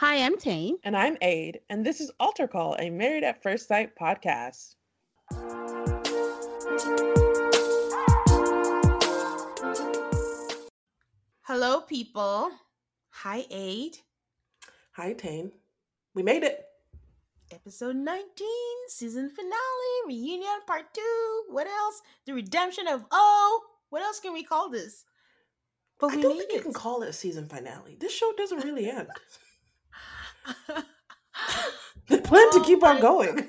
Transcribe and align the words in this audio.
Hi, 0.00 0.24
I'm 0.24 0.36
Tane. 0.38 0.76
And 0.84 0.96
I'm 0.96 1.16
Aid, 1.22 1.58
and 1.68 1.84
this 1.84 2.00
is 2.00 2.12
Altar 2.20 2.46
Call, 2.46 2.76
a 2.78 2.88
Married 2.88 3.24
at 3.24 3.42
First 3.42 3.66
Sight 3.66 3.96
podcast. 4.00 4.76
Hello, 11.42 11.80
people. 11.80 12.52
Hi, 13.10 13.44
Aid. 13.50 13.98
Hi, 14.92 15.14
Tane. 15.14 15.50
We 16.14 16.22
made 16.22 16.44
it. 16.44 16.64
Episode 17.50 17.96
19, 17.96 18.24
season 18.86 19.28
finale, 19.28 20.06
reunion 20.06 20.60
part 20.68 20.94
two. 20.94 21.42
What 21.48 21.66
else? 21.66 22.02
The 22.24 22.34
redemption 22.34 22.86
of 22.86 23.04
O. 23.10 23.62
What 23.90 24.02
else 24.02 24.20
can 24.20 24.32
we 24.32 24.44
call 24.44 24.70
this? 24.70 25.04
But 25.98 26.12
I 26.12 26.20
don't 26.20 26.38
think 26.38 26.52
it. 26.52 26.54
you 26.54 26.62
can 26.62 26.72
call 26.72 27.02
it 27.02 27.08
a 27.08 27.12
season 27.12 27.48
finale. 27.48 27.96
This 27.98 28.14
show 28.14 28.32
doesn't 28.36 28.62
really 28.62 28.88
end. 28.88 29.08
they 32.08 32.20
plan 32.20 32.46
oh 32.52 32.58
to 32.58 32.64
keep 32.64 32.82
on 32.82 33.00
going. 33.00 33.48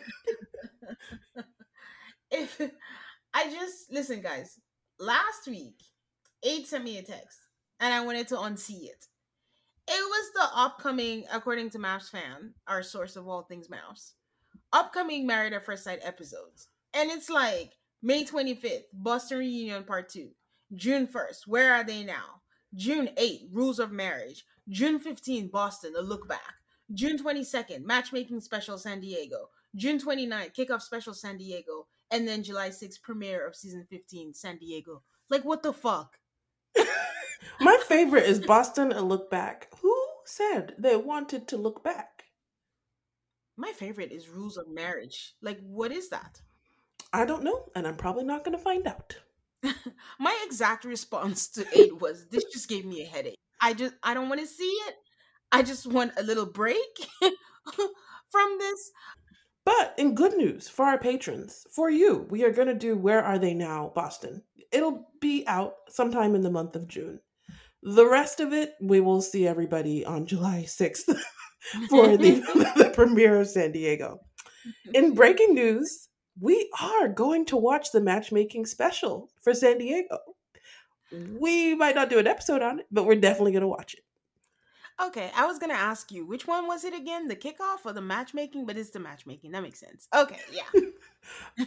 if 2.31 2.61
I 3.33 3.49
just 3.49 3.91
listen, 3.91 4.21
guys. 4.21 4.59
Last 4.99 5.47
week, 5.47 5.81
Aid 6.43 6.67
sent 6.67 6.83
me 6.83 6.97
a 6.97 7.03
text, 7.03 7.39
and 7.79 7.93
I 7.93 8.05
wanted 8.05 8.27
to 8.29 8.35
unsee 8.35 8.83
it. 8.83 9.05
It 9.87 9.91
was 9.91 10.31
the 10.35 10.59
upcoming, 10.59 11.23
according 11.31 11.69
to 11.71 11.79
MAFS 11.79 12.09
fan, 12.09 12.53
our 12.67 12.83
source 12.83 13.15
of 13.15 13.27
all 13.27 13.43
things 13.43 13.69
MAFS, 13.69 14.13
upcoming 14.73 15.25
Married 15.25 15.53
at 15.53 15.65
First 15.65 15.85
Sight 15.85 15.99
episodes, 16.03 16.67
and 16.93 17.09
it's 17.09 17.29
like 17.29 17.73
May 18.03 18.25
twenty 18.25 18.55
fifth, 18.55 18.85
Boston 18.93 19.39
reunion 19.39 19.83
part 19.83 20.09
two, 20.09 20.31
June 20.73 21.07
first, 21.07 21.47
Where 21.47 21.73
Are 21.73 21.83
They 21.83 22.03
Now? 22.03 22.39
June 22.75 23.09
8th, 23.17 23.47
Rules 23.51 23.79
of 23.79 23.91
Marriage. 23.91 24.45
June 24.69 24.99
15th, 24.99 25.51
Boston, 25.51 25.93
A 25.97 26.01
Look 26.01 26.27
Back. 26.27 26.58
June 26.93 27.17
22nd, 27.17 27.83
matchmaking 27.83 28.41
special 28.41 28.77
San 28.77 28.99
Diego. 28.99 29.49
June 29.75 29.99
29th, 29.99 30.55
kickoff 30.55 30.81
special 30.81 31.13
San 31.13 31.37
Diego. 31.37 31.87
And 32.11 32.27
then 32.27 32.43
July 32.43 32.69
6th, 32.69 33.01
premiere 33.01 33.45
of 33.45 33.55
season 33.55 33.85
15, 33.89 34.33
San 34.33 34.57
Diego. 34.57 35.03
Like, 35.29 35.45
what 35.45 35.61
the 35.61 35.73
fuck? 35.73 36.17
My 37.61 37.77
favorite 37.87 38.25
is 38.25 38.39
Boston 38.39 38.91
A 38.91 39.01
Look 39.01 39.29
Back. 39.29 39.67
Who 39.81 39.95
said 40.25 40.73
they 40.77 40.95
wanted 40.95 41.47
to 41.49 41.57
look 41.57 41.83
back? 41.83 42.23
My 43.57 43.71
favorite 43.71 44.11
is 44.11 44.29
Rules 44.29 44.57
of 44.57 44.69
Marriage. 44.69 45.33
Like, 45.41 45.59
what 45.61 45.91
is 45.91 46.09
that? 46.09 46.41
I 47.11 47.25
don't 47.25 47.43
know, 47.43 47.65
and 47.75 47.87
I'm 47.87 47.97
probably 47.97 48.23
not 48.23 48.43
going 48.43 48.57
to 48.57 48.63
find 48.63 48.87
out. 48.87 49.17
My 50.19 50.37
exact 50.45 50.85
response 50.85 51.47
to 51.49 51.65
it 51.73 51.99
was 51.99 52.27
this 52.27 52.45
just 52.45 52.69
gave 52.69 52.85
me 52.85 53.01
a 53.01 53.05
headache. 53.05 53.37
I 53.61 53.73
just 53.73 53.95
I 54.03 54.13
don't 54.13 54.29
want 54.29 54.41
to 54.41 54.47
see 54.47 54.63
it. 54.63 54.95
I 55.51 55.63
just 55.63 55.87
want 55.87 56.13
a 56.17 56.23
little 56.23 56.45
break 56.45 56.77
from 57.21 58.57
this. 58.59 58.91
But 59.65 59.93
in 59.97 60.15
good 60.15 60.35
news 60.35 60.67
for 60.67 60.85
our 60.85 60.97
patrons, 60.97 61.65
for 61.71 61.89
you, 61.89 62.27
we 62.29 62.43
are 62.43 62.51
going 62.51 62.67
to 62.67 62.73
do 62.73 62.97
Where 62.97 63.23
Are 63.23 63.37
They 63.37 63.53
Now, 63.53 63.91
Boston. 63.93 64.41
It'll 64.71 65.07
be 65.19 65.43
out 65.47 65.73
sometime 65.89 66.35
in 66.35 66.41
the 66.41 66.51
month 66.51 66.75
of 66.75 66.87
June. 66.87 67.19
The 67.83 68.07
rest 68.07 68.39
of 68.39 68.51
it, 68.51 68.73
we 68.81 68.99
will 68.99 69.21
see 69.21 69.47
everybody 69.47 70.05
on 70.05 70.25
July 70.25 70.65
6th 70.67 71.05
for 71.89 72.17
the, 72.17 72.41
the 72.77 72.91
premiere 72.93 73.39
of 73.39 73.47
San 73.47 73.71
Diego. 73.71 74.19
In 74.93 75.05
mm-hmm. 75.05 75.15
breaking 75.15 75.53
news, 75.53 76.09
we 76.39 76.69
are 76.81 77.07
going 77.07 77.45
to 77.45 77.57
watch 77.57 77.91
the 77.91 78.01
matchmaking 78.01 78.65
special 78.65 79.29
for 79.41 79.53
San 79.53 79.77
Diego. 79.77 80.17
We 81.11 81.75
might 81.75 81.95
not 81.95 82.09
do 82.09 82.19
an 82.19 82.27
episode 82.27 82.61
on 82.61 82.79
it, 82.79 82.85
but 82.91 83.05
we're 83.05 83.15
definitely 83.15 83.51
going 83.51 83.61
to 83.61 83.67
watch 83.67 83.93
it. 83.93 84.01
Okay, 85.01 85.31
I 85.33 85.45
was 85.45 85.59
gonna 85.59 85.73
ask 85.73 86.11
you 86.11 86.25
which 86.25 86.45
one 86.45 86.67
was 86.67 86.83
it 86.83 86.93
again, 86.93 87.27
the 87.29 87.35
kickoff 87.35 87.85
or 87.85 87.93
the 87.93 88.01
matchmaking? 88.01 88.65
But 88.65 88.77
it's 88.77 88.89
the 88.89 88.99
matchmaking. 88.99 89.51
That 89.51 89.63
makes 89.63 89.79
sense. 89.79 90.07
Okay, 90.13 90.39
yeah. 90.51 90.81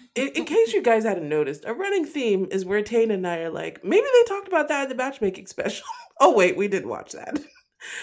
in, 0.15 0.29
in, 0.29 0.45
case 0.45 0.73
you 0.75 0.83
guys 0.83 1.05
hadn't 1.05 1.29
noticed, 1.29 1.65
a 1.65 1.73
running 1.73 2.05
theme 2.05 2.47
is 2.51 2.67
where 2.67 2.83
Tane 2.83 3.11
and 3.11 3.27
I 3.27 3.39
are 3.39 3.51
like, 3.51 3.83
maybe 3.83 4.07
they 4.13 4.29
talked 4.29 4.49
about 4.49 4.69
that 4.69 4.85
in 4.85 4.89
the 4.91 4.95
matchmaking 4.95 5.47
special. 5.47 5.87
oh 6.21 6.35
wait, 6.35 6.57
we 6.57 6.69
didn't 6.69 6.89
watch 6.89 7.13
that. 7.13 7.39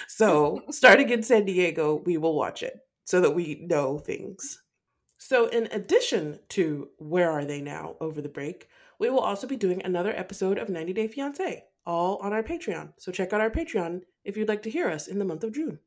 So 0.09 0.61
starting 0.71 1.09
in 1.09 1.23
San 1.23 1.45
Diego, 1.45 2.01
we 2.05 2.17
will 2.17 2.35
watch 2.35 2.63
it 2.63 2.81
so 3.05 3.21
that 3.21 3.33
we 3.33 3.65
know 3.65 3.97
things. 3.97 4.61
So 5.17 5.47
in 5.47 5.69
addition 5.71 6.39
to 6.49 6.89
Where 6.97 7.31
Are 7.31 7.45
They 7.45 7.61
Now 7.61 7.95
over 8.01 8.21
the 8.21 8.27
break, 8.27 8.67
we 8.99 9.09
will 9.09 9.21
also 9.21 9.47
be 9.47 9.55
doing 9.55 9.81
another 9.81 10.11
episode 10.13 10.57
of 10.57 10.67
90 10.67 10.91
Day 10.91 11.07
Fiance 11.07 11.63
all 11.85 12.17
on 12.17 12.33
our 12.33 12.43
Patreon. 12.43 12.93
So 12.97 13.11
check 13.11 13.33
out 13.33 13.41
our 13.41 13.49
Patreon 13.49 14.01
if 14.23 14.37
you'd 14.37 14.47
like 14.47 14.63
to 14.63 14.69
hear 14.69 14.89
us 14.89 15.07
in 15.07 15.19
the 15.19 15.25
month 15.25 15.43
of 15.43 15.53
June. 15.53 15.79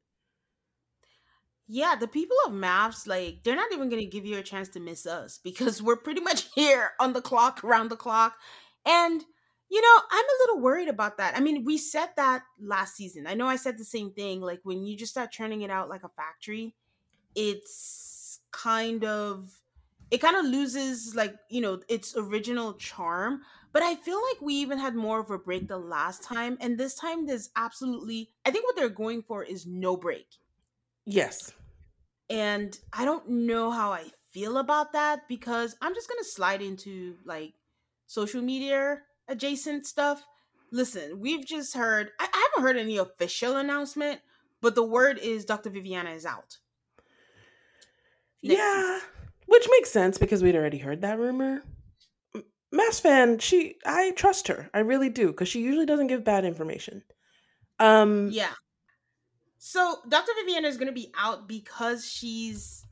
Yeah, 1.68 1.94
the 1.98 2.08
people 2.08 2.36
of 2.46 2.52
MAFS, 2.52 3.06
like, 3.06 3.44
they're 3.44 3.56
not 3.56 3.72
even 3.72 3.88
going 3.88 4.02
to 4.02 4.06
give 4.10 4.26
you 4.26 4.36
a 4.38 4.42
chance 4.42 4.68
to 4.70 4.80
miss 4.80 5.06
us 5.06 5.38
because 5.42 5.80
we're 5.80 5.96
pretty 5.96 6.20
much 6.30 6.48
here 6.54 6.90
on 7.00 7.12
the 7.12 7.22
clock, 7.22 7.64
around 7.64 7.88
the 7.88 7.96
clock. 7.96 8.36
And, 8.84 9.22
you 9.70 9.80
know, 9.80 10.02
I'm 10.10 10.24
a 10.24 10.38
little 10.40 10.60
worried 10.60 10.88
about 10.88 11.16
that. 11.18 11.36
I 11.36 11.40
mean, 11.40 11.64
we 11.64 11.78
said 11.78 12.08
that 12.16 12.42
last 12.60 12.96
season. 12.96 13.26
I 13.26 13.34
know 13.34 13.46
I 13.46 13.56
said 13.56 13.78
the 13.78 13.84
same 13.84 14.12
thing. 14.12 14.40
Like, 14.40 14.60
when 14.64 14.84
you 14.84 14.96
just 14.96 15.12
start 15.12 15.30
churning 15.30 15.62
it 15.62 15.70
out 15.70 15.88
like 15.88 16.04
a 16.04 16.10
factory, 16.10 16.74
it's 17.34 18.40
kind 18.50 19.04
of, 19.04 19.48
it 20.10 20.20
kind 20.20 20.36
of 20.36 20.44
loses, 20.44 21.14
like, 21.14 21.34
you 21.48 21.62
know, 21.62 21.80
its 21.88 22.14
original 22.16 22.74
charm. 22.74 23.40
But 23.72 23.82
I 23.82 23.94
feel 23.94 24.20
like 24.30 24.40
we 24.42 24.54
even 24.54 24.78
had 24.78 24.94
more 24.94 25.20
of 25.20 25.30
a 25.30 25.38
break 25.38 25.66
the 25.66 25.78
last 25.78 26.22
time. 26.22 26.58
And 26.60 26.76
this 26.76 26.94
time, 26.94 27.26
there's 27.26 27.50
absolutely, 27.56 28.30
I 28.44 28.50
think 28.50 28.66
what 28.66 28.76
they're 28.76 28.90
going 28.90 29.22
for 29.22 29.44
is 29.44 29.66
no 29.66 29.96
break. 29.96 30.26
Yes. 31.06 31.52
And 32.28 32.78
I 32.92 33.04
don't 33.04 33.28
know 33.28 33.70
how 33.70 33.92
I 33.92 34.04
feel 34.30 34.58
about 34.58 34.92
that 34.92 35.26
because 35.28 35.76
I'm 35.80 35.94
just 35.94 36.08
going 36.08 36.22
to 36.22 36.28
slide 36.28 36.62
into 36.62 37.16
like 37.24 37.54
social 38.06 38.42
media 38.42 38.98
adjacent 39.28 39.86
stuff. 39.86 40.22
Listen, 40.70 41.20
we've 41.20 41.46
just 41.46 41.74
heard, 41.74 42.10
I, 42.18 42.28
I 42.32 42.48
haven't 42.50 42.66
heard 42.66 42.78
any 42.78 42.98
official 42.98 43.56
announcement, 43.56 44.20
but 44.60 44.74
the 44.74 44.84
word 44.84 45.18
is 45.18 45.44
Dr. 45.44 45.70
Viviana 45.70 46.10
is 46.10 46.26
out. 46.26 46.58
Next 48.42 48.58
yeah. 48.58 48.80
Season. 48.80 49.08
Which 49.46 49.68
makes 49.70 49.90
sense 49.90 50.18
because 50.18 50.42
we'd 50.42 50.56
already 50.56 50.78
heard 50.78 51.02
that 51.02 51.18
rumor. 51.18 51.62
MAFS 52.72 53.00
fan, 53.00 53.38
she 53.38 53.76
I 53.84 54.12
trust 54.12 54.48
her. 54.48 54.70
I 54.72 54.80
really 54.80 55.10
do 55.10 55.28
because 55.28 55.48
she 55.48 55.60
usually 55.60 55.86
doesn't 55.86 56.06
give 56.06 56.24
bad 56.24 56.44
information. 56.44 57.02
Um 57.78 58.30
Yeah. 58.30 58.52
So 59.58 59.98
Dr. 60.08 60.32
Viviana 60.40 60.68
is 60.68 60.76
going 60.76 60.88
to 60.88 60.92
be 60.92 61.12
out 61.16 61.46
because 61.46 62.04
she's 62.04 62.84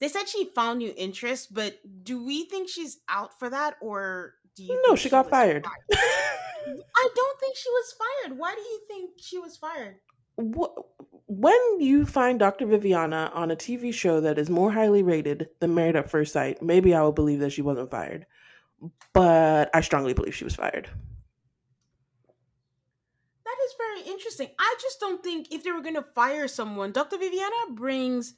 they 0.00 0.08
said 0.08 0.28
she 0.28 0.46
found 0.52 0.80
new 0.80 0.92
interest, 0.96 1.54
but 1.54 1.78
do 2.02 2.24
we 2.24 2.46
think 2.46 2.68
she's 2.68 2.98
out 3.08 3.38
for 3.38 3.48
that, 3.50 3.76
or 3.80 4.34
do 4.56 4.64
you? 4.64 4.74
No, 4.82 4.88
think 4.88 4.98
she 4.98 5.08
got 5.08 5.26
was 5.26 5.30
fired. 5.30 5.64
I 5.64 7.08
don't 7.14 7.40
think 7.40 7.56
she 7.56 7.70
was 7.70 7.94
fired. 7.98 8.36
Why 8.36 8.52
do 8.52 8.60
you 8.60 8.80
think 8.88 9.10
she 9.18 9.38
was 9.38 9.56
fired? 9.56 10.00
Wh- 10.36 10.76
when 11.28 11.80
you 11.80 12.04
find 12.04 12.40
Dr. 12.40 12.66
Viviana 12.66 13.30
on 13.32 13.52
a 13.52 13.56
TV 13.56 13.94
show 13.94 14.20
that 14.20 14.38
is 14.38 14.50
more 14.50 14.72
highly 14.72 15.04
rated 15.04 15.48
than 15.60 15.74
Married 15.74 15.94
at 15.94 16.10
First 16.10 16.32
Sight, 16.32 16.60
maybe 16.60 16.94
I 16.94 17.02
will 17.02 17.12
believe 17.12 17.38
that 17.38 17.52
she 17.52 17.62
wasn't 17.62 17.92
fired. 17.92 18.26
But 19.12 19.70
I 19.74 19.80
strongly 19.80 20.14
believe 20.14 20.34
she 20.34 20.44
was 20.44 20.54
fired. 20.54 20.88
That 23.44 23.56
is 23.64 23.74
very 23.78 24.12
interesting. 24.12 24.48
I 24.58 24.74
just 24.80 25.00
don't 25.00 25.22
think 25.22 25.52
if 25.52 25.62
they 25.62 25.72
were 25.72 25.82
going 25.82 25.94
to 25.94 26.06
fire 26.14 26.48
someone, 26.48 26.92
Dr. 26.92 27.18
Viviana 27.18 27.72
brings 27.72 28.34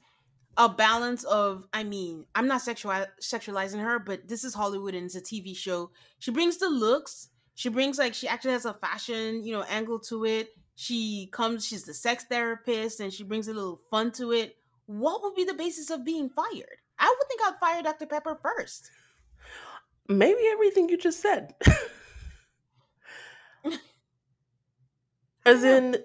a 0.56 0.68
balance 0.68 1.24
of 1.24 1.66
I 1.72 1.82
mean, 1.84 2.26
I'm 2.34 2.46
not 2.46 2.62
sexual 2.62 2.92
sexualizing 3.22 3.80
her, 3.80 3.98
but 3.98 4.28
this 4.28 4.44
is 4.44 4.54
Hollywood 4.54 4.94
and 4.94 5.06
it's 5.06 5.16
a 5.16 5.20
TV 5.20 5.56
show. 5.56 5.90
She 6.18 6.30
brings 6.30 6.58
the 6.58 6.68
looks. 6.68 7.28
She 7.54 7.68
brings 7.68 7.98
like 7.98 8.14
she 8.14 8.28
actually 8.28 8.52
has 8.52 8.64
a 8.64 8.74
fashion, 8.74 9.44
you 9.44 9.52
know, 9.52 9.64
angle 9.68 10.00
to 10.00 10.24
it. 10.24 10.50
She 10.76 11.28
comes, 11.32 11.64
she's 11.64 11.84
the 11.84 11.94
sex 11.94 12.24
therapist 12.28 13.00
and 13.00 13.12
she 13.12 13.22
brings 13.22 13.46
a 13.46 13.54
little 13.54 13.80
fun 13.90 14.10
to 14.12 14.32
it. 14.32 14.56
What 14.86 15.22
would 15.22 15.34
be 15.34 15.44
the 15.44 15.54
basis 15.54 15.90
of 15.90 16.04
being 16.04 16.28
fired? 16.28 16.78
I 16.98 17.14
would 17.16 17.28
think 17.28 17.40
I'd 17.44 17.58
fire 17.60 17.82
Dr. 17.82 18.06
Pepper 18.06 18.38
first. 18.42 18.90
Maybe 20.08 20.40
everything 20.52 20.88
you 20.88 20.98
just 20.98 21.20
said. 21.20 21.54
As 25.46 25.62
in, 25.62 25.96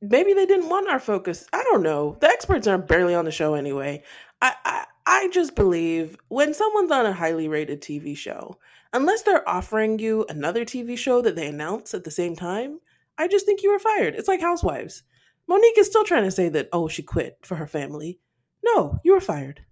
maybe 0.00 0.34
they 0.34 0.46
didn't 0.46 0.68
want 0.68 0.88
our 0.88 0.98
focus. 0.98 1.46
I 1.52 1.62
don't 1.64 1.82
know. 1.82 2.16
The 2.20 2.28
experts 2.28 2.66
are 2.66 2.78
barely 2.78 3.14
on 3.14 3.24
the 3.24 3.30
show 3.30 3.54
anyway. 3.54 4.02
I, 4.42 4.54
I 4.64 4.84
I 5.06 5.28
just 5.32 5.54
believe 5.54 6.16
when 6.28 6.52
someone's 6.52 6.90
on 6.90 7.06
a 7.06 7.12
highly 7.12 7.46
rated 7.46 7.80
TV 7.80 8.16
show, 8.16 8.58
unless 8.92 9.22
they're 9.22 9.48
offering 9.48 10.00
you 10.00 10.26
another 10.28 10.64
TV 10.64 10.98
show 10.98 11.22
that 11.22 11.36
they 11.36 11.46
announce 11.46 11.94
at 11.94 12.02
the 12.02 12.10
same 12.10 12.34
time, 12.34 12.80
I 13.16 13.28
just 13.28 13.46
think 13.46 13.62
you 13.62 13.70
were 13.70 13.78
fired. 13.78 14.16
It's 14.16 14.28
like 14.28 14.40
Housewives. 14.40 15.04
Monique 15.48 15.78
is 15.78 15.86
still 15.86 16.04
trying 16.04 16.24
to 16.24 16.30
say 16.32 16.48
that 16.48 16.68
oh 16.72 16.88
she 16.88 17.02
quit 17.02 17.38
for 17.42 17.54
her 17.54 17.68
family. 17.68 18.18
No, 18.64 18.98
you 19.04 19.12
were 19.12 19.20
fired. 19.20 19.64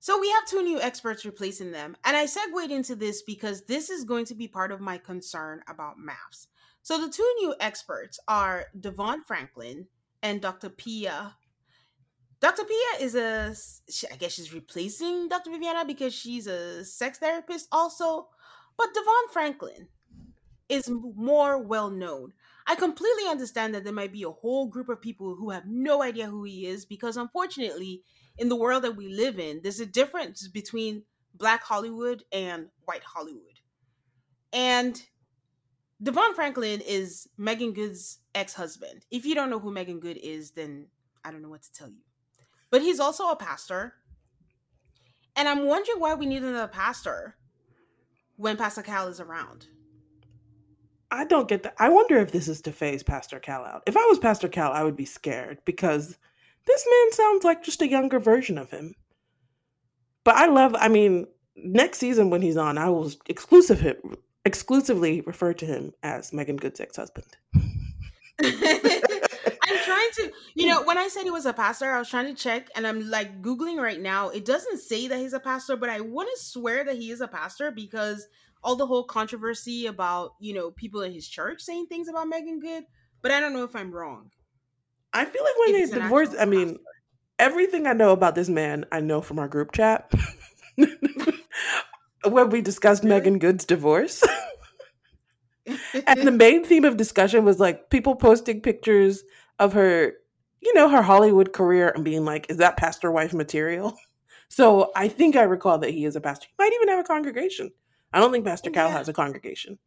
So 0.00 0.20
we 0.20 0.30
have 0.30 0.46
two 0.46 0.62
new 0.62 0.80
experts 0.80 1.24
replacing 1.24 1.72
them. 1.72 1.96
And 2.04 2.16
I 2.16 2.26
segued 2.26 2.70
into 2.70 2.94
this 2.94 3.22
because 3.22 3.62
this 3.62 3.90
is 3.90 4.04
going 4.04 4.26
to 4.26 4.34
be 4.34 4.46
part 4.46 4.70
of 4.70 4.80
my 4.80 4.98
concern 4.98 5.62
about 5.68 5.98
MAFS. 5.98 6.46
So 6.82 6.98
the 6.98 7.12
two 7.12 7.34
new 7.40 7.54
experts 7.60 8.20
are 8.28 8.66
DeVon 8.78 9.24
Franklin 9.26 9.86
and 10.22 10.40
Dr. 10.40 10.68
Pia. 10.68 11.36
Dr. 12.40 12.64
Pia 12.64 13.04
is 13.04 13.14
a, 13.16 13.54
I 14.12 14.16
guess 14.16 14.32
she's 14.32 14.54
replacing 14.54 15.28
Dr. 15.28 15.50
Viviana 15.50 15.84
because 15.84 16.14
she's 16.14 16.46
a 16.46 16.84
sex 16.84 17.18
therapist 17.18 17.68
also. 17.72 18.28
But 18.76 18.94
DeVon 18.94 19.32
Franklin 19.32 19.88
is 20.68 20.88
more 20.88 21.58
well 21.58 21.90
known. 21.90 22.32
I 22.66 22.74
completely 22.74 23.26
understand 23.28 23.74
that 23.74 23.82
there 23.82 23.92
might 23.92 24.12
be 24.12 24.22
a 24.22 24.30
whole 24.30 24.66
group 24.66 24.88
of 24.88 25.00
people 25.00 25.34
who 25.34 25.50
have 25.50 25.66
no 25.66 26.02
idea 26.02 26.26
who 26.26 26.44
he 26.44 26.66
is 26.66 26.84
because 26.84 27.16
unfortunately, 27.16 28.02
in 28.38 28.48
the 28.48 28.56
world 28.56 28.84
that 28.84 28.96
we 28.96 29.08
live 29.08 29.38
in, 29.38 29.60
there's 29.62 29.80
a 29.80 29.86
difference 29.86 30.48
between 30.48 31.02
black 31.34 31.62
Hollywood 31.62 32.24
and 32.32 32.68
white 32.84 33.04
Hollywood. 33.04 33.60
And 34.52 35.00
DeVon 36.02 36.34
Franklin 36.34 36.80
is 36.80 37.28
Meagan 37.36 37.72
Good's 37.72 38.18
ex-husband. 38.34 39.04
If 39.10 39.26
you 39.26 39.34
don't 39.34 39.50
know 39.50 39.58
who 39.58 39.72
Meagan 39.72 40.00
Good 40.00 40.16
is, 40.16 40.52
then 40.52 40.86
I 41.24 41.30
don't 41.30 41.42
know 41.42 41.48
what 41.48 41.62
to 41.62 41.72
tell 41.72 41.88
you. 41.88 42.02
But 42.70 42.82
he's 42.82 43.00
also 43.00 43.28
a 43.28 43.36
pastor. 43.36 43.94
And 45.36 45.48
I'm 45.48 45.66
wondering 45.66 46.00
why 46.00 46.14
we 46.14 46.26
need 46.26 46.42
another 46.42 46.68
pastor 46.68 47.36
when 48.36 48.56
Pastor 48.56 48.82
Cal 48.82 49.08
is 49.08 49.20
around. 49.20 49.66
I 51.10 51.24
don't 51.24 51.48
get 51.48 51.62
that. 51.62 51.74
I 51.78 51.88
wonder 51.88 52.18
if 52.18 52.32
this 52.32 52.48
is 52.48 52.60
to 52.62 52.72
phase 52.72 53.02
Pastor 53.02 53.40
Cal 53.40 53.64
out. 53.64 53.82
If 53.86 53.96
I 53.96 54.04
was 54.06 54.18
Pastor 54.18 54.48
Cal, 54.48 54.72
I 54.72 54.84
would 54.84 54.96
be 54.96 55.06
scared 55.06 55.58
because 55.64 56.18
this 56.68 56.86
man 56.88 57.12
sounds 57.12 57.44
like 57.44 57.64
just 57.64 57.82
a 57.82 57.88
younger 57.88 58.20
version 58.20 58.58
of 58.58 58.70
him. 58.70 58.94
But 60.24 60.36
I 60.36 60.46
love, 60.46 60.76
I 60.78 60.88
mean, 60.88 61.26
next 61.56 61.98
season 61.98 62.30
when 62.30 62.42
he's 62.42 62.56
on, 62.56 62.78
I 62.78 62.90
will 62.90 63.10
exclusive 63.26 63.80
him, 63.80 63.96
exclusively 64.44 65.22
refer 65.22 65.54
to 65.54 65.66
him 65.66 65.92
as 66.02 66.32
Meagan 66.32 66.56
Good's 66.56 66.80
ex 66.80 66.96
husband. 66.96 67.26
I'm 68.40 69.78
trying 69.84 70.10
to, 70.16 70.32
you 70.54 70.66
know, 70.66 70.82
when 70.82 70.98
I 70.98 71.08
said 71.08 71.24
he 71.24 71.30
was 71.30 71.46
a 71.46 71.52
pastor, 71.52 71.90
I 71.90 71.98
was 71.98 72.08
trying 72.08 72.26
to 72.26 72.40
check 72.40 72.68
and 72.76 72.86
I'm 72.86 73.08
like 73.08 73.42
Googling 73.42 73.82
right 73.82 74.00
now. 74.00 74.28
It 74.28 74.44
doesn't 74.44 74.78
say 74.78 75.08
that 75.08 75.18
he's 75.18 75.32
a 75.32 75.40
pastor, 75.40 75.76
but 75.76 75.88
I 75.88 76.00
want 76.00 76.28
to 76.30 76.42
swear 76.42 76.84
that 76.84 76.96
he 76.96 77.10
is 77.10 77.20
a 77.20 77.28
pastor 77.28 77.70
because 77.70 78.28
all 78.62 78.76
the 78.76 78.86
whole 78.86 79.04
controversy 79.04 79.86
about, 79.86 80.34
you 80.40 80.52
know, 80.52 80.70
people 80.70 81.02
in 81.02 81.12
his 81.12 81.26
church 81.26 81.62
saying 81.62 81.86
things 81.86 82.08
about 82.08 82.28
Meagan 82.28 82.60
Good, 82.60 82.84
but 83.22 83.30
I 83.30 83.40
don't 83.40 83.52
know 83.52 83.64
if 83.64 83.74
I'm 83.74 83.92
wrong. 83.92 84.30
I 85.12 85.24
feel 85.24 85.42
like 85.42 85.58
when 85.58 85.72
they 85.72 85.82
an 85.82 86.38
I 86.38 86.44
mean, 86.44 86.68
pastor. 86.68 86.80
everything 87.38 87.86
I 87.86 87.92
know 87.92 88.12
about 88.12 88.34
this 88.34 88.48
man, 88.48 88.84
I 88.92 89.00
know 89.00 89.20
from 89.20 89.38
our 89.38 89.48
group 89.48 89.72
chat 89.72 90.12
when 92.24 92.50
we 92.50 92.60
discussed? 92.60 93.04
Meagan 93.04 93.38
Good's 93.38 93.64
divorce. 93.64 94.22
and 96.06 96.26
the 96.26 96.30
main 96.30 96.64
theme 96.64 96.84
of 96.84 96.96
discussion 96.96 97.44
was 97.44 97.58
like 97.58 97.90
people 97.90 98.16
posting 98.16 98.60
pictures 98.60 99.22
of 99.58 99.72
her, 99.72 100.14
you 100.60 100.74
know, 100.74 100.88
her 100.88 101.02
Hollywood 101.02 101.52
career 101.52 101.90
and 101.94 102.04
being 102.04 102.24
like, 102.24 102.46
is 102.50 102.58
that 102.58 102.76
pastor 102.76 103.10
wife 103.12 103.34
material? 103.34 103.96
So 104.50 104.92
I 104.96 105.08
think 105.08 105.36
I 105.36 105.42
recall 105.42 105.76
that 105.80 105.90
he 105.90 106.06
is 106.06 106.16
a 106.16 106.22
pastor. 106.22 106.46
He 106.48 106.54
might 106.58 106.72
even 106.72 106.88
have 106.88 107.00
a 107.00 107.04
congregation. 107.06 107.70
I 108.14 108.18
don't 108.18 108.32
think 108.32 108.46
Pastor 108.46 108.70
Cal 108.70 108.88
Yeah. 108.88 108.96
has 108.96 109.06
a 109.06 109.12
congregation. 109.12 109.78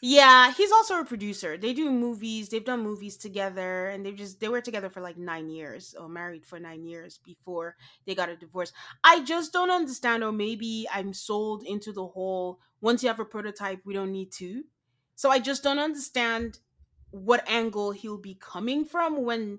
Yeah, 0.00 0.52
he's 0.52 0.72
also 0.72 0.98
a 1.00 1.04
producer. 1.04 1.58
They 1.58 1.74
do 1.74 1.90
movies. 1.90 2.48
They've 2.48 2.64
done 2.64 2.82
movies 2.82 3.18
together, 3.18 3.88
and 3.88 4.04
they've 4.04 4.16
just 4.16 4.40
they 4.40 4.48
were 4.48 4.62
together 4.62 4.88
for 4.88 5.02
like 5.02 5.18
nine 5.18 5.50
years 5.50 5.94
or 5.98 6.08
married 6.08 6.46
for 6.46 6.58
nine 6.58 6.84
years 6.84 7.18
before 7.22 7.76
they 8.06 8.14
got 8.14 8.30
a 8.30 8.36
divorce. 8.36 8.72
I 9.04 9.22
just 9.22 9.52
don't 9.52 9.70
understand, 9.70 10.24
or 10.24 10.32
maybe 10.32 10.86
I'm 10.92 11.12
sold 11.12 11.64
into 11.64 11.92
the 11.92 12.06
whole 12.06 12.60
once 12.80 13.02
you 13.02 13.08
have 13.08 13.20
a 13.20 13.26
prototype, 13.26 13.80
we 13.84 13.92
don't 13.92 14.12
need 14.12 14.32
two. 14.32 14.64
So 15.16 15.30
I 15.30 15.38
just 15.38 15.62
don't 15.62 15.78
understand 15.78 16.60
what 17.10 17.44
angle 17.46 17.90
he'll 17.90 18.16
be 18.16 18.34
coming 18.40 18.86
from 18.86 19.22
when 19.24 19.58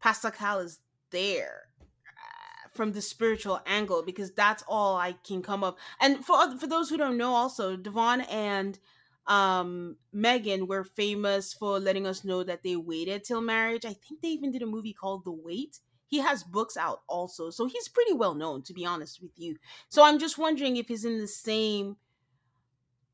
Pastor 0.00 0.30
Cal 0.30 0.58
is 0.58 0.80
there 1.10 1.68
uh, 2.06 2.68
from 2.74 2.92
the 2.92 3.00
spiritual 3.00 3.60
angle 3.66 4.02
because 4.02 4.32
that's 4.32 4.64
all 4.68 4.98
I 4.98 5.14
can 5.24 5.40
come 5.40 5.64
up. 5.64 5.78
And 5.98 6.22
for 6.24 6.58
for 6.58 6.66
those 6.66 6.90
who 6.90 6.98
don't 6.98 7.16
know, 7.16 7.32
also 7.32 7.74
DeVon 7.74 8.30
and 8.30 8.78
um 9.26 9.96
Meagan 10.12 10.66
were 10.66 10.84
famous 10.84 11.52
for 11.54 11.78
letting 11.78 12.06
us 12.06 12.24
know 12.24 12.42
that 12.42 12.62
they 12.62 12.76
waited 12.76 13.24
till 13.24 13.40
marriage. 13.40 13.84
I 13.84 13.94
think 13.94 14.20
they 14.20 14.28
even 14.28 14.50
did 14.50 14.62
a 14.62 14.66
movie 14.66 14.92
called 14.92 15.24
The 15.24 15.32
Wait. 15.32 15.78
He 16.06 16.18
has 16.18 16.42
books 16.44 16.76
out 16.76 17.02
also, 17.08 17.50
so 17.50 17.66
he's 17.66 17.88
pretty 17.88 18.12
well 18.12 18.34
known 18.34 18.62
to 18.64 18.74
be 18.74 18.84
honest 18.84 19.22
with 19.22 19.32
you. 19.36 19.56
So 19.88 20.04
I'm 20.04 20.18
just 20.18 20.38
wondering 20.38 20.76
if 20.76 20.88
he's 20.88 21.04
in 21.04 21.18
the 21.18 21.28
same 21.28 21.96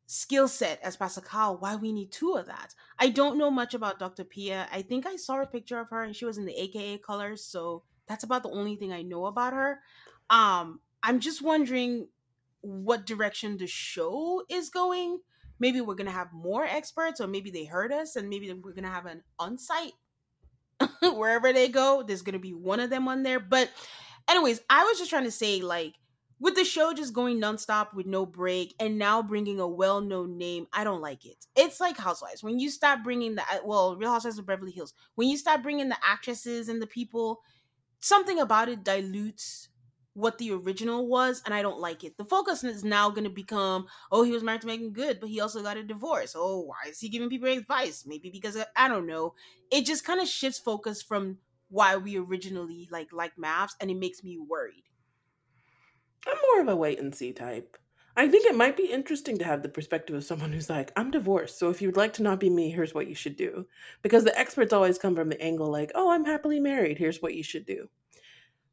skill 0.09 0.49
set 0.49 0.81
as 0.83 0.97
Pastor 0.97 1.21
Cal, 1.21 1.59
why 1.59 1.77
we 1.77 1.93
need 1.93 2.11
two 2.11 2.33
of 2.33 2.47
that. 2.47 2.75
I 2.99 3.11
don't 3.11 3.37
know 3.39 3.51
much 3.51 3.75
about 3.75 3.99
Dr. 3.99 4.25
Pia. 4.25 4.67
I 4.73 4.83
think 4.83 5.07
I 5.07 5.17
saw 5.17 5.41
a 5.41 5.47
picture 5.47 5.79
of 5.79 5.91
her 5.91 6.03
and 6.03 6.17
she 6.17 6.25
was 6.25 6.39
in 6.39 6.47
the 6.47 6.59
AKA 6.61 6.99
colors, 6.99 7.45
so 7.45 7.85
that's 8.07 8.25
about 8.25 8.43
the 8.43 8.51
only 8.51 8.75
thing 8.75 8.93
I 8.93 9.03
know 9.03 9.27
about 9.27 9.53
her. 9.53 9.81
Um, 10.31 10.81
I'm 11.03 11.21
just 11.21 11.43
wondering 11.43 12.09
what 12.63 13.07
direction 13.07 13.59
the 13.59 13.67
show 13.67 14.43
is 14.49 14.71
going. 14.71 15.21
Maybe 15.59 15.81
we're 15.81 15.95
gonna 15.95 16.11
have 16.11 16.33
more 16.33 16.65
experts, 16.65 17.21
or 17.21 17.27
maybe 17.27 17.51
they 17.51 17.65
heard 17.65 17.93
us, 17.93 18.17
and 18.17 18.29
maybe 18.29 18.53
we're 18.53 18.73
gonna 18.73 18.89
have 18.89 19.07
an 19.07 19.23
on-site 19.39 19.93
wherever 21.03 21.53
they 21.53 21.69
go. 21.69 22.03
There's 22.03 22.23
gonna 22.23 22.39
be 22.39 22.55
one 22.55 22.81
of 22.81 22.91
them 22.91 23.09
on 23.09 23.23
there. 23.23 23.41
But, 23.41 23.71
anyways, 24.29 24.61
I 24.71 24.85
was 24.85 24.99
just 24.99 25.11
trying 25.11 25.25
to 25.25 25.31
say, 25.31 25.61
like, 25.61 25.95
with 26.41 26.55
the 26.55 26.65
show 26.65 26.93
just 26.93 27.13
going 27.13 27.41
nonstop 27.41 27.95
with 27.95 28.07
no 28.07 28.25
break, 28.25 28.75
and 28.79 28.99
now 28.99 29.23
bringing 29.23 29.59
a 29.59 29.67
well-known 29.67 30.39
name, 30.39 30.69
I 30.73 30.85
don't 30.85 31.01
like 31.01 31.27
it. 31.27 31.47
It's 31.57 31.81
like 31.81 31.97
Housewives 31.97 32.43
when 32.43 32.61
you 32.61 32.71
stop 32.71 33.03
bringing 33.03 33.35
the 33.35 33.43
well, 33.65 33.97
Real 33.97 34.13
Housewives 34.13 34.39
of 34.39 34.47
Beverly 34.47 34.73
Hills. 34.73 34.95
When 35.17 35.29
you 35.29 35.37
start 35.37 35.63
bringing 35.63 35.89
the 35.89 35.99
actresses 36.07 36.69
and 36.69 36.81
the 36.81 36.87
people, 36.87 37.41
something 38.01 38.39
about 38.39 38.69
it 38.69 38.85
dilutes 38.85 39.69
what 40.19 40.39
the 40.39 40.51
original 40.51 41.07
was, 41.07 41.43
and 41.45 41.55
I 41.55 41.63
don't 41.63 41.79
like 41.79 42.03
it. 42.03 42.17
The 42.19 42.25
focus 42.25 42.65
is 42.65 42.83
now 42.83 43.09
going 43.09 43.25
to 43.25 43.31
become, 43.31 43.87
oh, 44.11 44.25
he 44.25 44.33
was 44.33 44.43
married 44.43 44.63
to 44.63 44.67
Meagan 44.67 44.91
Good, 44.91 45.21
but 45.21 45.29
he 45.29 45.41
also 45.41 45.63
got 45.63 45.77
a 45.77 45.83
divorce. 45.83 46.35
Oh, 46.37 46.63
why 46.63 46.91
is 46.91 46.99
he 46.99 47.09
giving 47.09 47.29
people 47.31 47.49
advice? 47.49 48.05
Maybe 48.05 48.29
because 48.29 48.57
of, 48.57 48.67
I 48.77 48.89
don't 48.89 49.07
know. 49.07 49.35
It 49.71 49.87
just 49.87 50.05
kind 50.05 50.21
of 50.21 50.27
shifts 50.27 50.59
focus 50.59 51.03
from 51.03 51.39
why 51.71 51.97
we 51.97 52.19
originally 52.19 52.89
like 52.91 53.13
like 53.13 53.37
MAFS, 53.37 53.75
and 53.81 53.91
it 53.91 53.97
makes 53.97 54.25
me 54.25 54.39
worried. 54.39 54.85
I'm 56.27 56.37
more 56.51 56.63
of 56.63 56.69
a 56.69 56.77
wait 56.77 56.99
and 56.99 57.15
see 57.15 57.33
type. 57.33 57.77
I 58.17 58.27
think 58.27 58.47
it 58.47 58.57
might 58.57 58.77
be 58.77 58.91
interesting 58.91 59.39
to 59.39 59.45
have 59.45 59.63
the 59.63 59.69
perspective 59.69 60.17
of 60.17 60.25
someone 60.25 60.51
who's 60.51 60.69
like, 60.69 60.91
I'm 60.97 61.13
divorced, 61.13 61.61
so 61.61 61.71
if 61.71 61.81
you'd 61.81 61.97
like 61.97 62.15
to 62.15 62.25
not 62.25 62.41
be 62.41 62.51
me, 62.51 62.71
here's 62.71 62.93
what 62.93 63.07
you 63.07 63.15
should 63.15 63.37
do. 63.37 63.67
Because 64.03 64.25
the 64.25 64.37
experts 64.37 64.73
always 64.73 64.99
come 64.99 65.15
from 65.15 65.29
the 65.29 65.41
angle 65.41 65.71
like, 65.71 65.93
oh, 65.95 66.11
I'm 66.11 66.25
happily 66.25 66.59
married, 66.59 66.99
here's 66.99 67.23
what 67.23 67.37
you 67.37 67.45
should 67.45 67.65
do. 67.65 67.89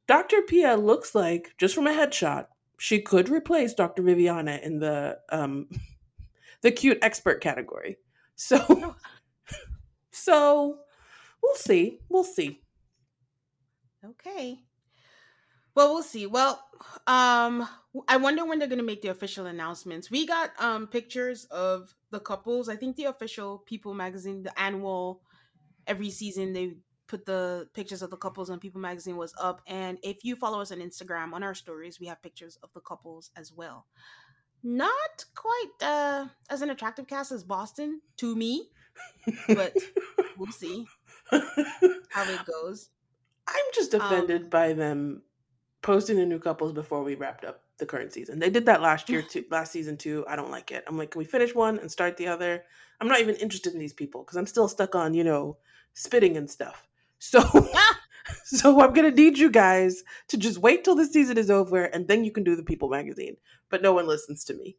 Dr. 0.07 0.41
Pia 0.43 0.75
looks 0.75 1.15
like, 1.15 1.53
just 1.57 1.73
from 1.73 1.87
a 1.87 1.91
headshot, 1.91 2.47
she 2.77 3.01
could 3.01 3.29
replace 3.29 3.73
Dr. 3.73 4.03
Viviana 4.03 4.59
in 4.61 4.79
the 4.79 5.19
um 5.29 5.67
the 6.61 6.71
cute 6.71 6.99
expert 7.01 7.41
category. 7.41 7.97
So 8.35 8.95
so 10.11 10.79
we'll 11.41 11.55
see. 11.55 11.99
We'll 12.09 12.23
see. 12.23 12.61
Okay. 14.03 14.59
Well, 15.73 15.93
we'll 15.93 16.03
see. 16.03 16.25
Well, 16.25 16.63
um, 17.05 17.67
I 18.07 18.15
wonder 18.17 18.45
when 18.45 18.59
they're 18.59 18.67
gonna 18.67 18.83
make 18.83 19.01
the 19.01 19.09
official 19.09 19.47
announcements. 19.47 20.11
We 20.11 20.25
got 20.25 20.51
um 20.59 20.87
pictures 20.87 21.45
of 21.45 21.93
the 22.11 22.19
couples. 22.19 22.69
I 22.69 22.75
think 22.75 22.95
the 22.95 23.05
official 23.05 23.59
People 23.65 23.93
magazine, 23.93 24.43
the 24.43 24.57
annual, 24.59 25.21
every 25.87 26.09
season 26.09 26.53
they 26.53 26.77
put 27.07 27.25
the 27.25 27.67
pictures 27.73 28.01
of 28.01 28.09
the 28.09 28.17
couples 28.17 28.49
on 28.49 28.59
People 28.59 28.81
magazine 28.81 29.17
was 29.17 29.33
up. 29.39 29.61
And 29.67 29.97
if 30.03 30.23
you 30.23 30.35
follow 30.35 30.61
us 30.61 30.71
on 30.71 30.79
Instagram 30.79 31.33
on 31.33 31.43
our 31.43 31.53
stories, 31.53 31.99
we 31.99 32.07
have 32.07 32.21
pictures 32.21 32.57
of 32.63 32.71
the 32.73 32.81
couples 32.81 33.31
as 33.35 33.51
well. 33.53 33.85
Not 34.63 35.25
quite 35.35 35.71
uh 35.81 36.25
as 36.49 36.61
an 36.61 36.71
attractive 36.71 37.07
cast 37.07 37.31
as 37.31 37.43
Boston 37.43 38.01
to 38.17 38.35
me, 38.35 38.69
but 39.47 39.73
we'll 40.37 40.51
see 40.51 40.87
how 41.29 42.23
it 42.23 42.45
goes. 42.45 42.89
I'm 43.47 43.65
just 43.73 43.93
offended 43.93 44.43
Um, 44.43 44.49
by 44.49 44.73
them 44.73 45.21
posting 45.81 46.17
the 46.17 46.25
new 46.25 46.39
couples 46.39 46.73
before 46.73 47.03
we 47.03 47.13
wrapped 47.15 47.45
up 47.45 47.61
the 47.77 47.85
current 47.85 48.11
season. 48.11 48.39
They 48.39 48.49
did 48.49 48.65
that 48.65 48.81
last 48.81 49.07
year 49.09 49.21
too, 49.29 49.45
last 49.51 49.71
season 49.71 49.97
too. 49.97 50.25
I 50.27 50.35
don't 50.35 50.49
like 50.51 50.71
it. 50.71 50.83
I'm 50.87 50.97
like, 50.97 51.11
can 51.11 51.19
we 51.19 51.25
finish 51.25 51.53
one 51.53 51.77
and 51.77 51.91
start 51.91 52.17
the 52.17 52.27
other? 52.27 52.63
I'm 52.99 53.07
not 53.07 53.19
even 53.19 53.35
interested 53.35 53.73
in 53.73 53.79
these 53.79 53.93
people 53.93 54.23
because 54.23 54.37
I'm 54.37 54.47
still 54.47 54.67
stuck 54.67 54.95
on, 54.95 55.13
you 55.13 55.23
know, 55.23 55.57
spitting 55.93 56.37
and 56.37 56.49
stuff. 56.49 56.87
So 57.19 57.41
so 58.43 58.81
I'm 58.81 58.93
gonna 58.93 59.11
need 59.11 59.37
you 59.37 59.49
guys 59.49 60.03
to 60.29 60.37
just 60.37 60.57
wait 60.57 60.83
till 60.83 60.95
the 60.95 61.05
season 61.05 61.37
is 61.37 61.49
over 61.49 61.85
and 61.85 62.07
then 62.07 62.23
you 62.23 62.31
can 62.31 62.43
do 62.43 62.55
the 62.55 62.63
People 62.63 62.89
magazine. 62.89 63.37
But 63.69 63.81
no 63.81 63.93
one 63.93 64.07
listens 64.07 64.43
to 64.45 64.53
me. 64.53 64.77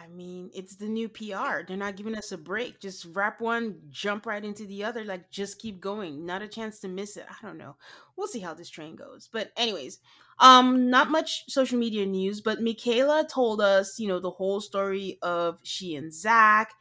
I 0.00 0.06
mean, 0.06 0.50
it's 0.54 0.76
the 0.76 0.86
new 0.86 1.08
PR. 1.08 1.66
They're 1.66 1.76
not 1.76 1.96
giving 1.96 2.14
us 2.14 2.30
a 2.30 2.38
break. 2.38 2.78
Just 2.78 3.04
wrap 3.12 3.40
one, 3.40 3.80
jump 3.90 4.26
right 4.26 4.44
into 4.44 4.64
the 4.64 4.84
other. 4.84 5.04
Like, 5.04 5.28
just 5.28 5.60
keep 5.60 5.80
going. 5.80 6.24
Not 6.24 6.40
a 6.40 6.46
chance 6.46 6.78
to 6.80 6.88
miss 6.88 7.16
it. 7.16 7.26
I 7.28 7.44
don't 7.44 7.58
know. 7.58 7.74
We'll 8.16 8.28
see 8.28 8.38
how 8.38 8.54
this 8.54 8.70
train 8.70 8.94
goes. 8.94 9.28
But, 9.30 9.50
anyways, 9.56 9.98
um, 10.38 10.88
not 10.88 11.10
much 11.10 11.50
social 11.50 11.80
media 11.80 12.06
news. 12.06 12.40
But 12.40 12.62
Michaela 12.62 13.26
told 13.28 13.60
us, 13.60 13.98
you 13.98 14.06
know, 14.06 14.20
the 14.20 14.30
whole 14.30 14.60
story 14.60 15.18
of 15.20 15.58
she 15.64 15.96
and 15.96 16.14
Zach. 16.14 16.74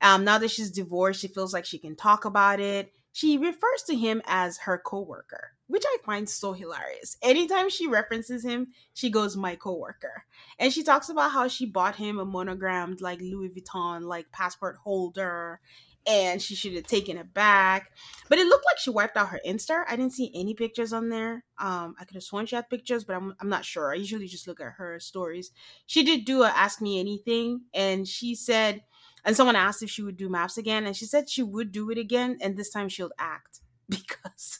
Um, 0.00 0.24
now 0.24 0.38
that 0.38 0.50
she's 0.50 0.70
divorced, 0.70 1.20
she 1.20 1.28
feels 1.28 1.52
like 1.52 1.66
she 1.66 1.78
can 1.78 1.94
talk 1.94 2.24
about 2.24 2.58
it. 2.58 2.90
She 3.12 3.36
refers 3.38 3.82
to 3.86 3.96
him 3.96 4.22
as 4.26 4.58
her 4.58 4.78
coworker, 4.78 5.52
which 5.66 5.84
I 5.86 5.96
find 6.04 6.28
so 6.28 6.52
hilarious. 6.52 7.16
Anytime 7.22 7.68
she 7.70 7.86
references 7.86 8.44
him, 8.44 8.68
she 8.94 9.10
goes, 9.10 9.36
"My 9.36 9.56
coworker." 9.56 10.24
and 10.58 10.72
she 10.72 10.82
talks 10.82 11.08
about 11.08 11.32
how 11.32 11.48
she 11.48 11.66
bought 11.66 11.96
him 11.96 12.18
a 12.18 12.24
monogrammed 12.24 13.00
like 13.00 13.20
Louis 13.20 13.50
Vuitton 13.50 14.02
like 14.02 14.30
passport 14.30 14.76
holder 14.76 15.60
and 16.06 16.42
she 16.42 16.54
should 16.54 16.74
have 16.74 16.86
taken 16.86 17.16
it 17.16 17.32
back. 17.32 17.92
But 18.28 18.38
it 18.38 18.46
looked 18.46 18.64
like 18.68 18.78
she 18.78 18.90
wiped 18.90 19.16
out 19.16 19.28
her 19.28 19.40
Insta. 19.46 19.84
I 19.88 19.96
didn't 19.96 20.12
see 20.12 20.32
any 20.34 20.54
pictures 20.54 20.92
on 20.92 21.08
there. 21.08 21.44
Um, 21.58 21.94
I 21.98 22.04
could 22.04 22.14
have 22.14 22.24
sworn 22.24 22.46
she 22.46 22.56
had 22.56 22.68
pictures, 22.68 23.04
but 23.04 23.14
I'm, 23.14 23.34
I'm 23.40 23.48
not 23.48 23.64
sure. 23.64 23.92
I 23.92 23.96
usually 23.96 24.26
just 24.26 24.48
look 24.48 24.60
at 24.60 24.72
her 24.78 24.98
stories. 24.98 25.52
She 25.86 26.02
did 26.02 26.24
do 26.24 26.42
a 26.42 26.48
Ask 26.48 26.80
Me 26.80 26.98
Anything, 26.98 27.62
and 27.72 28.06
she 28.06 28.34
said, 28.34 28.82
and 29.24 29.36
someone 29.36 29.56
asked 29.56 29.82
if 29.82 29.90
she 29.90 30.02
would 30.02 30.16
do 30.16 30.28
MAFS 30.28 30.58
again, 30.58 30.86
and 30.86 30.96
she 30.96 31.06
said 31.06 31.28
she 31.28 31.42
would 31.42 31.72
do 31.72 31.90
it 31.90 31.98
again, 31.98 32.38
and 32.40 32.56
this 32.56 32.70
time 32.70 32.88
she'll 32.88 33.12
act 33.18 33.60
because 33.88 34.58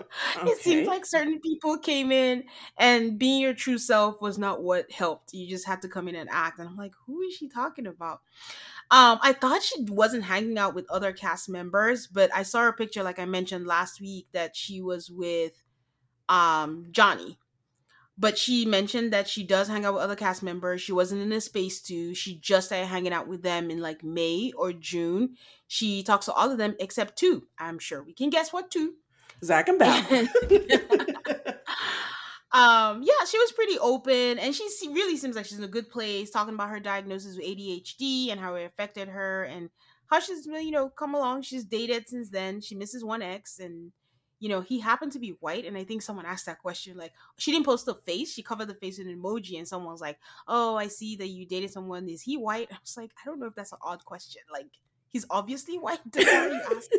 it 0.46 0.58
seems 0.58 0.86
like 0.86 1.04
certain 1.04 1.40
people 1.40 1.78
came 1.78 2.12
in 2.12 2.44
and 2.78 3.18
being 3.18 3.40
your 3.40 3.54
true 3.54 3.78
self 3.78 4.20
was 4.20 4.38
not 4.38 4.62
what 4.62 4.90
helped. 4.90 5.32
You 5.32 5.48
just 5.48 5.66
had 5.66 5.82
to 5.82 5.88
come 5.88 6.08
in 6.08 6.14
and 6.14 6.28
act. 6.30 6.58
And 6.58 6.68
I'm 6.68 6.76
like, 6.76 6.92
who 7.06 7.20
is 7.22 7.34
she 7.34 7.48
talking 7.48 7.86
about? 7.86 8.20
Um, 8.90 9.18
I 9.22 9.32
thought 9.32 9.62
she 9.62 9.82
wasn't 9.88 10.24
hanging 10.24 10.58
out 10.58 10.74
with 10.74 10.90
other 10.90 11.12
cast 11.12 11.48
members, 11.48 12.06
but 12.06 12.34
I 12.34 12.42
saw 12.42 12.68
a 12.68 12.72
picture, 12.72 13.02
like 13.02 13.18
I 13.18 13.24
mentioned 13.24 13.66
last 13.66 14.00
week, 14.00 14.28
that 14.32 14.56
she 14.56 14.80
was 14.80 15.10
with 15.10 15.62
um 16.28 16.86
Johnny. 16.92 17.38
But 18.18 18.36
she 18.36 18.66
mentioned 18.66 19.12
that 19.12 19.28
she 19.28 19.42
does 19.42 19.68
hang 19.68 19.84
out 19.84 19.94
with 19.94 20.02
other 20.02 20.16
cast 20.16 20.42
members. 20.42 20.82
She 20.82 20.92
wasn't 20.92 21.22
in 21.22 21.32
a 21.32 21.40
space 21.40 21.80
too. 21.80 22.14
She 22.14 22.38
just 22.38 22.66
started 22.66 22.86
hanging 22.86 23.12
out 23.12 23.26
with 23.26 23.42
them 23.42 23.70
in 23.70 23.80
like 23.80 24.04
May 24.04 24.52
or 24.56 24.72
June. 24.72 25.36
She 25.66 26.02
talks 26.02 26.26
to 26.26 26.32
all 26.32 26.50
of 26.50 26.58
them 26.58 26.76
except 26.78 27.16
two. 27.16 27.48
I'm 27.58 27.78
sure 27.78 28.02
we 28.02 28.12
can 28.12 28.30
guess 28.30 28.52
what 28.52 28.70
two. 28.70 28.94
Zach 29.42 29.68
and 29.68 29.78
Beth. 29.78 30.10
um 32.52 33.02
yeah 33.02 33.24
she 33.26 33.38
was 33.38 33.52
pretty 33.52 33.78
open 33.78 34.38
and 34.38 34.54
she 34.54 34.68
really 34.90 35.16
seems 35.16 35.34
like 35.34 35.46
she's 35.46 35.56
in 35.56 35.64
a 35.64 35.68
good 35.68 35.88
place 35.88 36.30
talking 36.30 36.52
about 36.52 36.68
her 36.68 36.80
diagnosis 36.80 37.36
with 37.36 37.46
adhd 37.46 38.30
and 38.30 38.38
how 38.38 38.54
it 38.54 38.64
affected 38.64 39.08
her 39.08 39.44
and 39.44 39.70
how 40.08 40.20
she's 40.20 40.44
you 40.44 40.70
know 40.70 40.90
come 40.90 41.14
along 41.14 41.40
she's 41.40 41.64
dated 41.64 42.06
since 42.06 42.28
then 42.28 42.60
she 42.60 42.74
misses 42.74 43.02
one 43.02 43.22
ex 43.22 43.58
and 43.58 43.90
you 44.42 44.48
know 44.48 44.60
he 44.60 44.80
happened 44.80 45.12
to 45.12 45.20
be 45.20 45.36
white 45.40 45.64
and 45.64 45.78
i 45.78 45.84
think 45.84 46.02
someone 46.02 46.26
asked 46.26 46.46
that 46.46 46.58
question 46.58 46.96
like 46.96 47.12
she 47.38 47.52
didn't 47.52 47.64
post 47.64 47.86
the 47.86 47.94
face 47.94 48.32
she 48.32 48.42
covered 48.42 48.66
the 48.66 48.74
face 48.74 48.98
with 48.98 49.06
an 49.06 49.16
emoji 49.16 49.56
and 49.56 49.68
someone 49.68 49.92
was 49.92 50.00
like 50.00 50.18
oh 50.48 50.74
i 50.76 50.88
see 50.88 51.14
that 51.14 51.28
you 51.28 51.46
dated 51.46 51.70
someone 51.70 52.08
is 52.08 52.22
he 52.22 52.36
white 52.36 52.68
i 52.72 52.76
was 52.82 52.96
like 52.96 53.12
i 53.22 53.24
don't 53.24 53.38
know 53.38 53.46
if 53.46 53.54
that's 53.54 53.72
an 53.72 53.78
odd 53.82 54.04
question 54.04 54.42
like 54.52 54.66
he's 55.08 55.24
obviously 55.30 55.78
white 55.78 56.00
that's 56.12 56.26
why 56.26 56.46
you 56.48 56.76
asked 56.76 56.94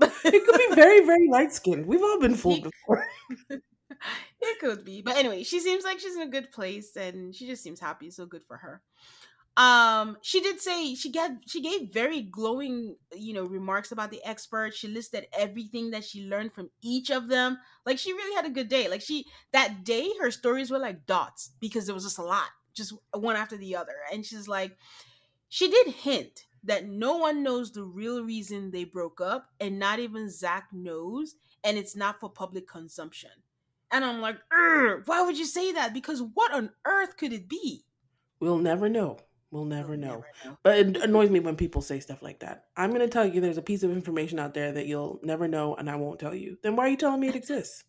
but 0.00 0.12
it 0.24 0.44
could 0.44 0.58
be 0.58 0.74
very, 0.74 1.04
very 1.04 1.28
light 1.28 1.52
skinned. 1.52 1.86
We've 1.86 2.02
all 2.02 2.18
been 2.18 2.34
fooled 2.34 2.62
before. 2.88 3.06
it 3.50 4.58
could 4.60 4.84
be 4.84 5.02
but 5.02 5.16
anyway 5.16 5.42
she 5.42 5.60
seems 5.60 5.84
like 5.84 6.00
she's 6.00 6.16
in 6.16 6.22
a 6.22 6.28
good 6.28 6.50
place 6.52 6.96
and 6.96 7.34
she 7.34 7.46
just 7.46 7.62
seems 7.62 7.78
happy 7.78 8.10
so 8.10 8.24
good 8.24 8.42
for 8.46 8.56
her 8.56 8.80
um 9.56 10.16
she 10.22 10.40
did 10.40 10.60
say 10.60 10.94
she 10.94 11.10
got 11.10 11.32
she 11.46 11.60
gave 11.60 11.92
very 11.92 12.22
glowing 12.22 12.96
you 13.12 13.34
know 13.34 13.44
remarks 13.44 13.90
about 13.92 14.10
the 14.10 14.24
experts. 14.24 14.76
She 14.76 14.88
listed 14.88 15.26
everything 15.36 15.90
that 15.90 16.04
she 16.04 16.26
learned 16.26 16.54
from 16.54 16.70
each 16.82 17.10
of 17.10 17.28
them. 17.28 17.58
Like 17.84 17.98
she 17.98 18.12
really 18.12 18.34
had 18.36 18.46
a 18.46 18.54
good 18.54 18.68
day. 18.68 18.88
Like 18.88 19.02
she 19.02 19.26
that 19.52 19.84
day 19.84 20.08
her 20.20 20.30
stories 20.30 20.70
were 20.70 20.78
like 20.78 21.04
dots 21.06 21.50
because 21.60 21.86
there 21.86 21.94
was 21.94 22.04
just 22.04 22.18
a 22.18 22.22
lot 22.22 22.48
just 22.74 22.94
one 23.12 23.36
after 23.36 23.56
the 23.56 23.76
other. 23.76 23.96
And 24.12 24.24
she's 24.24 24.46
like 24.46 24.76
she 25.48 25.68
did 25.68 25.88
hint 25.88 26.46
that 26.62 26.86
no 26.86 27.16
one 27.16 27.42
knows 27.42 27.72
the 27.72 27.84
real 27.84 28.22
reason 28.22 28.70
they 28.70 28.84
broke 28.84 29.20
up 29.20 29.48
and 29.58 29.78
not 29.78 29.98
even 29.98 30.30
zach 30.30 30.68
knows 30.72 31.34
and 31.64 31.76
it's 31.76 31.96
not 31.96 32.20
for 32.20 32.30
public 32.30 32.68
consumption. 32.68 33.30
And 33.90 34.04
i'm 34.04 34.20
like 34.20 34.38
why 35.06 35.22
would 35.22 35.38
you 35.38 35.46
say 35.46 35.72
that? 35.72 35.92
Because 35.92 36.22
what 36.22 36.52
on 36.54 36.70
earth 36.84 37.16
could 37.16 37.32
it 37.32 37.48
be? 37.48 37.84
We'll 38.38 38.58
never 38.58 38.88
know. 38.88 39.18
We'll 39.50 39.64
never 39.64 39.90
We'll 39.90 39.98
know. 39.98 40.08
never 40.08 40.26
know. 40.44 40.58
But 40.62 40.78
it 40.78 40.96
annoys 40.98 41.30
me 41.30 41.40
when 41.40 41.56
people 41.56 41.82
say 41.82 41.98
stuff 42.00 42.22
like 42.22 42.40
that. 42.40 42.66
I'm 42.76 42.90
going 42.90 43.00
to 43.00 43.08
tell 43.08 43.26
you 43.26 43.40
there's 43.40 43.58
a 43.58 43.62
piece 43.62 43.82
of 43.82 43.90
information 43.90 44.38
out 44.38 44.54
there 44.54 44.72
that 44.72 44.86
you'll 44.86 45.18
never 45.22 45.48
know 45.48 45.74
and 45.74 45.90
I 45.90 45.96
won't 45.96 46.20
tell 46.20 46.34
you. 46.34 46.56
Then 46.62 46.76
why 46.76 46.86
are 46.86 46.88
you 46.88 46.96
telling 46.96 47.20
me 47.20 47.28
it 47.28 47.34
exists? 47.36 47.84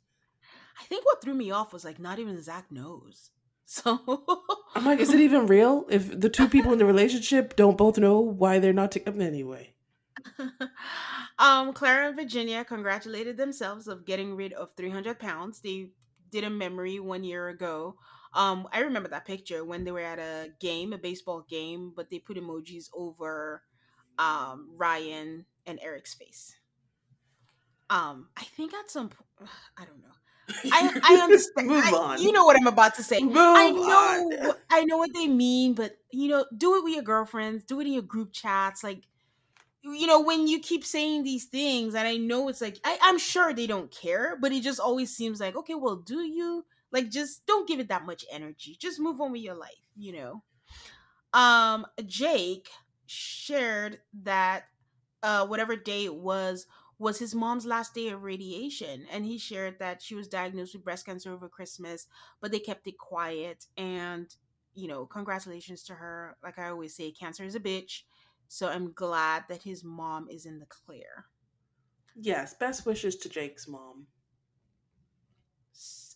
I 0.80 0.84
think 0.86 1.06
what 1.06 1.22
threw 1.22 1.34
me 1.36 1.52
off 1.52 1.74
was 1.74 1.86
like 1.86 2.00
not 2.00 2.20
even 2.20 2.42
Zach 2.42 2.72
knows. 2.72 3.30
So 3.74 4.02
I'm 4.76 4.84
like, 4.84 5.00
is 5.00 5.14
it 5.14 5.22
even 5.22 5.48
real? 5.48 5.86
If 5.90 6.20
the 6.20 6.28
two 6.28 6.50
people 6.50 6.74
in 6.74 6.78
the 6.78 6.86
relationship 6.86 7.56
don't 7.56 7.78
both 7.78 7.98
know 7.98 8.20
why 8.20 8.60
they're 8.60 8.74
not 8.74 8.92
together 8.92 9.22
anyway. 9.22 9.76
um 11.40 11.72
Clara 11.72 12.08
and 12.08 12.18
Virginia 12.18 12.66
congratulated 12.66 13.38
themselves 13.38 13.88
of 13.88 14.06
getting 14.06 14.36
rid 14.36 14.52
of 14.54 14.76
300 14.76 15.20
pounds. 15.20 15.62
They 15.62 15.92
did 16.32 16.44
a 16.44 16.50
memory 16.50 17.00
one 17.00 17.24
year 17.24 17.48
ago. 17.48 17.96
Um 18.34 18.68
I 18.72 18.80
remember 18.82 19.10
that 19.10 19.26
picture 19.26 19.64
when 19.64 19.84
they 19.84 19.92
were 19.92 20.00
at 20.02 20.20
a 20.20 20.50
game, 20.60 20.94
a 20.94 20.98
baseball 20.98 21.46
game, 21.50 21.94
but 21.96 22.10
they 22.10 22.20
put 22.20 22.38
emojis 22.38 22.90
over 22.94 23.64
um 24.18 24.70
Ryan 24.78 25.46
and 25.66 25.80
Eric's 25.82 26.14
face. 26.14 26.56
Um 27.90 28.30
I 28.38 28.44
think 28.44 28.74
at 28.74 28.90
some 28.90 29.10
po- 29.10 29.46
I 29.78 29.86
don't 29.86 30.02
know. 30.02 30.16
I 30.72 31.00
I 31.04 31.16
understand. 31.22 31.68
Move 31.68 31.84
I- 31.86 31.92
on. 31.92 32.22
You 32.22 32.32
know 32.32 32.46
what 32.46 32.56
I'm 32.60 32.68
about 32.68 32.96
to 32.96 33.04
say. 33.04 33.20
Move 33.22 33.36
I 33.38 33.68
on. 33.70 34.30
know 34.30 34.56
I 34.70 34.84
know 34.86 34.98
what 34.98 35.14
they 35.14 35.28
mean, 35.28 35.74
but 35.74 35.98
you 36.12 36.28
know, 36.30 36.46
do 36.56 36.78
it 36.78 36.84
with 36.84 36.94
your 36.94 37.04
girlfriends, 37.04 37.64
do 37.66 37.80
it 37.80 37.88
in 37.88 37.94
your 37.94 38.02
group 38.02 38.32
chats, 38.34 38.84
like 38.84 39.04
you 39.84 40.06
know, 40.06 40.22
when 40.22 40.48
you 40.48 40.60
keep 40.60 40.86
saying 40.86 41.24
these 41.24 41.46
things, 41.46 41.96
and 41.96 42.08
I 42.08 42.18
know 42.18 42.48
it's 42.50 42.62
like 42.62 42.80
I, 42.84 42.98
I'm 43.02 43.18
sure 43.18 43.54
they 43.54 43.68
don't 43.68 43.92
care, 43.92 44.38
but 44.40 44.52
it 44.52 44.62
just 44.64 44.80
always 44.80 45.16
seems 45.16 45.40
like, 45.40 45.56
okay, 45.56 45.76
well, 45.76 45.96
do 45.96 46.22
you 46.22 46.66
like 46.92 47.10
just 47.10 47.46
don't 47.46 47.68
give 47.68 47.80
it 47.80 47.90
that 47.90 48.06
much 48.06 48.26
energy. 48.32 48.78
Just 48.80 49.00
move 49.00 49.22
on 49.22 49.32
with 49.32 49.42
your 49.42 49.56
life, 49.56 49.90
you 49.96 50.14
know. 50.14 50.44
Um, 51.34 51.86
Jake 52.06 52.70
shared 53.06 54.00
that 54.24 54.64
uh 55.24 55.46
whatever 55.46 55.76
day 55.76 56.06
it 56.06 56.16
was 56.16 56.66
was 56.98 57.20
his 57.20 57.36
mom's 57.36 57.66
last 57.66 57.94
day 57.94 58.10
of 58.10 58.24
radiation 58.24 59.06
and 59.12 59.26
he 59.26 59.38
shared 59.38 59.78
that 59.80 60.02
she 60.02 60.16
was 60.16 60.30
diagnosed 60.30 60.74
with 60.74 60.84
breast 60.86 61.06
cancer 61.06 61.34
over 61.34 61.50
christmas 61.50 62.08
but 62.40 62.52
they 62.52 62.60
kept 62.60 62.88
it 62.88 62.98
quiet 62.98 63.66
and 63.76 64.34
you 64.74 64.88
know, 64.88 65.06
congratulations 65.06 65.84
to 65.84 65.94
her. 65.94 66.38
Like 66.44 66.60
I 66.60 66.70
always 66.70 66.96
say, 66.96 67.12
cancer 67.12 67.44
is 67.44 67.56
a 67.56 67.60
bitch. 67.60 68.04
So 68.48 68.70
I'm 68.70 68.94
glad 68.94 69.46
that 69.50 69.64
his 69.64 69.84
mom 69.84 70.28
is 70.30 70.46
in 70.46 70.60
the 70.60 70.66
clear. 70.66 71.26
Yes, 72.16 72.54
best 72.54 72.86
wishes 72.86 73.16
to 73.18 73.30
Jake's 73.30 73.68
mom. 73.68 74.08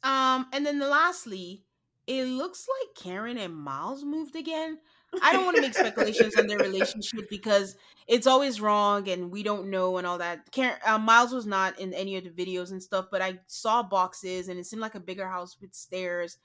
Um, 0.05 0.45
and 0.53 0.65
then 0.65 0.79
lastly, 0.79 1.63
it 2.05 2.25
looks 2.25 2.67
like 2.79 3.03
Karen 3.03 3.37
and 3.37 3.55
Miles 3.55 4.03
moved 4.03 4.35
again. 4.35 4.77
I 5.23 5.33
don't 5.33 5.45
want 5.45 5.55
to 5.55 5.61
make 5.61 5.73
speculations 5.73 6.35
on 6.37 6.45
their 6.45 6.59
relationship 6.59 7.27
because 7.29 7.75
it's 8.07 8.27
always 8.27 8.61
wrong 8.61 9.09
and 9.09 9.31
we 9.31 9.41
don't 9.41 9.71
know 9.71 9.97
and 9.97 10.05
all 10.05 10.19
that. 10.19 10.51
Karen, 10.51 10.77
uh, 10.85 10.99
Miles 10.99 11.33
was 11.33 11.47
not 11.47 11.79
in 11.79 11.93
any 11.93 12.17
of 12.17 12.23
the 12.23 12.29
videos 12.29 12.69
and 12.71 12.83
stuff, 12.83 13.07
but 13.11 13.21
I 13.21 13.39
saw 13.47 13.81
boxes 13.81 14.47
and 14.47 14.59
it 14.59 14.65
seemed 14.67 14.81
like 14.81 14.95
a 14.95 14.99
bigger 14.99 15.27
house 15.27 15.57
with 15.59 15.73
stairs. 15.73 16.37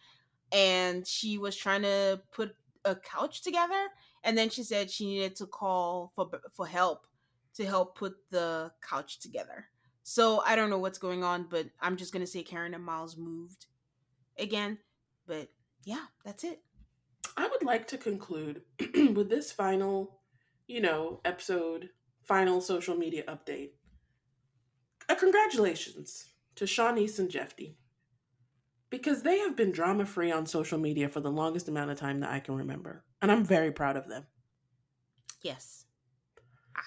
And 0.53 1.07
she 1.07 1.37
was 1.37 1.55
trying 1.55 1.83
to 1.83 2.23
put 2.33 2.57
a 2.85 2.97
couch 2.97 3.43
together, 3.43 3.89
and 4.25 4.37
then 4.37 4.51
she 4.51 4.65
said 4.65 4.91
she 4.91 5.07
needed 5.07 5.37
to 5.37 5.47
call 5.47 6.13
for 6.17 6.29
for 6.53 6.67
help 6.67 7.07
to 7.55 7.65
help 7.65 7.97
put 7.97 8.15
the 8.31 8.73
couch 8.81 9.21
together. 9.21 9.67
So 10.11 10.43
I 10.45 10.57
don't 10.57 10.71
know 10.71 10.79
what's 10.79 10.99
going 10.99 11.23
on, 11.23 11.47
but 11.49 11.67
I'm 11.81 11.97
just 11.97 12.13
gonna 12.13 12.27
say 12.27 12.43
Karen 12.43 12.75
and 12.75 12.83
Miles 12.83 13.17
moved 13.17 13.67
again. 14.37 14.79
But 15.25 15.51
yeah, 15.85 16.07
that's 16.25 16.43
it. 16.43 16.63
I 17.37 17.47
would 17.47 17.63
like 17.63 17.87
to 17.87 17.97
conclude 17.97 18.63
with 19.15 19.31
this 19.31 19.53
final, 19.53 20.19
you 20.67 20.81
know, 20.81 21.21
episode, 21.25 21.91
final 22.25 22.61
social 22.61 22.97
media 22.97 23.23
update. 23.29 23.71
A 25.09 25.15
congratulations 25.15 26.25
to 26.57 26.65
Shawniece 26.65 27.21
and 27.21 27.31
Jephte. 27.31 27.77
Because 28.91 29.23
they 29.23 29.39
have 29.39 29.55
been 29.55 29.71
drama 29.71 30.07
free 30.07 30.33
on 30.33 30.45
social 30.45 30.81
media 30.81 31.09
for 31.09 31.21
the 31.21 31.31
longest 31.31 31.69
amount 31.69 31.93
of 31.93 31.99
time 32.01 32.19
that 32.19 32.33
I 32.33 32.41
can 32.41 32.57
remember. 32.57 33.05
And 33.23 33.31
I'm 33.31 33.45
very 33.45 33.71
proud 33.71 33.97
of 33.97 34.09
them. 34.09 34.27
Yes. 35.41 35.85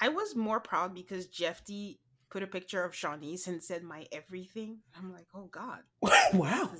I 0.01 0.09
was 0.09 0.35
more 0.35 0.59
proud 0.59 0.93
because 0.93 1.27
Jephte 1.27 1.99
put 2.33 2.43
a 2.43 2.47
picture 2.47 2.83
of 2.83 2.93
Shawniece 2.93 3.47
and 3.47 3.63
said 3.63 3.83
my 3.83 4.07
everything. 4.11 4.79
I'm 4.97 5.13
like, 5.13 5.27
oh 5.35 5.45
God. 5.51 5.81
wow. 6.33 6.71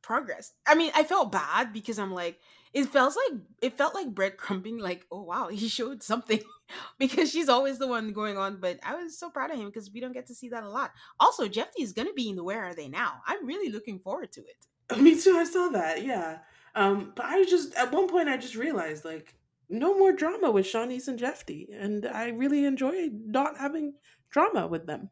Progress. 0.00 0.52
I 0.66 0.74
mean, 0.74 0.90
I 0.94 1.04
felt 1.04 1.30
bad 1.30 1.74
because 1.74 1.98
I'm 1.98 2.12
like, 2.14 2.40
it 2.72 2.86
felt 2.86 3.14
like 3.14 3.40
it 3.60 3.76
felt 3.76 3.94
like 3.94 4.14
breadcrumbing, 4.14 4.80
like, 4.80 5.04
oh 5.12 5.22
wow, 5.22 5.48
he 5.48 5.68
showed 5.68 6.02
something. 6.02 6.40
because 6.98 7.30
she's 7.30 7.50
always 7.50 7.78
the 7.78 7.86
one 7.86 8.12
going 8.12 8.38
on. 8.38 8.60
But 8.60 8.78
I 8.82 8.94
was 8.94 9.18
so 9.18 9.28
proud 9.28 9.50
of 9.50 9.58
him 9.58 9.66
because 9.66 9.90
we 9.92 10.00
don't 10.00 10.14
get 10.14 10.26
to 10.28 10.34
see 10.34 10.48
that 10.48 10.64
a 10.64 10.70
lot. 10.70 10.92
Also, 11.20 11.48
Jephte 11.48 11.78
is 11.78 11.92
gonna 11.92 12.14
be 12.14 12.30
in 12.30 12.36
the 12.36 12.44
Where 12.44 12.64
Are 12.64 12.74
They 12.74 12.88
Now? 12.88 13.20
I'm 13.26 13.46
really 13.46 13.70
looking 13.70 13.98
forward 13.98 14.32
to 14.32 14.40
it. 14.40 14.96
Me 15.02 15.20
too, 15.20 15.36
I 15.36 15.44
saw 15.44 15.68
that, 15.68 16.02
yeah. 16.02 16.38
Um, 16.74 17.12
but 17.14 17.26
I 17.26 17.44
just 17.44 17.74
at 17.74 17.92
one 17.92 18.08
point 18.08 18.30
I 18.30 18.38
just 18.38 18.54
realized 18.54 19.04
like 19.04 19.34
no 19.68 19.98
more 19.98 20.12
drama 20.12 20.50
with 20.50 20.64
Shawniece 20.64 21.08
and 21.08 21.18
Jephte. 21.18 21.68
And 21.72 22.06
I 22.06 22.28
really 22.28 22.64
enjoy 22.64 23.10
not 23.12 23.58
having 23.58 23.94
drama 24.30 24.66
with 24.66 24.86
them. 24.86 25.10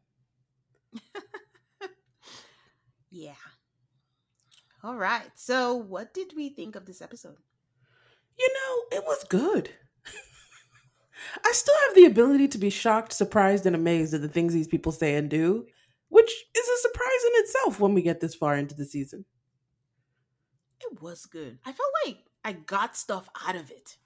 Yeah. 3.17 3.33
All 4.83 4.95
right. 4.95 5.29
So, 5.35 5.75
what 5.75 6.13
did 6.13 6.33
we 6.35 6.49
think 6.49 6.75
of 6.75 6.85
this 6.85 7.01
episode? 7.01 7.37
You 8.37 8.47
know, 8.53 8.97
it 8.97 9.03
was 9.05 9.23
good. 9.23 9.71
I 11.45 11.51
still 11.51 11.75
have 11.87 11.95
the 11.95 12.05
ability 12.05 12.47
to 12.49 12.57
be 12.57 12.69
shocked, 12.69 13.13
surprised, 13.13 13.65
and 13.65 13.75
amazed 13.75 14.13
at 14.13 14.21
the 14.21 14.27
things 14.27 14.53
these 14.53 14.67
people 14.67 14.91
say 14.91 15.15
and 15.15 15.29
do, 15.29 15.65
which 16.09 16.31
is 16.55 16.67
a 16.67 16.81
surprise 16.81 17.23
in 17.25 17.41
itself 17.41 17.79
when 17.79 17.93
we 17.93 18.01
get 18.01 18.19
this 18.19 18.35
far 18.35 18.55
into 18.55 18.75
the 18.75 18.85
season. 18.85 19.25
It 20.81 21.01
was 21.01 21.25
good. 21.25 21.57
I 21.65 21.71
felt 21.71 21.89
like 22.05 22.17
I 22.45 22.51
got 22.51 22.95
stuff 22.95 23.27
out 23.47 23.55
of 23.55 23.71
it. 23.71 23.97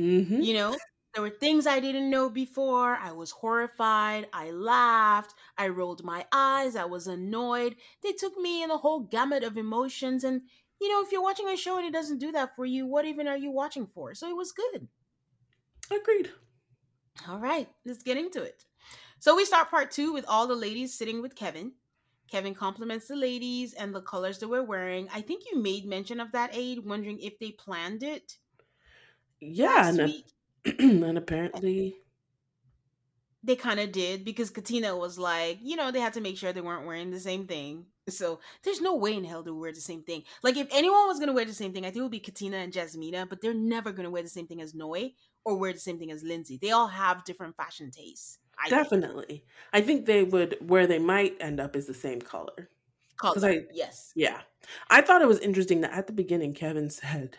Mm-hmm. 0.00 0.40
You 0.40 0.54
know, 0.54 0.76
there 1.18 1.22
were 1.24 1.30
things 1.30 1.66
I 1.66 1.80
didn't 1.80 2.10
know 2.10 2.30
before. 2.30 2.94
I 2.94 3.10
was 3.10 3.32
horrified. 3.32 4.28
I 4.32 4.52
laughed. 4.52 5.34
I 5.56 5.66
rolled 5.66 6.04
my 6.04 6.24
eyes. 6.30 6.76
I 6.76 6.84
was 6.84 7.08
annoyed. 7.08 7.74
They 8.04 8.12
took 8.12 8.36
me 8.36 8.62
in 8.62 8.70
a 8.70 8.76
whole 8.76 9.00
gamut 9.00 9.42
of 9.42 9.56
emotions. 9.56 10.22
And, 10.22 10.42
you 10.80 10.88
know, 10.88 11.02
if 11.02 11.10
you're 11.10 11.20
watching 11.20 11.48
a 11.48 11.56
show 11.56 11.76
and 11.76 11.84
it 11.84 11.92
doesn't 11.92 12.20
do 12.20 12.30
that 12.30 12.54
for 12.54 12.64
you, 12.64 12.86
what 12.86 13.04
even 13.04 13.26
are 13.26 13.36
you 13.36 13.50
watching 13.50 13.84
for? 13.84 14.14
So 14.14 14.30
it 14.30 14.36
was 14.36 14.52
good. 14.52 14.86
Agreed. 15.90 16.30
All 17.28 17.40
right, 17.40 17.68
let's 17.84 18.04
get 18.04 18.16
into 18.16 18.40
it. 18.40 18.64
So 19.18 19.34
we 19.34 19.44
start 19.44 19.70
part 19.70 19.90
two 19.90 20.12
with 20.12 20.24
all 20.28 20.46
the 20.46 20.54
ladies 20.54 20.96
sitting 20.96 21.20
with 21.20 21.34
Kevin. 21.34 21.72
Kevin 22.30 22.54
compliments 22.54 23.08
the 23.08 23.16
ladies 23.16 23.74
and 23.74 23.92
the 23.92 24.02
colors 24.02 24.38
that 24.38 24.46
we're 24.46 24.62
wearing. 24.62 25.08
I 25.12 25.22
think 25.22 25.42
you 25.50 25.60
made 25.60 25.84
mention 25.84 26.20
of 26.20 26.30
that, 26.30 26.54
Aid, 26.54 26.86
wondering 26.86 27.18
if 27.18 27.40
they 27.40 27.50
planned 27.50 28.04
it. 28.04 28.38
Yeah, 29.40 29.88
and, 29.88 29.98
week. 29.98 30.26
and 30.78 31.18
apparently, 31.18 31.96
they 33.42 33.56
kind 33.56 33.80
of 33.80 33.92
did 33.92 34.24
because 34.24 34.50
Katina 34.50 34.96
was 34.96 35.18
like, 35.18 35.58
you 35.62 35.76
know, 35.76 35.90
they 35.90 36.00
had 36.00 36.14
to 36.14 36.20
make 36.20 36.36
sure 36.36 36.52
they 36.52 36.60
weren't 36.60 36.86
wearing 36.86 37.10
the 37.10 37.20
same 37.20 37.46
thing. 37.46 37.86
So 38.08 38.40
there's 38.62 38.80
no 38.80 38.96
way 38.96 39.14
in 39.14 39.24
hell 39.24 39.44
to 39.44 39.54
wear 39.54 39.72
the 39.72 39.80
same 39.80 40.02
thing. 40.02 40.24
Like 40.42 40.56
if 40.56 40.66
anyone 40.72 41.06
was 41.06 41.18
gonna 41.20 41.32
wear 41.32 41.44
the 41.44 41.52
same 41.52 41.72
thing, 41.72 41.84
I 41.84 41.88
think 41.88 41.98
it 41.98 42.02
would 42.02 42.10
be 42.10 42.20
Katina 42.20 42.56
and 42.56 42.72
Jasmina, 42.72 43.28
but 43.28 43.40
they're 43.40 43.54
never 43.54 43.92
gonna 43.92 44.10
wear 44.10 44.22
the 44.22 44.28
same 44.28 44.46
thing 44.46 44.60
as 44.60 44.74
Noi 44.74 45.12
or 45.44 45.56
wear 45.56 45.72
the 45.72 45.78
same 45.78 45.98
thing 45.98 46.10
as 46.10 46.22
Lindsay. 46.22 46.58
They 46.60 46.70
all 46.70 46.88
have 46.88 47.24
different 47.24 47.56
fashion 47.56 47.90
tastes. 47.90 48.38
I 48.58 48.68
think. 48.68 48.82
definitely. 48.82 49.44
I 49.72 49.80
think 49.82 50.06
they 50.06 50.24
would, 50.24 50.56
where 50.60 50.86
they 50.86 50.98
might 50.98 51.36
end 51.40 51.60
up 51.60 51.76
is 51.76 51.86
the 51.86 51.94
same 51.94 52.20
color. 52.20 52.68
Color, 53.18 53.48
I- 53.48 53.66
yes. 53.72 54.12
Yeah. 54.16 54.40
I 54.90 55.00
thought 55.00 55.22
it 55.22 55.28
was 55.28 55.38
interesting 55.38 55.80
that 55.82 55.92
at 55.92 56.06
the 56.06 56.12
beginning, 56.12 56.54
Kevin 56.54 56.90
said, 56.90 57.38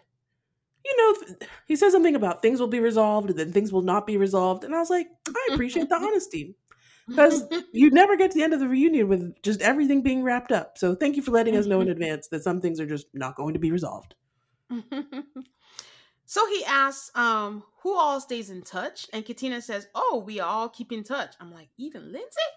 you 0.90 0.98
know, 0.98 1.22
th- 1.26 1.50
he 1.68 1.76
says 1.76 1.92
something 1.94 2.16
about 2.16 2.42
things 2.42 2.60
will 2.60 2.68
be 2.68 2.80
resolved 2.80 3.30
and 3.30 3.38
then 3.38 3.52
things 3.52 3.72
will 3.72 3.82
not 3.82 4.08
be 4.08 4.18
resolved. 4.18 4.64
And 4.64 4.74
I 4.74 4.80
was 4.80 4.90
like, 4.90 5.08
I 5.28 5.50
appreciate 5.54 5.90
the 5.90 5.96
honesty 6.02 6.56
because 7.08 7.44
you 7.72 7.90
never 7.92 8.16
get 8.16 8.32
to 8.32 8.38
the 8.38 8.44
end 8.44 8.54
of 8.54 8.60
the 8.60 8.68
reunion 8.68 9.08
with 9.08 9.42
just 9.44 9.62
everything 9.62 10.02
being 10.02 10.24
wrapped 10.24 10.52
up. 10.52 10.78
So 10.78 10.96
thank 10.96 11.16
you 11.16 11.22
for 11.22 11.32
letting 11.32 11.56
us 11.56 11.66
know 11.66 11.82
in 11.82 11.90
advance 11.98 12.28
that 12.30 12.44
some 12.44 12.60
things 12.60 12.80
are 12.80 12.88
just 12.88 13.08
not 13.14 13.36
going 13.36 13.54
to 13.54 13.60
be 13.60 13.72
resolved. 13.72 14.16
so 16.26 16.48
he 16.48 16.66
asks, 16.66 17.12
um, 17.16 17.64
who 17.84 17.96
all 17.98 18.20
stays 18.20 18.50
in 18.50 18.62
touch? 18.62 19.08
And 19.14 19.26
Katina 19.26 19.62
says, 19.62 19.88
Oh, 19.96 20.24
we 20.26 20.40
all 20.40 20.70
keep 20.70 20.92
in 20.92 21.04
touch. 21.04 21.36
I'm 21.40 21.52
like, 21.52 21.70
even 21.78 22.12
Lindsay? 22.12 22.50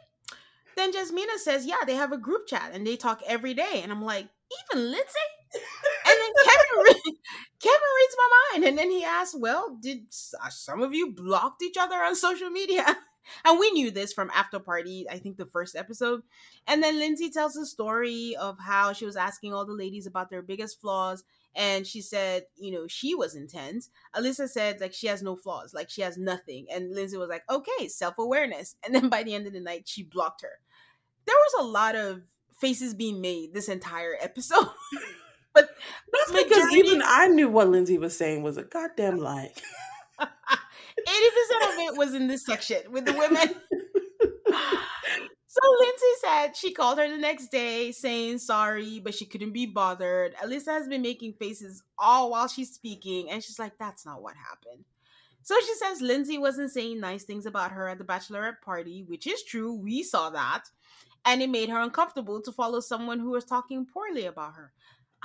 Then 0.77 0.92
Jasmina 0.92 1.37
says, 1.37 1.66
Yeah, 1.66 1.85
they 1.87 1.95
have 1.95 2.12
a 2.12 2.18
group 2.18 2.47
chat 2.47 2.71
and 2.73 2.87
they 2.87 2.97
talk 2.97 3.23
every 3.27 3.55
day. 3.55 3.81
And 3.83 3.92
I'm 3.92 4.03
like, 4.03 4.27
even 4.71 4.90
Lindsay? 4.90 5.29
Kevin, 6.45 6.95
Kevin 7.61 7.92
reads 7.99 8.16
my 8.16 8.29
mind, 8.53 8.64
and 8.64 8.79
then 8.79 8.90
he 8.90 9.05
asks, 9.05 9.37
"Well, 9.38 9.79
did 9.81 10.07
uh, 10.42 10.49
some 10.51 10.83
of 10.83 10.95
you 10.95 11.12
blocked 11.12 11.62
each 11.62 11.77
other 11.79 11.97
on 11.97 12.16
social 12.16 12.51
media?" 12.51 12.85
And 13.45 13.61
we 13.61 13.71
knew 13.71 13.92
this 13.92 14.12
from 14.12 14.33
After 14.35 14.59
Party, 14.59 15.07
I 15.09 15.16
think 15.16 15.37
the 15.37 15.47
first 15.47 15.77
episode. 15.77 16.23
And 16.66 16.83
then 16.83 16.99
Lindsay 16.99 17.31
tells 17.31 17.55
the 17.55 17.64
story 17.64 18.35
of 18.35 18.59
how 18.59 18.92
she 18.92 19.05
was 19.05 19.14
asking 19.14 19.55
all 19.55 19.64
the 19.64 19.73
ladies 19.73 20.09
about 20.09 20.29
their 20.29 20.42
biggest 20.42 20.81
flaws, 20.81 21.23
and 21.55 21.87
she 21.87 22.01
said, 22.01 22.47
you 22.57 22.73
know, 22.73 22.88
she 22.88 23.14
was 23.14 23.37
intense. 23.37 23.90
Alyssa 24.16 24.49
said 24.49 24.81
like 24.81 24.92
she 24.92 25.07
has 25.07 25.23
no 25.23 25.37
flaws, 25.37 25.73
like 25.73 25.88
she 25.88 26.03
has 26.03 26.18
nothing, 26.18 26.66
and 26.73 26.95
Lindsay 26.95 27.16
was 27.16 27.29
like, 27.29 27.45
"Okay, 27.49 27.88
self 27.88 28.18
awareness." 28.18 28.75
And 28.85 28.95
then 28.95 29.09
by 29.09 29.23
the 29.23 29.35
end 29.35 29.47
of 29.47 29.53
the 29.53 29.61
night, 29.61 29.85
she 29.87 30.03
blocked 30.03 30.42
her. 30.42 30.59
There 31.25 31.37
was 31.37 31.64
a 31.64 31.71
lot 31.71 31.95
of 31.95 32.23
faces 32.59 32.95
being 32.95 33.21
made 33.21 33.55
this 33.55 33.68
entire 33.68 34.16
episode. 34.21 34.66
but 35.55 35.71
That's 36.12 36.33
because 36.33 36.65
Majority- 36.65 36.79
even 36.79 37.03
I 37.05 37.29
knew 37.29 37.49
what 37.49 37.69
Lindsay 37.69 37.99
was 37.99 38.17
saying 38.17 38.43
was 38.43 38.57
a 38.57 38.65
goddamn 38.65 39.19
lie. 39.19 39.53
80% 40.21 40.27
of 40.27 41.79
it 41.79 41.97
was 41.99 42.15
in 42.15 42.27
this 42.29 42.45
section 42.45 42.81
with 42.91 43.07
the 43.07 43.12
women. 43.12 43.49
so 45.47 45.61
Lindsay 45.81 46.15
said 46.25 46.57
she 46.57 46.73
called 46.73 46.99
her 46.99 47.09
the 47.09 47.17
next 47.17 47.49
day 47.49 47.93
saying 47.93 48.38
sorry, 48.38 49.01
but 49.01 49.15
she 49.15 49.25
couldn't 49.27 49.53
be 49.53 49.67
bothered. 49.67 50.35
Alyssa 50.37 50.69
has 50.69 50.88
been 50.88 51.03
making 51.03 51.33
faces 51.35 51.83
all 51.99 52.31
while 52.31 52.47
she's 52.47 52.73
speaking, 52.73 53.31
and 53.31 53.43
she's 53.43 53.59
like, 53.59 53.77
that's 53.79 54.07
not 54.07 54.23
what 54.23 54.35
happened. 54.37 54.85
So 55.43 55.57
she 55.61 55.75
says 55.75 56.01
Lindsay 56.01 56.38
wasn't 56.38 56.71
saying 56.71 57.01
nice 57.01 57.25
things 57.25 57.47
about 57.47 57.73
her 57.73 57.88
at 57.88 57.99
the 57.99 58.05
bachelorette 58.05 58.61
party, 58.65 59.03
which 59.09 59.27
is 59.27 59.43
true. 59.43 59.75
We 59.75 60.03
saw 60.05 60.31
that. 60.31 60.65
And 61.25 61.43
it 61.43 61.51
made 61.51 61.69
her 61.69 61.81
uncomfortable 61.81 62.41
to 62.43 62.53
follow 62.53 62.81
someone 62.81 63.19
who 63.19 63.31
was 63.31 63.45
talking 63.45 63.87
poorly 63.87 64.27
about 64.27 64.55
her. 64.55 64.73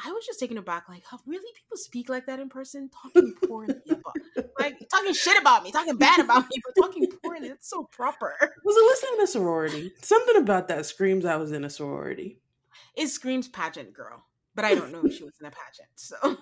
I 0.04 0.12
was 0.12 0.26
just 0.26 0.40
taken 0.40 0.58
aback, 0.58 0.88
like, 0.88 1.04
how 1.10 1.20
really 1.26 1.52
people 1.56 1.78
speak 1.78 2.08
like 2.08 2.28
that 2.28 2.40
in 2.40 2.50
person, 2.50 2.90
talking 2.90 3.34
poorly 3.48 3.74
about, 3.90 4.48
like 4.60 4.78
talking 4.92 5.14
shit 5.14 5.40
about 5.42 5.64
me, 5.64 5.72
talking 5.72 5.98
bad 5.98 6.20
about 6.20 6.44
me, 6.44 6.62
but 6.64 6.82
talking 6.82 7.08
poorly. 7.24 7.50
That's 7.50 7.70
so 7.70 7.84
proper. 7.92 8.36
Was 8.64 8.76
Alyssa 8.76 9.18
in 9.18 9.24
a 9.24 9.28
sorority? 9.28 9.92
Something 10.02 10.38
about 10.38 10.68
that 10.68 10.86
screams 10.86 11.26
I 11.26 11.36
was 11.38 11.52
in 11.52 11.64
a 11.64 11.70
sorority. 11.70 12.40
It 12.96 13.08
screams 13.08 13.48
pageant 13.48 13.94
girl, 13.94 14.24
but 14.54 14.66
I 14.66 14.76
don't 14.76 14.92
know 14.92 15.02
if 15.04 15.16
she 15.16 15.24
was 15.24 15.34
in 15.40 15.48
a 15.48 15.52
pageant. 15.52 15.90
So, 15.96 16.38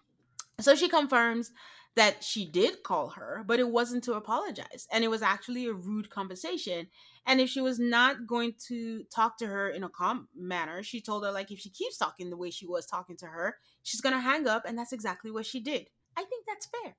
so 0.60 0.74
she 0.74 0.88
confirms 0.88 1.52
that 1.94 2.24
she 2.24 2.46
did 2.46 2.82
call 2.82 3.10
her, 3.10 3.44
but 3.46 3.60
it 3.60 3.68
wasn't 3.68 4.04
to 4.04 4.14
apologize, 4.14 4.88
and 4.92 5.04
it 5.04 5.08
was 5.08 5.22
actually 5.22 5.66
a 5.66 5.72
rude 5.72 6.10
conversation. 6.10 6.88
And 7.26 7.40
if 7.40 7.48
she 7.48 7.60
was 7.60 7.78
not 7.78 8.26
going 8.26 8.54
to 8.68 9.04
talk 9.14 9.38
to 9.38 9.46
her 9.46 9.68
in 9.68 9.84
a 9.84 9.88
calm 9.88 10.28
manner, 10.34 10.82
she 10.82 11.00
told 11.00 11.24
her, 11.24 11.30
like, 11.30 11.50
if 11.50 11.58
she 11.58 11.70
keeps 11.70 11.98
talking 11.98 12.30
the 12.30 12.36
way 12.36 12.50
she 12.50 12.66
was 12.66 12.86
talking 12.86 13.16
to 13.18 13.26
her, 13.26 13.58
she's 13.82 14.00
going 14.00 14.14
to 14.14 14.20
hang 14.20 14.48
up. 14.48 14.64
And 14.66 14.76
that's 14.76 14.92
exactly 14.92 15.30
what 15.30 15.46
she 15.46 15.60
did. 15.60 15.86
I 16.16 16.24
think 16.24 16.46
that's 16.46 16.66
fair, 16.66 16.96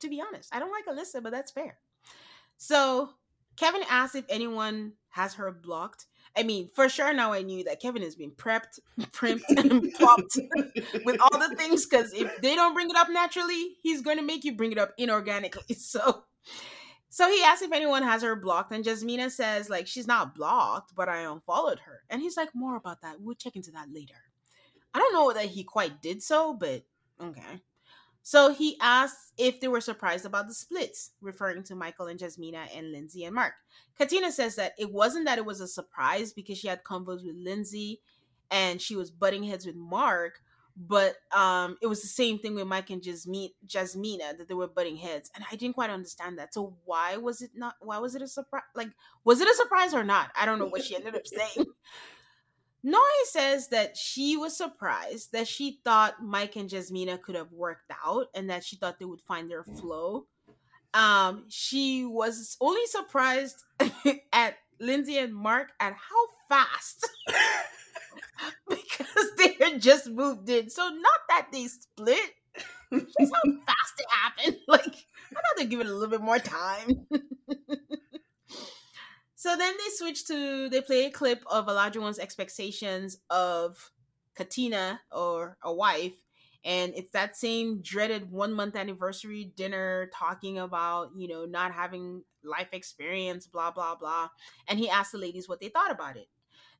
to 0.00 0.08
be 0.08 0.20
honest. 0.20 0.54
I 0.54 0.58
don't 0.58 0.72
like 0.72 0.86
Alyssa, 0.86 1.22
but 1.22 1.32
that's 1.32 1.52
fair. 1.52 1.78
So 2.56 3.10
Kevin 3.56 3.82
asked 3.88 4.14
if 4.14 4.24
anyone 4.28 4.92
has 5.10 5.34
her 5.34 5.50
blocked. 5.50 6.06
I 6.36 6.44
mean, 6.44 6.70
for 6.74 6.88
sure 6.88 7.12
now 7.12 7.32
I 7.32 7.42
knew 7.42 7.64
that 7.64 7.80
Kevin 7.80 8.02
has 8.02 8.14
been 8.14 8.30
prepped, 8.30 8.78
primped, 9.12 9.42
and 9.56 9.92
plopped 9.94 10.38
with 11.04 11.20
all 11.20 11.38
the 11.38 11.54
things 11.56 11.86
because 11.86 12.12
if 12.12 12.40
they 12.40 12.54
don't 12.54 12.74
bring 12.74 12.90
it 12.90 12.96
up 12.96 13.08
naturally, 13.10 13.76
he's 13.82 14.02
going 14.02 14.18
to 14.18 14.22
make 14.22 14.44
you 14.44 14.54
bring 14.54 14.72
it 14.72 14.78
up 14.78 14.96
inorganically. 14.98 15.76
So 15.78 16.24
so 17.10 17.30
he 17.30 17.42
asked 17.42 17.62
if 17.62 17.72
anyone 17.72 18.02
has 18.02 18.22
her 18.22 18.36
blocked, 18.36 18.72
and 18.72 18.84
Jasmina 18.84 19.30
says, 19.30 19.70
like, 19.70 19.86
she's 19.86 20.06
not 20.06 20.34
blocked, 20.34 20.94
but 20.94 21.08
I 21.08 21.20
unfollowed 21.20 21.80
her. 21.80 22.02
And 22.10 22.20
he's 22.20 22.36
like, 22.36 22.50
more 22.54 22.76
about 22.76 23.00
that. 23.02 23.20
We'll 23.20 23.34
check 23.34 23.56
into 23.56 23.70
that 23.72 23.92
later. 23.92 24.14
I 24.92 24.98
don't 24.98 25.12
know 25.12 25.32
that 25.32 25.46
he 25.46 25.64
quite 25.64 26.02
did 26.02 26.22
so, 26.22 26.54
but 26.54 26.84
okay. 27.20 27.62
So 28.22 28.52
he 28.52 28.76
asked 28.80 29.32
if 29.38 29.58
they 29.58 29.68
were 29.68 29.80
surprised 29.80 30.26
about 30.26 30.48
the 30.48 30.54
splits, 30.54 31.12
referring 31.22 31.62
to 31.64 31.74
Michael 31.74 32.08
and 32.08 32.20
Jasmina 32.20 32.66
and 32.76 32.92
Lindsay 32.92 33.24
and 33.24 33.34
Mark. 33.34 33.54
Katina 33.96 34.30
says 34.30 34.56
that 34.56 34.72
it 34.78 34.92
wasn't 34.92 35.24
that 35.24 35.38
it 35.38 35.46
was 35.46 35.60
a 35.60 35.68
surprise 35.68 36.34
because 36.34 36.58
she 36.58 36.68
had 36.68 36.84
convos 36.84 37.24
with 37.24 37.36
Lindsay 37.36 38.00
and 38.50 38.82
she 38.82 38.96
was 38.96 39.10
butting 39.10 39.44
heads 39.44 39.64
with 39.64 39.76
Mark, 39.76 40.40
but 40.86 41.16
um, 41.32 41.76
it 41.82 41.88
was 41.88 42.02
the 42.02 42.08
same 42.08 42.38
thing 42.38 42.54
with 42.54 42.66
Mike 42.66 42.90
and 42.90 43.02
Jasmine, 43.02 43.50
Jasmina 43.66 44.38
that 44.38 44.46
they 44.46 44.54
were 44.54 44.68
butting 44.68 44.96
heads, 44.96 45.30
and 45.34 45.44
I 45.50 45.56
didn't 45.56 45.74
quite 45.74 45.90
understand 45.90 46.38
that. 46.38 46.54
So 46.54 46.76
why 46.84 47.16
was 47.16 47.42
it 47.42 47.50
not? 47.56 47.74
Why 47.80 47.98
was 47.98 48.14
it 48.14 48.22
a 48.22 48.28
surprise? 48.28 48.62
Like, 48.76 48.90
was 49.24 49.40
it 49.40 49.48
a 49.48 49.54
surprise 49.54 49.92
or 49.92 50.04
not? 50.04 50.30
I 50.36 50.46
don't 50.46 50.60
know 50.60 50.66
what 50.66 50.84
she 50.84 50.94
ended 50.94 51.16
up 51.16 51.26
saying. 51.26 51.66
Noi 52.84 53.00
says 53.24 53.68
that 53.68 53.96
she 53.96 54.36
was 54.36 54.56
surprised 54.56 55.32
that 55.32 55.48
she 55.48 55.80
thought 55.82 56.22
Mike 56.22 56.54
and 56.54 56.70
Jasmina 56.70 57.20
could 57.20 57.34
have 57.34 57.52
worked 57.52 57.90
out 58.06 58.28
and 58.34 58.48
that 58.50 58.64
she 58.64 58.76
thought 58.76 59.00
they 59.00 59.04
would 59.04 59.20
find 59.20 59.50
their 59.50 59.64
flow. 59.64 60.26
Um, 60.94 61.44
she 61.48 62.04
was 62.04 62.56
only 62.60 62.86
surprised 62.86 63.64
at 64.32 64.58
Lindsay 64.78 65.18
and 65.18 65.34
Mark 65.34 65.72
at 65.80 65.92
how 65.94 66.26
fast 66.48 67.08
because 68.68 69.32
they 69.36 69.54
had 69.60 69.80
just 69.80 70.08
moved 70.08 70.48
in. 70.48 70.70
So 70.70 70.88
not 70.88 71.20
that 71.28 71.48
they 71.52 71.66
split, 71.66 72.30
just 72.92 73.34
how 73.34 73.52
fast 73.66 73.94
it 73.98 74.06
happened. 74.10 74.56
Like 74.68 74.86
I 74.86 75.34
thought 75.34 75.56
they'd 75.58 75.70
give 75.70 75.80
it 75.80 75.86
a 75.86 75.92
little 75.92 76.08
bit 76.08 76.22
more 76.22 76.38
time. 76.38 77.06
So 79.34 79.56
then 79.56 79.74
they 79.78 79.90
switch 79.94 80.26
to 80.26 80.68
they 80.68 80.80
play 80.80 81.06
a 81.06 81.10
clip 81.10 81.44
of 81.46 81.66
Olajuwon's 81.66 82.18
expectations 82.18 83.18
of 83.30 83.90
Katina 84.34 85.00
or 85.12 85.56
a 85.62 85.72
wife, 85.72 86.14
and 86.64 86.92
it's 86.96 87.12
that 87.12 87.36
same 87.36 87.80
dreaded 87.80 88.32
one 88.32 88.52
month 88.52 88.74
anniversary 88.74 89.52
dinner 89.56 90.10
talking 90.12 90.58
about 90.58 91.10
you 91.16 91.28
know 91.28 91.44
not 91.44 91.72
having 91.72 92.24
life 92.42 92.68
experience, 92.72 93.46
blah 93.46 93.70
blah 93.70 93.94
blah. 93.94 94.28
And 94.66 94.78
he 94.78 94.90
asked 94.90 95.12
the 95.12 95.18
ladies 95.18 95.48
what 95.48 95.60
they 95.60 95.68
thought 95.68 95.92
about 95.92 96.16
it. 96.16 96.28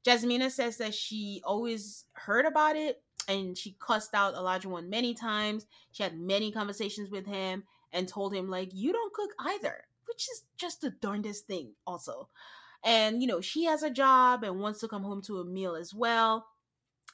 Jasmina 0.06 0.50
says 0.50 0.78
that 0.78 0.94
she 0.94 1.42
always 1.44 2.04
heard 2.12 2.46
about 2.46 2.76
it 2.76 3.02
and 3.28 3.56
she 3.56 3.76
cussed 3.78 4.14
out 4.14 4.34
Olajuwon 4.34 4.88
many 4.88 5.14
times. 5.14 5.66
She 5.92 6.02
had 6.02 6.18
many 6.18 6.50
conversations 6.50 7.10
with 7.10 7.26
him 7.26 7.64
and 7.92 8.08
told 8.08 8.34
him 8.34 8.48
like 8.48 8.70
you 8.72 8.92
don't 8.92 9.12
cook 9.12 9.30
either 9.40 9.84
which 10.08 10.28
is 10.30 10.42
just 10.56 10.80
the 10.80 10.90
darndest 10.90 11.46
thing, 11.46 11.74
also. 11.86 12.28
And, 12.82 13.22
you 13.22 13.28
know, 13.28 13.40
she 13.40 13.64
has 13.64 13.82
a 13.82 13.90
job 13.90 14.42
and 14.42 14.58
wants 14.58 14.80
to 14.80 14.88
come 14.88 15.02
home 15.02 15.22
to 15.22 15.38
a 15.38 15.44
meal 15.44 15.76
as 15.76 15.94
well. 15.94 16.46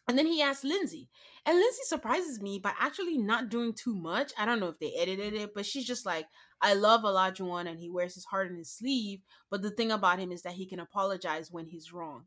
And 0.09 0.17
then 0.17 0.27
he 0.27 0.41
asked 0.41 0.65
Lindsay. 0.65 1.09
And 1.45 1.59
Lindsay 1.59 1.83
surprises 1.85 2.41
me 2.41 2.59
by 2.59 2.73
actually 2.79 3.19
not 3.19 3.49
doing 3.49 3.73
too 3.75 3.95
much. 3.95 4.33
I 4.39 4.47
don't 4.47 4.61
know 4.61 4.69
if 4.69 4.79
they 4.79 4.95
edited 4.97 5.35
it, 5.35 5.55
but 5.55 5.67
she's 5.67 5.87
just 5.87 6.07
like, 6.07 6.27
I 6.61 6.75
love 6.75 7.03
Olajuwon 7.03 7.69
and 7.69 7.79
he 7.79 7.91
wears 7.91 8.15
his 8.15 8.25
heart 8.25 8.51
on 8.51 8.57
his 8.57 8.71
sleeve. 8.71 9.21
But 9.51 9.63
the 9.63 9.71
thing 9.71 9.91
about 9.91 10.19
him 10.19 10.33
is 10.33 10.43
that 10.43 10.53
he 10.55 10.67
can 10.67 10.81
apologize 10.81 11.51
when 11.51 11.67
he's 11.67 11.93
wrong. 11.93 12.25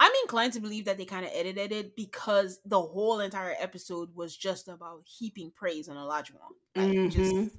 I'm 0.00 0.12
inclined 0.22 0.52
to 0.52 0.60
believe 0.60 0.84
that 0.84 0.96
they 0.96 1.04
kind 1.04 1.24
of 1.24 1.32
edited 1.34 1.72
it 1.72 1.96
because 1.96 2.60
the 2.64 2.80
whole 2.80 3.20
entire 3.20 3.56
episode 3.58 4.14
was 4.14 4.36
just 4.36 4.68
about 4.68 5.02
heaping 5.04 5.50
praise 5.50 5.88
on 5.88 5.96
Olajuwon. 5.96 6.54
Like, 6.76 6.88
mm-hmm. 6.88 7.08
just 7.08 7.56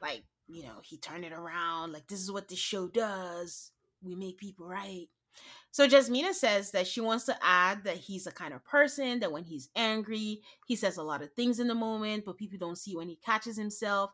like 0.00 0.22
you 0.48 0.62
know, 0.62 0.80
he 0.82 0.98
turned 0.98 1.24
it 1.24 1.32
around. 1.32 1.92
Like, 1.92 2.06
this 2.06 2.20
is 2.20 2.30
what 2.30 2.48
this 2.48 2.58
show 2.58 2.88
does. 2.88 3.70
We 4.02 4.14
make 4.14 4.38
people 4.38 4.66
right. 4.66 5.08
So 5.70 5.88
Jasmina 5.88 6.32
says 6.32 6.70
that 6.70 6.86
she 6.86 7.00
wants 7.00 7.24
to 7.24 7.36
add 7.42 7.82
that 7.84 7.96
he's 7.96 8.26
a 8.26 8.32
kind 8.32 8.54
of 8.54 8.64
person 8.64 9.18
that 9.20 9.32
when 9.32 9.42
he's 9.42 9.70
angry, 9.74 10.42
he 10.66 10.76
says 10.76 10.96
a 10.96 11.02
lot 11.02 11.22
of 11.22 11.32
things 11.32 11.58
in 11.58 11.66
the 11.66 11.74
moment, 11.74 12.24
but 12.24 12.36
people 12.36 12.58
don't 12.58 12.78
see 12.78 12.94
when 12.94 13.08
he 13.08 13.16
catches 13.16 13.56
himself. 13.56 14.12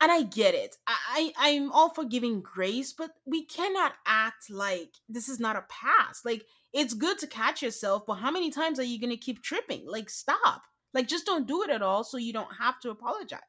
And 0.00 0.12
I 0.12 0.22
get 0.22 0.54
it. 0.54 0.76
I, 0.86 1.32
I 1.36 1.50
I'm 1.50 1.72
all 1.72 1.88
for 1.88 2.04
giving 2.04 2.42
grace, 2.42 2.92
but 2.92 3.10
we 3.24 3.44
cannot 3.44 3.94
act 4.06 4.50
like 4.50 4.94
this 5.08 5.28
is 5.28 5.40
not 5.40 5.56
a 5.56 5.64
past. 5.68 6.24
Like 6.24 6.44
it's 6.74 6.92
good 6.92 7.18
to 7.20 7.26
catch 7.26 7.62
yourself, 7.62 8.04
but 8.06 8.14
how 8.14 8.32
many 8.32 8.50
times 8.50 8.80
are 8.80 8.84
you 8.84 9.00
gonna 9.00 9.16
keep 9.16 9.42
tripping? 9.42 9.86
Like 9.86 10.10
stop. 10.10 10.64
Like 10.92 11.08
just 11.08 11.24
don't 11.24 11.46
do 11.46 11.62
it 11.62 11.70
at 11.70 11.82
all 11.82 12.04
so 12.04 12.18
you 12.18 12.32
don't 12.32 12.56
have 12.60 12.80
to 12.80 12.90
apologize. 12.90 13.40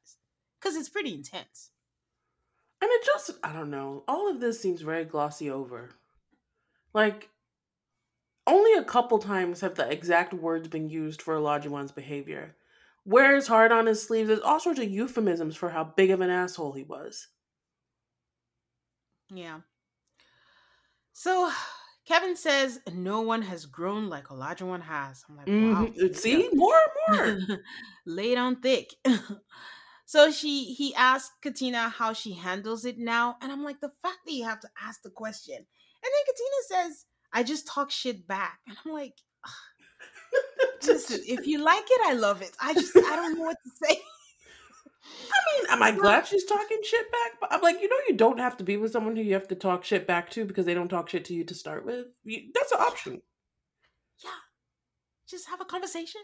Cause 0.62 0.76
it's 0.76 0.90
pretty 0.90 1.14
intense. 1.14 1.72
And 2.82 2.90
it 2.92 3.06
just, 3.06 3.32
I 3.44 3.52
don't 3.52 3.72
know, 3.72 4.04
all 4.08 4.30
of 4.30 4.40
this 4.40 4.62
seems 4.62 4.82
very 4.82 5.06
glossy 5.06 5.50
over. 5.50 5.90
Like, 6.94 7.30
only 8.48 8.74
a 8.74 8.84
couple 8.84 9.18
times 9.18 9.62
have 9.62 9.76
the 9.76 9.90
exact 9.90 10.34
words 10.34 10.68
been 10.68 10.90
used 10.90 11.22
for 11.22 11.36
Olajuwon's 11.36 11.92
behavior. 11.92 12.56
Wears 13.06 13.48
hard 13.48 13.72
on 13.72 13.88
his 13.88 14.04
sleeves. 14.04 14.28
There's 14.28 14.40
all 14.42 14.60
sorts 14.60 14.80
of 14.80 14.90
euphemisms 14.90 15.56
for 15.56 15.70
how 15.70 15.84
big 15.84 16.12
of 16.12 16.22
an 16.22 16.30
asshole 16.30 16.74
he 16.74 16.84
was. 16.84 17.28
Yeah. 19.30 19.62
So 21.14 21.52
Kevin 22.06 22.36
says 22.36 22.80
no 22.94 23.22
one 23.22 23.42
has 23.42 23.66
grown 23.66 24.10
like 24.10 24.26
Olajuwon 24.28 24.82
has. 24.82 25.24
I'm 25.28 25.38
like, 25.38 25.48
wow. 25.48 25.88
Mm-hmm. 25.88 26.14
See, 26.14 26.50
more 26.54 26.76
and 27.08 27.48
more. 27.48 27.60
Laid 28.06 28.38
on 28.38 28.62
thick. 28.62 28.94
So 30.06 30.30
she 30.32 30.66
he 30.66 30.94
asked 30.94 31.32
Katina 31.42 31.90
how 31.90 32.14
she 32.14 32.34
handles 32.34 32.86
it 32.86 33.00
now, 33.00 33.38
and 33.42 33.52
I'm 33.52 33.64
like, 33.64 33.82
the 33.82 33.92
fact 34.04 34.20
that 34.26 34.34
you 34.34 34.44
have 34.44 34.60
to 34.60 34.70
ask 34.80 35.02
the 35.02 35.10
question, 35.10 35.56
and 35.56 35.66
then 36.04 36.26
Katina 36.28 36.90
says, 36.90 37.06
"I 37.34 37.42
just 37.42 37.66
talk 37.68 37.90
shit 37.90 38.28
back," 38.28 38.60
and 38.68 38.78
I'm 38.86 38.94
like, 38.94 39.16
listen, 40.86 41.22
if 41.28 41.48
you 41.48 41.64
like 41.64 41.86
it, 41.90 42.02
I 42.06 42.14
love 42.14 42.44
it. 42.44 42.52
I 42.62 42.76
just 42.76 42.96
I 42.96 43.16
don't 43.16 43.36
know 43.36 43.46
what 43.46 43.58
to 43.64 43.72
say. 43.88 44.00
I 45.06 45.62
mean, 45.62 45.72
am 45.72 45.84
I 45.84 45.92
glad 45.92 46.28
she's 46.28 46.46
talking 46.46 46.80
shit 46.84 47.12
back? 47.12 47.40
But 47.40 47.54
I'm 47.54 47.62
like, 47.62 47.82
you 47.82 47.90
know, 47.90 47.96
you 48.08 48.16
don't 48.16 48.40
have 48.40 48.58
to 48.58 48.64
be 48.64 48.78
with 48.78 48.92
someone 48.92 49.16
who 49.16 49.22
you 49.22 49.34
have 49.34 49.48
to 49.50 49.56
talk 49.56 49.84
shit 49.84 50.08
back 50.08 50.30
to 50.32 50.46
because 50.46 50.66
they 50.66 50.74
don't 50.74 50.90
talk 50.90 51.10
shit 51.10 51.26
to 51.26 51.34
you 51.34 51.44
to 51.46 51.54
start 51.56 51.86
with. 51.86 52.08
You, 52.24 52.52
that's 52.54 52.72
an 52.72 52.80
option. 52.82 53.22
Yeah, 54.24 54.30
just 55.30 55.50
have 55.50 55.62
a 55.62 55.66
conversation. 55.66 56.22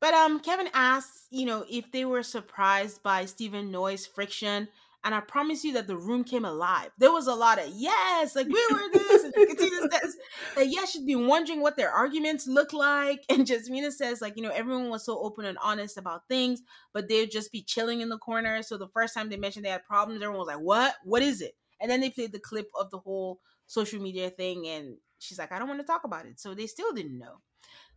But 0.00 0.14
um, 0.14 0.40
Kevin 0.40 0.68
asks, 0.72 1.26
you 1.30 1.44
know, 1.44 1.64
if 1.70 1.92
they 1.92 2.06
were 2.06 2.22
surprised 2.22 3.02
by 3.02 3.26
Stephen 3.26 3.70
Noi's 3.70 4.06
friction, 4.06 4.68
and 5.02 5.14
I 5.14 5.20
promise 5.20 5.64
you 5.64 5.72
that 5.74 5.86
the 5.86 5.96
room 5.96 6.24
came 6.24 6.44
alive. 6.44 6.90
There 6.98 7.12
was 7.12 7.26
a 7.26 7.34
lot 7.34 7.58
of 7.58 7.68
yes, 7.74 8.36
like 8.36 8.48
we 8.48 8.66
were 8.70 8.82
this, 8.92 9.24
and 9.24 9.34
Katina 9.34 9.88
says 9.90 10.16
that 10.56 10.68
yes, 10.68 10.90
she's 10.90 11.04
been 11.04 11.26
wondering 11.26 11.60
what 11.62 11.76
their 11.76 11.90
arguments 11.90 12.46
look 12.46 12.72
like, 12.72 13.24
and 13.28 13.46
Jasmina 13.46 13.92
says 13.92 14.20
like 14.20 14.36
you 14.36 14.42
know 14.42 14.50
everyone 14.50 14.90
was 14.90 15.04
so 15.04 15.18
open 15.18 15.44
and 15.46 15.58
honest 15.62 15.96
about 15.96 16.28
things, 16.28 16.62
but 16.92 17.08
they'd 17.08 17.30
just 17.30 17.52
be 17.52 17.62
chilling 17.62 18.00
in 18.00 18.08
the 18.08 18.18
corner. 18.18 18.62
So 18.62 18.76
the 18.76 18.88
first 18.88 19.14
time 19.14 19.28
they 19.28 19.36
mentioned 19.36 19.64
they 19.64 19.70
had 19.70 19.84
problems, 19.84 20.22
everyone 20.22 20.38
was 20.38 20.48
like, 20.48 20.60
"What? 20.60 20.94
What 21.04 21.22
is 21.22 21.40
it?" 21.40 21.52
And 21.80 21.90
then 21.90 22.00
they 22.00 22.10
played 22.10 22.32
the 22.32 22.40
clip 22.40 22.68
of 22.78 22.90
the 22.90 22.98
whole 22.98 23.40
social 23.66 24.00
media 24.02 24.30
thing, 24.30 24.66
and 24.66 24.96
she's 25.18 25.38
like, 25.38 25.52
"I 25.52 25.58
don't 25.58 25.68
want 25.68 25.80
to 25.80 25.86
talk 25.86 26.04
about 26.04 26.26
it." 26.26 26.38
So 26.38 26.54
they 26.54 26.66
still 26.66 26.92
didn't 26.92 27.18
know. 27.18 27.40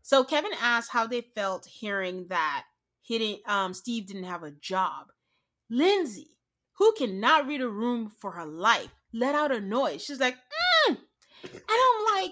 So 0.03 0.23
Kevin 0.23 0.51
asked 0.61 0.91
how 0.91 1.07
they 1.07 1.21
felt 1.21 1.65
hearing 1.65 2.27
that 2.29 2.65
didn't, 3.07 3.41
um, 3.47 3.73
Steve 3.73 4.07
didn't 4.07 4.25
have 4.25 4.43
a 4.43 4.51
job. 4.51 5.07
Lindsay, 5.69 6.31
who 6.77 6.93
cannot 6.93 7.47
read 7.47 7.61
a 7.61 7.69
room 7.69 8.11
for 8.19 8.31
her 8.31 8.45
life, 8.45 8.89
let 9.13 9.35
out 9.35 9.55
a 9.55 9.61
noise. 9.61 10.03
She's 10.03 10.19
like, 10.19 10.35
mm. 10.35 10.97
and 11.43 11.51
I'm 11.69 12.15
like, 12.15 12.31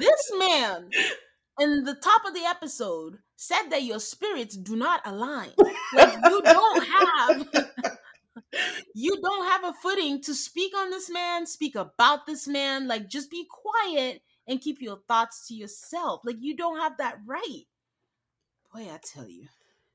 this 0.00 0.32
man 0.38 0.90
in 1.60 1.84
the 1.84 1.94
top 1.94 2.24
of 2.26 2.34
the 2.34 2.44
episode 2.44 3.18
said 3.36 3.68
that 3.70 3.82
your 3.82 4.00
spirits 4.00 4.56
do 4.56 4.76
not 4.76 5.00
align. 5.04 5.50
Like 5.92 6.14
you 6.24 6.42
don't 6.42 6.86
have 6.86 7.48
you 8.94 9.20
don't 9.20 9.46
have 9.46 9.64
a 9.64 9.72
footing 9.82 10.22
to 10.22 10.34
speak 10.34 10.76
on 10.76 10.90
this 10.90 11.10
man, 11.10 11.46
speak 11.46 11.74
about 11.74 12.26
this 12.26 12.48
man. 12.48 12.88
Like 12.88 13.08
just 13.08 13.30
be 13.30 13.46
quiet 13.48 14.22
and 14.46 14.60
keep 14.60 14.80
your 14.80 14.98
thoughts 15.08 15.46
to 15.48 15.54
yourself. 15.54 16.22
Like 16.24 16.36
you 16.40 16.56
don't 16.56 16.78
have 16.78 16.98
that 16.98 17.18
right. 17.26 17.64
Boy, 18.72 18.82
I 18.92 18.98
tell 19.02 19.28
you. 19.28 19.46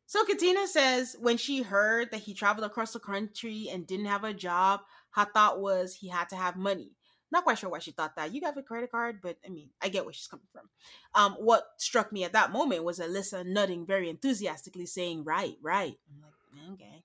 So 0.10 0.26
Katina 0.26 0.66
says 0.66 1.16
when 1.20 1.38
she 1.38 1.62
heard 1.62 2.10
that 2.10 2.22
he 2.22 2.34
traveled 2.34 2.66
across 2.66 2.94
the 2.94 3.00
country 3.00 3.70
and 3.72 3.86
didn't 3.86 4.08
have 4.08 4.24
a 4.24 4.34
job, 4.34 4.80
her 5.12 5.26
thought 5.26 5.62
was 5.62 5.94
he 5.94 6.08
had 6.08 6.30
to 6.30 6.36
have 6.36 6.56
money. 6.56 6.94
Not 7.32 7.44
quite 7.44 7.60
sure 7.60 7.70
why 7.70 7.78
she 7.78 7.92
thought 7.92 8.16
that. 8.16 8.34
You 8.34 8.42
have 8.44 8.58
a 8.58 8.64
credit 8.64 8.90
card, 8.90 9.20
but 9.22 9.38
I 9.46 9.50
mean, 9.50 9.70
I 9.84 9.90
get 9.90 10.06
where 10.06 10.14
she's 10.14 10.26
coming 10.26 10.48
from. 10.52 10.68
Um, 11.14 11.34
what 11.34 11.64
struck 11.78 12.12
me 12.12 12.24
at 12.24 12.34
that 12.34 12.52
moment 12.52 12.84
was 12.84 12.98
Alyssa 12.98 13.46
nodding 13.46 13.86
very 13.86 14.10
enthusiastically, 14.10 14.88
saying, 14.88 15.26
Right, 15.26 15.58
right. 15.62 15.94
I'm 16.10 16.24
like, 16.24 16.74
okay. 16.74 17.04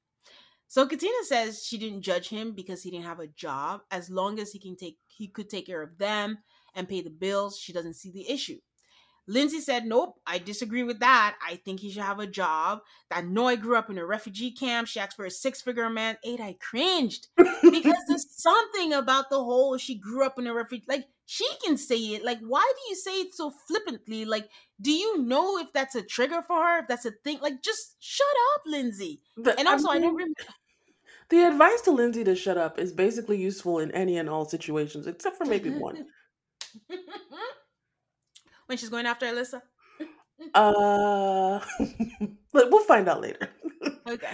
So 0.67 0.87
Katina 0.87 1.13
says 1.25 1.63
she 1.63 1.77
didn't 1.77 2.01
judge 2.01 2.31
him 2.31 2.53
because 2.53 2.83
he 2.83 2.91
didn't 2.91 3.05
have 3.05 3.21
a 3.21 3.27
job. 3.27 3.83
As 3.91 4.09
long 4.09 4.41
as 4.41 4.53
he 4.53 4.59
can 4.59 4.77
take 4.77 4.97
he 5.09 5.29
could 5.29 5.51
take 5.51 5.67
care 5.67 5.83
of 5.83 5.99
them 5.99 6.39
and 6.75 6.89
pay 6.89 7.03
the 7.03 7.11
bills, 7.11 7.59
she 7.59 7.75
doesn't 7.75 7.97
see 7.97 8.11
the 8.11 8.31
issue. 8.31 8.61
Lindsay 9.27 9.61
said, 9.61 9.87
Nope, 9.87 10.21
I 10.27 10.39
disagree 10.39 10.83
with 10.83 11.01
that. 11.01 11.37
I 11.47 11.57
think 11.57 11.81
he 11.81 11.91
should 11.91 12.03
have 12.03 12.19
a 12.19 12.27
job. 12.27 12.81
That 13.11 13.27
Noi 13.27 13.57
grew 13.57 13.77
up 13.77 13.89
in 13.91 13.99
a 13.99 14.05
refugee 14.07 14.51
camp. 14.51 14.87
She 14.89 15.01
asked 15.01 15.17
for 15.17 15.25
a 15.25 15.31
six 15.31 15.63
figure 15.63 15.89
man. 15.89 16.19
Eight, 16.25 16.41
I 16.41 16.57
cringed 16.61 17.29
because 17.37 17.97
there's 18.09 18.27
something 18.31 18.93
about 18.93 19.31
the 19.31 19.43
whole 19.43 19.77
she 19.79 19.95
grew 19.97 20.25
up 20.25 20.39
in 20.39 20.47
a 20.47 20.55
refugee. 20.55 20.85
Like, 20.89 21.07
she 21.27 21.47
can 21.65 21.79
say 21.79 21.97
it. 21.97 22.25
Like, 22.25 22.39
why 22.41 22.71
do 22.77 22.91
you 22.91 22.97
say 22.97 23.21
it 23.23 23.35
so 23.35 23.51
flippantly? 23.67 24.27
Like, 24.27 24.51
do 24.81 24.91
you 24.93 25.23
know 25.23 25.57
if 25.59 25.73
that's 25.73 25.95
a 25.95 26.03
trigger 26.03 26.43
for 26.43 26.57
her? 26.63 26.79
If 26.81 26.89
that's 26.89 27.07
a 27.07 27.13
thing? 27.25 27.39
Like, 27.41 27.63
just 27.63 27.97
shut 28.01 28.27
up, 28.55 28.63
Lindsay. 28.67 29.23
The- 29.39 29.59
And 29.59 29.67
also, 29.67 29.89
I 29.89 29.95
don't 29.95 30.03
mean, 30.03 30.15
remember. 30.17 30.35
The 31.31 31.47
advice 31.47 31.81
to 31.83 31.91
Lindsay 31.93 32.25
to 32.25 32.37
shut 32.37 32.59
up 32.59 32.79
is 32.79 32.93
basically 32.93 33.39
useful 33.41 33.79
in 33.79 33.91
any 33.93 34.19
and 34.19 34.29
all 34.29 34.45
situations, 34.45 35.07
except 35.07 35.39
for 35.39 35.47
maybe 35.47 35.71
one. 35.71 36.05
when 38.67 38.79
she's 38.79 38.89
going 38.89 39.07
after 39.07 39.27
Alyssa. 39.27 39.61
Uh, 40.53 41.61
but 42.53 42.71
we'll 42.71 42.85
find 42.85 43.09
out 43.09 43.21
later. 43.21 43.49
Okay. 44.07 44.29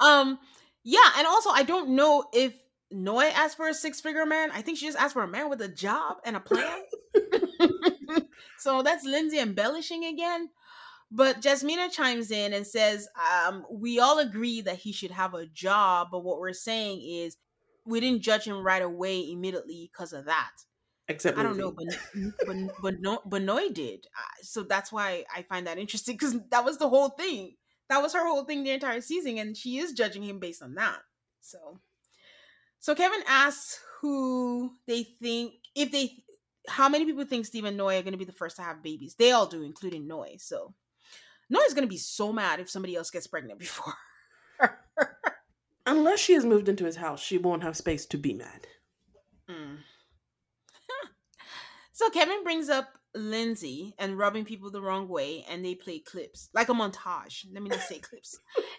Um, 0.00 0.38
yeah, 0.84 1.04
and 1.18 1.26
also 1.26 1.50
I 1.50 1.64
don't 1.64 1.90
know 1.90 2.24
if 2.32 2.54
Noi 2.90 3.26
asked 3.26 3.58
for 3.58 3.68
a 3.68 3.74
six 3.74 4.00
figure 4.00 4.24
man. 4.24 4.50
I 4.50 4.62
think 4.62 4.78
she 4.78 4.86
just 4.86 4.98
asked 4.98 5.12
for 5.12 5.22
a 5.22 5.28
man 5.28 5.50
with 5.50 5.60
a 5.60 5.68
job 5.68 6.16
and 6.24 6.34
a 6.34 6.40
plan. 6.40 6.80
so 8.58 8.82
that's 8.82 9.04
Lindsay 9.04 9.38
embellishing 9.38 10.06
again. 10.06 10.48
But 11.10 11.42
Jasmina 11.42 11.92
chimes 11.92 12.30
in 12.30 12.54
and 12.54 12.66
says, 12.66 13.06
um, 13.46 13.66
we 13.70 13.98
all 14.00 14.18
agree 14.18 14.62
that 14.62 14.78
he 14.78 14.92
should 14.92 15.10
have 15.10 15.34
a 15.34 15.44
job, 15.44 16.08
but 16.10 16.24
what 16.24 16.40
we're 16.40 16.54
saying 16.54 17.02
is 17.02 17.36
we 17.84 18.00
didn't 18.00 18.22
judge 18.22 18.44
him 18.44 18.64
right 18.64 18.82
away 18.82 19.30
immediately 19.30 19.90
because 19.92 20.14
of 20.14 20.24
that. 20.24 20.52
Except 21.12 21.38
I 21.38 21.42
don't 21.42 21.58
know, 21.58 21.70
but 21.70 21.86
but 22.46 22.56
but 22.80 23.00
no, 23.00 23.20
but 23.26 23.42
Noi 23.42 23.68
did. 23.68 24.06
So 24.42 24.62
that's 24.62 24.90
why 24.90 25.24
I 25.34 25.42
find 25.42 25.66
that 25.66 25.78
interesting 25.78 26.14
because 26.14 26.38
that 26.50 26.64
was 26.64 26.78
the 26.78 26.88
whole 26.88 27.10
thing. 27.10 27.56
That 27.88 28.00
was 28.00 28.14
her 28.14 28.26
whole 28.26 28.44
thing 28.44 28.64
the 28.64 28.70
entire 28.70 29.00
season, 29.00 29.38
and 29.38 29.56
she 29.56 29.78
is 29.78 29.92
judging 29.92 30.22
him 30.22 30.38
based 30.38 30.62
on 30.62 30.74
that. 30.74 30.98
So, 31.40 31.80
so 32.78 32.94
Kevin 32.94 33.22
asks 33.28 33.80
who 34.00 34.72
they 34.86 35.02
think 35.02 35.54
if 35.74 35.92
they 35.92 36.24
how 36.68 36.88
many 36.88 37.04
people 37.04 37.24
think 37.24 37.44
Steve 37.44 37.64
and 37.64 37.76
Noi 37.76 37.98
are 37.98 38.02
going 38.02 38.12
to 38.12 38.18
be 38.18 38.24
the 38.24 38.32
first 38.32 38.56
to 38.56 38.62
have 38.62 38.82
babies. 38.82 39.14
They 39.14 39.32
all 39.32 39.46
do, 39.46 39.62
including 39.62 40.06
Noi. 40.06 40.36
So, 40.38 40.74
Noi 41.50 41.60
is 41.66 41.74
going 41.74 41.86
to 41.86 41.90
be 41.90 41.98
so 41.98 42.32
mad 42.32 42.60
if 42.60 42.70
somebody 42.70 42.96
else 42.96 43.10
gets 43.10 43.26
pregnant 43.26 43.58
before. 43.58 43.94
Unless 45.84 46.20
she 46.20 46.32
has 46.34 46.44
moved 46.44 46.68
into 46.68 46.84
his 46.84 46.96
house, 46.96 47.20
she 47.20 47.36
won't 47.36 47.64
have 47.64 47.76
space 47.76 48.06
to 48.06 48.16
be 48.16 48.32
mad. 48.32 48.66
Mm. 49.50 49.78
So 51.92 52.10
Kevin 52.10 52.42
brings 52.42 52.68
up 52.68 52.88
Lindsay 53.14 53.94
and 53.98 54.16
rubbing 54.16 54.44
people 54.44 54.70
the 54.70 54.80
wrong 54.80 55.06
way, 55.08 55.44
and 55.48 55.64
they 55.64 55.74
play 55.74 55.98
clips 55.98 56.48
like 56.54 56.70
a 56.70 56.72
montage. 56.72 57.44
Let 57.52 57.62
me 57.62 57.68
not 57.68 57.80
say 57.80 57.98
clips. 57.98 58.38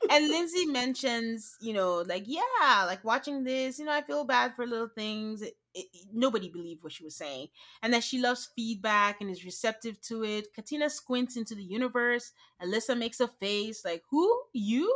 And 0.09 0.27
Lindsay 0.27 0.65
mentions, 0.67 1.55
you 1.61 1.73
know, 1.73 1.97
like 2.07 2.23
yeah, 2.25 2.83
like 2.85 3.03
watching 3.03 3.43
this, 3.43 3.77
you 3.77 3.85
know, 3.85 3.91
I 3.91 4.01
feel 4.01 4.25
bad 4.25 4.55
for 4.55 4.65
little 4.65 4.89
things. 4.89 5.43
It, 5.43 5.53
it, 5.75 5.87
nobody 6.11 6.49
believed 6.49 6.83
what 6.83 6.93
she 6.93 7.03
was 7.03 7.15
saying, 7.15 7.47
and 7.83 7.93
that 7.93 8.03
she 8.03 8.19
loves 8.19 8.49
feedback 8.55 9.21
and 9.21 9.29
is 9.29 9.45
receptive 9.45 10.01
to 10.01 10.23
it. 10.23 10.53
Katina 10.53 10.89
squints 10.89 11.37
into 11.37 11.53
the 11.53 11.63
universe. 11.63 12.31
Alyssa 12.61 12.97
makes 12.97 13.19
a 13.19 13.27
face 13.27 13.85
like, 13.85 14.01
"Who 14.09 14.41
you?" 14.53 14.91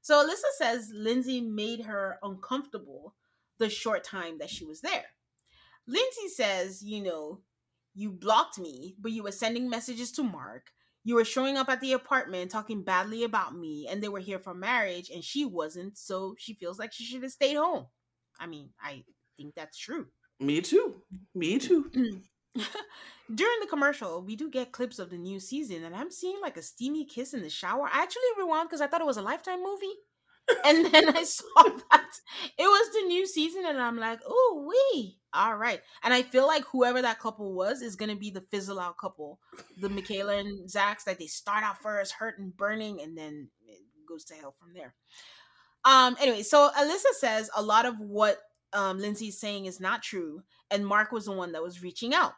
So 0.00 0.24
Alyssa 0.26 0.50
says 0.58 0.90
Lindsay 0.92 1.40
made 1.40 1.82
her 1.82 2.18
uncomfortable 2.22 3.14
the 3.58 3.70
short 3.70 4.02
time 4.02 4.38
that 4.38 4.50
she 4.50 4.64
was 4.64 4.80
there. 4.80 5.06
Lindsay 5.86 6.28
says, 6.34 6.82
you 6.82 7.02
know, 7.02 7.40
you 7.94 8.10
blocked 8.10 8.58
me, 8.58 8.96
but 9.00 9.12
you 9.12 9.22
were 9.22 9.32
sending 9.32 9.68
messages 9.68 10.12
to 10.12 10.22
Mark. 10.22 10.70
You 11.04 11.16
were 11.16 11.24
showing 11.24 11.56
up 11.56 11.68
at 11.68 11.80
the 11.80 11.92
apartment 11.92 12.50
talking 12.50 12.82
badly 12.82 13.24
about 13.24 13.54
me, 13.54 13.86
and 13.88 14.02
they 14.02 14.08
were 14.08 14.20
here 14.20 14.38
for 14.38 14.54
marriage, 14.54 15.10
and 15.10 15.22
she 15.22 15.44
wasn't, 15.44 15.98
so 15.98 16.34
she 16.38 16.54
feels 16.54 16.78
like 16.78 16.92
she 16.92 17.04
should 17.04 17.22
have 17.22 17.32
stayed 17.32 17.56
home. 17.56 17.86
I 18.40 18.46
mean, 18.46 18.70
I 18.82 19.04
think 19.36 19.54
that's 19.54 19.78
true. 19.78 20.06
Me 20.40 20.60
too. 20.60 21.02
Me 21.34 21.58
too. 21.58 21.90
During 23.34 23.60
the 23.60 23.66
commercial, 23.68 24.22
we 24.22 24.36
do 24.36 24.50
get 24.50 24.72
clips 24.72 24.98
of 24.98 25.10
the 25.10 25.18
new 25.18 25.38
season, 25.40 25.84
and 25.84 25.94
I'm 25.94 26.10
seeing 26.10 26.40
like 26.40 26.56
a 26.56 26.62
steamy 26.62 27.04
kiss 27.04 27.34
in 27.34 27.42
the 27.42 27.50
shower. 27.50 27.86
I 27.86 28.02
actually 28.02 28.22
rewound 28.38 28.68
because 28.68 28.80
I 28.80 28.86
thought 28.86 29.00
it 29.00 29.06
was 29.06 29.16
a 29.16 29.22
Lifetime 29.22 29.62
movie. 29.62 29.94
And 30.64 30.92
then 30.92 31.16
I 31.16 31.22
saw 31.24 31.62
that 31.62 32.10
it 32.58 32.66
was 32.66 32.92
the 32.92 33.08
new 33.08 33.26
season, 33.26 33.64
and 33.66 33.80
I'm 33.80 33.98
like, 33.98 34.20
oh, 34.26 34.66
we 34.68 35.18
All 35.32 35.56
right. 35.56 35.80
And 36.02 36.12
I 36.12 36.22
feel 36.22 36.46
like 36.46 36.64
whoever 36.64 37.02
that 37.02 37.18
couple 37.18 37.54
was 37.54 37.82
is 37.82 37.96
to 37.96 38.16
be 38.16 38.30
the 38.30 38.42
fizzle 38.50 38.80
out 38.80 38.98
couple. 38.98 39.40
The 39.80 39.88
Michaela 39.88 40.36
and 40.36 40.70
Zach's, 40.70 41.04
that 41.04 41.18
they 41.18 41.26
start 41.26 41.64
out 41.64 41.82
first 41.82 42.12
hurt 42.12 42.38
and 42.38 42.56
burning, 42.56 43.00
and 43.02 43.16
then 43.16 43.48
it 43.66 43.80
goes 44.08 44.24
to 44.26 44.34
hell 44.34 44.54
from 44.58 44.74
there. 44.74 44.94
Um. 45.84 46.16
Anyway, 46.20 46.42
so 46.42 46.70
Alyssa 46.78 47.14
says 47.18 47.50
a 47.56 47.62
lot 47.62 47.86
of 47.86 47.98
what 47.98 48.38
um, 48.72 48.98
Lindsay's 48.98 49.38
saying 49.38 49.66
is 49.66 49.80
not 49.80 50.02
true, 50.02 50.42
and 50.70 50.86
Mark 50.86 51.12
was 51.12 51.26
the 51.26 51.32
one 51.32 51.52
that 51.52 51.62
was 51.62 51.82
reaching 51.82 52.14
out. 52.14 52.32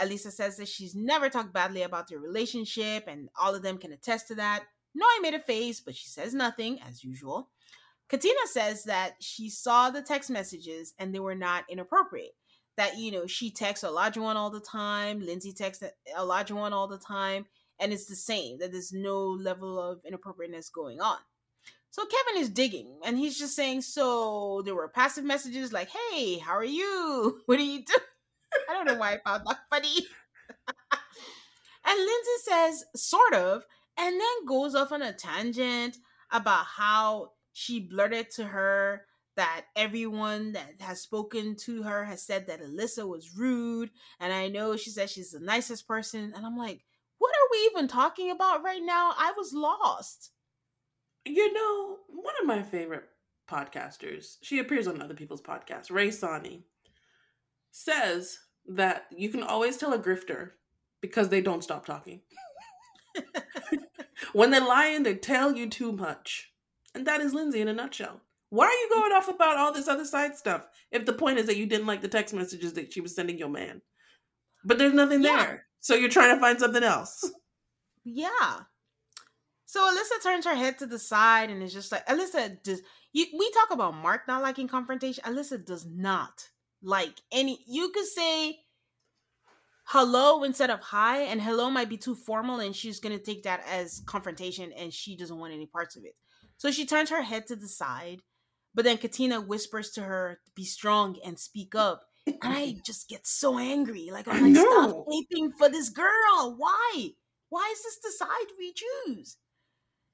Alyssa 0.00 0.32
says 0.32 0.56
that 0.56 0.68
she's 0.68 0.94
never 0.94 1.28
talked 1.28 1.52
badly 1.52 1.82
about 1.82 2.08
their 2.08 2.18
relationship, 2.18 3.04
and 3.06 3.28
all 3.40 3.54
of 3.54 3.62
them 3.62 3.78
can 3.78 3.92
attest 3.92 4.28
to 4.28 4.34
that. 4.36 4.64
No, 4.94 5.06
I 5.06 5.20
made 5.22 5.34
a 5.34 5.38
face, 5.38 5.80
but 5.80 5.96
she 5.96 6.08
says 6.08 6.34
nothing, 6.34 6.80
as 6.86 7.04
usual. 7.04 7.48
Katina 8.12 8.40
says 8.44 8.84
that 8.84 9.14
she 9.20 9.48
saw 9.48 9.88
the 9.88 10.02
text 10.02 10.28
messages 10.28 10.92
and 10.98 11.14
they 11.14 11.18
were 11.18 11.34
not 11.34 11.64
inappropriate. 11.70 12.32
That, 12.76 12.98
you 12.98 13.10
know, 13.10 13.26
she 13.26 13.50
texts 13.50 13.86
Olajuwon 13.86 14.34
all 14.34 14.50
the 14.50 14.60
time, 14.60 15.20
Lindsay 15.20 15.54
texts 15.54 15.82
Olajuwon 16.14 16.72
all 16.72 16.88
the 16.88 16.98
time, 16.98 17.46
and 17.80 17.90
it's 17.90 18.04
the 18.04 18.14
same, 18.14 18.58
that 18.58 18.70
there's 18.70 18.92
no 18.92 19.28
level 19.28 19.80
of 19.80 20.00
inappropriateness 20.06 20.68
going 20.68 21.00
on. 21.00 21.16
So 21.90 22.04
Kevin 22.04 22.42
is 22.42 22.50
digging, 22.50 22.98
and 23.02 23.16
he's 23.16 23.38
just 23.38 23.56
saying, 23.56 23.80
so 23.80 24.60
there 24.66 24.74
were 24.74 24.88
passive 24.88 25.24
messages 25.24 25.72
like, 25.72 25.88
hey, 25.88 26.36
how 26.36 26.52
are 26.52 26.64
you? 26.64 27.40
What 27.46 27.58
are 27.58 27.62
you 27.62 27.82
doing? 27.82 27.98
I 28.68 28.74
don't 28.74 28.86
know 28.86 28.96
why 28.96 29.14
I 29.14 29.20
found 29.24 29.46
that 29.46 29.60
funny. 29.70 30.06
and 31.86 31.98
Lindsay 31.98 32.42
says, 32.42 32.84
sort 32.94 33.32
of, 33.32 33.64
and 33.98 34.20
then 34.20 34.46
goes 34.46 34.74
off 34.74 34.92
on 34.92 35.00
a 35.00 35.14
tangent 35.14 35.96
about 36.30 36.66
how 36.66 37.32
she 37.52 37.80
blurted 37.80 38.30
to 38.32 38.44
her 38.44 39.06
that 39.36 39.64
everyone 39.76 40.52
that 40.52 40.74
has 40.80 41.00
spoken 41.00 41.56
to 41.56 41.82
her 41.82 42.04
has 42.04 42.22
said 42.22 42.46
that 42.46 42.62
Alyssa 42.62 43.06
was 43.08 43.36
rude. 43.36 43.90
And 44.20 44.32
I 44.32 44.48
know 44.48 44.76
she 44.76 44.90
said 44.90 45.08
she's 45.08 45.32
the 45.32 45.40
nicest 45.40 45.88
person. 45.88 46.32
And 46.36 46.44
I'm 46.44 46.56
like, 46.56 46.84
what 47.18 47.30
are 47.30 47.48
we 47.50 47.58
even 47.70 47.88
talking 47.88 48.30
about 48.30 48.62
right 48.62 48.82
now? 48.82 49.14
I 49.16 49.32
was 49.36 49.52
lost. 49.54 50.32
You 51.24 51.52
know, 51.52 51.98
one 52.08 52.34
of 52.40 52.46
my 52.46 52.62
favorite 52.62 53.04
podcasters, 53.50 54.36
she 54.42 54.58
appears 54.58 54.86
on 54.86 55.00
other 55.00 55.14
people's 55.14 55.40
podcasts, 55.40 55.90
Ray 55.90 56.10
Sani, 56.10 56.64
says 57.70 58.38
that 58.66 59.06
you 59.16 59.30
can 59.30 59.42
always 59.42 59.76
tell 59.76 59.92
a 59.92 59.98
grifter 59.98 60.50
because 61.00 61.28
they 61.28 61.40
don't 61.40 61.64
stop 61.64 61.86
talking. 61.86 62.20
when 64.32 64.50
they're 64.50 64.60
lying, 64.60 65.02
they 65.02 65.14
tell 65.14 65.56
you 65.56 65.68
too 65.68 65.92
much. 65.92 66.51
And 66.94 67.06
that 67.06 67.20
is 67.20 67.34
Lindsay 67.34 67.60
in 67.60 67.68
a 67.68 67.72
nutshell. 67.72 68.20
Why 68.50 68.66
are 68.66 68.70
you 68.70 68.88
going 68.90 69.12
off 69.12 69.28
about 69.28 69.56
all 69.56 69.72
this 69.72 69.88
other 69.88 70.04
side 70.04 70.36
stuff 70.36 70.66
if 70.90 71.06
the 71.06 71.12
point 71.14 71.38
is 71.38 71.46
that 71.46 71.56
you 71.56 71.64
didn't 71.66 71.86
like 71.86 72.02
the 72.02 72.08
text 72.08 72.34
messages 72.34 72.74
that 72.74 72.92
she 72.92 73.00
was 73.00 73.14
sending 73.14 73.38
your 73.38 73.48
man? 73.48 73.80
But 74.64 74.78
there's 74.78 74.92
nothing 74.92 75.22
Yeah. 75.22 75.36
there. 75.36 75.66
So 75.80 75.94
you're 75.94 76.10
trying 76.10 76.36
to 76.36 76.40
find 76.40 76.58
something 76.58 76.82
else. 76.82 77.30
Yeah. 78.04 78.58
So 79.64 79.80
Alyssa 79.80 80.22
turns 80.24 80.44
her 80.44 80.56
head 80.56 80.76
to 80.80 80.86
the 80.86 80.98
side 80.98 81.50
and 81.50 81.62
is 81.62 81.72
just 81.72 81.92
like, 81.92 82.04
Alyssa 82.06 82.60
does. 82.64 82.82
You, 83.12 83.26
we 83.38 83.48
talk 83.52 83.70
about 83.70 83.94
Mark 83.94 84.26
not 84.26 84.42
liking 84.42 84.66
confrontation. 84.66 85.22
Alyssa 85.22 85.64
does 85.64 85.86
not 85.86 86.48
like 86.82 87.20
any. 87.30 87.60
You 87.68 87.90
could 87.90 88.06
say 88.06 88.58
hello 89.84 90.42
instead 90.42 90.70
of 90.70 90.80
hi, 90.80 91.22
and 91.22 91.40
hello 91.40 91.70
might 91.70 91.88
be 91.88 91.96
too 91.96 92.16
formal, 92.16 92.58
and 92.58 92.74
she's 92.74 92.98
gonna 92.98 93.18
take 93.18 93.44
that 93.44 93.62
as 93.70 94.02
confrontation, 94.04 94.72
and 94.72 94.92
she 94.92 95.16
doesn't 95.16 95.38
want 95.38 95.52
any 95.54 95.66
parts 95.66 95.94
of 95.94 96.04
it. 96.04 96.16
So 96.62 96.70
she 96.70 96.86
turns 96.86 97.10
her 97.10 97.22
head 97.22 97.48
to 97.48 97.56
the 97.56 97.66
side, 97.66 98.20
but 98.72 98.84
then 98.84 98.96
Katina 98.96 99.40
whispers 99.40 99.90
to 99.94 100.02
her, 100.02 100.38
"Be 100.54 100.64
strong 100.64 101.18
and 101.24 101.36
speak 101.36 101.74
up." 101.74 102.04
And 102.24 102.38
I 102.40 102.76
just 102.86 103.08
get 103.08 103.26
so 103.26 103.58
angry. 103.58 104.10
Like 104.12 104.28
I'm 104.28 104.54
like, 104.54 104.64
stop 104.64 105.04
taping 105.10 105.50
for 105.58 105.68
this 105.68 105.88
girl. 105.88 106.54
Why? 106.56 107.14
Why 107.48 107.68
is 107.72 107.82
this 107.82 107.98
the 108.04 108.12
side 108.12 108.54
we 108.56 108.72
choose? 108.72 109.38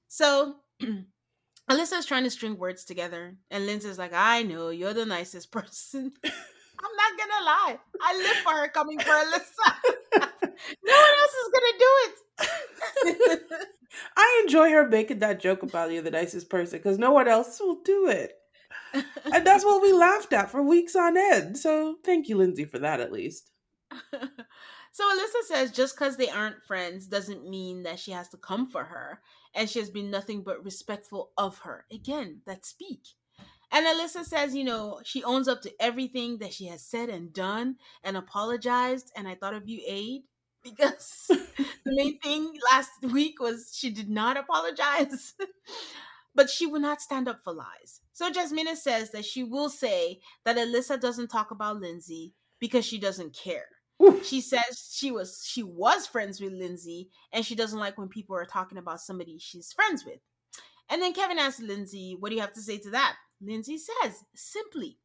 So 0.09 0.61
Alyssa's 1.71 2.07
trying 2.07 2.25
to 2.25 2.31
string 2.31 2.57
words 2.57 2.87
together, 2.87 3.37
and 3.51 3.67
Lindsay's 3.67 3.99
like, 3.99 4.15
I 4.15 4.43
know, 4.43 4.71
you're 4.71 4.95
the 4.95 5.05
nicest 5.05 5.53
person. 5.59 6.13
I'm 6.25 6.97
not 6.97 7.19
gonna 7.19 7.45
lie. 7.45 7.79
I 8.01 8.17
live 8.17 8.37
for 8.39 8.53
her 8.53 8.69
coming 8.69 8.99
for 8.99 9.11
Alyssa. 9.11 9.75
no 10.83 10.95
one 10.97 11.15
else 11.21 11.37
is 11.43 11.51
gonna 11.53 11.79
do 11.79 11.93
it. 12.07 13.69
I 14.17 14.43
enjoy 14.45 14.71
her 14.71 14.89
making 14.89 15.21
that 15.21 15.41
joke 15.41 15.63
about 15.63 15.93
you're 15.93 16.03
the 16.03 16.11
nicest 16.11 16.51
person 16.51 16.79
because 16.79 16.99
no 16.99 17.11
one 17.11 17.29
else 17.29 17.59
will 17.61 17.81
do 17.83 18.09
it. 18.09 18.35
And 19.33 19.47
that's 19.47 19.65
what 19.65 19.83
we 19.83 19.93
laughed 19.95 20.33
at 20.33 20.51
for 20.51 20.63
weeks 20.63 20.95
on 20.97 21.17
end. 21.17 21.59
So 21.59 21.97
thank 22.05 22.29
you, 22.29 22.37
Lindsay, 22.37 22.65
for 22.65 22.79
that 22.79 23.01
at 23.01 23.13
least. 23.13 23.51
so 24.93 25.05
Alyssa 25.05 25.47
says 25.47 25.73
just 25.73 25.97
because 25.97 26.17
they 26.17 26.29
aren't 26.29 26.63
friends 26.63 27.07
doesn't 27.07 27.49
mean 27.49 27.83
that 27.85 27.99
she 27.99 28.11
has 28.11 28.29
to 28.31 28.37
come 28.37 28.67
for 28.69 28.85
her, 28.85 29.21
and 29.55 29.69
she 29.69 29.79
has 29.79 29.91
been 29.91 30.11
nothing 30.11 30.43
but 30.43 30.63
respectful 30.65 31.31
of 31.39 31.59
her. 31.61 31.87
Again, 31.91 32.43
that 32.47 32.67
speak. 32.67 33.01
And 33.71 33.87
Alyssa 33.87 34.25
says, 34.25 34.55
you 34.55 34.65
know, 34.65 35.01
she 35.05 35.23
owns 35.25 35.47
up 35.47 35.61
to 35.63 35.73
everything 35.81 36.39
that 36.39 36.55
she 36.55 36.67
has 36.67 36.83
said 36.83 37.11
and 37.11 37.33
done 37.33 37.77
and 38.03 38.17
apologized. 38.17 39.13
And 39.15 39.29
I 39.29 39.35
thought 39.35 39.55
of 39.55 39.69
you, 39.69 39.83
Aid, 39.87 40.23
because 40.71 41.25
the 41.29 41.67
main 41.87 42.19
thing 42.19 42.53
last 42.73 42.91
week 43.13 43.41
was 43.41 43.75
she 43.77 43.91
did 43.91 44.09
not 44.09 44.37
apologize, 44.37 45.35
but 46.35 46.51
she 46.51 46.67
will 46.67 46.81
not 46.81 47.01
stand 47.01 47.29
up 47.29 47.41
for 47.43 47.53
lies. 47.53 48.01
So 48.13 48.31
Jasmina 48.31 48.77
says 48.77 49.11
that 49.11 49.25
she 49.25 49.45
will 49.45 49.69
say 49.71 50.21
that 50.45 50.57
Alyssa 50.57 51.01
doesn't 51.01 51.29
talk 51.29 51.51
about 51.51 51.81
Lindsay 51.81 52.35
because 52.59 52.85
she 52.85 52.99
doesn't 52.99 53.35
care. 53.35 53.67
She 54.23 54.41
says 54.41 54.91
she 54.93 55.11
was 55.11 55.45
she 55.45 55.63
was 55.65 56.07
friends 56.07 56.41
with 56.41 56.53
Lindsay 56.53 57.11
and 57.33 57.45
she 57.45 57.57
doesn't 57.57 57.81
like 57.81 57.99
when 57.99 58.09
people 58.09 58.37
are 58.37 58.45
talking 58.45 58.79
about 58.79 59.01
somebody 59.01 59.39
she's 59.39 59.73
friends 59.73 60.05
with. 60.05 60.21
And 60.89 61.03
then 61.03 61.13
Kevin 61.13 61.39
asks 61.39 61.61
Lindsay, 61.61 62.17
"What 62.19 62.29
do 62.29 62.37
you 62.37 62.41
have 62.41 62.53
to 62.55 62.63
say 62.63 62.79
to 62.79 62.91
that?" 62.91 63.17
Lindsay 63.41 63.77
says 63.77 64.25
simply, 64.35 65.01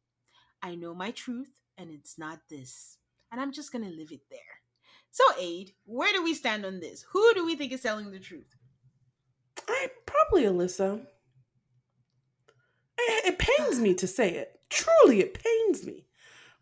"I 0.62 0.76
know 0.76 0.94
my 0.94 1.10
truth 1.10 1.52
and 1.76 1.90
it's 1.90 2.18
not 2.18 2.40
this." 2.48 2.98
And 3.32 3.40
I'm 3.40 3.50
just 3.50 3.72
going 3.72 3.84
to 3.84 3.90
leave 3.90 4.12
it 4.12 4.30
there. 4.30 4.60
So, 5.14 5.22
Aid, 5.38 5.70
where 5.84 6.12
do 6.12 6.24
we 6.24 6.34
stand 6.34 6.66
on 6.66 6.80
this? 6.80 7.04
Who 7.12 7.34
do 7.34 7.46
we 7.46 7.54
think 7.54 7.70
is 7.70 7.82
telling 7.82 8.10
the 8.10 8.18
truth? 8.18 8.56
I 9.68 9.86
probably 10.06 10.42
Alyssa. 10.42 11.06
It, 12.98 13.24
it 13.26 13.38
pains 13.38 13.78
me 13.78 13.94
to 13.94 14.08
say 14.08 14.30
it. 14.30 14.58
Truly, 14.70 15.20
it 15.20 15.40
pains 15.40 15.86
me. 15.86 16.06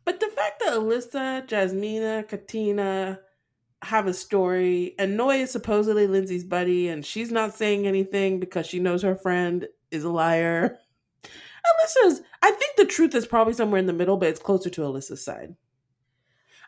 But 0.04 0.20
the 0.20 0.26
fact 0.26 0.60
that 0.60 0.74
Alyssa, 0.74 1.48
Jasmina, 1.48 2.28
Katina 2.28 3.20
have 3.84 4.06
a 4.06 4.12
story, 4.12 4.96
and 4.98 5.16
Noi 5.16 5.38
is 5.38 5.50
supposedly 5.50 6.06
Lindsay's 6.06 6.44
buddy, 6.44 6.88
and 6.88 7.06
she's 7.06 7.32
not 7.32 7.54
saying 7.54 7.86
anything 7.86 8.38
because 8.38 8.66
she 8.66 8.80
knows 8.80 9.00
her 9.00 9.16
friend 9.16 9.66
is 9.90 10.04
a 10.04 10.10
liar. 10.10 10.76
Alyssa's, 11.24 12.20
I 12.42 12.50
think 12.50 12.76
the 12.76 12.84
truth 12.84 13.14
is 13.14 13.26
probably 13.26 13.54
somewhere 13.54 13.80
in 13.80 13.86
the 13.86 13.94
middle, 13.94 14.18
but 14.18 14.28
it's 14.28 14.38
closer 14.38 14.68
to 14.68 14.82
Alyssa's 14.82 15.24
side. 15.24 15.56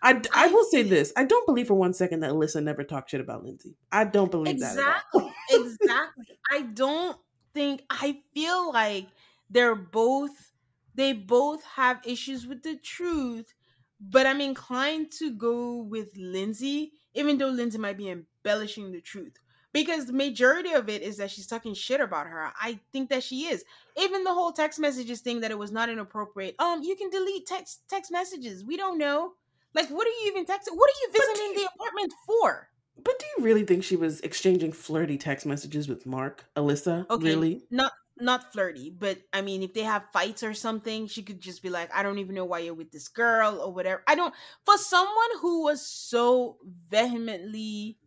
I, 0.02 0.20
I 0.35 0.48
will 0.48 0.64
say 0.64 0.83
this. 0.83 1.12
I 1.16 1.24
don't 1.24 1.46
believe 1.46 1.68
for 1.68 1.74
one 1.74 1.94
second 1.94 2.20
that 2.20 2.30
Alyssa 2.30 2.62
never 2.62 2.85
talked 2.85 3.11
shit 3.11 3.20
about 3.20 3.44
Lindsay. 3.44 3.76
I 3.90 4.04
don't 4.04 4.30
believe 4.30 4.61
that. 4.61 4.72
Exactly. 4.72 5.33
exactly. 5.50 6.38
I 6.50 6.62
don't 6.62 7.16
think 7.54 7.83
I 7.88 8.20
feel 8.35 8.72
like 8.72 9.07
they're 9.50 9.74
both 9.74 10.52
they 10.94 11.12
both 11.12 11.64
have 11.64 12.00
issues 12.04 12.46
with 12.46 12.62
the 12.62 12.76
truth, 12.76 13.52
but 14.00 14.26
I'm 14.26 14.40
inclined 14.40 15.11
to 15.18 15.33
go 15.33 15.78
with 15.78 16.11
Lindsay, 16.16 16.92
even 17.14 17.38
though 17.38 17.48
Lindsay 17.48 17.78
might 17.78 17.98
be 17.98 18.11
embellishing 18.11 18.92
the 18.92 19.00
truth. 19.00 19.38
Because 19.72 20.07
the 20.07 20.12
majority 20.12 20.72
of 20.72 20.88
it 20.88 21.02
is 21.02 21.16
that 21.16 21.33
she's 21.33 21.48
talking 21.48 21.74
shit 21.74 22.00
about 22.00 22.28
her. 22.28 22.52
I 22.61 22.78
think 22.92 23.11
that 23.11 23.24
she 23.24 23.46
is. 23.46 23.64
Even 23.96 24.22
the 24.22 24.33
whole 24.33 24.52
text 24.52 24.78
messages 24.78 25.20
thing 25.20 25.40
that 25.40 25.50
it 25.50 25.59
was 25.59 25.72
not 25.72 25.88
inappropriate. 25.88 26.54
Um, 26.61 26.85
you 26.85 26.94
can 26.94 27.11
delete 27.11 27.46
text 27.46 27.83
text 27.88 28.12
messages. 28.12 28.64
We 28.64 28.76
don't 28.76 28.98
know. 28.98 29.33
Like, 29.74 29.88
what 29.88 30.06
are 30.06 30.10
you 30.10 30.28
even 30.28 30.44
texting? 30.46 30.74
What 30.74 30.90
are 30.90 30.98
you 31.02 31.12
visiting 31.12 31.54
the 31.54 31.68
apartment 31.74 32.12
for? 32.26 32.68
But 32.96 33.18
do 33.18 33.26
you 33.37 33.44
really 33.44 33.64
think 33.64 33.82
she 33.82 33.96
was 33.96 34.20
exchanging 34.20 34.72
flirty 34.72 35.18
text 35.18 35.46
messages 35.46 35.88
with 35.88 36.06
Mark, 36.06 36.44
Alyssa? 36.56 37.08
Okay, 37.10 37.34
Really? 37.34 37.66
not 37.70 37.92
not 38.16 38.52
flirty, 38.52 38.90
but 38.90 39.18
I 39.32 39.42
mean, 39.42 39.64
if 39.64 39.74
they 39.74 39.82
have 39.82 40.04
fights 40.12 40.44
or 40.44 40.54
something, 40.54 41.08
she 41.08 41.24
could 41.24 41.40
just 41.40 41.60
be 41.62 41.70
like, 41.70 41.92
"I 41.92 42.04
don't 42.04 42.18
even 42.20 42.37
know 42.37 42.44
why 42.44 42.60
you're 42.60 42.74
with 42.74 42.92
this 42.92 43.08
girl" 43.08 43.60
or 43.60 43.72
whatever. 43.72 44.04
I 44.06 44.14
don't. 44.14 44.32
For 44.64 44.78
someone 44.78 45.38
who 45.40 45.64
was 45.64 45.84
so 45.84 46.58
vehemently 46.88 47.98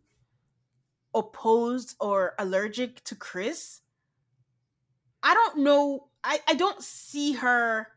opposed 1.14 1.94
or 2.00 2.34
allergic 2.38 3.02
to 3.04 3.14
Chris, 3.14 3.82
I 5.22 5.34
don't 5.34 5.58
know. 5.58 6.08
I 6.24 6.40
I 6.46 6.54
don't 6.54 6.82
see 6.82 7.32
her 7.34 7.88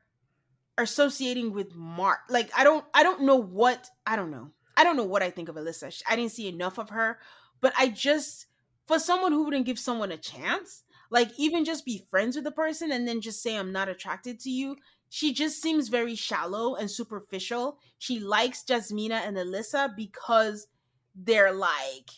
associating 0.77 1.53
with 1.53 1.75
Mark. 1.75 2.19
Like 2.29 2.49
I 2.57 2.63
don't 2.63 2.85
I 2.93 3.03
don't 3.03 3.21
know 3.21 3.35
what 3.35 3.89
I 4.05 4.15
don't 4.15 4.31
know. 4.31 4.49
I 4.77 4.83
don't 4.83 4.97
know 4.97 5.05
what 5.05 5.23
I 5.23 5.29
think 5.29 5.49
of 5.49 5.55
Alyssa. 5.55 6.01
I 6.09 6.15
didn't 6.15 6.31
see 6.31 6.47
enough 6.47 6.77
of 6.77 6.89
her, 6.89 7.19
but 7.59 7.73
I 7.77 7.89
just 7.89 8.47
for 8.87 8.99
someone 8.99 9.31
who 9.31 9.43
wouldn't 9.43 9.65
give 9.65 9.79
someone 9.79 10.11
a 10.11 10.17
chance, 10.17 10.83
like 11.09 11.29
even 11.37 11.65
just 11.65 11.85
be 11.85 12.05
friends 12.09 12.35
with 12.35 12.45
the 12.45 12.51
person 12.51 12.91
and 12.91 13.07
then 13.07 13.21
just 13.21 13.41
say 13.41 13.57
I'm 13.57 13.71
not 13.71 13.89
attracted 13.89 14.39
to 14.41 14.49
you. 14.49 14.77
She 15.09 15.33
just 15.33 15.61
seems 15.61 15.89
very 15.89 16.15
shallow 16.15 16.75
and 16.75 16.89
superficial. 16.89 17.79
She 17.97 18.19
likes 18.19 18.63
Jasmina 18.63 19.27
and 19.27 19.35
Alyssa 19.35 19.95
because 19.95 20.67
they're 21.13 21.51
like 21.51 22.09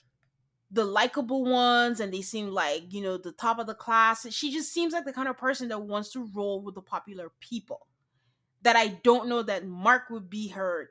the 0.70 0.86
likable 0.86 1.44
ones 1.44 2.00
and 2.00 2.14
they 2.14 2.22
seem 2.22 2.50
like, 2.50 2.92
you 2.92 3.02
know, 3.02 3.18
the 3.18 3.32
top 3.32 3.60
of 3.60 3.68
the 3.68 3.76
class. 3.76 4.28
She 4.32 4.52
just 4.52 4.74
seems 4.74 4.94
like 4.94 5.06
the 5.06 5.14
kind 5.14 5.28
of 5.28 5.38
person 5.38 5.68
that 5.70 5.82
wants 5.82 6.12
to 6.14 6.30
roll 6.34 6.62
with 6.62 6.76
the 6.76 6.82
popular 6.82 7.32
people. 7.40 7.88
That 8.64 8.76
I 8.76 8.88
don't 8.88 9.28
know 9.28 9.44
that 9.44 9.66
Mark 9.66 10.10
would 10.10 10.30
be 10.30 10.50
her 10.50 10.90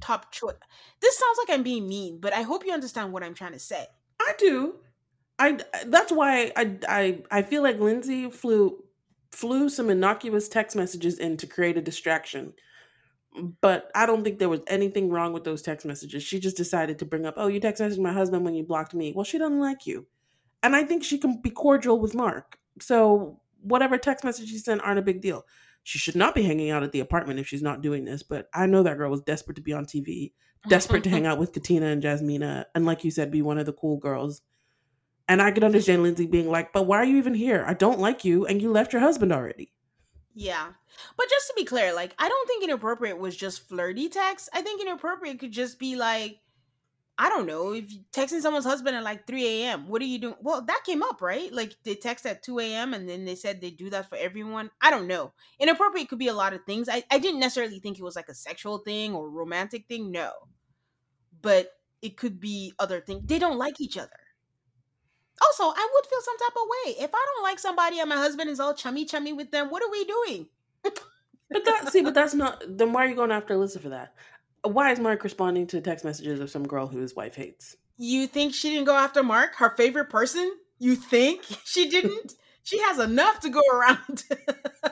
top 0.00 0.32
choice. 0.32 0.54
This 1.00 1.18
sounds 1.18 1.38
like 1.38 1.50
I'm 1.50 1.62
being 1.62 1.88
mean, 1.88 2.20
but 2.20 2.32
I 2.32 2.42
hope 2.42 2.64
you 2.64 2.72
understand 2.72 3.12
what 3.12 3.22
I'm 3.22 3.34
trying 3.34 3.52
to 3.52 3.58
say. 3.58 3.86
I 4.20 4.34
do. 4.38 4.76
I 5.38 5.58
that's 5.86 6.12
why 6.12 6.52
I 6.56 6.78
I 6.88 7.22
I 7.30 7.42
feel 7.42 7.62
like 7.62 7.78
Lindsay 7.78 8.30
flew 8.30 8.84
flew 9.32 9.68
some 9.68 9.90
innocuous 9.90 10.48
text 10.48 10.76
messages 10.76 11.18
in 11.18 11.36
to 11.38 11.46
create 11.46 11.76
a 11.76 11.82
distraction. 11.82 12.52
But 13.60 13.90
I 13.94 14.06
don't 14.06 14.24
think 14.24 14.38
there 14.38 14.48
was 14.48 14.60
anything 14.66 15.08
wrong 15.08 15.32
with 15.32 15.44
those 15.44 15.62
text 15.62 15.86
messages. 15.86 16.22
She 16.22 16.40
just 16.40 16.56
decided 16.56 16.98
to 16.98 17.06
bring 17.06 17.24
up, 17.24 17.34
"Oh, 17.36 17.46
you 17.46 17.60
text 17.60 17.80
messaged 17.80 18.00
my 18.00 18.12
husband 18.12 18.44
when 18.44 18.54
you 18.54 18.64
blocked 18.64 18.92
me." 18.92 19.12
Well, 19.14 19.24
she 19.24 19.38
doesn't 19.38 19.60
like 19.60 19.86
you. 19.86 20.06
And 20.62 20.74
I 20.76 20.84
think 20.84 21.04
she 21.04 21.16
can 21.16 21.40
be 21.40 21.50
cordial 21.50 21.98
with 22.00 22.14
Mark. 22.14 22.58
So, 22.80 23.40
whatever 23.62 23.96
text 23.98 24.24
messages 24.24 24.50
she 24.50 24.58
sent 24.58 24.82
aren't 24.82 24.98
a 24.98 25.02
big 25.02 25.20
deal. 25.20 25.46
She 25.82 25.98
should 25.98 26.16
not 26.16 26.34
be 26.34 26.42
hanging 26.42 26.70
out 26.70 26.82
at 26.82 26.92
the 26.92 27.00
apartment 27.00 27.40
if 27.40 27.48
she's 27.48 27.62
not 27.62 27.82
doing 27.82 28.04
this, 28.04 28.22
but 28.22 28.48
I 28.54 28.66
know 28.66 28.82
that 28.82 28.98
girl 28.98 29.10
was 29.10 29.22
desperate 29.22 29.56
to 29.56 29.62
be 29.62 29.72
on 29.72 29.86
TV, 29.86 30.32
desperate 30.68 31.04
to 31.04 31.10
hang 31.10 31.26
out 31.26 31.38
with 31.38 31.52
Katina 31.52 31.86
and 31.86 32.02
Jasmina, 32.02 32.66
and 32.74 32.84
like 32.84 33.04
you 33.04 33.10
said, 33.10 33.30
be 33.30 33.42
one 33.42 33.58
of 33.58 33.66
the 33.66 33.72
cool 33.72 33.96
girls. 33.96 34.42
And 35.28 35.40
I 35.40 35.52
could 35.52 35.64
understand 35.64 36.02
Lindsay 36.02 36.26
being 36.26 36.50
like, 36.50 36.72
but 36.72 36.86
why 36.86 36.98
are 36.98 37.04
you 37.04 37.16
even 37.16 37.34
here? 37.34 37.64
I 37.66 37.74
don't 37.74 38.00
like 38.00 38.24
you, 38.24 38.46
and 38.46 38.60
you 38.60 38.70
left 38.70 38.92
your 38.92 39.00
husband 39.00 39.32
already. 39.32 39.72
Yeah. 40.34 40.68
But 41.16 41.28
just 41.28 41.48
to 41.48 41.54
be 41.56 41.64
clear, 41.64 41.94
like 41.94 42.14
I 42.18 42.28
don't 42.28 42.46
think 42.46 42.64
inappropriate 42.64 43.18
was 43.18 43.36
just 43.36 43.68
flirty 43.68 44.08
text. 44.08 44.48
I 44.52 44.62
think 44.62 44.80
inappropriate 44.80 45.38
could 45.38 45.52
just 45.52 45.78
be 45.78 45.96
like, 45.96 46.38
I 47.20 47.28
don't 47.28 47.46
know, 47.46 47.74
if 47.74 47.92
you 47.92 48.00
texting 48.14 48.40
someone's 48.40 48.64
husband 48.64 48.96
at 48.96 49.02
like 49.04 49.26
3 49.26 49.46
a.m. 49.46 49.88
What 49.88 50.00
are 50.00 50.06
you 50.06 50.18
doing? 50.18 50.36
Well, 50.40 50.62
that 50.62 50.80
came 50.86 51.02
up, 51.02 51.20
right? 51.20 51.52
Like 51.52 51.76
they 51.84 51.94
text 51.94 52.24
at 52.24 52.42
2 52.42 52.60
a.m. 52.60 52.94
and 52.94 53.06
then 53.06 53.26
they 53.26 53.34
said 53.34 53.60
they 53.60 53.68
do 53.68 53.90
that 53.90 54.08
for 54.08 54.16
everyone. 54.16 54.70
I 54.80 54.90
don't 54.90 55.06
know. 55.06 55.34
Inappropriate 55.58 56.08
could 56.08 56.18
be 56.18 56.28
a 56.28 56.32
lot 56.32 56.54
of 56.54 56.64
things. 56.64 56.88
I, 56.88 57.04
I 57.10 57.18
didn't 57.18 57.40
necessarily 57.40 57.78
think 57.78 57.98
it 57.98 58.02
was 58.02 58.16
like 58.16 58.30
a 58.30 58.34
sexual 58.34 58.78
thing 58.78 59.14
or 59.14 59.28
romantic 59.28 59.86
thing. 59.86 60.10
No. 60.10 60.32
But 61.42 61.72
it 62.00 62.16
could 62.16 62.40
be 62.40 62.72
other 62.78 63.02
things. 63.02 63.26
They 63.26 63.38
don't 63.38 63.58
like 63.58 63.82
each 63.82 63.98
other. 63.98 64.08
Also, 65.42 65.64
I 65.64 65.88
would 65.92 66.06
feel 66.06 66.20
some 66.22 66.38
type 66.38 66.56
of 66.56 66.68
way. 66.70 67.04
If 67.04 67.10
I 67.14 67.26
don't 67.34 67.42
like 67.42 67.58
somebody 67.58 68.00
and 68.00 68.08
my 68.08 68.16
husband 68.16 68.48
is 68.48 68.60
all 68.60 68.72
chummy 68.72 69.04
chummy 69.04 69.34
with 69.34 69.50
them, 69.50 69.68
what 69.68 69.82
are 69.82 69.90
we 69.90 70.06
doing? 70.06 70.46
But 71.50 71.64
that 71.64 71.92
see, 71.92 72.02
but 72.02 72.14
that's 72.14 72.32
not. 72.32 72.62
Then 72.66 72.92
why 72.92 73.04
are 73.04 73.08
you 73.08 73.16
going 73.16 73.32
after 73.32 73.54
Alyssa 73.54 73.80
for 73.80 73.88
that? 73.90 74.14
Why 74.62 74.92
is 74.92 75.00
Mark 75.00 75.24
responding 75.24 75.66
to 75.68 75.80
text 75.80 76.04
messages 76.04 76.40
of 76.40 76.50
some 76.50 76.66
girl 76.66 76.86
who 76.86 76.98
his 76.98 77.14
wife 77.14 77.34
hates? 77.34 77.76
You 77.96 78.26
think 78.26 78.54
she 78.54 78.70
didn't 78.70 78.86
go 78.86 78.96
after 78.96 79.22
Mark, 79.22 79.56
her 79.56 79.70
favorite 79.76 80.10
person? 80.10 80.52
You 80.78 80.96
think 80.96 81.44
she 81.64 81.88
didn't? 81.88 82.34
she 82.62 82.78
has 82.80 82.98
enough 82.98 83.40
to 83.40 83.50
go 83.50 83.62
around. 83.72 84.24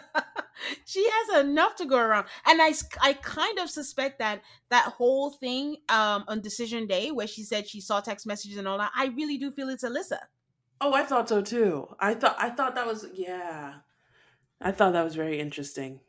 she 0.84 1.08
has 1.10 1.44
enough 1.44 1.76
to 1.76 1.86
go 1.86 1.98
around. 1.98 2.26
And 2.46 2.60
I, 2.60 2.72
I 3.00 3.12
kind 3.14 3.58
of 3.58 3.70
suspect 3.70 4.18
that 4.18 4.42
that 4.70 4.84
whole 4.84 5.30
thing 5.30 5.76
um, 5.88 6.24
on 6.28 6.40
decision 6.40 6.86
day 6.86 7.10
where 7.10 7.26
she 7.26 7.42
said 7.42 7.68
she 7.68 7.80
saw 7.80 8.00
text 8.00 8.26
messages 8.26 8.58
and 8.58 8.66
all 8.66 8.78
that, 8.78 8.92
I 8.96 9.06
really 9.06 9.38
do 9.38 9.50
feel 9.50 9.68
it's 9.68 9.84
Alyssa. 9.84 10.18
Oh, 10.80 10.94
I 10.94 11.02
thought 11.04 11.28
so 11.28 11.42
too. 11.42 11.88
I 11.98 12.14
thought 12.14 12.36
I 12.38 12.50
thought 12.50 12.74
that 12.74 12.86
was 12.86 13.06
yeah. 13.14 13.74
I 14.60 14.72
thought 14.72 14.92
that 14.92 15.04
was 15.04 15.14
very 15.14 15.40
interesting. 15.40 16.00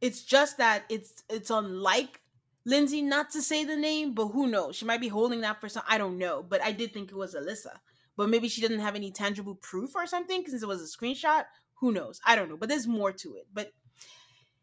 It's 0.00 0.22
just 0.22 0.58
that 0.58 0.84
it's 0.88 1.22
it's 1.28 1.50
unlike 1.50 2.20
Lindsay 2.64 3.02
not 3.02 3.30
to 3.30 3.42
say 3.42 3.64
the 3.64 3.76
name, 3.76 4.14
but 4.14 4.28
who 4.28 4.46
knows? 4.46 4.76
She 4.76 4.84
might 4.84 5.00
be 5.00 5.08
holding 5.08 5.40
that 5.42 5.60
for 5.60 5.68
some. 5.68 5.82
I 5.88 5.98
don't 5.98 6.18
know, 6.18 6.42
but 6.42 6.62
I 6.62 6.72
did 6.72 6.92
think 6.92 7.10
it 7.10 7.16
was 7.16 7.34
Alyssa. 7.34 7.78
But 8.16 8.28
maybe 8.28 8.48
she 8.48 8.60
doesn't 8.60 8.80
have 8.80 8.96
any 8.96 9.12
tangible 9.12 9.54
proof 9.54 9.94
or 9.94 10.06
something 10.06 10.44
since 10.46 10.62
it 10.62 10.68
was 10.68 10.82
a 10.82 10.98
screenshot. 10.98 11.44
Who 11.80 11.92
knows? 11.92 12.20
I 12.26 12.34
don't 12.34 12.48
know. 12.48 12.56
But 12.56 12.68
there's 12.68 12.86
more 12.86 13.12
to 13.12 13.34
it. 13.36 13.46
But 13.52 13.72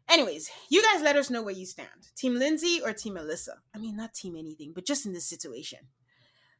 Anyways, 0.08 0.50
you 0.68 0.82
guys 0.82 1.02
let 1.02 1.16
us 1.16 1.30
know 1.30 1.42
where 1.42 1.54
you 1.54 1.66
stand. 1.66 1.88
Team 2.16 2.36
Lindsay 2.36 2.80
or 2.84 2.92
Team 2.92 3.14
Alyssa? 3.14 3.56
I 3.74 3.78
mean, 3.78 3.96
not 3.96 4.14
team 4.14 4.36
anything, 4.36 4.72
but 4.72 4.86
just 4.86 5.04
in 5.04 5.12
this 5.12 5.26
situation. 5.26 5.80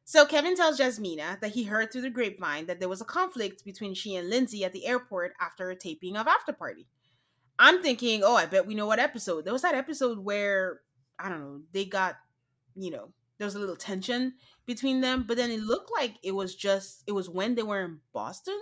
So 0.05 0.27
Kevin 0.27 0.57
tells 0.57 0.79
Jasmina 0.79 1.41
that 1.41 1.53
he 1.53 1.65
heard 1.65 1.93
through 1.93 2.03
the 2.03 2.11
grapevine 2.11 2.67
that 2.67 2.81
there 2.81 2.89
was 2.89 3.01
a 3.01 3.05
conflict 3.05 3.65
between 3.65 3.95
she 3.95 4.17
and 4.17 4.29
Lindsay 4.29 4.65
at 4.65 4.73
the 4.73 4.87
airport 4.87 5.35
after 5.41 5.71
a 5.71 5.77
taping 5.77 6.17
of 6.17 6.27
After 6.27 6.53
Party. 6.53 6.87
I'm 7.59 7.83
thinking, 7.83 8.23
oh, 8.25 8.35
I 8.37 8.47
bet 8.47 8.67
we 8.67 8.75
know 8.75 8.87
what 8.87 8.99
episode. 8.99 9.45
There 9.45 9.53
was 9.53 9.63
that 9.63 9.75
episode 9.75 10.19
where, 10.19 10.81
I 11.19 11.29
don't 11.29 11.41
know, 11.41 11.61
they 11.73 11.85
got, 11.85 12.17
you 12.75 12.91
know, 12.91 13.09
there 13.39 13.47
was 13.47 13.55
a 13.55 13.59
little 13.59 13.77
tension 13.77 14.35
between 14.65 15.01
them, 15.01 15.25
but 15.27 15.37
then 15.37 15.51
it 15.51 15.61
looked 15.61 15.91
like 15.93 16.15
it 16.23 16.35
was 16.35 16.55
just, 16.55 17.03
it 17.07 17.13
was 17.13 17.29
when 17.29 17.55
they 17.55 17.63
were 17.63 17.85
in 17.85 18.01
Boston 18.13 18.59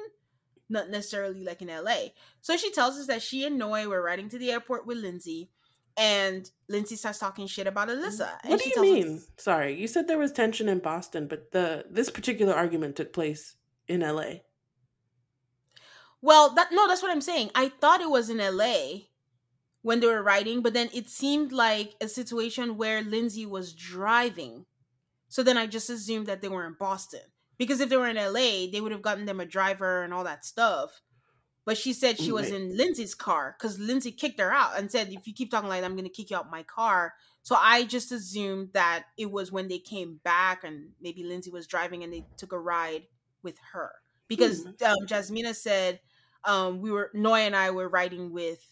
not 0.68 0.90
necessarily 0.90 1.44
like 1.44 1.62
in 1.62 1.68
LA. 1.68 2.08
So 2.40 2.56
she 2.56 2.70
tells 2.70 2.98
us 2.98 3.06
that 3.06 3.22
she 3.22 3.44
and 3.44 3.58
Noi 3.58 3.86
were 3.86 4.02
riding 4.02 4.28
to 4.30 4.38
the 4.38 4.50
airport 4.50 4.86
with 4.86 4.98
Lindsay, 4.98 5.50
and 5.96 6.50
Lindsay 6.68 6.96
starts 6.96 7.18
talking 7.18 7.46
shit 7.46 7.66
about 7.66 7.88
Alyssa. 7.88 8.30
What 8.44 8.62
do 8.62 8.70
you 8.74 8.82
mean? 8.82 9.16
Us, 9.16 9.30
Sorry, 9.38 9.78
you 9.78 9.86
said 9.86 10.08
there 10.08 10.18
was 10.18 10.32
tension 10.32 10.68
in 10.68 10.78
Boston, 10.80 11.28
but 11.28 11.52
the 11.52 11.84
this 11.90 12.10
particular 12.10 12.54
argument 12.54 12.96
took 12.96 13.12
place 13.12 13.56
in 13.86 14.00
LA. 14.00 14.40
well, 16.20 16.50
that 16.54 16.68
no, 16.72 16.88
that's 16.88 17.02
what 17.02 17.10
I'm 17.10 17.20
saying. 17.20 17.50
I 17.54 17.68
thought 17.68 18.00
it 18.00 18.10
was 18.10 18.30
in 18.30 18.38
LA 18.38 19.04
when 19.84 20.00
they 20.00 20.06
were 20.06 20.22
riding, 20.22 20.62
but 20.62 20.72
then 20.72 20.88
it 20.94 21.10
seemed 21.10 21.52
like 21.52 21.94
a 22.00 22.08
situation 22.08 22.78
where 22.78 23.02
Lindsay 23.02 23.44
was 23.44 23.74
driving. 23.74 24.64
So 25.28 25.42
then 25.42 25.58
I 25.58 25.66
just 25.66 25.90
assumed 25.90 26.26
that 26.26 26.40
they 26.40 26.48
were 26.48 26.66
in 26.66 26.74
Boston. 26.80 27.20
Because 27.58 27.80
if 27.80 27.90
they 27.90 27.98
were 27.98 28.08
in 28.08 28.16
LA, 28.16 28.66
they 28.72 28.80
would 28.80 28.92
have 28.92 29.02
gotten 29.02 29.26
them 29.26 29.40
a 29.40 29.44
driver 29.44 30.02
and 30.02 30.14
all 30.14 30.24
that 30.24 30.46
stuff. 30.46 31.02
But 31.66 31.76
she 31.76 31.92
said 31.92 32.18
she 32.18 32.32
was 32.32 32.50
in 32.50 32.74
Lindsay's 32.78 33.14
car 33.14 33.56
because 33.58 33.78
Lindsay 33.78 34.10
kicked 34.10 34.40
her 34.40 34.50
out 34.50 34.78
and 34.78 34.90
said, 34.90 35.12
if 35.12 35.26
you 35.26 35.34
keep 35.34 35.50
talking 35.50 35.68
like 35.68 35.82
that, 35.82 35.86
I'm 35.86 35.96
going 35.96 36.08
to 36.08 36.10
kick 36.10 36.30
you 36.30 36.38
out 36.38 36.50
my 36.50 36.62
car. 36.62 37.12
So 37.42 37.54
I 37.54 37.84
just 37.84 38.10
assumed 38.10 38.70
that 38.72 39.04
it 39.18 39.30
was 39.30 39.52
when 39.52 39.68
they 39.68 39.78
came 39.78 40.18
back 40.24 40.64
and 40.64 40.92
maybe 40.98 41.24
Lindsay 41.24 41.50
was 41.50 41.66
driving 41.66 42.02
and 42.02 42.12
they 42.12 42.24
took 42.38 42.52
a 42.52 42.58
ride 42.58 43.02
with 43.42 43.58
her. 43.72 43.92
Because 44.28 44.64
um, 44.64 45.06
Jasmina 45.06 45.54
said 45.54 46.00
um, 46.44 46.80
we 46.80 46.90
were, 46.90 47.10
Noi 47.12 47.40
and 47.40 47.54
I 47.54 47.70
were 47.70 47.88
riding 47.88 48.32
with 48.32 48.66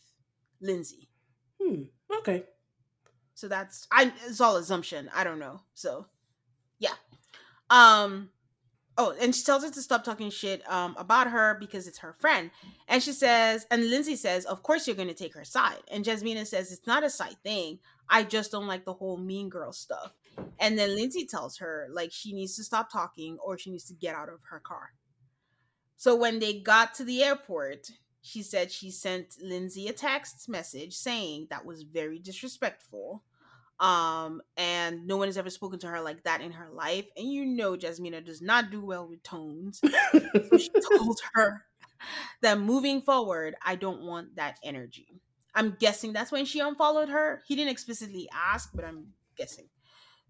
Lindsay. 0.62 1.08
Hmm. 1.60 1.82
Okay. 2.18 2.44
So 3.34 3.48
that's 3.48 3.86
I 3.90 4.12
it's 4.26 4.40
all 4.40 4.56
assumption. 4.56 5.10
I 5.14 5.24
don't 5.24 5.38
know. 5.38 5.60
So 5.74 6.06
yeah. 6.78 6.94
Um 7.70 8.30
oh, 8.96 9.14
and 9.20 9.34
she 9.34 9.42
tells 9.44 9.64
her 9.64 9.70
to 9.70 9.82
stop 9.82 10.04
talking 10.04 10.30
shit 10.30 10.62
um 10.70 10.94
about 10.98 11.28
her 11.30 11.56
because 11.58 11.86
it's 11.86 11.98
her 11.98 12.12
friend. 12.12 12.50
And 12.88 13.02
she 13.02 13.12
says, 13.12 13.66
and 13.70 13.90
Lindsay 13.90 14.16
says, 14.16 14.44
Of 14.44 14.62
course 14.62 14.86
you're 14.86 14.96
gonna 14.96 15.14
take 15.14 15.34
her 15.34 15.44
side. 15.44 15.82
And 15.90 16.04
Jasmina 16.04 16.46
says 16.46 16.72
it's 16.72 16.86
not 16.86 17.04
a 17.04 17.10
side 17.10 17.36
thing. 17.42 17.78
I 18.08 18.22
just 18.22 18.52
don't 18.52 18.66
like 18.66 18.84
the 18.84 18.94
whole 18.94 19.16
mean 19.16 19.48
girl 19.48 19.72
stuff. 19.72 20.12
And 20.58 20.78
then 20.78 20.94
Lindsay 20.94 21.26
tells 21.26 21.58
her 21.58 21.88
like 21.90 22.12
she 22.12 22.32
needs 22.32 22.56
to 22.56 22.64
stop 22.64 22.90
talking 22.92 23.38
or 23.44 23.58
she 23.58 23.70
needs 23.70 23.84
to 23.84 23.94
get 23.94 24.14
out 24.14 24.28
of 24.28 24.40
her 24.50 24.60
car. 24.60 24.92
So 25.96 26.16
when 26.16 26.40
they 26.40 26.60
got 26.60 26.94
to 26.94 27.04
the 27.04 27.22
airport, 27.22 27.88
she 28.22 28.42
said 28.42 28.70
she 28.70 28.90
sent 28.90 29.36
Lindsay 29.42 29.88
a 29.88 29.92
text 29.92 30.48
message 30.48 30.94
saying 30.94 31.48
that 31.50 31.66
was 31.66 31.82
very 31.82 32.18
disrespectful. 32.18 33.22
Um, 33.80 34.42
and 34.56 35.08
no 35.08 35.16
one 35.16 35.26
has 35.26 35.36
ever 35.36 35.50
spoken 35.50 35.80
to 35.80 35.88
her 35.88 36.00
like 36.00 36.22
that 36.22 36.40
in 36.40 36.52
her 36.52 36.70
life. 36.70 37.06
And 37.16 37.26
you 37.26 37.44
know, 37.44 37.76
Jasmina 37.76 38.24
does 38.24 38.40
not 38.40 38.70
do 38.70 38.84
well 38.84 39.08
with 39.08 39.24
tones. 39.24 39.80
So 39.80 40.58
she 40.58 40.70
told 40.96 41.20
her 41.34 41.64
that 42.42 42.60
moving 42.60 43.02
forward, 43.02 43.56
I 43.64 43.74
don't 43.74 44.02
want 44.02 44.36
that 44.36 44.58
energy. 44.62 45.20
I'm 45.54 45.76
guessing 45.78 46.12
that's 46.12 46.32
when 46.32 46.44
she 46.44 46.60
unfollowed 46.60 47.08
her. 47.08 47.42
He 47.46 47.56
didn't 47.56 47.72
explicitly 47.72 48.28
ask, 48.32 48.70
but 48.72 48.84
I'm 48.84 49.08
guessing. 49.36 49.66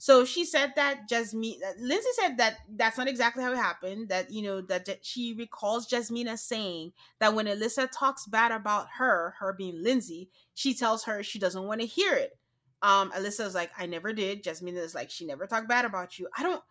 So 0.03 0.25
she 0.25 0.45
said 0.45 0.73
that 0.75 1.09
Jasmine, 1.09 1.61
that 1.61 1.79
Lindsay 1.79 2.09
said 2.21 2.37
that 2.39 2.57
that's 2.69 2.99
not 2.99 3.07
exactly 3.07 3.45
how 3.45 3.53
it 3.53 3.57
happened. 3.57 4.09
That 4.09 4.33
you 4.33 4.43
know 4.43 4.61
that, 4.63 4.89
she 5.03 5.33
recalls 5.33 5.89
Jasmina 5.89 6.37
saying 6.37 6.91
that 7.21 7.35
when 7.35 7.47
Alyssa 7.47 7.89
talks 7.89 8.27
bad 8.27 8.51
about 8.51 8.89
her, 8.99 9.37
her 9.39 9.53
being 9.53 9.81
Lindsay, 9.81 10.29
she 10.55 10.75
tells 10.75 11.05
her 11.05 11.23
she 11.23 11.39
doesn't 11.39 11.69
want 11.69 11.83
to 11.83 11.87
hear 11.87 12.15
it. 12.15 12.37
Um, 12.83 13.13
Alyssa's 13.13 13.55
like, 13.55 13.71
I 13.79 13.87
never 13.87 14.13
did. 14.13 14.43
Jasmine 14.43 14.77
is 14.77 14.93
like, 14.93 15.09
she 15.09 15.25
never 15.25 15.47
talked 15.47 15.69
bad 15.69 15.85
about 15.85 16.19
you. 16.19 16.27
I 16.37 16.43
don't. 16.43 16.65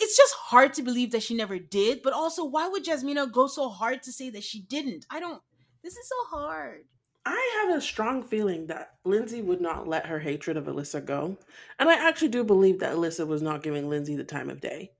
It's 0.00 0.16
just 0.16 0.34
hard 0.34 0.74
to 0.74 0.82
believe 0.82 1.12
that 1.12 1.22
she 1.22 1.36
never 1.36 1.60
did, 1.60 2.02
but 2.02 2.14
also, 2.14 2.44
why 2.44 2.66
would 2.66 2.84
Jasmina 2.84 3.30
go 3.30 3.46
so 3.46 3.68
hard 3.68 4.02
to 4.02 4.12
say 4.12 4.28
that 4.30 4.42
she 4.42 4.60
didn't? 4.60 5.06
I 5.08 5.20
don't. 5.20 5.40
This 5.84 5.96
is 5.96 6.08
so 6.08 6.36
hard. 6.36 6.82
I 7.24 7.64
have 7.66 7.76
a 7.76 7.80
strong 7.80 8.22
feeling 8.22 8.66
that 8.68 8.94
Lindsay 9.04 9.42
would 9.42 9.60
not 9.60 9.86
let 9.86 10.06
her 10.06 10.18
hatred 10.18 10.56
of 10.56 10.64
Alyssa 10.64 11.04
go. 11.04 11.36
And 11.78 11.88
I 11.88 12.08
actually 12.08 12.28
do 12.28 12.44
believe 12.44 12.80
that 12.80 12.94
Alyssa 12.94 13.26
was 13.26 13.42
not 13.42 13.62
giving 13.62 13.88
Lindsay 13.88 14.16
the 14.16 14.24
time 14.24 14.48
of 14.48 14.60
day. 14.60 14.92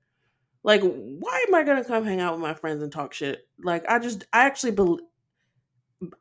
Like, 0.63 0.81
why 0.81 1.45
am 1.47 1.55
I 1.55 1.63
going 1.63 1.81
to 1.81 1.87
come 1.87 2.05
hang 2.05 2.21
out 2.21 2.33
with 2.33 2.41
my 2.41 2.53
friends 2.53 2.83
and 2.83 2.91
talk 2.91 3.13
shit? 3.13 3.47
Like, 3.63 3.83
I 3.89 3.97
just, 3.97 4.25
I 4.31 4.45
actually 4.45 4.73
believe, 4.73 5.01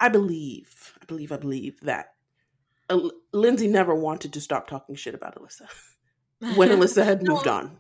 I 0.01 0.09
believe, 0.09 0.95
I 1.03 1.05
believe, 1.05 1.33
I 1.33 1.37
believe 1.37 1.81
that 1.83 2.15
Al- 2.89 3.13
Lindsay 3.33 3.69
never 3.69 3.95
wanted 3.95 4.33
to 4.33 4.41
stop 4.41 4.67
talking 4.67 4.95
shit 4.95 5.15
about 5.15 5.37
Alyssa 5.37 5.69
when 6.57 6.71
Alyssa 6.71 7.05
had 7.05 7.23
moved 7.23 7.47
No, 7.47 7.53
on. 7.53 7.79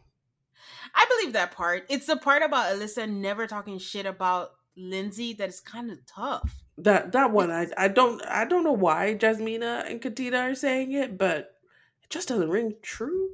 I 0.94 1.06
believe 1.08 1.32
that 1.32 1.52
part. 1.52 1.86
It's 1.88 2.06
the 2.06 2.16
part 2.16 2.42
about 2.42 2.74
Alyssa 2.74 3.08
never 3.08 3.46
talking 3.46 3.78
shit 3.78 4.06
about 4.06 4.50
Lindsay 4.76 5.32
that 5.34 5.48
is 5.48 5.60
kind 5.60 5.90
of 5.90 5.98
tough. 6.06 6.62
That 6.78 7.12
that 7.12 7.30
one, 7.32 7.50
I 7.50 7.68
I 7.76 7.88
don't 7.88 8.22
I 8.26 8.44
don't 8.44 8.64
know 8.64 8.72
why 8.72 9.14
Jasmina 9.14 9.88
and 9.90 10.00
Katina 10.00 10.38
are 10.38 10.54
saying 10.54 10.92
it, 10.92 11.18
but 11.18 11.56
it 12.02 12.10
just 12.10 12.28
doesn't 12.28 12.50
ring 12.50 12.74
true. 12.82 13.30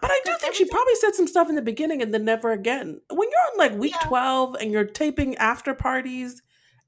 But 0.00 0.10
I 0.10 0.20
do 0.24 0.36
think 0.40 0.54
she 0.54 0.64
probably 0.64 0.94
said 0.94 1.14
some 1.14 1.26
stuff 1.26 1.48
in 1.48 1.56
the 1.56 1.62
beginning 1.62 2.02
and 2.02 2.14
then 2.14 2.24
never 2.24 2.52
again. 2.52 3.00
When 3.10 3.28
you're 3.30 3.52
on 3.52 3.58
like 3.58 3.78
week 3.78 3.94
Yeah. 4.00 4.08
twelve 4.08 4.54
and 4.60 4.70
you're 4.70 4.84
taping 4.84 5.36
after 5.36 5.74
parties, 5.74 6.40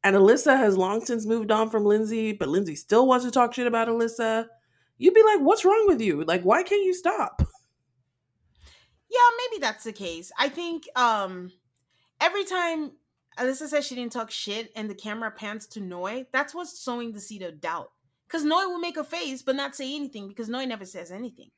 and 0.05 0.16
Alyssa 0.16 0.57
has 0.57 0.76
long 0.76 1.05
since 1.05 1.26
moved 1.26 1.51
on 1.51 1.70
from 1.70 1.84
Lindsay, 1.84 2.32
but 2.32 2.49
Lindsay 2.49 2.76
still 2.76 3.07
wants 3.07 3.24
to 3.24 3.30
talk 3.30 3.53
shit 3.53 3.66
about 3.66 3.88
Alyssa, 3.88 4.47
you'd 4.97 5.14
be 5.14 5.22
like, 5.22 5.41
"What's 5.41 5.64
wrong 5.64 5.84
with 5.86 6.01
you? 6.01 6.24
Like, 6.24 6.43
why 6.43 6.62
can't 6.62 6.84
you 6.84 6.95
stop?" 6.95 7.43
Yeah, 9.12 9.18
maybe 9.38 9.61
that's 9.61 9.84
the 9.84 9.93
case. 9.93 10.30
I 10.38 10.49
think 10.49 10.84
um 10.97 11.51
every 12.20 12.45
time 12.45 12.93
Alyssa 13.39 13.68
says 13.68 13.87
she 13.87 13.95
didn't 13.95 14.12
talk 14.12 14.31
shit 14.31 14.72
and 14.76 14.91
the 14.91 14.95
camera 14.95 15.31
pans 15.31 15.66
to 15.68 15.81
Noi, 15.81 16.26
that's 16.33 16.55
what's 16.55 16.78
sowing 16.78 17.12
the 17.12 17.20
seed 17.20 17.43
of 17.43 17.61
doubt. 17.61 17.91
Because 18.26 18.45
Noi 18.45 18.66
will 18.66 18.78
make 18.78 18.97
a 18.97 19.05
face 19.05 19.43
but 19.43 19.57
not 19.57 19.74
say 19.74 19.95
anything 19.95 20.28
because 20.28 20.49
Noi 20.49 20.64
never 20.64 20.85
says 20.85 21.11
anything. 21.11 21.51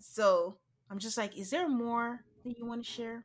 So 0.00 0.58
I'm 0.90 0.98
just 0.98 1.18
like, 1.18 1.36
is 1.36 1.50
there 1.50 1.68
more 1.68 2.20
that 2.44 2.58
you 2.58 2.66
want 2.66 2.84
to 2.84 2.90
share? 2.90 3.24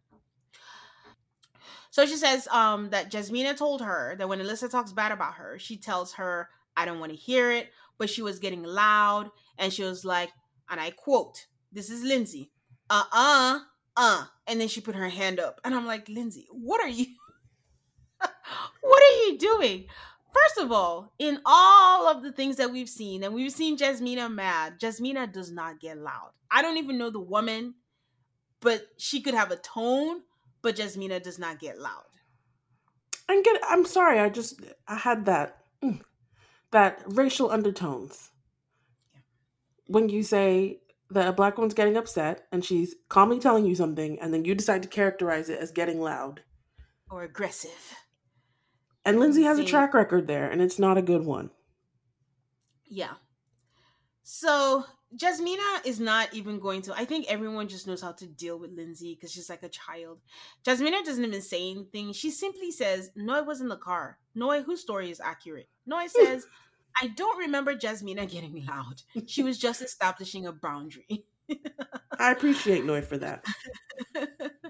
So 1.91 2.05
she 2.05 2.15
says 2.15 2.47
um 2.47 2.89
that 2.89 3.11
Jasmina 3.11 3.55
told 3.55 3.81
her 3.81 4.15
that 4.17 4.27
when 4.27 4.39
Alyssa 4.39 4.69
talks 4.69 4.91
bad 4.91 5.11
about 5.11 5.35
her, 5.35 5.59
she 5.59 5.77
tells 5.77 6.13
her, 6.13 6.49
I 6.75 6.85
don't 6.85 6.99
want 6.99 7.11
to 7.11 7.17
hear 7.17 7.51
it, 7.51 7.69
but 7.97 8.09
she 8.09 8.21
was 8.21 8.39
getting 8.39 8.63
loud 8.63 9.29
and 9.57 9.71
she 9.71 9.83
was 9.83 10.03
like, 10.03 10.31
and 10.69 10.79
I 10.79 10.91
quote, 10.91 11.45
this 11.71 11.89
is 11.89 12.03
Lindsay, 12.03 12.51
uh 12.89 13.03
uh 13.11 13.59
uh, 13.95 14.25
and 14.47 14.59
then 14.59 14.67
she 14.67 14.81
put 14.81 14.95
her 14.95 15.09
hand 15.09 15.39
up, 15.39 15.61
and 15.63 15.75
I'm 15.75 15.85
like, 15.85 16.09
Lindsay, 16.09 16.47
what 16.51 16.81
are 16.81 16.89
you? 16.89 17.05
What 18.81 19.03
are 19.03 19.17
you 19.25 19.37
doing? 19.37 19.85
First 20.33 20.57
of 20.65 20.71
all, 20.71 21.13
in 21.19 21.39
all 21.45 22.07
of 22.07 22.23
the 22.23 22.31
things 22.31 22.55
that 22.57 22.71
we've 22.71 22.89
seen, 22.89 23.23
and 23.23 23.33
we've 23.33 23.51
seen 23.51 23.77
Jasmina 23.77 24.33
mad, 24.33 24.79
Jasmina 24.79 25.31
does 25.31 25.51
not 25.51 25.79
get 25.79 25.97
loud. 25.97 26.31
I 26.49 26.61
don't 26.61 26.77
even 26.77 26.97
know 26.97 27.09
the 27.09 27.19
woman, 27.19 27.75
but 28.59 28.87
she 28.97 29.21
could 29.21 29.35
have 29.35 29.51
a 29.51 29.57
tone, 29.57 30.21
but 30.61 30.75
Jasmina 30.75 31.21
does 31.21 31.37
not 31.37 31.59
get 31.59 31.79
loud. 31.79 32.03
And 33.29 33.43
get 33.43 33.61
I'm 33.69 33.85
sorry, 33.85 34.19
I 34.19 34.29
just 34.29 34.61
I 34.87 34.95
had 34.95 35.25
that 35.25 35.57
that 36.71 37.03
racial 37.07 37.51
undertones. 37.51 38.31
When 39.87 40.09
you 40.09 40.23
say 40.23 40.79
that 41.11 41.27
a 41.27 41.33
black 41.33 41.57
woman's 41.57 41.73
getting 41.73 41.97
upset 41.97 42.47
and 42.51 42.65
she's 42.65 42.95
calmly 43.07 43.39
telling 43.39 43.65
you 43.65 43.75
something 43.75 44.19
and 44.19 44.33
then 44.33 44.45
you 44.45 44.55
decide 44.55 44.81
to 44.83 44.89
characterize 44.89 45.49
it 45.49 45.59
as 45.59 45.71
getting 45.71 46.01
loud. 46.01 46.41
Or 47.09 47.23
aggressive. 47.23 47.95
And 49.05 49.19
Lindsay 49.19 49.43
has 49.43 49.59
a 49.59 49.65
track 49.65 49.93
record 49.93 50.27
there 50.27 50.49
and 50.49 50.61
it's 50.61 50.79
not 50.79 50.97
a 50.97 51.01
good 51.01 51.25
one. 51.25 51.49
Yeah. 52.85 53.13
So 54.23 54.85
Jasmina 55.17 55.85
is 55.85 55.99
not 55.99 56.33
even 56.33 56.59
going 56.59 56.81
to. 56.83 56.93
I 56.93 57.05
think 57.05 57.25
everyone 57.27 57.67
just 57.67 57.87
knows 57.87 58.01
how 58.01 58.13
to 58.13 58.25
deal 58.25 58.57
with 58.57 58.71
Lindsay 58.71 59.15
because 59.15 59.31
she's 59.31 59.49
like 59.49 59.63
a 59.63 59.69
child. 59.69 60.19
Jasmina 60.65 61.03
doesn't 61.03 61.23
even 61.23 61.41
say 61.41 61.69
anything. 61.69 62.13
She 62.13 62.31
simply 62.31 62.71
says, 62.71 63.11
Noi 63.15 63.43
was 63.43 63.61
in 63.61 63.67
the 63.67 63.77
car. 63.77 64.17
Noi, 64.33 64.61
whose 64.61 64.81
story 64.81 65.11
is 65.11 65.19
accurate? 65.19 65.69
Noi 65.85 66.07
says, 66.23 66.47
I 67.01 67.07
don't 67.07 67.37
remember 67.37 67.75
Jasmina 67.75 68.29
getting 68.29 68.65
loud. 68.65 69.01
She 69.27 69.43
was 69.43 69.57
just 69.57 69.81
establishing 69.83 70.45
a 70.45 70.51
boundary. 70.51 71.25
I 72.17 72.31
appreciate 72.31 72.85
Noi 72.85 73.01
for 73.01 73.17
that. 73.17 73.45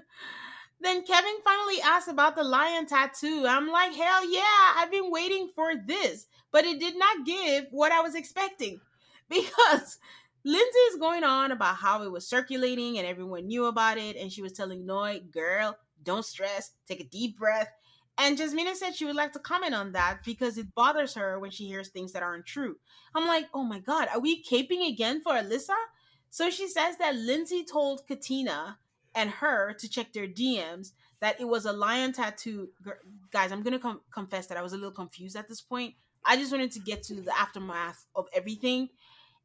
then 0.84 1.04
Kevin 1.04 1.36
finally 1.44 1.80
asked 1.82 2.08
about 2.08 2.36
the 2.36 2.44
lion 2.44 2.86
tattoo. 2.86 3.46
I'm 3.48 3.68
like, 3.68 3.94
hell 3.94 4.30
yeah, 4.30 4.74
I've 4.76 4.90
been 4.90 5.10
waiting 5.10 5.50
for 5.54 5.72
this. 5.76 6.26
But 6.52 6.64
it 6.64 6.78
did 6.78 6.98
not 6.98 7.26
give 7.26 7.66
what 7.70 7.92
I 7.92 8.00
was 8.00 8.14
expecting 8.14 8.80
because 9.28 9.98
Lindsay 10.44 10.78
is 10.90 10.96
going 10.96 11.24
on 11.24 11.52
about 11.52 11.76
how 11.76 12.02
it 12.02 12.12
was 12.12 12.28
circulating 12.28 12.98
and 12.98 13.06
everyone 13.06 13.46
knew 13.46 13.66
about 13.66 13.98
it. 13.98 14.16
And 14.16 14.30
she 14.30 14.42
was 14.42 14.52
telling 14.52 14.84
Noi, 14.84 15.20
girl, 15.30 15.76
don't 16.02 16.24
stress, 16.24 16.72
take 16.86 17.00
a 17.00 17.04
deep 17.04 17.38
breath. 17.38 17.68
And 18.18 18.38
Jasmina 18.38 18.74
said 18.74 18.94
she 18.94 19.06
would 19.06 19.16
like 19.16 19.32
to 19.32 19.40
comment 19.40 19.74
on 19.74 19.92
that 19.92 20.18
because 20.24 20.56
it 20.58 20.72
bothers 20.74 21.14
her 21.14 21.40
when 21.40 21.50
she 21.50 21.66
hears 21.66 21.88
things 21.88 22.12
that 22.12 22.22
aren't 22.22 22.46
true. 22.46 22.76
I'm 23.14 23.26
like, 23.26 23.46
oh 23.54 23.64
my 23.64 23.80
God, 23.80 24.08
are 24.12 24.20
we 24.20 24.44
caping 24.44 24.88
again 24.88 25.20
for 25.20 25.32
Alyssa? 25.32 25.74
So 26.30 26.50
she 26.50 26.68
says 26.68 26.96
that 26.98 27.16
Lindsay 27.16 27.64
told 27.64 28.06
Katina 28.06 28.78
and 29.14 29.30
her 29.30 29.74
to 29.74 29.88
check 29.88 30.12
their 30.12 30.26
DMs 30.26 30.92
that 31.20 31.40
it 31.40 31.44
was 31.44 31.64
a 31.64 31.72
lion 31.72 32.12
tattoo. 32.12 32.68
Guys, 33.30 33.52
I'm 33.52 33.62
to 33.64 33.78
com- 33.78 34.00
confess 34.12 34.46
that 34.48 34.58
I 34.58 34.62
was 34.62 34.72
a 34.72 34.76
little 34.76 34.90
confused 34.90 35.36
at 35.36 35.48
this 35.48 35.60
point. 35.60 35.94
I 36.24 36.36
just 36.36 36.52
wanted 36.52 36.72
to 36.72 36.80
get 36.80 37.02
to 37.04 37.14
the 37.14 37.38
aftermath 37.38 38.06
of 38.14 38.28
everything 38.34 38.88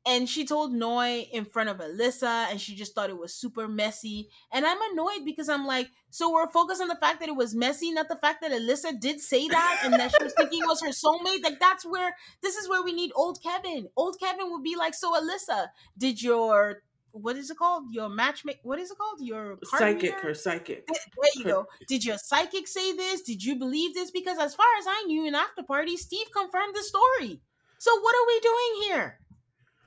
and 0.05 0.29
she 0.29 0.45
told 0.45 0.73
Noi 0.73 1.27
in 1.31 1.45
front 1.45 1.69
of 1.69 1.77
Alyssa, 1.77 2.49
and 2.49 2.59
she 2.59 2.75
just 2.75 2.95
thought 2.95 3.09
it 3.09 3.17
was 3.17 3.33
super 3.33 3.67
messy. 3.67 4.29
And 4.51 4.65
I'm 4.65 4.77
annoyed 4.91 5.25
because 5.25 5.49
I'm 5.49 5.65
like, 5.65 5.89
so 6.09 6.31
we're 6.31 6.49
focused 6.51 6.81
on 6.81 6.87
the 6.87 6.95
fact 6.95 7.19
that 7.19 7.29
it 7.29 7.35
was 7.35 7.53
messy, 7.53 7.91
not 7.91 8.07
the 8.07 8.15
fact 8.15 8.41
that 8.41 8.51
Alyssa 8.51 8.99
did 8.99 9.19
say 9.19 9.47
that 9.49 9.81
and 9.83 9.93
that 9.93 10.11
she 10.11 10.23
was 10.23 10.33
thinking 10.37 10.61
was 10.65 10.81
her 10.81 10.89
soulmate. 10.89 11.43
Like 11.43 11.59
that's 11.59 11.85
where 11.85 12.15
this 12.41 12.55
is 12.55 12.69
where 12.69 12.81
we 12.81 12.93
need 12.93 13.11
old 13.15 13.43
Kevin. 13.43 13.87
Old 13.97 14.17
Kevin 14.19 14.49
would 14.51 14.63
be 14.63 14.75
like, 14.75 14.93
so 14.93 15.13
Alyssa, 15.13 15.67
did 15.97 16.21
your 16.23 16.81
what 17.11 17.35
is 17.35 17.49
it 17.49 17.57
called? 17.57 17.85
Your 17.91 18.09
matchmake. 18.09 18.59
What 18.63 18.79
is 18.79 18.91
it 18.91 18.97
called? 18.97 19.21
Your 19.21 19.57
psychic. 19.63 20.23
or 20.23 20.33
psychic. 20.33 20.87
There 20.87 21.29
you 21.35 21.43
go. 21.43 21.67
Did 21.87 22.05
your 22.05 22.17
psychic 22.17 22.67
say 22.67 22.93
this? 22.93 23.21
Did 23.21 23.43
you 23.43 23.55
believe 23.57 23.93
this? 23.93 24.11
Because 24.11 24.37
as 24.37 24.55
far 24.55 24.67
as 24.79 24.85
I 24.87 25.03
knew 25.07 25.25
in 25.25 25.35
after 25.35 25.63
party, 25.63 25.97
Steve 25.97 26.27
confirmed 26.35 26.75
the 26.75 26.83
story. 26.83 27.41
So 27.77 27.99
what 27.99 28.15
are 28.15 28.27
we 28.27 28.39
doing 28.39 28.89
here? 28.89 29.19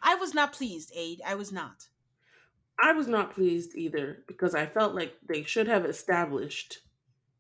I 0.03 0.15
was 0.17 0.35
not 0.35 0.53
pleased, 0.53 0.93
Aid. 0.95 1.21
I 1.27 1.35
was 1.35 1.53
not. 1.53 1.89
I 2.83 2.93
was 2.93 3.07
not 3.07 3.35
pleased 3.35 3.77
either 3.77 4.25
because 4.27 4.55
I 4.55 4.67
felt 4.67 4.95
like 4.95 5.15
they 5.29 5.43
should 5.43 5.69
have 5.69 5.85
established 5.85 6.81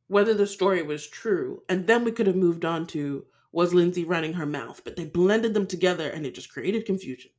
whether 0.06 0.34
the 0.34 0.46
story 0.46 0.82
was 0.82 1.08
true, 1.08 1.62
and 1.68 1.86
then 1.86 2.04
we 2.04 2.12
could 2.12 2.26
have 2.26 2.36
moved 2.36 2.64
on 2.64 2.86
to 2.88 3.24
was 3.52 3.74
Lindsay 3.74 4.04
running 4.04 4.34
her 4.34 4.46
mouth. 4.46 4.82
But 4.84 4.96
they 4.96 5.04
blended 5.04 5.54
them 5.54 5.66
together 5.66 6.08
and 6.08 6.26
it 6.26 6.34
just 6.34 6.52
created 6.52 6.86
confusion. 6.86 7.30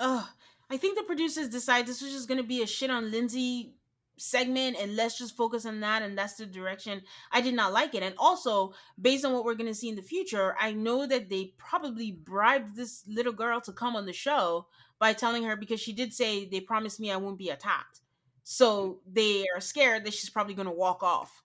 Ugh. 0.00 0.24
I 0.70 0.76
think 0.76 0.96
the 0.96 1.04
producers 1.04 1.48
decided 1.48 1.86
this 1.86 2.02
was 2.02 2.12
just 2.12 2.28
going 2.28 2.40
to 2.40 2.46
be 2.46 2.62
a 2.62 2.66
shit 2.66 2.90
on 2.90 3.10
Lindsay 3.10 3.74
segment 4.18 4.76
and 4.80 4.96
let's 4.96 5.18
just 5.18 5.36
focus 5.36 5.66
on 5.66 5.80
that 5.80 6.02
and 6.02 6.16
that's 6.16 6.34
the 6.34 6.46
direction. 6.46 7.02
I 7.30 7.40
did 7.40 7.54
not 7.54 7.72
like 7.72 7.94
it. 7.94 8.02
And 8.02 8.14
also 8.18 8.72
based 9.00 9.24
on 9.24 9.32
what 9.32 9.44
we're 9.44 9.54
going 9.54 9.70
to 9.70 9.74
see 9.74 9.88
in 9.88 9.96
the 9.96 10.02
future 10.02 10.56
i 10.58 10.72
know 10.72 11.06
that 11.06 11.28
they 11.28 11.52
probably 11.58 12.12
bribed 12.12 12.76
this 12.76 13.04
little 13.06 13.32
girl 13.32 13.60
to 13.60 13.72
come 13.72 13.94
on 13.96 14.06
the 14.06 14.12
show 14.12 14.66
by 14.98 15.12
telling 15.12 15.44
her 15.44 15.56
because 15.56 15.80
she 15.80 15.92
did 15.92 16.12
say 16.12 16.46
they 16.46 16.60
promised 16.60 16.98
me 16.98 17.10
i 17.10 17.16
won't 17.16 17.38
be 17.38 17.50
attacked. 17.50 18.00
So 18.48 19.00
they 19.10 19.44
are 19.54 19.60
scared 19.60 20.04
that 20.04 20.14
she's 20.14 20.30
probably 20.30 20.54
going 20.54 20.68
to 20.68 20.72
walk 20.72 21.02
off. 21.02 21.42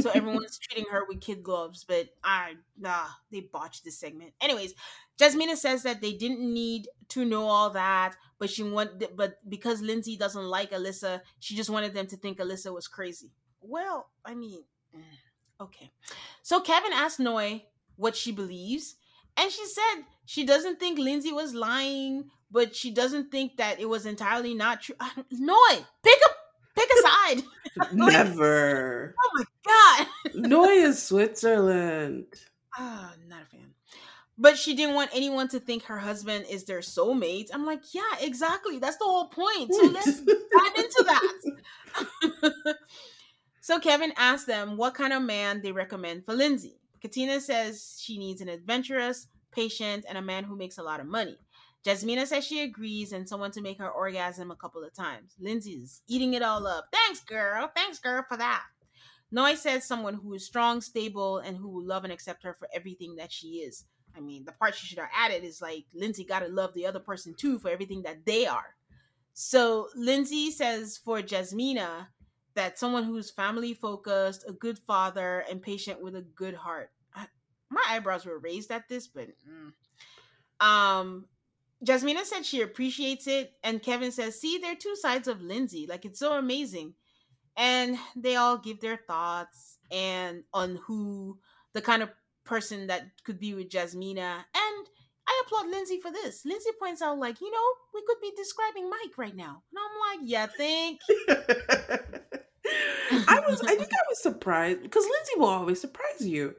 So 0.00 0.10
everyone's 0.10 0.58
treating 0.62 0.84
her 0.90 1.04
with 1.08 1.20
kid 1.20 1.42
gloves 1.42 1.84
but 1.84 2.08
i 2.22 2.54
nah 2.78 3.06
they 3.32 3.40
botched 3.40 3.84
this 3.84 3.98
segment. 3.98 4.32
Anyways 4.40 4.74
jasmina 5.20 5.56
says 5.56 5.82
that 5.82 6.00
they 6.00 6.12
didn't 6.12 6.40
need 6.40 6.88
to 7.08 7.24
know 7.24 7.46
all 7.46 7.70
that 7.70 8.16
but 8.38 8.50
she 8.50 8.62
wanted 8.62 9.08
but 9.16 9.38
because 9.48 9.80
lindsay 9.80 10.16
doesn't 10.16 10.44
like 10.44 10.72
alyssa 10.72 11.20
she 11.38 11.54
just 11.56 11.70
wanted 11.70 11.94
them 11.94 12.06
to 12.06 12.16
think 12.16 12.38
alyssa 12.38 12.72
was 12.72 12.88
crazy. 12.88 13.30
Well 13.60 14.10
i 14.24 14.34
mean 14.34 14.62
mm, 14.94 15.00
okay. 15.60 15.90
So 16.42 16.60
kevin 16.60 16.92
asked 16.92 17.20
noi 17.20 17.64
what 17.96 18.16
she 18.16 18.32
believes 18.32 18.96
and 19.36 19.50
she 19.50 19.64
said 19.66 20.04
she 20.24 20.44
doesn't 20.44 20.80
think 20.80 20.98
lindsay 20.98 21.32
was 21.32 21.54
lying 21.54 22.30
but 22.50 22.74
she 22.74 22.92
doesn't 22.92 23.30
think 23.32 23.56
that 23.56 23.80
it 23.80 23.88
was 23.88 24.06
entirely 24.06 24.54
not 24.54 24.82
true. 24.82 24.94
Noi 25.30 25.84
pick 26.02 26.18
up 26.24 26.36
pick 26.76 26.88
a 26.88 27.08
side. 27.08 27.42
Never. 27.92 29.14
oh 29.20 29.30
my 29.34 29.44
god. 29.66 30.06
Noi 30.34 30.68
is 30.68 31.02
Switzerland. 31.02 32.26
ah 32.78 33.12
not 33.28 33.42
a 33.42 33.46
fan 33.46 33.73
but 34.36 34.58
she 34.58 34.74
didn't 34.74 34.94
want 34.94 35.10
anyone 35.14 35.48
to 35.48 35.60
think 35.60 35.84
her 35.84 35.98
husband 35.98 36.46
is 36.50 36.64
their 36.64 36.80
soulmate. 36.80 37.50
I'm 37.52 37.64
like, 37.64 37.94
yeah, 37.94 38.02
exactly. 38.20 38.78
That's 38.78 38.96
the 38.96 39.04
whole 39.04 39.28
point. 39.28 39.72
So 39.72 39.86
let's 39.86 40.20
hmm. 40.20 40.26
dive 40.26 40.76
into 40.76 41.04
that. 41.06 42.74
so 43.60 43.78
Kevin 43.78 44.12
asked 44.16 44.46
them 44.46 44.76
what 44.76 44.94
kind 44.94 45.12
of 45.12 45.22
man 45.22 45.62
they 45.62 45.72
recommend 45.72 46.24
for 46.24 46.34
Lindsay. 46.34 46.78
Katina 47.00 47.40
says 47.40 48.00
she 48.02 48.18
needs 48.18 48.40
an 48.40 48.48
adventurous, 48.48 49.28
patient, 49.52 50.04
and 50.08 50.18
a 50.18 50.22
man 50.22 50.44
who 50.44 50.56
makes 50.56 50.78
a 50.78 50.82
lot 50.82 51.00
of 51.00 51.06
money. 51.06 51.38
Jasmina 51.86 52.26
says 52.26 52.44
she 52.44 52.62
agrees 52.62 53.12
and 53.12 53.28
someone 53.28 53.50
to 53.50 53.60
make 53.60 53.78
her 53.78 53.90
orgasm 53.90 54.50
a 54.50 54.56
couple 54.56 54.82
of 54.82 54.94
times. 54.94 55.34
Lindsay's 55.38 56.00
eating 56.08 56.32
it 56.32 56.42
all 56.42 56.66
up. 56.66 56.86
Thanks, 56.90 57.20
girl. 57.20 57.70
Thanks, 57.76 57.98
girl, 57.98 58.24
for 58.26 58.38
that. 58.38 58.62
Noi 59.30 59.54
says 59.54 59.84
someone 59.84 60.14
who 60.14 60.32
is 60.32 60.46
strong, 60.46 60.80
stable, 60.80 61.38
and 61.38 61.56
who 61.58 61.68
will 61.68 61.84
love 61.84 62.04
and 62.04 62.12
accept 62.12 62.42
her 62.44 62.54
for 62.54 62.68
everything 62.74 63.16
that 63.16 63.30
she 63.30 63.58
is. 63.58 63.84
I 64.16 64.20
mean, 64.20 64.44
the 64.44 64.52
part 64.52 64.74
she 64.74 64.86
should 64.86 64.98
have 64.98 65.10
added 65.14 65.44
is 65.44 65.60
like 65.60 65.84
Lindsay 65.92 66.24
got 66.24 66.40
to 66.40 66.48
love 66.48 66.72
the 66.74 66.86
other 66.86 67.00
person 67.00 67.34
too 67.34 67.58
for 67.58 67.70
everything 67.70 68.02
that 68.02 68.24
they 68.24 68.46
are. 68.46 68.74
So 69.32 69.88
Lindsay 69.96 70.50
says 70.50 70.96
for 70.96 71.20
Jasmina 71.20 72.06
that 72.54 72.78
someone 72.78 73.04
who's 73.04 73.30
family 73.30 73.74
focused, 73.74 74.44
a 74.48 74.52
good 74.52 74.78
father, 74.78 75.44
and 75.50 75.60
patient 75.60 76.02
with 76.02 76.14
a 76.14 76.22
good 76.22 76.54
heart. 76.54 76.90
My 77.70 77.82
eyebrows 77.88 78.24
were 78.24 78.38
raised 78.38 78.70
at 78.70 78.88
this, 78.88 79.08
but 79.08 79.28
mm. 79.48 79.72
um, 80.64 81.26
Jasmina 81.84 82.24
said 82.24 82.46
she 82.46 82.60
appreciates 82.60 83.26
it, 83.26 83.52
and 83.64 83.82
Kevin 83.82 84.12
says, 84.12 84.40
"See, 84.40 84.58
there 84.58 84.72
are 84.72 84.76
two 84.76 84.94
sides 84.94 85.26
of 85.26 85.42
Lindsay. 85.42 85.86
Like 85.88 86.04
it's 86.04 86.20
so 86.20 86.34
amazing." 86.34 86.94
And 87.56 87.98
they 88.14 88.36
all 88.36 88.58
give 88.58 88.80
their 88.80 89.00
thoughts 89.08 89.78
and 89.90 90.44
on 90.52 90.76
who 90.86 91.38
the 91.72 91.82
kind 91.82 92.02
of 92.02 92.10
person 92.44 92.86
that 92.88 93.08
could 93.24 93.38
be 93.38 93.54
with 93.54 93.68
Jasmina. 93.68 94.44
And 94.54 94.86
I 95.26 95.42
applaud 95.44 95.70
Lindsay 95.70 95.98
for 96.00 96.10
this. 96.10 96.44
Lindsay 96.44 96.70
points 96.78 97.02
out, 97.02 97.18
like, 97.18 97.40
you 97.40 97.50
know, 97.50 97.68
we 97.94 98.02
could 98.06 98.20
be 98.20 98.32
describing 98.36 98.90
Mike 98.90 99.16
right 99.16 99.34
now. 99.34 99.62
And 99.70 99.78
I'm 99.78 100.20
like, 100.20 100.28
yeah, 100.28 100.46
think. 100.46 101.00
I 103.28 103.40
was 103.46 103.60
I 103.60 103.74
think 103.74 103.92
I 103.92 104.08
was 104.08 104.22
surprised 104.22 104.82
because 104.82 105.04
Lindsay 105.04 105.32
will 105.36 105.48
always 105.48 105.80
surprise 105.80 106.20
you. 106.26 106.54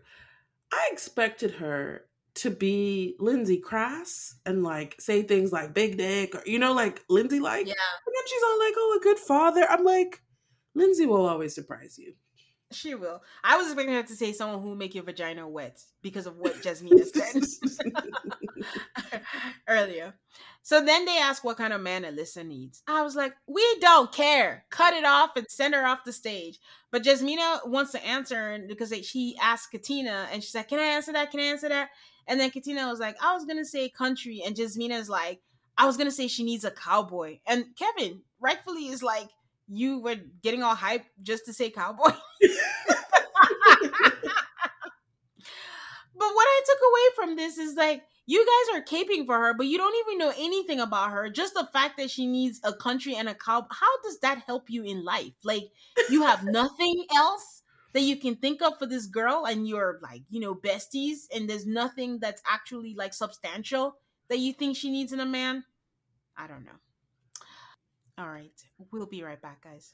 I 0.72 0.90
expected 0.92 1.52
her 1.56 2.06
to 2.36 2.50
be 2.50 3.16
Lindsay 3.20 3.58
crass 3.58 4.36
and 4.46 4.62
like 4.62 4.96
say 5.00 5.24
things 5.24 5.52
like 5.52 5.74
big 5.74 5.98
dick 5.98 6.36
or 6.36 6.44
you 6.46 6.60
know, 6.60 6.74
like 6.74 7.02
Lindsay 7.10 7.40
like. 7.40 7.66
Yeah. 7.66 7.74
And 7.74 8.16
then 8.16 8.24
she's 8.28 8.44
all 8.44 8.60
like, 8.60 8.74
oh, 8.78 9.00
a 9.00 9.04
good 9.04 9.20
father. 9.20 9.66
I'm 9.68 9.84
like, 9.84 10.22
Lindsay 10.76 11.06
will 11.06 11.26
always 11.26 11.56
surprise 11.56 11.98
you. 11.98 12.14
She 12.76 12.96
will. 12.96 13.24
I 13.44 13.58
was 13.58 13.68
expecting 13.68 13.96
her 13.96 14.04
to 14.04 14.16
say 14.16 14.34
someone 14.34 14.62
who 14.62 14.76
make 14.76 14.94
your 14.94 15.04
vagina 15.04 15.48
wet 15.48 15.82
because 16.02 16.26
of 16.26 16.38
what 16.38 16.62
Jasmina 16.62 17.06
said 17.06 17.94
earlier. 19.68 20.14
So 20.62 20.84
then 20.84 21.06
they 21.06 21.18
ask 21.18 21.44
what 21.44 21.58
kind 21.58 21.74
of 21.74 21.82
man 21.82 22.04
Alyssa 22.04 22.46
needs. 22.46 22.82
I 22.88 23.04
was 23.04 23.16
like, 23.16 23.34
we 23.48 23.64
don't 23.80 24.12
care. 24.12 24.66
Cut 24.70 24.94
it 24.94 25.06
off 25.06 25.36
and 25.36 25.46
send 25.50 25.76
her 25.76 25.86
off 25.86 26.04
the 26.06 26.12
stage. 26.12 26.60
But 26.92 27.04
Jasmina 27.04 27.68
wants 27.68 27.92
to 27.94 28.04
answer 28.06 28.60
because 28.68 28.94
she 29.06 29.38
asked 29.42 29.72
Katina 29.72 30.28
and 30.32 30.44
she's 30.44 30.56
like, 30.56 30.70
Can 30.70 30.80
I 30.80 30.84
answer 30.84 31.14
that? 31.14 31.32
Can 31.32 31.40
I 31.40 31.44
answer 31.44 31.70
that? 31.70 31.90
And 32.28 32.40
then 32.40 32.50
Katina 32.50 32.88
was 32.88 33.00
like, 33.00 33.16
I 33.22 33.34
was 33.34 33.46
gonna 33.46 33.66
say 33.66 33.90
country. 33.90 34.42
And 34.46 34.56
Jasmina's 34.56 35.10
like, 35.10 35.42
I 35.78 35.86
was 35.86 35.98
gonna 35.98 36.12
say 36.12 36.28
she 36.28 36.44
needs 36.44 36.66
a 36.66 36.72
cowboy. 36.72 37.40
And 37.46 37.66
Kevin 37.78 38.22
rightfully 38.40 38.88
is 38.88 39.04
like, 39.04 39.30
you 39.68 40.00
were 40.00 40.16
getting 40.44 40.64
all 40.64 40.76
hype 40.76 41.06
just 41.22 41.46
to 41.46 41.54
say 41.54 41.70
cowboy. 41.70 42.12
But 42.42 42.52
what 46.16 46.48
I 46.48 46.62
took 46.66 46.80
away 46.80 47.02
from 47.16 47.36
this 47.36 47.58
is 47.58 47.76
like 47.76 48.04
you 48.28 48.46
guys 48.46 48.78
are 48.78 48.84
caping 48.84 49.26
for 49.26 49.38
her, 49.38 49.54
but 49.54 49.68
you 49.68 49.78
don't 49.78 49.96
even 50.08 50.18
know 50.18 50.34
anything 50.38 50.80
about 50.80 51.12
her. 51.12 51.30
Just 51.30 51.54
the 51.54 51.68
fact 51.72 51.98
that 51.98 52.10
she 52.10 52.26
needs 52.26 52.60
a 52.64 52.74
country 52.74 53.16
and 53.16 53.30
a 53.30 53.36
cow. 53.36 53.68
How 53.70 54.02
does 54.04 54.20
that 54.20 54.40
help 54.46 54.70
you 54.70 54.84
in 54.84 55.04
life? 55.04 55.34
Like 55.44 55.70
you 56.10 56.24
have 56.24 56.44
nothing 56.46 57.06
else 57.16 57.62
that 57.94 58.02
you 58.02 58.18
can 58.18 58.36
think 58.36 58.62
of 58.62 58.78
for 58.78 58.86
this 58.86 59.06
girl, 59.06 59.46
and 59.46 59.68
you're 59.68 60.00
like 60.02 60.24
you 60.30 60.40
know 60.40 60.56
besties, 60.56 61.28
and 61.34 61.50
there's 61.50 61.66
nothing 61.66 62.20
that's 62.20 62.42
actually 62.50 62.96
like 62.96 63.14
substantial 63.14 63.98
that 64.30 64.40
you 64.40 64.54
think 64.54 64.76
she 64.76 64.90
needs 64.90 65.14
in 65.14 65.20
a 65.20 65.26
man. 65.26 65.64
I 66.38 66.48
don't 66.48 66.66
know. 66.66 66.72
All 68.18 68.30
right. 68.30 68.52
We'll 68.92 69.06
be 69.06 69.24
right 69.24 69.42
back, 69.42 69.64
guys. 69.64 69.94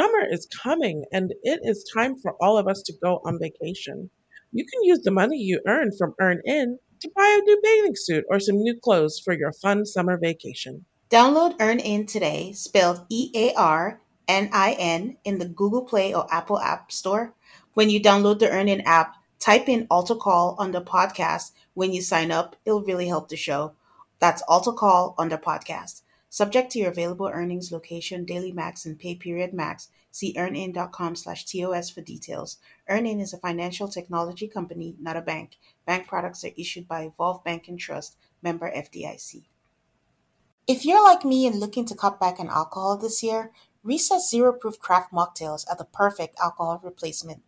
Summer 0.00 0.24
is 0.30 0.48
coming 0.62 1.04
and 1.12 1.34
it 1.42 1.60
is 1.62 1.84
time 1.94 2.16
for 2.22 2.34
all 2.40 2.56
of 2.56 2.66
us 2.66 2.80
to 2.86 2.94
go 3.02 3.20
on 3.26 3.38
vacation. 3.38 4.08
You 4.50 4.64
can 4.64 4.82
use 4.82 5.02
the 5.02 5.10
money 5.10 5.36
you 5.36 5.60
earn 5.68 5.90
from 5.98 6.14
EarnIn 6.18 6.76
to 7.00 7.10
buy 7.14 7.38
a 7.38 7.44
new 7.44 7.60
bathing 7.62 7.92
suit 7.94 8.24
or 8.30 8.40
some 8.40 8.56
new 8.56 8.74
clothes 8.82 9.20
for 9.22 9.34
your 9.34 9.52
fun 9.52 9.84
summer 9.84 10.16
vacation. 10.16 10.86
Download 11.10 11.54
EarnIn 11.58 12.06
today, 12.06 12.52
spelled 12.52 13.04
E 13.10 13.30
A 13.34 13.52
R 13.52 14.00
N 14.26 14.48
I 14.54 14.74
N, 14.78 15.18
in 15.22 15.38
the 15.38 15.48
Google 15.48 15.82
Play 15.82 16.14
or 16.14 16.26
Apple 16.32 16.58
App 16.60 16.90
Store. 16.90 17.34
When 17.74 17.90
you 17.90 18.00
download 18.00 18.38
the 18.38 18.46
EarnIn 18.46 18.82
app, 18.86 19.16
type 19.38 19.68
in 19.68 19.86
Altar 19.90 20.14
Call 20.14 20.56
on 20.58 20.72
the 20.72 20.80
podcast. 20.80 21.52
When 21.74 21.92
you 21.92 22.00
sign 22.00 22.30
up, 22.30 22.56
it'll 22.64 22.84
really 22.84 23.08
help 23.08 23.28
the 23.28 23.36
show. 23.36 23.74
That's 24.18 24.40
Altar 24.48 24.72
Call 24.72 25.14
on 25.18 25.28
the 25.28 25.36
podcast. 25.36 26.00
Subject 26.32 26.70
to 26.70 26.78
your 26.78 26.90
available 26.90 27.28
earnings, 27.28 27.72
location, 27.72 28.24
daily 28.24 28.52
max, 28.52 28.86
and 28.86 28.96
pay 28.96 29.16
period 29.16 29.52
max. 29.52 29.88
See 30.12 30.32
earnin.com 30.38 31.16
slash 31.16 31.44
TOS 31.44 31.90
for 31.90 32.02
details. 32.02 32.58
Earnin 32.88 33.18
is 33.18 33.32
a 33.32 33.38
financial 33.38 33.88
technology 33.88 34.46
company, 34.46 34.94
not 35.00 35.16
a 35.16 35.22
bank. 35.22 35.58
Bank 35.86 36.06
products 36.06 36.44
are 36.44 36.52
issued 36.56 36.86
by 36.86 37.02
Evolve 37.02 37.42
Bank 37.42 37.66
and 37.66 37.80
Trust, 37.80 38.16
member 38.42 38.70
FDIC. 38.70 39.42
If 40.68 40.84
you're 40.84 41.02
like 41.02 41.24
me 41.24 41.48
and 41.48 41.58
looking 41.58 41.84
to 41.86 41.96
cut 41.96 42.20
back 42.20 42.38
on 42.38 42.48
alcohol 42.48 42.96
this 42.96 43.24
year, 43.24 43.50
Recess 43.82 44.30
Zero 44.30 44.52
Proof 44.52 44.78
Craft 44.78 45.12
Mocktails 45.12 45.68
are 45.68 45.76
the 45.76 45.84
perfect 45.84 46.38
alcohol 46.40 46.80
replacement. 46.84 47.42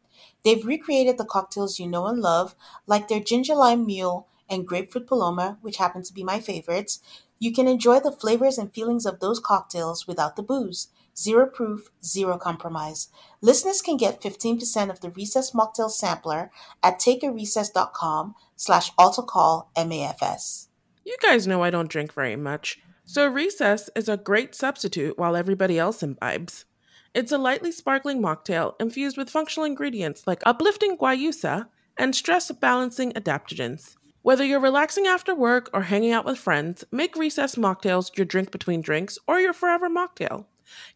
They've 0.45 0.66
recreated 0.66 1.18
the 1.18 1.24
cocktails 1.24 1.78
you 1.78 1.87
know 1.87 2.07
and 2.07 2.20
love, 2.20 2.57
like 2.89 3.07
their 3.07 3.20
ginger 3.20 3.55
lime 3.55 3.87
mule 3.87 4.26
and 4.49 4.66
grapefruit 4.66 5.07
paloma, 5.07 5.59
which 5.62 5.76
happen 5.76 6.03
to 6.03 6.12
be 6.12 6.24
my 6.24 6.41
favorites. 6.41 7.01
You 7.43 7.53
can 7.53 7.66
enjoy 7.66 7.99
the 7.99 8.12
flavors 8.12 8.57
and 8.57 8.72
feelings 8.72 9.05
of 9.05 9.18
those 9.18 9.40
cocktails 9.40 10.07
without 10.07 10.36
the 10.36 10.45
booze. 10.45 10.90
Zero 11.18 11.45
proof, 11.45 11.90
zero 12.05 12.38
compromise. 12.38 13.09
Listeners 13.40 13.82
can 13.82 13.97
get 13.97 14.22
15% 14.22 14.90
of 14.90 15.01
the 15.01 15.11
Recess 15.11 15.51
Mocktail 15.51 15.90
Sampler 15.90 16.53
at 16.84 17.01
takearecess.com 17.01 18.36
slash 18.55 18.93
altarcall 18.95 19.66
MAFS. 19.76 20.68
You 21.05 21.16
guys 21.20 21.49
know 21.49 21.64
I 21.64 21.70
don't 21.70 21.90
drink 21.90 22.14
very 22.14 22.36
much, 22.36 22.78
so 23.07 23.26
Recess 23.26 23.90
is 23.97 24.09
a 24.09 24.16
great 24.16 24.55
substitute 24.55 25.18
while 25.18 25.34
everybody 25.34 25.80
else 25.80 26.01
imbibes. 26.05 26.64
It's 27.12 27.32
a 27.32 27.38
lightly 27.38 27.72
sparkling 27.72 28.22
mocktail 28.22 28.74
infused 28.78 29.16
with 29.16 29.28
functional 29.28 29.66
ingredients 29.66 30.28
like 30.28 30.43
uplifting 30.47 30.97
guayusa 30.97 31.66
and 31.99 32.14
stress 32.14 32.53
balancing 32.53 33.11
adaptogens. 33.14 33.97
Whether 34.22 34.44
you're 34.44 34.60
relaxing 34.60 35.08
after 35.08 35.34
work 35.34 35.68
or 35.74 35.82
hanging 35.82 36.12
out 36.12 36.24
with 36.24 36.38
friends, 36.38 36.84
make 36.92 37.16
Recess 37.16 37.56
mocktails 37.56 38.16
your 38.16 38.24
drink 38.24 38.52
between 38.52 38.80
drinks 38.80 39.18
or 39.26 39.40
your 39.40 39.52
forever 39.52 39.90
mocktail. 39.90 40.44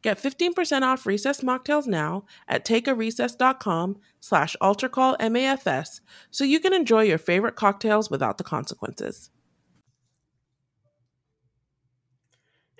Get 0.01 0.23
15% 0.23 0.83
off 0.83 1.05
Recess 1.05 1.41
mocktails 1.41 1.89
now 1.89 2.25
at 2.47 2.65
takearecess.com 2.65 3.99
slash 4.21 4.55
altarcallmafs 4.63 6.01
so 6.31 6.45
you 6.45 6.61
can 6.61 6.73
enjoy 6.73 7.03
your 7.03 7.19
favorite 7.19 7.57
cocktails 7.57 8.09
without 8.09 8.39
the 8.39 8.45
consequences. 8.45 9.31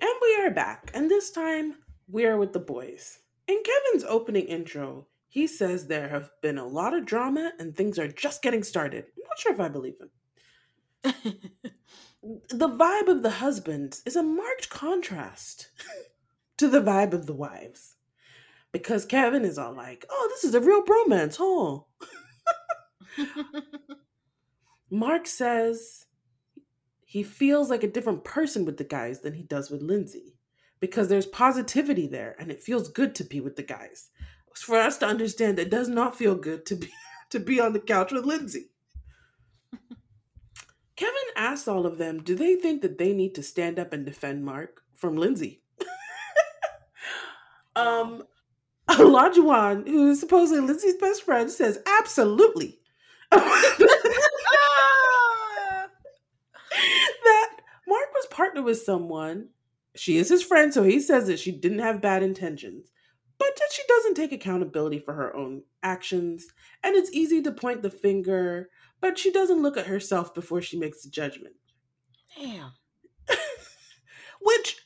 And 0.01 0.11
we 0.23 0.37
are 0.45 0.51
back, 0.51 0.93
and 0.95 1.11
this 1.11 1.33
time 1.33 1.75
we 2.09 2.25
are 2.25 2.37
with 2.37 2.53
the 2.53 2.61
boys. 2.61 3.19
In 3.49 3.63
Kevin's 3.65 4.05
opening 4.09 4.47
intro, 4.47 5.09
he 5.29 5.49
says 5.49 5.89
there 5.89 6.09
have 6.09 6.31
been 6.41 6.57
a 6.57 6.67
lot 6.67 6.95
of 6.95 7.05
drama 7.05 7.51
and 7.59 7.75
things 7.75 7.99
are 7.99 8.07
just 8.07 8.43
getting 8.43 8.63
started. 8.63 9.07
I'm 9.17 9.25
not 9.29 9.39
sure 9.39 9.53
if 9.53 9.61
I 9.61 9.69
believe 9.69 9.99
him. 10.01 10.11
the 11.03 12.69
vibe 12.69 13.09
of 13.09 13.23
the 13.23 13.31
husbands 13.31 14.03
is 14.05 14.17
a 14.17 14.23
marked 14.23 14.69
contrast 14.69 15.71
to 16.59 16.69
the 16.69 16.81
vibe 16.81 17.13
of 17.13 17.27
the 17.27 17.35
wives. 17.35 17.97
Because 18.73 19.07
Kevin 19.07 19.45
is 19.45 19.59
all 19.59 19.73
like, 19.73 20.05
oh, 20.11 20.27
this 20.31 20.45
is 20.45 20.55
a 20.55 20.61
real 20.61 20.83
bromance, 20.83 21.37
huh? 21.39 21.81
Mark 24.91 25.27
says 25.27 26.07
he 27.05 27.23
feels 27.23 27.71
like 27.71 27.83
a 27.83 27.91
different 27.91 28.25
person 28.25 28.65
with 28.65 28.77
the 28.77 28.85
guys 28.85 29.21
than 29.21 29.35
he 29.35 29.43
does 29.43 29.71
with 29.71 29.81
Lindsay 29.83 30.37
because 30.81 31.09
there's 31.09 31.27
positivity 31.27 32.07
there 32.07 32.37
and 32.39 32.51
it 32.51 32.63
feels 32.63 32.89
good 32.89 33.15
to 33.15 33.25
be 33.25 33.41
with 33.41 33.57
the 33.57 33.63
guys. 33.63 34.11
For 34.55 34.79
us 34.79 34.99
to 34.99 35.07
understand 35.07 35.59
it 35.59 35.71
does 35.71 35.89
not 35.89 36.17
feel 36.17 36.35
good 36.35 36.67
to 36.67 36.77
be 36.77 36.91
to 37.31 37.41
be 37.41 37.61
on 37.61 37.73
the 37.73 37.81
couch 37.81 38.13
with 38.13 38.25
Lindsay. 38.25 38.71
Kevin 40.97 41.15
asks 41.37 41.69
all 41.69 41.87
of 41.87 41.99
them, 41.99 42.23
do 42.23 42.35
they 42.35 42.55
think 42.55 42.83
that 42.83 42.99
they 42.99 43.13
need 43.13 43.35
to 43.35 43.43
stand 43.43 43.79
up 43.79 43.93
and 43.93 44.05
defend 44.05 44.45
Mark 44.45 44.83
from 44.95 45.17
Lindsay? 45.17 45.63
um 47.77 48.23
Olajuwon, 48.91 49.89
who 49.89 50.11
is 50.11 50.21
supposedly 50.21 50.65
Lindsay's 50.65 50.95
best 50.95 51.25
friend, 51.25 51.51
says 51.51 51.81
absolutely. 52.01 52.79
that 53.33 53.49
Mark 57.89 58.09
was 58.15 58.27
partnered 58.31 58.65
with 58.65 58.81
someone. 58.81 59.49
She 59.97 60.19
is 60.19 60.29
his 60.29 60.45
friend, 60.45 60.73
so 60.73 60.85
he 60.85 61.01
says 61.01 61.27
that 61.27 61.41
she 61.41 61.51
didn't 61.51 61.81
have 61.81 62.01
bad 62.01 62.23
intentions, 62.23 62.93
but 63.39 63.49
that 63.57 63.73
she 63.73 63.83
doesn't 63.89 64.15
take 64.15 64.31
accountability 64.31 65.01
for 65.01 65.15
her 65.15 65.35
own 65.35 65.63
actions. 65.83 66.47
And 66.85 66.95
it's 66.95 67.11
easy 67.13 67.43
to 67.43 67.51
point 67.51 67.83
the 67.83 67.91
finger, 67.91 68.69
but 69.01 69.19
she 69.19 69.31
doesn't 69.31 69.63
look 69.63 69.77
at 69.77 69.87
herself 69.87 70.35
before 70.35 70.63
she 70.63 70.79
makes 70.79 71.05
a 71.05 71.11
judgment. 71.11 71.55
Damn. 72.39 72.73
Which 74.41 74.77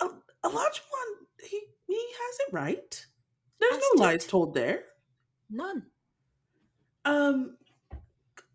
a 0.00 0.06
Olajuwon, 0.44 1.08
he 1.42 1.60
he 1.86 1.94
has 1.94 2.38
it 2.48 2.52
right. 2.52 3.06
There's 3.60 3.74
I 3.74 3.76
no 3.76 3.80
still- 3.94 4.00
lies 4.00 4.26
told 4.26 4.54
there. 4.54 4.84
None. 5.50 5.84
Um, 7.04 7.56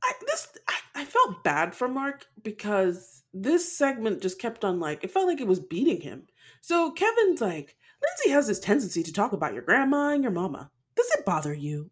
I, 0.03 0.13
this 0.25 0.47
I, 0.67 1.01
I 1.01 1.05
felt 1.05 1.43
bad 1.43 1.75
for 1.75 1.87
Mark 1.87 2.25
because 2.43 3.23
this 3.33 3.77
segment 3.77 4.21
just 4.21 4.39
kept 4.39 4.63
on 4.65 4.79
like 4.79 5.03
it 5.03 5.11
felt 5.11 5.27
like 5.27 5.41
it 5.41 5.47
was 5.47 5.59
beating 5.59 6.01
him. 6.01 6.27
So 6.61 6.91
Kevin's 6.91 7.41
like, 7.41 7.75
Lindsay 8.01 8.31
has 8.31 8.47
this 8.47 8.59
tendency 8.59 9.03
to 9.03 9.13
talk 9.13 9.31
about 9.33 9.53
your 9.53 9.61
grandma 9.63 10.09
and 10.09 10.23
your 10.23 10.31
mama. 10.31 10.71
Does 10.95 11.09
it 11.11 11.25
bother 11.25 11.53
you? 11.53 11.91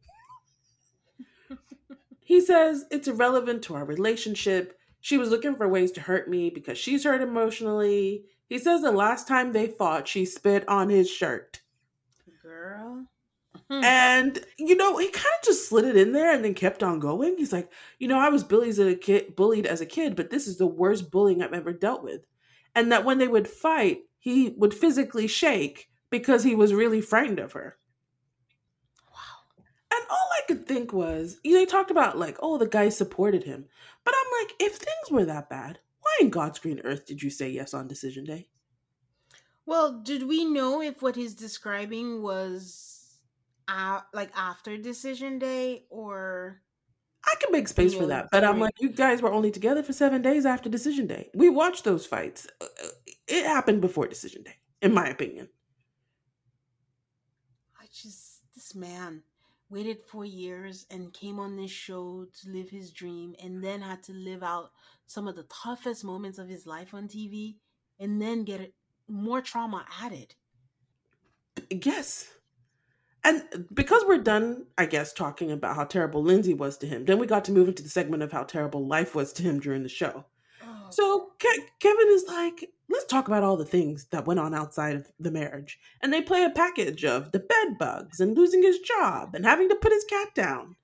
He 2.26 2.42
says 2.42 2.86
it's 2.90 3.08
irrelevant 3.08 3.62
to 3.64 3.76
our 3.76 3.86
relationship. 3.86 4.78
She 5.00 5.18
was 5.20 5.30
looking 5.30 5.56
for 5.56 5.70
ways 5.70 5.92
to 5.92 6.02
hurt 6.02 6.28
me 6.28 6.50
because 6.50 6.76
she's 6.76 7.04
hurt 7.04 7.22
emotionally. 7.22 8.26
He 8.50 8.58
says 8.58 8.82
the 8.82 8.92
last 8.92 9.28
time 9.28 9.52
they 9.52 9.68
fought, 9.68 10.08
she 10.08 10.26
spit 10.26 10.68
on 10.68 10.90
his 10.90 11.08
shirt. 11.08 11.62
Girl. 12.42 13.06
Hmm. 13.70 13.84
And 13.84 14.46
you 14.58 14.76
know, 14.76 14.98
he 14.98 15.10
kind 15.10 15.26
of 15.40 15.46
just 15.46 15.70
slid 15.70 15.86
it 15.86 15.96
in 15.96 16.14
there 16.14 16.34
and 16.34 16.44
then 16.44 16.56
kept 16.56 16.82
on 16.82 17.00
going. 17.00 17.36
He's 17.38 17.54
like, 17.54 17.72
you 18.00 18.08
know, 18.08 18.20
I 18.20 18.30
was 18.30 18.44
bullied 18.44 18.70
as 18.70 18.80
a 18.80 18.96
kid, 18.96 19.36
bullied 19.36 19.68
as 19.68 19.80
a 19.80 19.86
kid, 19.86 20.16
but 20.16 20.32
this 20.32 20.48
is 20.48 20.58
the 20.58 20.66
worst 20.66 21.12
bullying 21.12 21.44
I've 21.44 21.54
ever 21.54 21.74
dealt 21.74 22.04
with. 22.04 22.26
And 22.74 22.92
that 22.92 23.06
when 23.06 23.20
they 23.20 23.28
would 23.28 23.48
fight, 23.48 24.00
he 24.18 24.56
would 24.58 24.74
physically 24.74 25.28
shake 25.28 25.92
because 26.10 26.44
he 26.44 26.56
was 26.56 26.74
really 26.74 27.02
frightened 27.02 27.40
of 27.40 27.54
her. 27.54 27.78
Wow. 29.12 29.46
And 29.92 30.02
all 30.10 30.30
I 30.32 30.35
could 30.48 30.68
think 30.68 30.94
was, 30.94 31.38
you 31.44 31.54
know, 31.54 31.60
they 31.60 31.66
talked 31.66 31.92
about 31.92 32.18
like, 32.18 32.38
oh, 32.42 32.58
the 32.58 32.68
guy 32.68 32.90
supported 32.90 33.44
him. 33.44 33.66
But 34.04 34.14
I'm 34.18 34.44
like, 34.44 34.56
if 34.60 34.76
things 34.76 35.12
were 35.12 35.26
that 35.26 35.50
bad, 35.50 35.80
why 36.02 36.18
in 36.22 36.30
God's 36.30 36.60
green 36.60 36.80
earth 36.84 37.06
did 37.06 37.22
you 37.22 37.30
say 37.30 37.50
yes 37.50 37.74
on 37.74 37.88
decision 37.88 38.24
day? 38.26 38.48
Well, 39.66 40.02
did 40.04 40.28
we 40.28 40.46
know 40.46 40.82
if 40.82 41.02
what 41.02 41.16
he's 41.16 41.34
describing 41.34 42.22
was 42.22 43.18
uh, 43.68 44.02
like 44.14 44.32
after 44.36 44.78
decision 44.78 45.40
day 45.40 45.86
or 45.90 46.62
I 47.26 47.34
can 47.42 47.52
make 47.52 47.68
space 47.68 47.96
for 47.96 48.06
that, 48.06 48.30
but 48.32 48.44
I'm 48.44 48.60
like, 48.60 48.80
you 48.80 48.90
guys 48.90 49.22
were 49.22 49.32
only 49.32 49.50
together 49.50 49.82
for 49.82 49.94
seven 49.94 50.22
days 50.22 50.46
after 50.46 50.70
decision 50.70 51.08
day. 51.08 51.32
We 51.34 51.50
watched 51.50 51.84
those 51.84 52.06
fights. 52.06 52.48
Uh, 52.62 52.66
uh, 52.84 52.88
It 53.28 53.46
happened 53.48 53.82
before 53.82 54.06
decision 54.08 54.44
day, 54.44 54.56
in 54.84 54.94
my 54.94 55.08
opinion. 55.08 55.50
I 57.82 57.86
just 57.92 58.42
this 58.54 58.76
man 58.76 59.24
waited 59.76 59.98
for 60.08 60.24
years 60.24 60.86
and 60.90 61.12
came 61.12 61.38
on 61.38 61.58
this 61.58 61.70
show 61.70 62.26
to 62.42 62.50
live 62.50 62.70
his 62.70 62.92
dream 62.92 63.36
and 63.44 63.62
then 63.62 63.82
had 63.82 64.02
to 64.02 64.14
live 64.14 64.42
out 64.42 64.72
some 65.06 65.28
of 65.28 65.36
the 65.36 65.46
toughest 65.64 66.06
moments 66.06 66.40
of 66.40 66.48
his 66.48 66.66
life 66.66 66.94
on 66.94 67.10
TV 67.10 67.56
and 68.00 68.22
then 68.22 68.46
get 68.46 68.74
more 69.10 69.42
trauma 69.42 69.86
added. 70.02 70.34
Yes. 71.70 72.30
And 73.26 73.44
because 73.74 74.04
we're 74.08 74.20
done, 74.20 74.68
I 74.78 74.86
guess, 74.86 75.12
talking 75.12 75.52
about 75.52 75.76
how 75.76 75.84
terrible 75.84 76.24
Lindsay 76.24 76.54
was 76.54 76.78
to 76.78 76.88
him, 76.88 77.04
then 77.04 77.20
we 77.20 77.28
got 77.28 77.44
to 77.46 77.52
move 77.52 77.68
into 77.68 77.84
the 77.84 77.90
segment 77.90 78.24
of 78.24 78.32
how 78.32 78.44
terrible 78.44 78.88
life 78.88 79.14
was 79.14 79.34
to 79.34 79.44
him 79.44 79.60
during 79.60 79.84
the 79.84 79.90
show. 79.90 80.26
So 80.92 81.32
Ke- 81.40 81.80
Kevin 81.80 82.08
is 82.10 82.26
like, 82.28 82.72
let's 82.90 83.06
let's 83.06 83.12
talk 83.12 83.28
about 83.28 83.44
all 83.44 83.56
the 83.56 83.66
things 83.66 84.06
that 84.06 84.26
went 84.26 84.40
on 84.40 84.56
outside 84.56 84.96
of 84.96 85.12
the 85.20 85.30
marriage. 85.30 85.80
And 86.02 86.12
they 86.12 86.22
play 86.22 86.44
a 86.44 86.50
package 86.50 87.06
of 87.06 87.32
the 87.32 87.40
bed 87.40 87.78
bugs 87.78 88.20
and 88.20 88.36
losing 88.36 88.64
his 88.64 88.80
job 88.80 89.36
and 89.36 89.46
having 89.46 89.70
to 89.70 89.76
put 89.76 89.92
his 89.92 90.04
cat 90.06 90.34
down. 90.34 90.76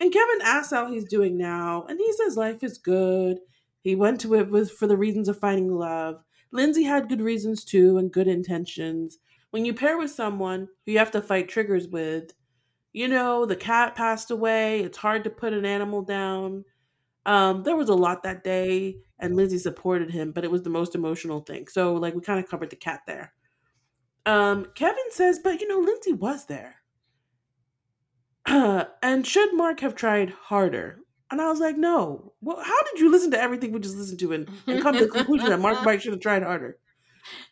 And 0.00 0.12
Kevin 0.12 0.40
asks 0.42 0.72
how 0.72 0.90
he's 0.90 1.04
doing 1.04 1.38
now, 1.38 1.84
and 1.88 1.98
he 1.98 2.12
says 2.14 2.36
life 2.36 2.64
is 2.64 2.78
good. 2.78 3.38
He 3.82 3.94
went 3.94 4.20
to 4.22 4.34
it 4.34 4.50
with 4.50 4.72
for 4.72 4.86
the 4.88 4.96
reasons 4.96 5.28
of 5.28 5.38
finding 5.38 5.72
love. 5.72 6.24
Lindsay 6.50 6.84
had 6.84 7.08
good 7.08 7.20
reasons 7.20 7.64
too 7.64 7.98
and 7.98 8.10
good 8.10 8.26
intentions. 8.26 9.18
When 9.50 9.64
you 9.64 9.72
pair 9.72 9.96
with 9.96 10.10
someone 10.10 10.68
who 10.84 10.92
you 10.92 10.98
have 10.98 11.12
to 11.12 11.22
fight 11.22 11.48
triggers 11.48 11.86
with, 11.86 12.32
you 12.92 13.06
know, 13.06 13.46
the 13.46 13.56
cat 13.56 13.94
passed 13.94 14.30
away, 14.30 14.80
it's 14.80 14.98
hard 14.98 15.22
to 15.24 15.30
put 15.30 15.52
an 15.52 15.64
animal 15.64 16.02
down. 16.02 16.64
Um, 17.26 17.62
there 17.62 17.76
was 17.76 17.88
a 17.88 17.94
lot 17.94 18.22
that 18.22 18.44
day, 18.44 18.96
and 19.18 19.36
Lindsay 19.36 19.58
supported 19.58 20.10
him, 20.10 20.32
but 20.32 20.44
it 20.44 20.50
was 20.50 20.62
the 20.62 20.70
most 20.70 20.94
emotional 20.94 21.40
thing. 21.40 21.66
So, 21.68 21.94
like, 21.94 22.14
we 22.14 22.22
kind 22.22 22.42
of 22.42 22.50
covered 22.50 22.70
the 22.70 22.76
cat 22.76 23.00
there. 23.06 23.32
Um, 24.26 24.66
Kevin 24.74 25.10
says, 25.10 25.40
but 25.42 25.60
you 25.60 25.68
know, 25.68 25.78
Lindsay 25.78 26.12
was 26.12 26.46
there. 26.46 26.76
and 28.46 29.26
should 29.26 29.54
Mark 29.54 29.80
have 29.80 29.94
tried 29.94 30.30
harder? 30.30 31.00
And 31.30 31.40
I 31.40 31.48
was 31.48 31.60
like, 31.60 31.76
no. 31.76 32.32
Well, 32.40 32.60
how 32.62 32.82
did 32.84 33.00
you 33.00 33.10
listen 33.10 33.30
to 33.30 33.40
everything 33.40 33.72
we 33.72 33.80
just 33.80 33.96
listened 33.96 34.18
to 34.20 34.32
and, 34.32 34.48
and 34.66 34.82
come 34.82 34.96
to 34.96 35.06
the 35.06 35.10
conclusion 35.10 35.50
that 35.50 35.60
Mark 35.60 35.82
Mike 35.84 36.00
should 36.00 36.12
have 36.12 36.20
tried 36.20 36.42
harder? 36.42 36.78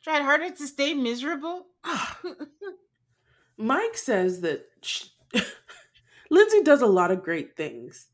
Tried 0.02 0.22
harder 0.22 0.50
to 0.50 0.66
stay 0.66 0.94
miserable. 0.94 1.66
Mike 3.56 3.96
says 3.96 4.40
that 4.40 4.64
sh 4.82 5.04
Lindsay 6.30 6.62
does 6.62 6.82
a 6.82 6.86
lot 6.86 7.10
of 7.10 7.22
great 7.22 7.56
things, 7.56 8.08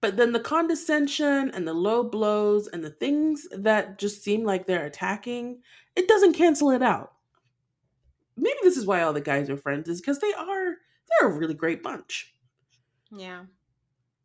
but 0.00 0.16
then 0.16 0.32
the 0.32 0.40
condescension 0.40 1.50
and 1.50 1.66
the 1.66 1.74
low 1.74 2.04
blows 2.04 2.68
and 2.68 2.84
the 2.84 2.90
things 2.90 3.46
that 3.52 3.98
just 3.98 4.22
seem 4.22 4.44
like 4.44 4.66
they're 4.66 4.86
attacking, 4.86 5.62
it 5.94 6.08
doesn't 6.08 6.34
cancel 6.34 6.70
it 6.70 6.82
out. 6.82 7.12
Maybe 8.36 8.58
this 8.62 8.76
is 8.76 8.86
why 8.86 9.02
all 9.02 9.12
the 9.12 9.20
guys 9.20 9.48
are 9.48 9.56
friends, 9.56 9.88
is 9.88 10.00
because 10.00 10.18
they 10.20 10.32
are 10.34 10.74
they're 11.20 11.30
a 11.30 11.38
really 11.38 11.54
great 11.54 11.82
bunch. 11.82 12.34
yeah. 13.10 13.44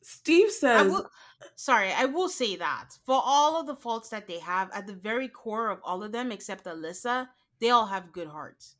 Steve 0.03 0.47
I 0.47 0.51
says, 0.51 0.91
will, 0.91 1.07
sorry, 1.55 1.91
I 1.91 2.05
will 2.05 2.27
say 2.27 2.55
that 2.55 2.89
for 3.05 3.21
all 3.23 3.59
of 3.59 3.67
the 3.67 3.75
faults 3.75 4.09
that 4.09 4.27
they 4.27 4.39
have, 4.39 4.71
at 4.73 4.87
the 4.87 4.93
very 4.93 5.27
core 5.27 5.69
of 5.69 5.79
all 5.83 6.03
of 6.03 6.11
them, 6.11 6.31
except 6.31 6.65
Alyssa, 6.65 7.27
they 7.59 7.69
all 7.69 7.85
have 7.85 8.11
good 8.11 8.27
hearts. 8.27 8.75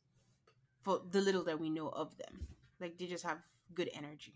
For 0.82 1.00
the 1.12 1.20
little 1.20 1.44
that 1.44 1.60
we 1.60 1.70
know 1.70 1.90
of 1.90 2.16
them, 2.18 2.48
like 2.80 2.98
they 2.98 3.06
just 3.06 3.24
have 3.24 3.38
good 3.72 3.88
energy. 3.94 4.34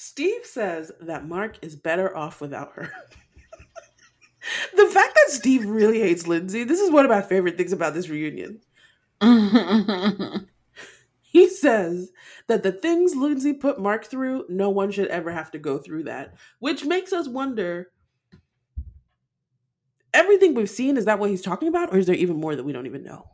Steve 0.00 0.44
says 0.44 0.92
that 1.00 1.26
Mark 1.26 1.58
is 1.60 1.74
better 1.74 2.16
off 2.16 2.40
without 2.40 2.72
her. 2.74 2.92
the 4.76 4.86
fact 4.86 5.14
that 5.14 5.34
Steve 5.34 5.66
really 5.66 5.98
hates 5.98 6.28
Lindsay, 6.28 6.62
this 6.62 6.78
is 6.78 6.92
one 6.92 7.04
of 7.04 7.10
my 7.10 7.20
favorite 7.20 7.56
things 7.56 7.72
about 7.72 7.94
this 7.94 8.08
reunion. 8.08 8.60
He 11.30 11.46
says 11.46 12.10
that 12.46 12.62
the 12.62 12.72
things 12.72 13.14
Lindsay 13.14 13.52
put 13.52 13.78
Mark 13.78 14.06
through, 14.06 14.46
no 14.48 14.70
one 14.70 14.90
should 14.90 15.08
ever 15.08 15.30
have 15.30 15.50
to 15.50 15.58
go 15.58 15.76
through 15.76 16.04
that, 16.04 16.34
which 16.58 16.86
makes 16.86 17.12
us 17.12 17.28
wonder 17.28 17.88
everything 20.14 20.54
we've 20.54 20.70
seen, 20.70 20.96
is 20.96 21.04
that 21.04 21.18
what 21.18 21.28
he's 21.28 21.42
talking 21.42 21.68
about, 21.68 21.92
or 21.92 21.98
is 21.98 22.06
there 22.06 22.16
even 22.16 22.40
more 22.40 22.56
that 22.56 22.64
we 22.64 22.72
don't 22.72 22.86
even 22.86 23.04
know? 23.04 23.26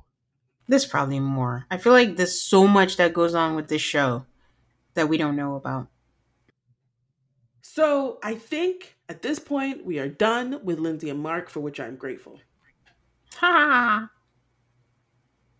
there's 0.66 0.86
probably 0.86 1.20
more. 1.20 1.66
I 1.70 1.76
feel 1.76 1.92
like 1.92 2.16
there's 2.16 2.40
so 2.40 2.66
much 2.66 2.96
that 2.96 3.12
goes 3.12 3.34
on 3.34 3.54
with 3.54 3.68
this 3.68 3.82
show 3.82 4.26
that 4.94 5.08
we 5.08 5.16
don't 5.16 5.36
know 5.36 5.54
about. 5.54 5.88
So 7.74 8.20
I 8.22 8.36
think 8.36 8.94
at 9.08 9.22
this 9.22 9.40
point 9.40 9.84
we 9.84 9.98
are 9.98 10.08
done 10.08 10.60
with 10.62 10.78
Lindsay 10.78 11.10
and 11.10 11.18
Mark, 11.18 11.50
for 11.50 11.58
which 11.58 11.80
I'm 11.80 11.96
grateful. 11.96 12.38
Ha! 13.34 14.08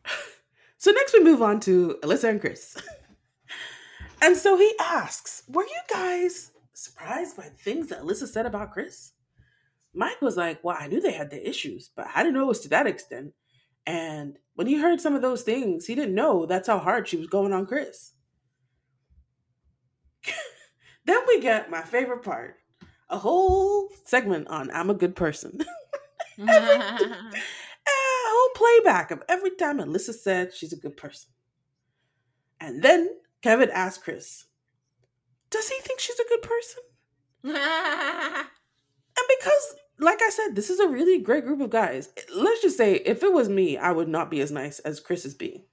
So 0.76 0.92
next 0.92 1.14
we 1.14 1.24
move 1.24 1.42
on 1.42 1.58
to 1.60 1.98
Alyssa 2.04 2.28
and 2.28 2.40
Chris. 2.40 2.76
and 4.22 4.36
so 4.36 4.56
he 4.56 4.72
asks, 4.78 5.42
Were 5.48 5.64
you 5.64 5.80
guys 5.90 6.52
surprised 6.72 7.36
by 7.36 7.44
things 7.44 7.88
that 7.88 8.02
Alyssa 8.02 8.28
said 8.28 8.46
about 8.46 8.72
Chris? 8.72 9.12
Mike 9.92 10.20
was 10.20 10.36
like, 10.36 10.62
Well, 10.62 10.76
I 10.78 10.86
knew 10.86 11.00
they 11.00 11.10
had 11.10 11.30
their 11.30 11.40
issues, 11.40 11.90
but 11.96 12.06
I 12.14 12.22
didn't 12.22 12.34
know 12.34 12.42
it 12.42 12.48
was 12.48 12.60
to 12.60 12.68
that 12.68 12.86
extent. 12.86 13.32
And 13.86 14.38
when 14.54 14.68
he 14.68 14.78
heard 14.78 15.00
some 15.00 15.16
of 15.16 15.22
those 15.22 15.42
things, 15.42 15.86
he 15.86 15.96
didn't 15.96 16.14
know 16.14 16.46
that's 16.46 16.68
how 16.68 16.78
hard 16.78 17.08
she 17.08 17.16
was 17.16 17.26
going 17.26 17.52
on 17.52 17.66
Chris. 17.66 18.13
Then 21.06 21.20
we 21.26 21.40
get 21.40 21.70
my 21.70 21.82
favorite 21.82 22.22
part 22.22 22.56
a 23.10 23.18
whole 23.18 23.90
segment 24.04 24.48
on 24.48 24.70
I'm 24.70 24.90
a 24.90 24.94
good 24.94 25.14
person. 25.14 25.60
a 26.38 26.48
whole 27.86 28.50
playback 28.56 29.10
of 29.10 29.22
every 29.28 29.54
time 29.56 29.78
Alyssa 29.78 30.14
said 30.14 30.52
she's 30.52 30.72
a 30.72 30.78
good 30.78 30.96
person. 30.96 31.30
And 32.60 32.82
then 32.82 33.10
Kevin 33.42 33.70
asked 33.70 34.02
Chris, 34.02 34.46
Does 35.50 35.68
he 35.68 35.78
think 35.80 36.00
she's 36.00 36.18
a 36.18 36.28
good 36.28 36.42
person? 36.42 36.82
And 39.16 39.26
because, 39.38 39.76
like 40.00 40.20
I 40.22 40.30
said, 40.30 40.56
this 40.56 40.70
is 40.70 40.80
a 40.80 40.88
really 40.88 41.20
great 41.20 41.44
group 41.44 41.60
of 41.60 41.70
guys. 41.70 42.08
Let's 42.34 42.62
just 42.62 42.76
say, 42.76 42.94
if 42.94 43.22
it 43.22 43.32
was 43.32 43.48
me, 43.48 43.76
I 43.76 43.92
would 43.92 44.08
not 44.08 44.28
be 44.28 44.40
as 44.40 44.50
nice 44.50 44.80
as 44.80 44.98
Chris 44.98 45.24
is 45.24 45.34
being. 45.34 45.66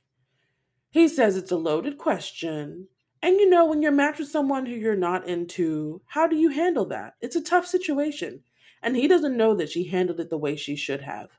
He 0.92 1.08
says 1.08 1.36
it's 1.36 1.52
a 1.52 1.58
loaded 1.58 1.98
question. 1.98 2.88
And 3.24 3.40
you 3.40 3.50
know, 3.50 3.66
when 3.66 3.82
you're 3.82 3.92
matched 3.92 4.20
with 4.20 4.30
someone 4.30 4.66
who 4.66 4.74
you're 4.74 4.96
not 4.96 5.28
into, 5.28 6.02
how 6.08 6.28
do 6.28 6.36
you 6.36 6.50
handle 6.50 6.86
that? 6.88 7.14
It's 7.22 7.36
a 7.36 7.44
tough 7.44 7.68
situation. 7.68 8.42
And 8.82 8.96
he 8.96 9.08
doesn't 9.08 9.38
know 9.38 9.54
that 9.56 9.70
she 9.70 9.86
handled 9.86 10.20
it 10.20 10.30
the 10.30 10.38
way 10.38 10.56
she 10.56 10.76
should 10.76 11.02
have. 11.02 11.30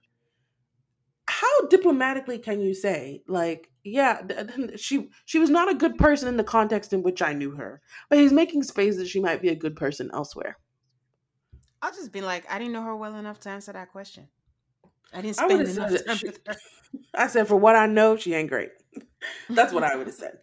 How 1.28 1.66
diplomatically 1.68 2.38
can 2.38 2.60
you 2.60 2.72
say, 2.72 3.22
like, 3.26 3.70
yeah, 3.82 4.22
she 4.76 5.08
she 5.24 5.38
was 5.38 5.50
not 5.50 5.70
a 5.70 5.74
good 5.74 5.98
person 5.98 6.28
in 6.28 6.36
the 6.36 6.44
context 6.44 6.92
in 6.92 7.02
which 7.02 7.20
I 7.20 7.32
knew 7.32 7.52
her, 7.52 7.80
but 8.08 8.18
he's 8.18 8.32
making 8.32 8.62
space 8.62 8.96
that 8.96 9.08
she 9.08 9.20
might 9.20 9.42
be 9.42 9.48
a 9.48 9.54
good 9.56 9.74
person 9.74 10.10
elsewhere. 10.12 10.58
I'll 11.80 11.92
just 11.92 12.12
be 12.12 12.20
like, 12.20 12.48
I 12.48 12.58
didn't 12.58 12.74
know 12.74 12.82
her 12.82 12.94
well 12.94 13.16
enough 13.16 13.40
to 13.40 13.48
answer 13.50 13.72
that 13.72 13.90
question. 13.90 14.28
I 15.12 15.20
didn't 15.20 15.36
spend 15.36 15.58
would've 15.58 15.76
enough 15.76 16.04
time 16.04 16.16
She- 16.16 16.26
with 16.28 16.40
her. 16.46 16.54
I 17.14 17.26
said, 17.26 17.48
for 17.48 17.56
what 17.56 17.74
I 17.74 17.86
know, 17.86 18.16
she 18.16 18.34
ain't 18.34 18.50
great. 18.50 18.70
That's 19.50 19.72
what 19.72 19.82
I 19.82 19.96
would 19.96 20.06
have 20.06 20.14
said. 20.16 20.38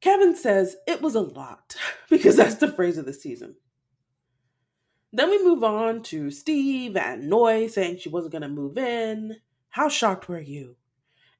Kevin 0.00 0.36
says 0.36 0.76
it 0.86 1.02
was 1.02 1.14
a 1.14 1.20
lot 1.20 1.76
because 2.10 2.36
that's 2.36 2.56
the 2.56 2.70
phrase 2.72 2.98
of 2.98 3.06
the 3.06 3.12
season. 3.12 3.56
Then 5.12 5.30
we 5.30 5.42
move 5.42 5.64
on 5.64 6.02
to 6.04 6.30
Steve 6.30 6.96
and 6.96 7.28
Noi 7.30 7.66
saying 7.66 7.98
she 7.98 8.08
wasn't 8.10 8.32
going 8.32 8.42
to 8.42 8.48
move 8.48 8.76
in. 8.76 9.36
How 9.70 9.88
shocked 9.88 10.28
were 10.28 10.40
you? 10.40 10.76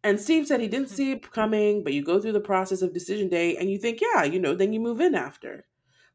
And 0.03 0.19
Steve 0.21 0.47
said 0.47 0.61
he 0.61 0.69
didn't 0.69 0.89
see 0.91 1.13
it 1.13 1.31
coming, 1.31 1.85
but 1.85 1.93
you 1.93 2.03
go 2.03 2.21
through 2.21 2.33
the 2.33 2.41
process 2.41 2.83
of 2.83 2.95
decision 2.95 3.29
day 3.29 3.57
and 3.57 3.71
you 3.71 3.79
think, 3.79 4.01
yeah, 4.01 4.23
you 4.25 4.39
know, 4.39 4.55
then 4.55 4.73
you 4.73 4.81
move 4.81 5.01
in 5.01 5.15
after. 5.15 5.67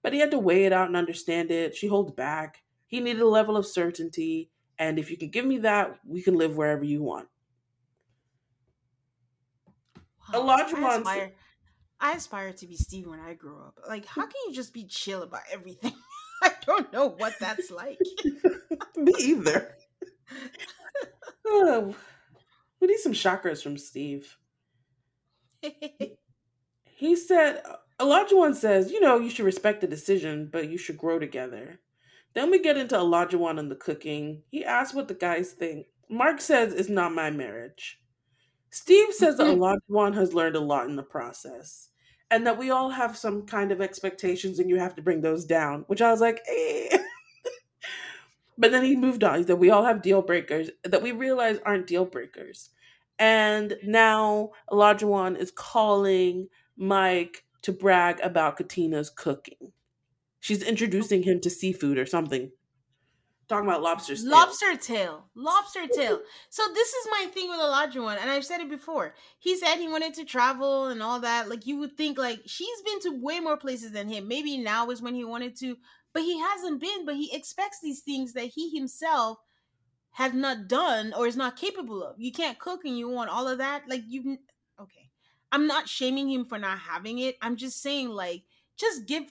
But 0.02 0.14
he 0.14 0.20
had 0.20 0.32
to 0.32 0.40
weigh 0.40 0.66
it 0.66 0.74
out 0.74 0.88
and 0.88 0.98
understand 0.98 1.52
it. 1.52 1.76
She 1.76 1.88
holds 1.88 2.12
back. 2.12 2.64
He 2.88 3.00
needed 3.00 3.22
a 3.22 3.28
level 3.28 3.56
of 3.56 3.66
certainty. 3.66 4.50
And 4.80 4.98
if 4.98 5.12
you 5.12 5.18
can 5.18 5.30
give 5.30 5.46
me 5.46 5.60
that, 5.60 6.00
we 6.08 6.22
can 6.22 6.36
live 6.36 6.58
wherever 6.58 6.84
you 6.84 7.04
want. 7.04 7.28
Elijah 10.34 10.78
I 10.78 10.82
wants- 10.82 11.10
aspire, 11.10 11.34
I 12.04 12.12
aspire 12.12 12.52
to 12.52 12.68
be 12.68 12.76
Steve 12.76 13.08
when 13.08 13.22
I 13.22 13.34
grow 13.34 13.56
up. 13.66 13.80
Like, 13.88 14.06
how 14.06 14.24
hmm. 14.24 14.28
can 14.28 14.42
you 14.48 14.54
just 14.54 14.74
be 14.74 14.84
chill 14.84 15.24
about 15.24 15.44
everything? 15.50 15.94
I 16.44 16.52
don't 16.66 16.92
know 16.92 17.08
what 17.08 17.34
that's 17.40 17.72
like. 17.72 17.98
Me 18.98 19.14
either. 19.20 19.76
Oh, 21.46 21.94
we 22.80 22.88
need 22.88 23.00
some 23.00 23.12
chakras 23.12 23.62
from 23.62 23.78
Steve. 23.78 24.38
He 26.86 27.16
said, 27.18 27.62
one 28.00 28.56
says, 28.56 28.92
you 28.92 29.02
know, 29.02 29.20
you 29.20 29.30
should 29.30 29.46
respect 29.46 29.82
the 29.82 29.88
decision, 29.88 30.50
but 30.52 30.70
you 30.70 30.78
should 30.78 30.98
grow 30.98 31.20
together. 31.20 31.82
Then 32.34 32.50
we 32.50 32.60
get 32.60 32.78
into 32.78 32.96
Olajuwon 32.96 33.60
and 33.60 33.70
the 33.70 33.76
cooking. 33.76 34.44
He 34.50 34.64
asks 34.64 34.96
what 34.96 35.10
the 35.10 35.14
guys 35.14 35.52
think. 35.52 35.88
Mark 36.10 36.40
says 36.40 36.74
it's 36.74 36.90
not 36.90 37.14
my 37.14 37.30
marriage. 37.30 38.00
Steve 38.72 39.14
says 39.14 39.38
that 39.38 39.46
mm-hmm. 39.46 39.94
Olajuwon 39.94 40.16
has 40.16 40.34
learned 40.34 40.56
a 40.56 40.62
lot 40.62 40.88
in 40.88 40.96
the 40.96 41.04
process. 41.04 41.90
And 42.34 42.48
that 42.48 42.58
we 42.58 42.72
all 42.72 42.90
have 42.90 43.18
some 43.18 43.44
kind 43.46 43.72
of 43.72 43.82
expectations 43.82 44.60
and 44.60 44.70
you 44.70 44.80
have 44.80 44.96
to 44.98 45.04
bring 45.04 45.22
those 45.22 45.46
down. 45.46 45.86
Which 45.88 46.02
I 46.02 46.12
was 46.12 46.22
like, 46.22 46.42
eh. 46.50 46.98
But 48.58 48.72
then 48.72 48.84
he 48.84 48.96
moved 48.96 49.24
on. 49.24 49.40
He 49.40 49.44
said, 49.46 49.60
We 49.60 49.72
all 49.72 49.86
have 49.86 50.02
deal 50.02 50.22
breakers 50.22 50.70
that 50.84 51.02
we 51.02 51.12
realize 51.12 51.60
aren't 51.66 51.88
deal 51.88 52.06
breakers. 52.06 52.72
And 53.20 53.78
now 53.84 54.52
One 54.70 55.36
is 55.36 55.52
calling 55.52 56.50
Mike 56.78 57.46
to 57.64 57.74
brag 57.74 58.20
about 58.22 58.58
Katina's 58.58 59.10
cooking. 59.10 59.74
She's 60.40 60.64
introducing 60.64 61.24
him 61.24 61.40
to 61.42 61.50
seafood 61.50 61.98
or 61.98 62.06
something. 62.06 62.52
Talking 63.50 63.68
about 63.68 63.82
lobster 63.82 64.16
tail. 64.16 64.30
Lobster 64.30 64.76
tail. 64.78 65.26
Lobster 65.36 65.88
tail. 65.88 66.22
So 66.50 66.64
this 66.74 66.94
is 66.94 67.08
my 67.12 67.28
thing 67.34 67.50
with 67.50 67.60
one, 67.98 68.18
and 68.18 68.32
I've 68.32 68.46
said 68.46 68.62
it 68.62 68.70
before. 68.70 69.16
He 69.40 69.58
said 69.58 69.76
he 69.76 69.90
wanted 69.90 70.14
to 70.16 70.26
travel 70.26 70.88
and 70.88 71.04
all 71.04 71.20
that. 71.20 71.50
Like 71.50 71.68
you 71.68 71.78
would 71.80 71.98
think 71.98 72.18
like 72.18 72.42
she's 72.46 72.82
been 72.84 73.00
to 73.02 73.22
way 73.22 73.40
more 73.42 73.58
places 73.58 73.92
than 73.92 74.08
him. 74.08 74.28
Maybe 74.28 74.58
now 74.58 74.90
is 74.90 75.02
when 75.02 75.14
he 75.14 75.26
wanted 75.26 75.58
to, 75.58 75.78
but 76.14 76.24
he 76.24 76.40
hasn't 76.40 76.80
been, 76.80 77.06
but 77.06 77.16
he 77.16 77.36
expects 77.36 77.80
these 77.82 78.00
things 78.00 78.34
that 78.34 78.46
he 78.46 78.70
himself 78.70 79.40
has 80.12 80.34
not 80.34 80.68
done 80.68 81.14
or 81.18 81.28
is 81.28 81.36
not 81.36 81.58
capable 81.58 82.04
of. 82.04 82.16
You 82.20 82.32
can't 82.32 82.60
cook 82.60 82.86
and 82.86 82.98
you 82.98 83.10
want 83.10 83.30
all 83.30 83.48
of 83.48 83.58
that. 83.58 83.84
Like 83.90 84.04
you 84.08 84.38
okay. 84.80 85.10
I'm 85.52 85.68
not 85.68 85.90
shaming 85.90 86.30
him 86.30 86.46
for 86.46 86.58
not 86.58 86.80
having 86.80 87.20
it. 87.20 87.36
I'm 87.42 87.58
just 87.58 87.82
saying 87.82 88.10
like 88.10 88.44
just 88.78 89.06
give 89.06 89.24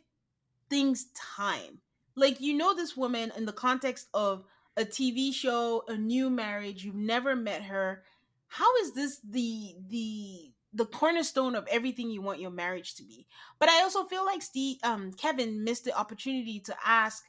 things 0.69 1.07
time. 1.15 1.82
Like 2.15 2.41
you 2.41 2.55
know 2.55 2.75
this 2.75 2.97
woman 2.97 3.33
in 3.37 3.47
the 3.47 3.53
context 3.53 4.09
of 4.15 4.45
a 4.77 4.85
TV 4.85 5.33
show, 5.33 5.85
a 5.89 5.97
new 5.97 6.31
marriage, 6.31 6.85
you've 6.85 6.95
never 6.95 7.37
met 7.37 7.63
her. 7.63 8.03
How 8.49 8.77
is 8.77 8.93
this 8.93 9.21
the 9.29 9.75
the 9.89 10.53
the 10.75 10.87
cornerstone 10.87 11.55
of 11.55 11.67
everything 11.71 12.11
you 12.11 12.23
want 12.23 12.41
your 12.41 12.51
marriage 12.51 12.95
to 12.97 13.05
be? 13.05 13.27
But 13.59 13.69
I 13.69 13.83
also 13.83 14.05
feel 14.05 14.25
like 14.25 14.43
Steve 14.43 14.79
um 14.83 15.13
Kevin 15.13 15.65
missed 15.65 15.85
the 15.85 15.97
opportunity 15.97 16.61
to 16.61 16.77
ask 16.85 17.25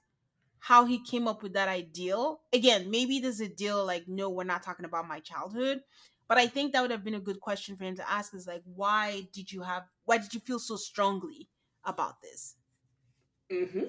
how 0.63 0.85
he 0.85 0.97
came 0.97 1.27
up 1.27 1.43
with 1.43 1.53
that 1.53 1.67
ideal. 1.67 2.39
Again, 2.53 2.89
maybe 2.89 3.19
there's 3.19 3.41
a 3.41 3.49
deal 3.49 3.85
like, 3.85 4.07
no, 4.07 4.29
we're 4.29 4.45
not 4.45 4.63
talking 4.63 4.85
about 4.85 5.09
my 5.09 5.19
childhood. 5.19 5.81
But 6.29 6.37
I 6.37 6.47
think 6.47 6.71
that 6.71 6.81
would 6.81 6.91
have 6.91 7.03
been 7.03 7.15
a 7.15 7.19
good 7.19 7.41
question 7.41 7.75
for 7.75 7.83
him 7.83 7.97
to 7.97 8.09
ask 8.09 8.33
is 8.33 8.47
like, 8.47 8.63
why 8.63 9.27
did 9.33 9.51
you 9.51 9.61
have, 9.61 9.83
why 10.05 10.19
did 10.19 10.33
you 10.33 10.39
feel 10.39 10.59
so 10.59 10.77
strongly 10.77 11.49
about 11.83 12.21
this? 12.21 12.55
Mm-hmm. 13.51 13.87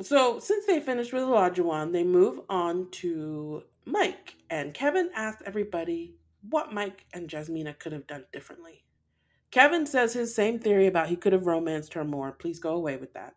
So 0.00 0.38
since 0.38 0.66
they 0.66 0.80
finished 0.80 1.12
with 1.12 1.24
Olajuwon, 1.24 1.92
they 1.92 2.04
move 2.04 2.40
on 2.48 2.90
to 2.92 3.62
Mike. 3.84 4.36
And 4.50 4.72
Kevin 4.72 5.10
asked 5.14 5.42
everybody 5.44 6.14
what 6.48 6.72
Mike 6.72 7.04
and 7.12 7.28
Jasmina 7.28 7.78
could 7.78 7.92
have 7.92 8.06
done 8.06 8.24
differently. 8.32 8.84
Kevin 9.50 9.86
says 9.86 10.12
his 10.12 10.34
same 10.34 10.58
theory 10.58 10.86
about 10.86 11.08
he 11.08 11.16
could 11.16 11.32
have 11.32 11.46
romanced 11.46 11.94
her 11.94 12.04
more. 12.04 12.32
Please 12.32 12.58
go 12.58 12.74
away 12.74 12.96
with 12.96 13.14
that. 13.14 13.34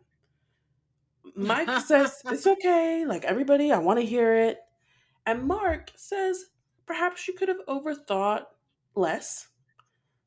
Mike 1.34 1.80
says 1.86 2.20
it's 2.26 2.46
okay, 2.46 3.04
like 3.06 3.24
everybody, 3.24 3.72
I 3.72 3.78
want 3.78 3.98
to 3.98 4.06
hear 4.06 4.34
it. 4.34 4.58
And 5.26 5.44
Mark 5.44 5.90
says 5.96 6.46
perhaps 6.86 7.20
she 7.20 7.32
could 7.32 7.48
have 7.48 7.64
overthought 7.68 8.44
less, 8.94 9.48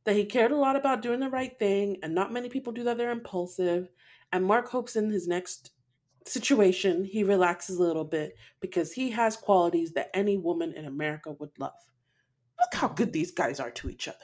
that 0.05 0.15
he 0.15 0.25
cared 0.25 0.51
a 0.51 0.57
lot 0.57 0.75
about 0.75 1.01
doing 1.01 1.19
the 1.19 1.29
right 1.29 1.57
thing, 1.59 1.97
and 2.01 2.15
not 2.15 2.33
many 2.33 2.49
people 2.49 2.73
do 2.73 2.83
that, 2.83 2.97
they're 2.97 3.11
impulsive. 3.11 3.89
And 4.31 4.45
Mark 4.45 4.69
hopes 4.69 4.95
in 4.95 5.09
his 5.09 5.27
next 5.27 5.71
situation 6.25 7.05
he 7.05 7.23
relaxes 7.23 7.77
a 7.77 7.83
little 7.83 8.03
bit 8.03 8.35
because 8.59 8.91
he 8.91 9.11
has 9.11 9.37
qualities 9.37 9.93
that 9.93 10.09
any 10.13 10.37
woman 10.37 10.73
in 10.73 10.85
America 10.85 11.31
would 11.39 11.51
love. 11.59 11.73
Look 12.59 12.73
how 12.73 12.87
good 12.87 13.13
these 13.13 13.31
guys 13.31 13.59
are 13.59 13.71
to 13.71 13.89
each 13.89 14.07
other. 14.07 14.17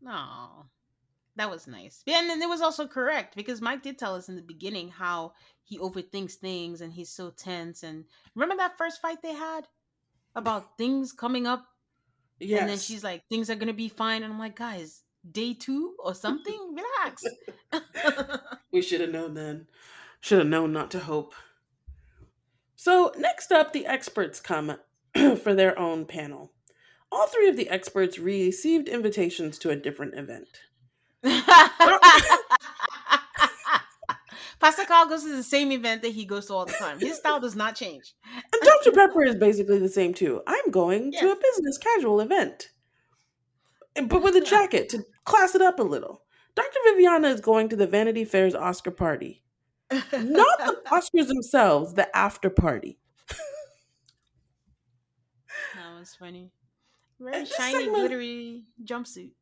No. 0.00 0.66
That 1.36 1.50
was 1.50 1.68
nice. 1.68 2.02
Yeah, 2.04 2.18
and 2.18 2.28
then 2.28 2.42
it 2.42 2.48
was 2.48 2.60
also 2.60 2.88
correct 2.88 3.36
because 3.36 3.60
Mike 3.60 3.82
did 3.82 3.96
tell 3.96 4.16
us 4.16 4.28
in 4.28 4.34
the 4.34 4.42
beginning 4.42 4.88
how 4.88 5.34
he 5.62 5.78
overthinks 5.78 6.34
things 6.34 6.80
and 6.80 6.92
he's 6.92 7.10
so 7.10 7.30
tense. 7.30 7.84
And 7.84 8.04
remember 8.34 8.56
that 8.56 8.76
first 8.76 9.00
fight 9.00 9.22
they 9.22 9.34
had 9.34 9.68
about 10.34 10.76
things 10.78 11.12
coming 11.12 11.46
up? 11.46 11.64
Yes. 12.40 12.60
And 12.60 12.70
then 12.70 12.78
she's 12.78 13.04
like, 13.04 13.22
things 13.28 13.50
are 13.50 13.54
going 13.54 13.68
to 13.68 13.72
be 13.72 13.88
fine. 13.88 14.24
And 14.24 14.32
I'm 14.32 14.38
like, 14.38 14.56
guys, 14.56 15.02
day 15.30 15.54
two 15.54 15.94
or 16.02 16.12
something? 16.14 16.74
Relax. 16.74 17.24
we 18.72 18.82
should 18.82 19.00
have 19.00 19.10
known 19.10 19.34
then. 19.34 19.68
Should 20.20 20.38
have 20.38 20.48
known 20.48 20.72
not 20.72 20.90
to 20.92 21.00
hope. 21.00 21.34
So, 22.76 23.12
next 23.18 23.52
up, 23.52 23.72
the 23.72 23.86
experts 23.86 24.40
come 24.40 24.76
for 25.42 25.54
their 25.54 25.78
own 25.78 26.06
panel. 26.06 26.52
All 27.10 27.26
three 27.26 27.48
of 27.48 27.56
the 27.56 27.68
experts 27.70 28.18
received 28.18 28.88
invitations 28.88 29.58
to 29.58 29.70
a 29.70 29.76
different 29.76 30.14
event. 30.14 30.48
Pastor 34.60 34.84
Cal 34.84 35.08
goes 35.08 35.22
to 35.22 35.34
the 35.34 35.42
same 35.42 35.72
event 35.72 36.02
that 36.02 36.12
he 36.12 36.24
goes 36.24 36.46
to 36.46 36.54
all 36.54 36.66
the 36.66 36.72
time. 36.72 36.98
His 36.98 37.16
style 37.16 37.40
does 37.40 37.56
not 37.56 37.76
change. 37.76 38.14
And 38.34 38.62
Dr. 38.62 38.92
Pepper 38.92 39.24
is 39.24 39.36
basically 39.36 39.78
the 39.78 39.88
same 39.88 40.12
too. 40.12 40.42
I'm 40.46 40.70
going 40.70 41.12
to 41.12 41.32
a 41.32 41.36
business 41.36 41.78
casual 41.78 42.20
event, 42.20 42.70
but 44.06 44.22
with 44.22 44.36
a 44.36 44.40
jacket 44.40 44.88
to 44.90 45.04
class 45.24 45.54
it 45.54 45.62
up 45.62 45.78
a 45.78 45.84
little. 45.84 46.22
Dr. 46.54 46.78
Viviana 46.86 47.28
is 47.28 47.40
going 47.40 47.68
to 47.68 47.76
the 47.76 47.86
Vanity 47.86 48.24
Fair's 48.24 48.54
Oscar 48.54 48.90
party, 48.90 49.44
not 49.90 50.58
the 50.58 50.76
Oscars 50.86 51.28
themselves, 51.28 51.94
the 51.94 52.14
after 52.16 52.50
party. 52.50 52.98
That 55.74 55.98
was 55.98 56.14
funny. 56.14 56.50
Very 57.20 57.36
And 57.36 57.48
shiny, 57.48 57.72
segment- 57.84 57.94
glittery 57.96 58.62
jumpsuit. 58.84 59.32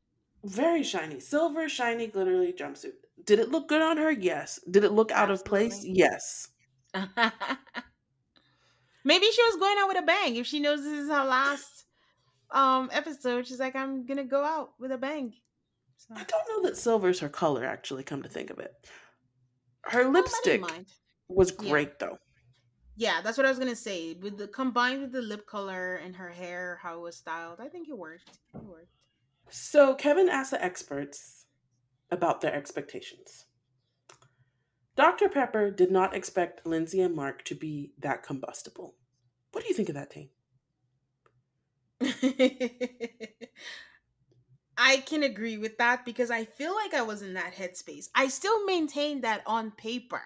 Very 0.45 0.83
shiny, 0.83 1.19
silver, 1.21 1.69
shiny, 1.69 2.07
glittery 2.07 2.53
jumpsuit. 2.53 2.93
Did 3.25 3.39
it 3.41 3.51
look 3.51 3.69
good 3.69 3.83
on 3.83 3.97
her? 3.97 4.11
Yes. 4.11 4.61
Did 4.71 4.85
it 4.85 4.93
look 4.93 5.11
out 5.11 5.31
of 5.31 5.45
place? 5.45 5.83
Yes. 5.85 6.49
Maybe 6.95 7.11
she 9.27 9.43
was 9.43 9.57
going 9.57 9.77
out 9.79 9.89
with 9.89 9.99
a 9.99 10.03
bang. 10.03 10.37
If 10.37 10.47
she 10.47 10.61
knows 10.61 10.83
this 10.83 10.93
is 11.01 11.09
her 11.11 11.25
last 11.25 11.85
um 12.51 12.89
episode, 12.93 13.47
she's 13.47 13.59
like, 13.61 13.75
I'm 13.77 14.07
gonna 14.07 14.25
go 14.25 14.45
out 14.45 14.71
with 14.79 14.93
a 14.93 14.99
bang. 14.99 15.33
So, 15.97 16.15
I 16.15 16.25
don't 16.25 16.49
know 16.49 16.69
that 16.69 16.77
silver's 16.77 17.21
her 17.21 17.29
color, 17.29 17.65
actually, 17.65 18.05
come 18.05 18.23
to 18.23 18.29
think 18.29 18.51
of 18.51 18.59
it. 18.59 18.73
Her 19.87 20.09
lipstick 20.09 20.61
mind. 20.61 20.87
was 21.29 21.53
Yeah. 21.61 21.71
great, 21.71 21.99
though. 21.99 22.19
Yeah, 22.97 23.21
that's 23.23 23.37
what 23.37 23.47
I 23.47 23.51
was 23.51 23.59
gonna 23.59 23.77
say. 23.77 24.15
With 24.15 24.39
the 24.39 24.49
combined 24.49 25.03
with 25.03 25.13
the 25.13 25.21
lip 25.23 25.47
color 25.47 25.97
and 25.97 26.17
her 26.17 26.31
hair, 26.31 26.79
how 26.83 26.99
it 26.99 27.03
was 27.03 27.17
styled, 27.17 27.61
I 27.61 27.69
think 27.69 27.89
it 27.89 27.97
worked. 27.99 28.31
It 28.55 28.63
worked. 28.63 28.89
So 29.51 29.95
Kevin 29.95 30.29
asked 30.29 30.51
the 30.51 30.65
experts 30.65 31.45
about 32.11 32.41
their 32.41 32.55
expectations. 32.55 33.45
Dr. 34.97 35.29
Pepper 35.29 35.71
did 35.71 35.91
not 35.91 36.15
expect 36.17 36.65
Lindsay 36.67 37.01
and 37.03 37.15
Mark 37.15 37.45
to 37.45 37.55
be 37.55 37.93
that 37.99 38.23
combustible. 38.23 38.95
What 39.53 39.63
do 39.63 39.69
you 39.69 39.75
think 39.75 39.91
of 39.91 39.95
that, 39.95 40.11
Tane? 40.11 40.31
I 44.79 44.99
can 44.99 45.23
agree 45.23 45.57
with 45.57 45.79
that 45.79 46.05
because 46.05 46.31
I 46.31 46.45
feel 46.45 46.75
like 46.75 46.93
I 46.95 47.03
was 47.03 47.23
in 47.23 47.35
that 47.35 47.55
headspace. 47.55 48.09
I 48.15 48.29
still 48.29 48.65
maintain 48.67 49.23
that 49.23 49.43
on 49.47 49.71
paper, 49.71 50.23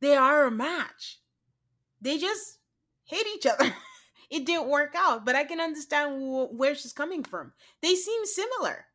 they 0.00 0.16
are 0.16 0.46
a 0.46 0.50
match. 0.50 1.20
They 2.00 2.18
just 2.18 2.58
hate 3.04 3.26
each 3.36 3.46
other. 3.46 3.72
it 4.30 4.46
didn't 4.46 4.68
work 4.68 4.94
out, 4.96 5.24
but 5.24 5.36
I 5.36 5.44
can 5.44 5.60
understand 5.60 6.22
wh- 6.22 6.52
where 6.58 6.74
she's 6.74 6.92
coming 6.92 7.22
from. 7.22 7.52
They 7.82 7.94
seem 7.94 8.24
similar. 8.24 8.86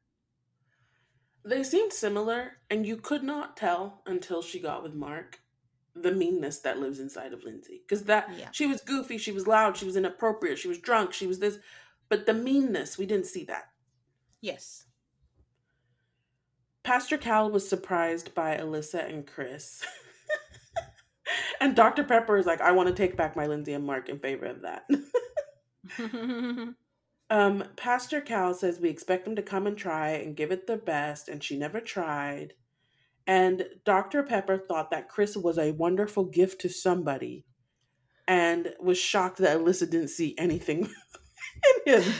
They 1.46 1.64
seemed 1.64 1.94
similar, 1.94 2.54
and 2.70 2.86
you 2.86 2.98
could 2.98 3.24
not 3.24 3.56
tell 3.56 4.02
until 4.06 4.42
she 4.42 4.60
got 4.60 4.84
with 4.84 4.94
Mark 4.94 5.40
the 5.96 6.12
meanness 6.12 6.60
that 6.60 6.80
lives 6.80 7.00
inside 7.00 7.34
of 7.34 7.44
Lindsay. 7.44 7.82
Because 7.88 8.04
that 8.04 8.30
Yeah. 8.38 8.50
she 8.52 8.68
was 8.68 8.82
goofy, 8.82 9.18
she 9.18 9.32
was 9.32 9.48
loud, 9.48 9.78
she 9.78 9.86
was 9.86 9.96
inappropriate, 9.96 10.60
she 10.60 10.68
was 10.68 10.78
drunk, 10.80 11.14
she 11.14 11.26
was 11.28 11.40
this, 11.40 11.58
but 12.10 12.26
the 12.26 12.34
meanness, 12.34 12.98
we 12.98 13.06
didn't 13.06 13.26
see 13.28 13.46
that. 13.46 13.72
Yes. 14.42 14.86
Pastor 16.84 17.18
Cal 17.18 17.52
was 17.52 17.68
surprised 17.68 18.34
by 18.34 18.56
Alyssa 18.56 19.10
and 19.10 19.28
Chris. 19.28 19.84
and 21.62 21.76
Dr. 21.76 22.04
Pepper 22.04 22.38
is 22.38 22.46
like, 22.46 22.62
I 22.62 22.72
want 22.72 22.88
to 22.88 22.96
take 22.96 23.18
back 23.18 23.36
my 23.36 23.46
Lindsay 23.48 23.74
and 23.74 23.86
Mark 23.86 24.10
in 24.10 24.20
favor 24.20 24.46
of 24.46 24.62
that. 24.62 24.86
um, 27.30 27.64
Pastor 27.76 28.22
Cal 28.22 28.54
says 28.54 28.80
we 28.80 28.90
expect 28.90 29.26
them 29.26 29.36
to 29.36 29.42
come 29.42 29.68
and 29.68 29.78
try 29.78 30.12
and 30.12 30.36
give 30.36 30.52
it 30.52 30.66
their 30.66 30.78
best, 30.78 31.28
and 31.28 31.44
she 31.44 31.58
never 31.58 31.82
tried. 31.82 32.54
And 33.26 33.66
Dr. 33.84 34.24
Pepper 34.24 34.58
thought 34.58 34.92
that 34.92 35.10
Chris 35.10 35.36
was 35.36 35.58
a 35.58 35.72
wonderful 35.72 36.24
gift 36.24 36.62
to 36.62 36.70
somebody 36.70 37.46
and 38.28 38.74
was 38.80 38.98
shocked 38.98 39.40
that 39.40 39.58
Alyssa 39.58 39.90
didn't 39.90 40.10
see 40.10 40.36
anything 40.38 40.90
in 41.86 42.02
him. 42.02 42.14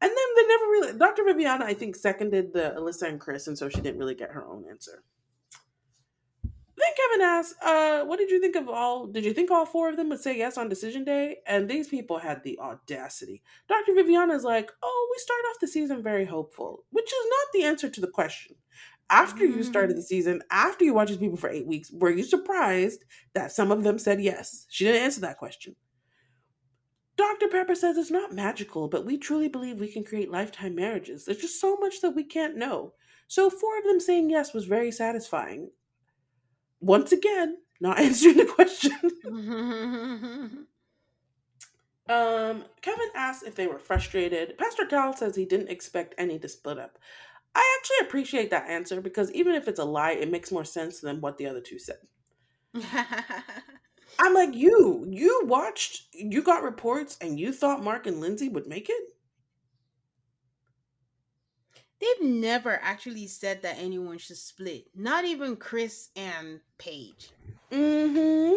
And 0.00 0.10
then 0.10 0.28
they 0.36 0.46
never 0.46 0.64
really. 0.64 0.98
Dr. 0.98 1.24
Viviana, 1.24 1.64
I 1.64 1.74
think, 1.74 1.96
seconded 1.96 2.52
the 2.52 2.74
Alyssa 2.76 3.08
and 3.08 3.20
Chris, 3.20 3.48
and 3.48 3.58
so 3.58 3.68
she 3.68 3.80
didn't 3.80 3.98
really 3.98 4.14
get 4.14 4.30
her 4.30 4.46
own 4.46 4.64
answer. 4.70 5.02
Then 6.42 6.94
Kevin 6.96 7.26
asked, 7.26 7.56
uh, 7.60 8.04
"What 8.04 8.20
did 8.20 8.30
you 8.30 8.40
think 8.40 8.54
of 8.54 8.68
all? 8.68 9.08
Did 9.08 9.24
you 9.24 9.34
think 9.34 9.50
all 9.50 9.66
four 9.66 9.88
of 9.88 9.96
them 9.96 10.10
would 10.10 10.20
say 10.20 10.38
yes 10.38 10.56
on 10.56 10.68
decision 10.68 11.04
day?" 11.04 11.38
And 11.46 11.68
these 11.68 11.88
people 11.88 12.18
had 12.18 12.44
the 12.44 12.56
audacity. 12.60 13.42
Dr. 13.68 13.94
Viviana 13.94 14.34
is 14.34 14.44
like, 14.44 14.70
"Oh, 14.82 15.08
we 15.10 15.18
start 15.18 15.40
off 15.50 15.60
the 15.60 15.66
season 15.66 16.02
very 16.02 16.24
hopeful," 16.24 16.84
which 16.90 17.12
is 17.12 17.26
not 17.28 17.52
the 17.52 17.64
answer 17.64 17.90
to 17.90 18.00
the 18.00 18.06
question. 18.06 18.56
After 19.10 19.44
you 19.44 19.62
started 19.62 19.96
the 19.96 20.02
season, 20.02 20.42
after 20.50 20.84
you 20.84 20.94
watched 20.94 21.08
these 21.08 21.18
people 21.18 21.38
for 21.38 21.48
eight 21.50 21.66
weeks, 21.66 21.90
were 21.90 22.10
you 22.10 22.22
surprised 22.22 23.04
that 23.32 23.50
some 23.50 23.72
of 23.72 23.82
them 23.82 23.98
said 23.98 24.20
yes? 24.20 24.66
She 24.68 24.84
didn't 24.84 25.02
answer 25.02 25.22
that 25.22 25.38
question. 25.38 25.74
Dr. 27.18 27.48
Pepper 27.48 27.74
says 27.74 27.98
it's 27.98 28.12
not 28.12 28.32
magical, 28.32 28.86
but 28.86 29.04
we 29.04 29.18
truly 29.18 29.48
believe 29.48 29.80
we 29.80 29.92
can 29.92 30.04
create 30.04 30.30
lifetime 30.30 30.76
marriages. 30.76 31.24
There's 31.24 31.40
just 31.40 31.60
so 31.60 31.76
much 31.76 32.00
that 32.00 32.14
we 32.14 32.22
can't 32.22 32.56
know. 32.56 32.94
So, 33.26 33.50
four 33.50 33.76
of 33.76 33.84
them 33.84 33.98
saying 33.98 34.30
yes 34.30 34.54
was 34.54 34.66
very 34.66 34.92
satisfying. 34.92 35.72
Once 36.80 37.10
again, 37.10 37.56
not 37.80 37.98
answering 38.04 38.36
the 38.36 38.46
question. 38.46 38.92
um, 42.08 42.64
Kevin 42.82 43.10
asked 43.16 43.42
if 43.44 43.56
they 43.56 43.66
were 43.66 43.80
frustrated. 43.80 44.56
Pastor 44.56 44.86
Cal 44.86 45.16
says 45.16 45.34
he 45.34 45.44
didn't 45.44 45.70
expect 45.70 46.14
any 46.18 46.38
to 46.38 46.48
split 46.48 46.78
up. 46.78 47.00
I 47.52 47.78
actually 47.80 48.06
appreciate 48.06 48.50
that 48.50 48.70
answer 48.70 49.00
because 49.00 49.32
even 49.32 49.56
if 49.56 49.66
it's 49.66 49.80
a 49.80 49.84
lie, 49.84 50.12
it 50.12 50.30
makes 50.30 50.52
more 50.52 50.64
sense 50.64 51.00
than 51.00 51.20
what 51.20 51.36
the 51.36 51.48
other 51.48 51.60
two 51.60 51.80
said. 51.80 51.98
I'm 54.18 54.34
like, 54.34 54.54
you, 54.54 55.06
you 55.08 55.42
watched, 55.44 56.06
you 56.12 56.42
got 56.42 56.62
reports, 56.62 57.16
and 57.20 57.38
you 57.38 57.52
thought 57.52 57.82
Mark 57.82 58.06
and 58.06 58.20
Lindsay 58.20 58.48
would 58.48 58.66
make 58.66 58.88
it? 58.90 59.02
They've 62.00 62.28
never 62.28 62.78
actually 62.82 63.26
said 63.26 63.62
that 63.62 63.78
anyone 63.78 64.18
should 64.18 64.36
split. 64.36 64.86
Not 64.94 65.24
even 65.24 65.56
Chris 65.56 66.10
and 66.14 66.60
Paige. 66.78 67.30
Mm-hmm. 67.72 68.56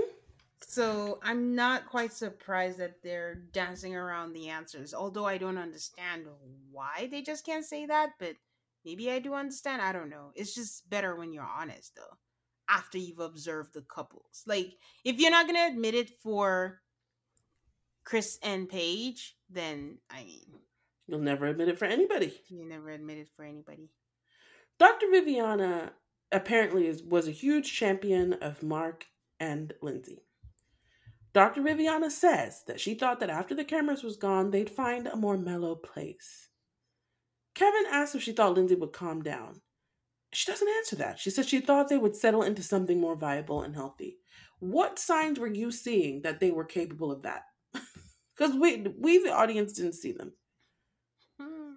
So 0.68 1.20
I'm 1.24 1.56
not 1.56 1.88
quite 1.88 2.14
surprised 2.14 2.78
that 2.78 3.02
they're 3.04 3.36
dancing 3.52 3.96
around 3.96 4.34
the 4.34 4.50
answers. 4.50 4.94
Although 4.94 5.26
I 5.26 5.38
don't 5.38 5.58
understand 5.58 6.26
why 6.72 7.10
they 7.12 7.22
just 7.22 7.46
can't 7.46 7.66
say 7.66 7.88
that, 7.88 8.12
but 8.20 8.36
maybe 8.86 9.12
I 9.12 9.20
do 9.20 9.34
understand. 9.34 9.82
I 9.82 9.92
don't 9.92 10.10
know. 10.10 10.32
It's 10.36 10.54
just 10.54 10.90
better 10.90 11.16
when 11.16 11.34
you're 11.34 11.44
honest 11.44 11.96
though. 11.96 12.18
After 12.72 12.98
you've 12.98 13.20
observed 13.20 13.74
the 13.74 13.82
couples. 13.82 14.44
Like 14.48 14.74
if 15.04 15.20
you're 15.20 15.32
not 15.32 15.46
gonna 15.48 15.68
admit 15.70 15.94
it 15.94 16.10
for 16.24 16.82
Chris 18.04 18.40
and 18.42 18.70
Paige, 18.70 19.36
then 19.50 19.98
I 20.10 20.24
mean 20.24 20.46
You'll 21.08 21.20
never 21.20 21.48
admit 21.48 21.68
it 21.68 21.78
for 21.78 21.86
anybody. 21.86 22.34
you 22.48 22.66
never 22.66 22.90
admit 22.90 23.18
it 23.18 23.28
for 23.36 23.44
anybody. 23.44 23.90
Dr. 24.80 25.08
Viviana 25.12 25.92
apparently 26.32 26.88
is, 26.88 27.04
was 27.04 27.28
a 27.28 27.32
huge 27.32 27.72
champion 27.74 28.34
of 28.34 28.64
Mark 28.64 29.06
and 29.40 29.74
Lindsay. 29.82 30.24
Dr. 31.34 31.62
Viviana 31.62 32.10
says 32.10 32.64
that 32.68 32.80
she 32.80 32.94
thought 32.94 33.20
that 33.20 33.30
after 33.30 33.54
the 33.54 33.64
cameras 33.66 34.04
was 34.04 34.16
gone, 34.18 34.52
they'd 34.52 34.70
find 34.70 35.08
a 35.08 35.16
more 35.18 35.38
mellow 35.38 35.76
place. 35.76 36.50
Kevin 37.56 37.84
asked 37.92 38.16
if 38.16 38.24
she 38.24 38.32
thought 38.32 38.54
Lindsay 38.56 38.76
would 38.76 38.94
calm 38.94 39.22
down. 39.22 39.62
She 40.34 40.50
doesn't 40.52 40.70
answer 40.78 40.96
that. 40.98 41.20
She 41.20 41.30
says 41.30 41.48
she 41.48 41.60
thought 41.60 41.90
they 41.90 41.98
would 41.98 42.16
settle 42.16 42.44
into 42.44 42.64
something 42.64 43.00
more 43.00 43.16
viable 43.16 43.64
and 43.64 43.76
healthy. 43.76 44.18
What 44.60 45.00
signs 45.00 45.40
were 45.40 45.52
you 45.52 45.72
seeing 45.72 46.22
that 46.22 46.40
they 46.40 46.52
were 46.52 46.66
capable 46.66 47.12
of 47.12 47.24
that? 47.24 47.44
Because 48.38 48.56
we, 48.56 48.88
we, 48.98 49.20
the 49.20 49.32
audience, 49.32 49.74
didn't 49.74 49.94
see 49.94 50.14
them. 50.14 50.32
Hmm. 51.40 51.74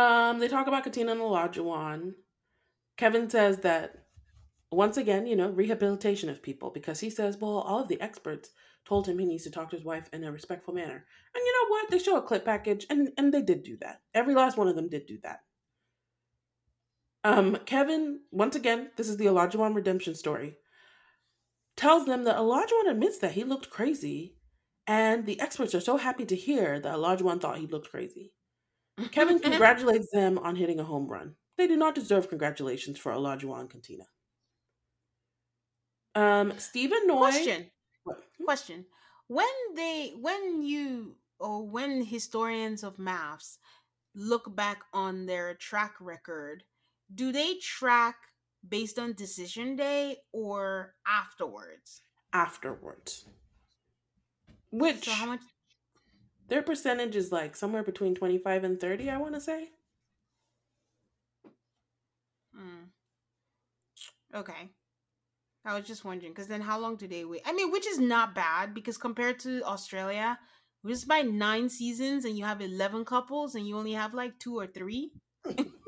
Um, 0.00 0.38
they 0.38 0.46
talk 0.46 0.68
about 0.68 0.84
Katina 0.84 1.12
and 1.12 1.20
Olajuwon. 1.20 2.12
Kevin 2.96 3.28
says 3.28 3.58
that 3.60 4.04
once 4.70 4.96
again, 4.96 5.26
you 5.26 5.34
know, 5.34 5.50
rehabilitation 5.50 6.28
of 6.28 6.42
people 6.42 6.70
because 6.70 7.00
he 7.00 7.10
says, 7.10 7.38
well, 7.38 7.58
all 7.58 7.80
of 7.80 7.88
the 7.88 8.00
experts 8.00 8.50
told 8.84 9.06
him 9.06 9.18
he 9.18 9.26
needs 9.26 9.44
to 9.44 9.50
talk 9.50 9.70
to 9.70 9.76
his 9.76 9.84
wife 9.84 10.08
in 10.12 10.24
a 10.24 10.32
respectful 10.32 10.74
manner. 10.74 11.04
And 11.34 11.44
you 11.44 11.52
know 11.52 11.70
what? 11.70 11.90
They 11.90 11.98
show 11.98 12.16
a 12.16 12.22
clip 12.22 12.44
package, 12.44 12.86
and 12.90 13.10
and 13.16 13.32
they 13.32 13.42
did 13.42 13.62
do 13.62 13.76
that. 13.78 14.02
Every 14.12 14.34
last 14.34 14.56
one 14.56 14.68
of 14.68 14.76
them 14.76 14.88
did 14.88 15.06
do 15.06 15.18
that. 15.22 15.40
Um, 17.24 17.56
Kevin, 17.64 18.20
once 18.30 18.54
again, 18.54 18.90
this 18.96 19.08
is 19.08 19.16
the 19.16 19.26
Olajuwon 19.26 19.74
redemption 19.74 20.14
story. 20.14 20.56
Tells 21.76 22.04
them 22.06 22.24
that 22.24 22.36
Olajuwon 22.36 22.90
admits 22.90 23.18
that 23.18 23.32
he 23.32 23.42
looked 23.44 23.70
crazy, 23.70 24.36
and 24.86 25.24
the 25.24 25.40
experts 25.40 25.74
are 25.74 25.80
so 25.80 25.96
happy 25.96 26.26
to 26.26 26.36
hear 26.36 26.78
that 26.78 26.94
Olajuwon 26.94 27.40
thought 27.40 27.58
he 27.58 27.66
looked 27.66 27.90
crazy. 27.90 28.32
Kevin 29.10 29.40
congratulates 29.40 30.08
them 30.12 30.38
on 30.38 30.54
hitting 30.54 30.78
a 30.78 30.84
home 30.84 31.08
run. 31.08 31.34
They 31.56 31.66
do 31.66 31.76
not 31.76 31.94
deserve 31.94 32.28
congratulations 32.28 32.98
for 32.98 33.12
Olajuwon 33.12 33.70
Katina. 33.70 34.04
Um, 36.14 36.52
Steve 36.58 36.92
and 36.92 37.08
Noi. 37.08 37.30
Question. 37.30 37.70
What? 38.04 38.22
Question. 38.44 38.84
When 39.28 39.46
they 39.74 40.12
when 40.20 40.62
you 40.62 41.16
or 41.40 41.66
when 41.66 42.04
historians 42.04 42.84
of 42.84 42.98
MAFS 42.98 43.58
look 44.14 44.54
back 44.54 44.82
on 44.92 45.26
their 45.26 45.54
track 45.54 45.94
record, 46.00 46.62
do 47.12 47.32
they 47.32 47.54
track 47.62 48.16
based 48.66 48.98
on 48.98 49.14
decision 49.14 49.76
day 49.76 50.16
or 50.32 50.94
afterwards? 51.06 52.02
Afterwards. 52.32 53.26
Which 54.70 55.04
So 55.04 55.12
how 55.12 55.26
much 55.26 55.40
their 56.48 56.62
percentage 56.62 57.16
is 57.16 57.32
like 57.32 57.56
somewhere 57.56 57.82
between 57.82 58.14
25 58.14 58.64
and 58.64 58.80
30, 58.80 59.10
I 59.10 59.16
want 59.16 59.34
to 59.34 59.40
say. 59.40 59.70
Hmm. 62.54 62.84
Okay. 64.34 64.70
I 65.64 65.74
was 65.74 65.86
just 65.86 66.04
wondering 66.04 66.32
because 66.32 66.48
then 66.48 66.60
how 66.60 66.78
long 66.78 66.96
do 66.96 67.08
they 67.08 67.24
wait? 67.24 67.40
I 67.46 67.52
mean, 67.52 67.72
which 67.72 67.86
is 67.86 67.98
not 67.98 68.34
bad 68.34 68.74
because 68.74 68.98
compared 68.98 69.38
to 69.40 69.62
Australia, 69.62 70.38
which 70.82 70.92
is 70.92 71.04
by 71.06 71.22
nine 71.22 71.70
seasons 71.70 72.26
and 72.26 72.36
you 72.36 72.44
have 72.44 72.60
11 72.60 73.06
couples 73.06 73.54
and 73.54 73.66
you 73.66 73.78
only 73.78 73.92
have 73.92 74.12
like 74.12 74.38
two 74.38 74.58
or 74.58 74.66
three. 74.66 75.12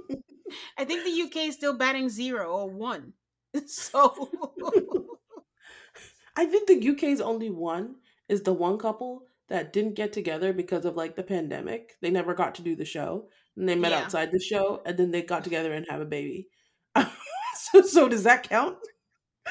I 0.78 0.84
think 0.84 1.04
the 1.04 1.10
UK 1.10 1.46
is 1.46 1.54
still 1.54 1.76
batting 1.76 2.08
zero 2.08 2.50
or 2.52 2.68
one. 2.70 3.14
So, 3.66 4.30
I 6.36 6.46
think 6.46 6.66
the 6.68 6.74
UK's 6.80 7.20
only 7.20 7.50
one 7.50 7.96
is 8.28 8.42
the 8.42 8.52
one 8.52 8.78
couple 8.78 9.26
that 9.48 9.72
didn't 9.72 9.94
get 9.94 10.12
together 10.12 10.52
because 10.52 10.84
of 10.84 10.96
like 10.96 11.16
the 11.16 11.22
pandemic. 11.22 11.96
They 12.00 12.10
never 12.10 12.34
got 12.34 12.54
to 12.56 12.62
do 12.62 12.74
the 12.76 12.84
show. 12.84 13.28
And 13.56 13.68
they 13.68 13.74
met 13.76 13.92
Yeah. 13.92 14.00
outside 14.02 14.32
the 14.32 14.40
show 14.40 14.82
and 14.84 14.98
then 14.98 15.10
they 15.10 15.22
got 15.22 15.44
together 15.44 15.72
and 15.72 15.86
have 15.88 16.00
a 16.00 16.04
baby. 16.04 16.48
so, 17.54 17.82
so 17.82 18.08
does 18.08 18.24
that 18.24 18.48
count? 18.48 18.78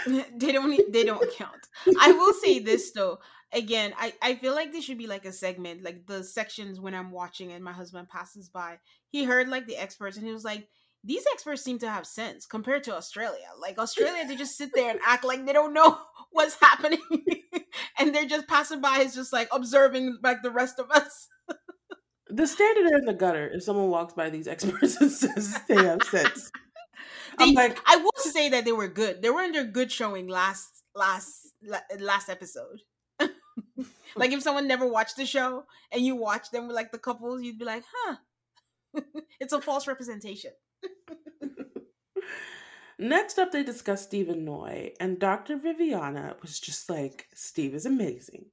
they 0.06 0.52
don't 0.52 0.92
they 0.92 1.04
don't 1.04 1.32
count. 1.32 1.68
I 2.00 2.12
will 2.12 2.34
say 2.34 2.60
this 2.60 2.92
though. 2.92 3.20
Again, 3.52 3.94
I 3.98 4.14
I 4.22 4.36
feel 4.36 4.54
like 4.54 4.72
this 4.72 4.84
should 4.84 4.98
be 4.98 5.08
like 5.08 5.26
a 5.26 5.32
segment, 5.32 5.84
like 5.84 6.06
the 6.06 6.24
sections 6.24 6.80
when 6.80 6.94
I'm 6.94 7.12
watching 7.12 7.52
and 7.52 7.64
my 7.64 7.72
husband 7.72 8.10
passes 8.10 8.50
by. 8.50 8.80
He 9.10 9.24
heard 9.24 9.48
like 9.48 9.66
the 9.68 9.78
experts 9.78 10.18
and 10.18 10.26
he 10.26 10.34
was 10.34 10.44
like, 10.44 10.68
"These 11.06 11.26
experts 11.32 11.62
seem 11.62 11.80
to 11.80 11.90
have 11.90 12.08
sense 12.08 12.46
compared 12.46 12.84
to 12.86 12.96
Australia. 12.96 13.48
Like 13.60 13.78
Australia, 13.78 14.28
they 14.28 14.36
just 14.36 14.58
sit 14.58 14.72
there 14.76 14.90
and 14.90 15.00
act 15.06 15.24
like 15.24 15.46
they 15.46 15.54
don't 15.54 15.74
know 15.74 15.98
what's 16.32 16.58
happening, 16.60 17.00
and 18.00 18.14
they're 18.14 18.26
just 18.26 18.48
passing 18.48 18.82
by, 18.82 19.00
is 19.00 19.16
just 19.16 19.32
like 19.32 19.48
observing 19.52 20.18
like 20.24 20.42
the 20.42 20.52
rest 20.52 20.80
of 20.80 20.90
us." 20.92 21.28
The 22.28 22.48
standard 22.48 22.92
are 22.92 22.98
in 22.98 23.06
the 23.06 23.14
gutter 23.14 23.50
if 23.54 23.64
someone 23.64 23.90
walks 23.90 24.14
by 24.14 24.30
these 24.30 24.48
experts 24.48 25.00
and 25.00 25.12
says 25.12 25.60
they 25.70 25.76
have 25.76 26.04
sense. 26.04 26.52
They, 27.38 27.46
I'm 27.46 27.54
like, 27.54 27.78
I 27.86 27.98
will 27.98 28.12
say 28.18 28.50
that 28.50 28.66
they 28.66 28.72
were 28.72 28.88
good. 28.88 29.22
They 29.22 29.30
were 29.30 29.42
under 29.42 29.64
good 29.64 29.92
showing 29.92 30.28
last 30.28 30.84
last 30.96 31.54
last 32.00 32.30
episode. 32.30 32.82
like 34.16 34.32
if 34.32 34.42
someone 34.42 34.68
never 34.68 34.88
watched 34.88 35.18
the 35.18 35.26
show 35.26 35.66
and 35.92 36.02
you 36.02 36.16
watch 36.16 36.52
them 36.52 36.68
with 36.68 36.76
like 36.76 36.92
the 36.92 36.98
couples, 36.98 37.42
you'd 37.42 37.60
be 37.60 37.66
like, 37.66 37.84
huh. 37.94 38.16
it's 39.40 39.54
a 39.54 39.62
false 39.62 39.88
representation. 39.88 40.52
Next 42.98 43.38
up, 43.38 43.52
they 43.52 43.64
discuss 43.64 44.04
Steve 44.04 44.30
and 44.30 44.46
Noi, 44.46 44.94
and 45.02 45.20
Dr. 45.20 45.58
Viviana 45.58 46.38
was 46.42 46.60
just 46.60 46.90
like, 46.90 47.28
Steve 47.34 47.76
is 47.76 47.86
amazing. 47.86 48.46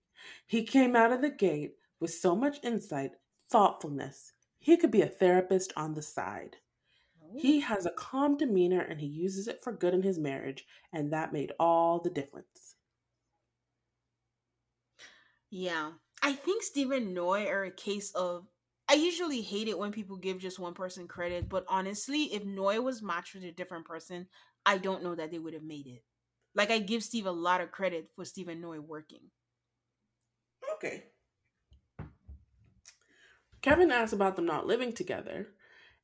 He 0.46 0.64
came 0.64 0.96
out 0.96 1.12
of 1.12 1.22
the 1.22 1.30
gate 1.30 1.74
with 2.00 2.12
so 2.12 2.34
much 2.34 2.58
insight, 2.64 3.12
thoughtfulness. 3.50 4.32
He 4.58 4.76
could 4.76 4.90
be 4.90 5.02
a 5.02 5.06
therapist 5.06 5.72
on 5.76 5.94
the 5.94 6.02
side. 6.02 6.56
He 7.36 7.58
oh. 7.58 7.66
has 7.66 7.86
a 7.86 7.90
calm 7.90 8.36
demeanor 8.36 8.80
and 8.80 9.00
he 9.00 9.06
uses 9.06 9.48
it 9.48 9.62
for 9.62 9.72
good 9.72 9.94
in 9.94 10.02
his 10.02 10.18
marriage, 10.18 10.66
and 10.92 11.12
that 11.12 11.32
made 11.32 11.52
all 11.60 12.00
the 12.00 12.10
difference. 12.10 12.74
Yeah. 15.50 15.92
I 16.22 16.32
think 16.32 16.62
Steve 16.62 16.90
and 16.90 17.14
Noi 17.14 17.46
are 17.46 17.64
a 17.64 17.70
case 17.70 18.10
of 18.12 18.46
I 18.92 18.96
usually 18.96 19.40
hate 19.40 19.68
it 19.68 19.78
when 19.78 19.90
people 19.90 20.18
give 20.18 20.38
just 20.38 20.58
one 20.58 20.74
person 20.74 21.08
credit, 21.08 21.48
but 21.48 21.64
honestly, 21.66 22.24
if 22.24 22.44
Noi 22.44 22.78
was 22.78 23.00
matched 23.00 23.32
with 23.34 23.42
a 23.44 23.50
different 23.50 23.86
person, 23.86 24.26
I 24.66 24.76
don't 24.76 25.02
know 25.02 25.14
that 25.14 25.30
they 25.30 25.38
would 25.38 25.54
have 25.54 25.62
made 25.62 25.86
it. 25.86 26.04
Like 26.54 26.70
I 26.70 26.78
give 26.78 27.02
Steve 27.02 27.24
a 27.24 27.30
lot 27.30 27.62
of 27.62 27.72
credit 27.72 28.10
for 28.14 28.26
Steve 28.26 28.48
and 28.48 28.60
Noi 28.60 28.80
working. 28.80 29.22
Okay. 30.74 31.04
Kevin 33.62 33.90
asks 33.90 34.12
about 34.12 34.36
them 34.36 34.44
not 34.44 34.66
living 34.66 34.92
together. 34.92 35.48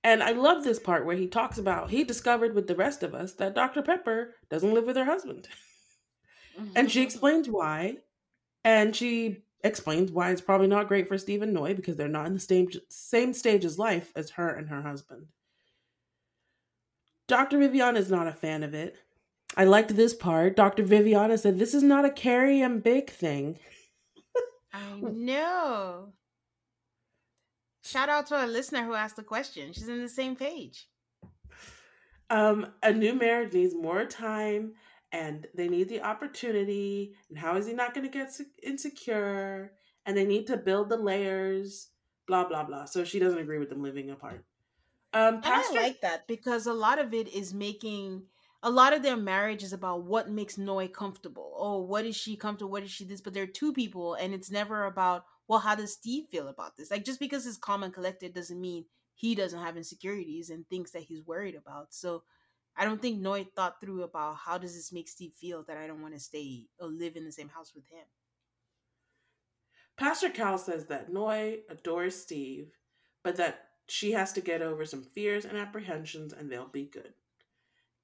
And 0.02 0.22
I 0.22 0.30
love 0.30 0.64
this 0.64 0.78
part 0.78 1.04
where 1.04 1.16
he 1.16 1.26
talks 1.26 1.58
about 1.58 1.90
he 1.90 2.04
discovered 2.04 2.54
with 2.54 2.68
the 2.68 2.76
rest 2.76 3.02
of 3.02 3.14
us 3.14 3.34
that 3.34 3.54
Dr. 3.54 3.82
Pepper 3.82 4.36
doesn't 4.48 4.72
live 4.72 4.86
with 4.86 4.96
her 4.96 5.04
husband. 5.04 5.46
And 6.74 6.90
she 6.90 6.98
mm-hmm. 6.98 7.06
explains 7.06 7.48
why. 7.48 7.98
And 8.64 8.96
she 8.96 9.44
explains 9.64 10.12
why 10.12 10.30
it's 10.30 10.40
probably 10.40 10.66
not 10.66 10.88
great 10.88 11.08
for 11.08 11.18
Steve 11.18 11.42
and 11.42 11.52
Noi 11.52 11.74
because 11.74 11.96
they're 11.96 12.08
not 12.08 12.26
in 12.26 12.34
the 12.34 12.40
same 12.40 12.68
same 12.88 13.32
stage 13.32 13.64
as 13.64 13.78
life 13.78 14.12
as 14.16 14.30
her 14.30 14.48
and 14.48 14.68
her 14.68 14.82
husband. 14.82 15.26
Dr. 17.26 17.58
Viviana 17.58 17.98
is 17.98 18.10
not 18.10 18.26
a 18.26 18.32
fan 18.32 18.62
of 18.62 18.74
it. 18.74 18.96
I 19.56 19.64
liked 19.64 19.94
this 19.94 20.14
part. 20.14 20.56
Dr. 20.56 20.82
Viviana 20.82 21.36
said 21.36 21.58
this 21.58 21.74
is 21.74 21.82
not 21.82 22.04
a 22.04 22.10
Carrie 22.10 22.60
and 22.60 22.82
Big 22.82 23.10
thing. 23.10 23.58
I 24.72 25.00
know. 25.00 26.12
Shout 27.82 28.08
out 28.08 28.26
to 28.26 28.36
our 28.36 28.46
listener 28.46 28.84
who 28.84 28.94
asked 28.94 29.16
the 29.16 29.22
question. 29.22 29.72
She's 29.72 29.88
in 29.88 30.02
the 30.02 30.08
same 30.08 30.36
page. 30.36 30.88
Um, 32.30 32.66
a 32.82 32.92
new 32.92 33.14
marriage 33.14 33.54
needs 33.54 33.74
more 33.74 34.04
time 34.04 34.74
and 35.12 35.46
they 35.54 35.68
need 35.68 35.88
the 35.88 36.02
opportunity. 36.02 37.14
And 37.28 37.38
how 37.38 37.56
is 37.56 37.66
he 37.66 37.72
not 37.72 37.94
going 37.94 38.06
to 38.06 38.12
get 38.12 38.30
insecure? 38.62 39.72
And 40.06 40.16
they 40.16 40.24
need 40.24 40.46
to 40.46 40.56
build 40.56 40.88
the 40.88 40.96
layers, 40.96 41.88
blah, 42.26 42.46
blah, 42.46 42.64
blah. 42.64 42.84
So 42.84 43.04
she 43.04 43.18
doesn't 43.18 43.38
agree 43.38 43.58
with 43.58 43.68
them 43.68 43.82
living 43.82 44.10
apart. 44.10 44.44
Um, 45.12 45.36
And 45.36 45.44
I 45.46 45.72
like 45.72 46.00
that 46.02 46.26
because 46.26 46.66
a 46.66 46.72
lot 46.72 46.98
of 46.98 47.14
it 47.14 47.28
is 47.28 47.54
making 47.54 48.24
a 48.62 48.70
lot 48.70 48.92
of 48.92 49.02
their 49.02 49.16
marriage 49.16 49.62
is 49.62 49.72
about 49.72 50.02
what 50.04 50.30
makes 50.30 50.58
Noi 50.58 50.88
comfortable. 50.88 51.54
Oh, 51.56 51.80
what 51.80 52.04
is 52.04 52.16
she 52.16 52.36
comfortable? 52.36 52.70
What 52.70 52.82
is 52.82 52.90
she 52.90 53.04
this? 53.04 53.20
But 53.20 53.32
they're 53.32 53.46
two 53.46 53.72
people, 53.72 54.14
and 54.14 54.34
it's 54.34 54.50
never 54.50 54.84
about 54.84 55.24
well, 55.48 55.60
how 55.60 55.74
does 55.74 55.94
Steve 55.94 56.26
feel 56.30 56.48
about 56.48 56.76
this? 56.76 56.90
Like 56.90 57.06
just 57.06 57.18
because 57.18 57.46
he's 57.46 57.56
calm 57.56 57.82
and 57.82 57.94
collected 57.94 58.34
doesn't 58.34 58.60
mean 58.60 58.84
he 59.14 59.34
doesn't 59.34 59.62
have 59.62 59.78
insecurities 59.78 60.50
and 60.50 60.68
things 60.68 60.92
that 60.92 61.02
he's 61.02 61.26
worried 61.26 61.54
about. 61.54 61.94
So 61.94 62.22
I 62.78 62.84
don't 62.84 63.02
think 63.02 63.18
Noi 63.18 63.44
thought 63.56 63.80
through 63.80 64.04
about 64.04 64.36
how 64.36 64.56
does 64.56 64.76
this 64.76 64.92
make 64.92 65.08
Steve 65.08 65.32
feel 65.32 65.64
that 65.64 65.76
I 65.76 65.88
don't 65.88 66.00
want 66.00 66.14
to 66.14 66.20
stay 66.20 66.66
or 66.78 66.86
live 66.86 67.16
in 67.16 67.24
the 67.24 67.32
same 67.32 67.48
house 67.48 67.72
with 67.74 67.84
him. 67.88 68.04
Pastor 69.96 70.30
Cal 70.30 70.58
says 70.58 70.86
that 70.86 71.12
Noi 71.12 71.58
adores 71.68 72.14
Steve, 72.14 72.70
but 73.24 73.36
that 73.36 73.64
she 73.88 74.12
has 74.12 74.32
to 74.34 74.40
get 74.40 74.62
over 74.62 74.84
some 74.84 75.02
fears 75.02 75.44
and 75.44 75.58
apprehensions 75.58 76.32
and 76.32 76.48
they'll 76.48 76.68
be 76.68 76.84
good. 76.84 77.14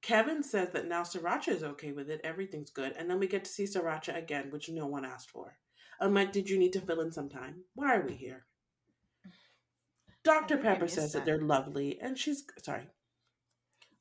Kevin 0.03 0.43
says 0.43 0.71
that 0.73 0.89
now 0.89 1.03
Sriracha 1.03 1.49
is 1.49 1.63
okay 1.63 1.93
with 1.93 2.11
it, 2.11 2.21
everything's 2.25 2.71
good, 2.71 2.93
and 2.99 3.09
then 3.09 3.21
we 3.21 3.29
get 3.29 3.45
to 3.45 3.51
see 3.51 3.65
Sriracha 3.65 4.19
again, 4.19 4.51
which 4.51 4.69
no 4.69 4.87
one 4.87 5.05
asked 5.05 5.31
for. 5.31 5.57
I'm 6.01 6.13
like, 6.13 6.33
did 6.33 6.51
you 6.51 6.59
need 6.59 6.73
to 6.73 6.81
fill 6.81 7.01
in 7.01 7.13
some 7.13 7.29
time? 7.29 7.63
Why 7.75 7.95
are 7.95 8.07
we 8.07 8.15
here? 8.15 8.45
Dr. 10.25 10.59
Pepper 10.59 10.89
says 10.89 11.13
that 11.13 11.21
that. 11.21 11.25
they're 11.25 11.41
lovely, 11.41 11.99
and 12.03 12.19
she's 12.19 12.45
sorry. 12.61 12.89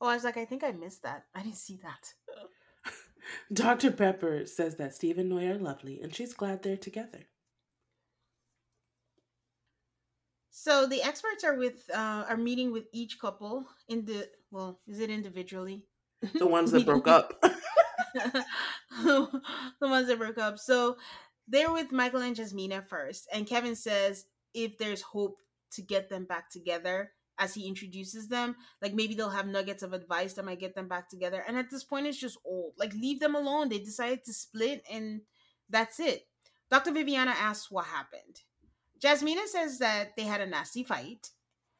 Oh, 0.03 0.07
I 0.09 0.15
was 0.15 0.25
like, 0.25 0.35
I 0.35 0.43
think 0.43 0.65
I 0.65 0.73
missed 0.73 1.03
that. 1.03 1.23
I 1.33 1.43
didn't 1.43 1.55
see 1.55 1.79
that. 1.81 2.13
Dr. 3.53 3.89
Pepper 3.89 4.45
says 4.45 4.75
that 4.75 4.93
Steve 4.93 5.17
and 5.17 5.29
Noi 5.29 5.47
are 5.47 5.57
lovely, 5.57 6.01
and 6.01 6.13
she's 6.13 6.33
glad 6.33 6.61
they're 6.61 6.75
together. 6.75 7.21
So 10.51 10.87
the 10.87 11.01
experts 11.01 11.45
are 11.45 11.57
with 11.57 11.89
uh 11.93 12.25
are 12.27 12.35
meeting 12.35 12.73
with 12.73 12.83
each 12.91 13.17
couple 13.17 13.65
in 13.87 14.03
the 14.03 14.27
well, 14.51 14.81
is 14.87 14.99
it 14.99 15.09
individually? 15.09 15.85
The 16.33 16.47
ones 16.47 16.71
that 16.71 16.85
broke 16.85 17.07
up. 17.07 17.41
the 19.03 19.29
ones 19.79 20.07
that 20.09 20.19
broke 20.19 20.37
up. 20.37 20.59
So 20.59 20.97
they're 21.47 21.71
with 21.71 21.93
Michael 21.93 22.21
and 22.23 22.35
Jasmina 22.35 22.85
first, 22.89 23.29
and 23.31 23.47
Kevin 23.47 23.75
says 23.77 24.25
if 24.53 24.77
there's 24.77 25.01
hope 25.01 25.37
to 25.71 25.81
get 25.81 26.09
them 26.09 26.25
back 26.25 26.49
together 26.49 27.11
as 27.39 27.53
he 27.53 27.67
introduces 27.67 28.27
them, 28.27 28.55
like 28.81 28.93
maybe 28.93 29.15
they'll 29.15 29.29
have 29.29 29.47
nuggets 29.47 29.83
of 29.83 29.93
advice 29.93 30.33
that 30.33 30.45
might 30.45 30.59
get 30.59 30.75
them 30.75 30.87
back 30.87 31.09
together. 31.09 31.43
And 31.47 31.57
at 31.57 31.69
this 31.69 31.83
point, 31.83 32.07
it's 32.07 32.17
just 32.17 32.37
old. 32.45 32.73
Like 32.77 32.93
leave 32.93 33.19
them 33.19 33.35
alone. 33.35 33.69
They 33.69 33.79
decided 33.79 34.23
to 34.25 34.33
split, 34.33 34.83
and 34.91 35.21
that's 35.69 35.99
it. 35.99 36.27
Dr. 36.69 36.91
Viviana 36.91 37.31
asks 37.31 37.71
what 37.71 37.85
happened. 37.85 38.41
Jasmina 39.03 39.45
says 39.47 39.79
that 39.79 40.15
they 40.15 40.23
had 40.23 40.41
a 40.41 40.47
nasty 40.47 40.83
fight 40.83 41.29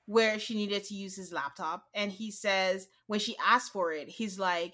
where 0.06 0.38
she 0.38 0.56
needed 0.56 0.84
to 0.86 0.96
use 0.96 1.16
his 1.16 1.32
laptop, 1.32 1.86
and 1.94 2.12
he 2.12 2.32
says 2.32 2.88
when 3.08 3.20
she 3.20 3.36
asked 3.46 3.72
for 3.72 3.92
it, 3.92 4.10
he's 4.10 4.38
like 4.38 4.74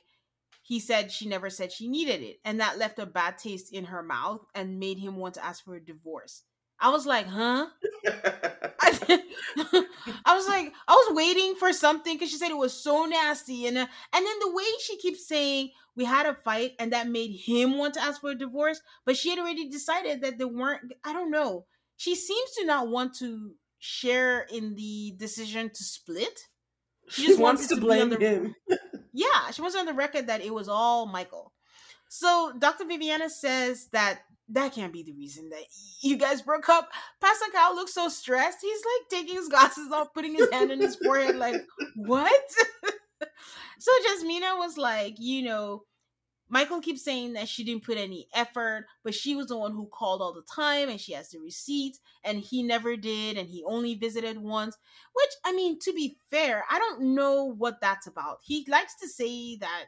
he 0.69 0.80
said 0.80 1.11
she 1.11 1.27
never 1.27 1.49
said 1.49 1.71
she 1.71 1.88
needed 1.88 2.21
it 2.21 2.38
and 2.45 2.59
that 2.59 2.77
left 2.77 2.99
a 2.99 3.05
bad 3.05 3.38
taste 3.39 3.73
in 3.73 3.86
her 3.86 4.03
mouth 4.03 4.45
and 4.53 4.80
made 4.80 4.99
him 4.99 5.15
want 5.15 5.34
to 5.34 5.43
ask 5.43 5.65
for 5.65 5.75
a 5.75 5.84
divorce 5.84 6.43
i 6.80 6.89
was 6.89 7.07
like 7.07 7.25
huh 7.25 7.65
I, 10.25 10.35
was 10.35 10.47
like 10.47 10.73
i 10.87 10.93
was 10.93 11.15
waiting 11.15 11.55
for 11.55 11.73
something 11.73 12.15
because 12.15 12.29
she 12.29 12.37
said 12.37 12.51
it 12.51 12.57
was 12.57 12.73
so 12.73 13.05
nasty 13.05 13.67
and 13.67 13.77
uh, 13.77 13.87
and 14.13 14.25
then 14.25 14.39
the 14.39 14.53
way 14.53 14.63
she 14.81 14.97
keeps 14.97 15.27
saying 15.27 15.69
we 15.95 16.05
had 16.05 16.25
a 16.25 16.33
fight 16.33 16.71
and 16.79 16.93
that 16.93 17.09
made 17.09 17.31
him 17.31 17.77
want 17.77 17.93
to 17.95 18.01
ask 18.01 18.21
for 18.21 18.31
a 18.31 18.35
divorce 18.35 18.81
but 19.05 19.17
she 19.17 19.29
had 19.29 19.39
already 19.39 19.69
decided 19.69 20.21
that 20.21 20.37
they 20.37 20.45
weren't 20.45 20.93
i 21.03 21.13
don't 21.13 21.31
know 21.31 21.65
she 21.97 22.15
seems 22.15 22.51
to 22.51 22.65
not 22.65 22.89
want 22.89 23.15
to 23.15 23.51
share 23.79 24.41
in 24.51 24.75
the 24.75 25.13
decision 25.17 25.69
to 25.69 25.83
split 25.83 26.47
she, 27.09 27.25
just 27.27 27.39
wants 27.39 27.61
wants 27.61 27.67
to 27.69 27.75
to 27.75 27.81
blame 27.81 28.09
the- 28.09 28.17
him. 28.17 28.55
yeah, 29.13 29.51
she 29.51 29.61
was 29.61 29.75
on 29.75 29.85
the 29.85 29.93
record 29.93 30.27
that 30.27 30.41
it 30.41 30.53
was 30.53 30.69
all 30.69 31.07
Michael. 31.07 31.51
So 32.07 32.53
Dr. 32.57 32.85
Viviana 32.85 33.29
says 33.29 33.87
that 33.91 34.21
that 34.49 34.73
can't 34.73 34.93
be 34.93 35.03
the 35.03 35.13
reason 35.13 35.49
that 35.49 35.63
you 36.01 36.17
guys 36.17 36.41
broke 36.41 36.69
up. 36.69 36.89
Pastor 37.21 37.45
Cal 37.51 37.75
looks 37.75 37.93
so 37.93 38.09
stressed. 38.09 38.59
He's 38.61 38.81
like 38.81 39.09
taking 39.09 39.35
his 39.35 39.49
glasses 39.49 39.91
off, 39.91 40.13
putting 40.13 40.35
his 40.35 40.49
hand 40.51 40.71
in 40.71 40.79
his 40.79 40.95
forehead, 40.95 41.35
like, 41.35 41.61
what? 41.95 42.41
so 43.79 43.91
Jasmina 44.07 44.57
was 44.57 44.77
like, 44.77 45.15
you 45.17 45.43
know, 45.43 45.83
Michael 46.51 46.81
keeps 46.81 47.03
saying 47.03 47.33
that 47.33 47.47
she 47.47 47.63
didn't 47.63 47.83
put 47.83 47.97
any 47.99 48.27
effort, 48.33 48.87
but 49.03 49.13
she 49.13 49.35
was 49.35 49.47
the 49.47 49.57
one 49.57 49.71
who 49.71 49.85
called 49.85 50.19
all 50.19 50.33
the 50.33 50.41
time 50.41 50.89
and 50.89 50.99
she 50.99 51.13
has 51.13 51.29
the 51.29 51.39
receipts, 51.39 51.99
and 52.23 52.39
he 52.39 52.63
never 52.63 52.97
did, 52.97 53.37
and 53.37 53.47
he 53.47 53.63
only 53.65 53.93
visited 53.93 54.39
once. 54.39 54.75
Which, 55.13 55.29
I 55.45 55.53
mean, 55.53 55.77
to 55.81 55.93
be 55.93 56.17
fair, 56.31 56.63
I 56.69 56.79
don't 56.79 57.13
know 57.13 57.43
what 57.43 57.79
that's 57.81 58.07
about. 58.07 58.39
He 58.41 58.65
likes 58.67 58.95
to 59.01 59.07
say 59.07 59.57
that 59.57 59.85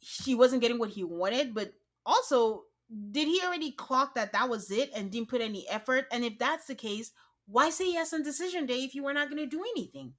she 0.00 0.34
wasn't 0.34 0.60
getting 0.60 0.78
what 0.78 0.90
he 0.90 1.04
wanted, 1.04 1.54
but 1.54 1.72
also, 2.04 2.64
did 3.10 3.28
he 3.28 3.40
already 3.44 3.72
clock 3.72 4.14
that 4.14 4.32
that 4.32 4.48
was 4.48 4.70
it 4.70 4.90
and 4.94 5.10
didn't 5.10 5.28
put 5.28 5.40
any 5.40 5.68
effort? 5.68 6.06
And 6.10 6.24
if 6.24 6.38
that's 6.38 6.66
the 6.66 6.74
case, 6.74 7.12
why 7.46 7.70
say 7.70 7.92
yes 7.92 8.12
on 8.12 8.22
decision 8.22 8.66
day 8.66 8.84
if 8.84 8.94
you 8.94 9.02
were 9.02 9.12
not 9.12 9.30
going 9.30 9.42
to 9.42 9.46
do 9.46 9.62
anything 9.62 10.14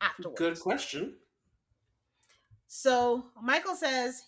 afterwards? 0.00 0.38
Good 0.38 0.60
question. 0.60 1.14
So 2.66 3.26
Michael 3.42 3.74
says 3.74 4.22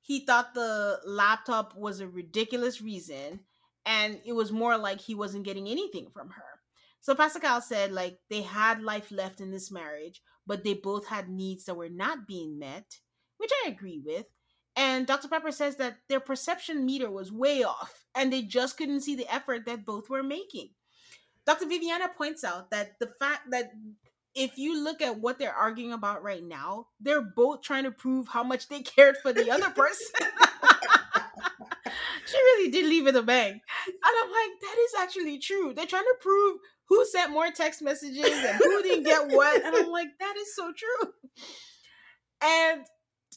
he 0.00 0.24
thought 0.24 0.54
the 0.54 1.00
laptop 1.06 1.76
was 1.76 2.00
a 2.00 2.08
ridiculous 2.08 2.82
reason, 2.82 3.40
and 3.86 4.20
it 4.24 4.32
was 4.32 4.52
more 4.52 4.76
like 4.76 5.00
he 5.00 5.14
wasn't 5.14 5.44
getting 5.44 5.68
anything 5.68 6.08
from 6.12 6.30
her. 6.30 6.60
So 7.00 7.14
Pascal 7.14 7.60
said 7.60 7.92
like 7.92 8.18
they 8.30 8.42
had 8.42 8.82
life 8.82 9.10
left 9.10 9.40
in 9.40 9.50
this 9.50 9.70
marriage, 9.70 10.22
but 10.46 10.64
they 10.64 10.74
both 10.74 11.06
had 11.06 11.28
needs 11.28 11.64
that 11.64 11.76
were 11.76 11.88
not 11.88 12.26
being 12.26 12.58
met, 12.58 12.98
which 13.36 13.50
I 13.64 13.68
agree 13.68 14.02
with. 14.04 14.26
And 14.76 15.06
Dr. 15.06 15.28
Pepper 15.28 15.52
says 15.52 15.76
that 15.76 15.98
their 16.08 16.20
perception 16.20 16.84
meter 16.84 17.10
was 17.10 17.30
way 17.30 17.62
off, 17.62 18.04
and 18.14 18.32
they 18.32 18.42
just 18.42 18.76
couldn't 18.76 19.02
see 19.02 19.14
the 19.14 19.32
effort 19.32 19.66
that 19.66 19.84
both 19.84 20.10
were 20.10 20.22
making. 20.22 20.70
Dr. 21.46 21.66
Viviana 21.66 22.08
points 22.16 22.42
out 22.42 22.70
that 22.70 22.98
the 22.98 23.12
fact 23.20 23.50
that 23.50 23.72
if 24.34 24.58
you 24.58 24.82
look 24.82 25.00
at 25.00 25.20
what 25.20 25.38
they're 25.38 25.54
arguing 25.54 25.92
about 25.92 26.22
right 26.22 26.42
now, 26.42 26.88
they're 27.00 27.22
both 27.22 27.62
trying 27.62 27.84
to 27.84 27.92
prove 27.92 28.26
how 28.28 28.42
much 28.42 28.68
they 28.68 28.80
cared 28.82 29.16
for 29.18 29.32
the 29.32 29.50
other 29.50 29.70
person. 29.70 30.06
she 32.26 32.36
really 32.36 32.70
did 32.70 32.86
leave 32.86 33.06
it 33.06 33.14
a 33.14 33.22
bang. 33.22 33.52
And 33.52 33.94
I'm 34.04 34.30
like, 34.30 34.60
that 34.60 34.76
is 34.78 34.94
actually 35.00 35.38
true. 35.38 35.72
They're 35.74 35.86
trying 35.86 36.02
to 36.02 36.16
prove 36.20 36.58
who 36.88 37.04
sent 37.06 37.30
more 37.30 37.50
text 37.50 37.80
messages 37.82 38.26
and 38.26 38.56
who 38.56 38.82
didn't 38.82 39.04
get 39.04 39.28
what. 39.28 39.64
And 39.64 39.74
I'm 39.74 39.90
like, 39.90 40.08
that 40.18 40.34
is 40.36 40.54
so 40.54 40.72
true. 40.72 41.12
And 42.42 42.84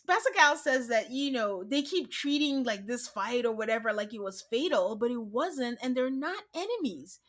Pascal 0.05 0.57
says 0.57 0.87
that, 0.89 1.11
you 1.11 1.31
know, 1.31 1.63
they 1.63 1.81
keep 1.81 2.11
treating 2.11 2.63
like 2.63 2.85
this 2.85 3.07
fight 3.07 3.45
or 3.45 3.53
whatever 3.53 3.93
like 3.93 4.13
it 4.13 4.21
was 4.21 4.45
fatal, 4.49 4.95
but 4.95 5.11
it 5.11 5.21
wasn't, 5.21 5.79
and 5.81 5.95
they're 5.95 6.09
not 6.09 6.43
enemies. 6.53 7.19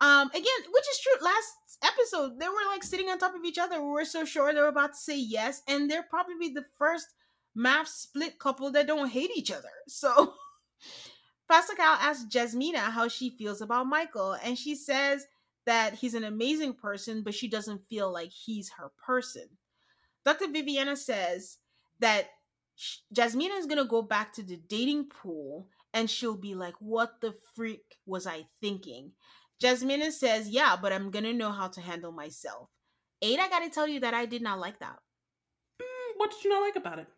Um, 0.00 0.28
again, 0.30 0.44
which 0.72 0.84
is 0.90 1.00
true. 1.00 1.24
Last 1.24 1.78
episode, 1.84 2.40
they 2.40 2.48
were 2.48 2.70
like 2.72 2.82
sitting 2.82 3.08
on 3.08 3.18
top 3.18 3.34
of 3.34 3.44
each 3.44 3.58
other. 3.58 3.82
We 3.82 3.88
were 3.90 4.04
so 4.04 4.24
sure 4.24 4.52
they 4.52 4.60
were 4.60 4.68
about 4.68 4.92
to 4.92 4.98
say 4.98 5.18
yes, 5.18 5.62
and 5.68 5.90
they're 5.90 6.02
probably 6.02 6.48
the 6.48 6.64
first 6.78 7.06
MAFS 7.56 7.88
split 7.88 8.38
couple 8.38 8.70
that 8.72 8.86
don't 8.86 9.10
hate 9.10 9.30
each 9.36 9.50
other. 9.50 9.68
So 9.88 10.34
Pascal 11.50 11.96
asks 12.00 12.24
Jasmina 12.32 12.78
how 12.78 13.08
she 13.08 13.30
feels 13.30 13.60
about 13.60 13.86
Michael, 13.86 14.32
and 14.42 14.56
she 14.56 14.74
says 14.74 15.26
that 15.66 15.94
he's 15.94 16.14
an 16.14 16.24
amazing 16.24 16.74
person, 16.74 17.22
but 17.22 17.34
she 17.34 17.48
doesn't 17.48 17.86
feel 17.88 18.10
like 18.10 18.30
he's 18.30 18.70
her 18.70 18.90
person. 19.04 19.48
Dr. 20.24 20.48
Viviana 20.48 20.96
says 20.96 21.58
that 22.00 22.28
Jasmina 23.14 23.58
is 23.58 23.66
gonna 23.66 23.84
go 23.84 24.02
back 24.02 24.32
to 24.34 24.42
the 24.42 24.56
dating 24.68 25.08
pool 25.08 25.68
and 25.92 26.08
she'll 26.08 26.36
be 26.36 26.54
like, 26.54 26.74
What 26.80 27.20
the 27.20 27.34
freak 27.54 27.98
was 28.06 28.26
I 28.26 28.46
thinking? 28.60 29.12
Jasmina 29.62 30.10
says, 30.10 30.48
Yeah, 30.48 30.76
but 30.80 30.92
I'm 30.92 31.10
gonna 31.10 31.32
know 31.32 31.50
how 31.52 31.68
to 31.68 31.80
handle 31.80 32.12
myself. 32.12 32.68
Aid, 33.22 33.38
I 33.38 33.48
gotta 33.48 33.68
tell 33.68 33.86
you 33.86 34.00
that 34.00 34.14
I 34.14 34.26
did 34.26 34.42
not 34.42 34.58
like 34.58 34.78
that. 34.80 34.96
Mm, 35.82 36.12
What 36.16 36.30
did 36.30 36.44
you 36.44 36.50
not 36.50 36.62
like 36.62 36.76
about 36.76 36.98
it? 36.98 37.08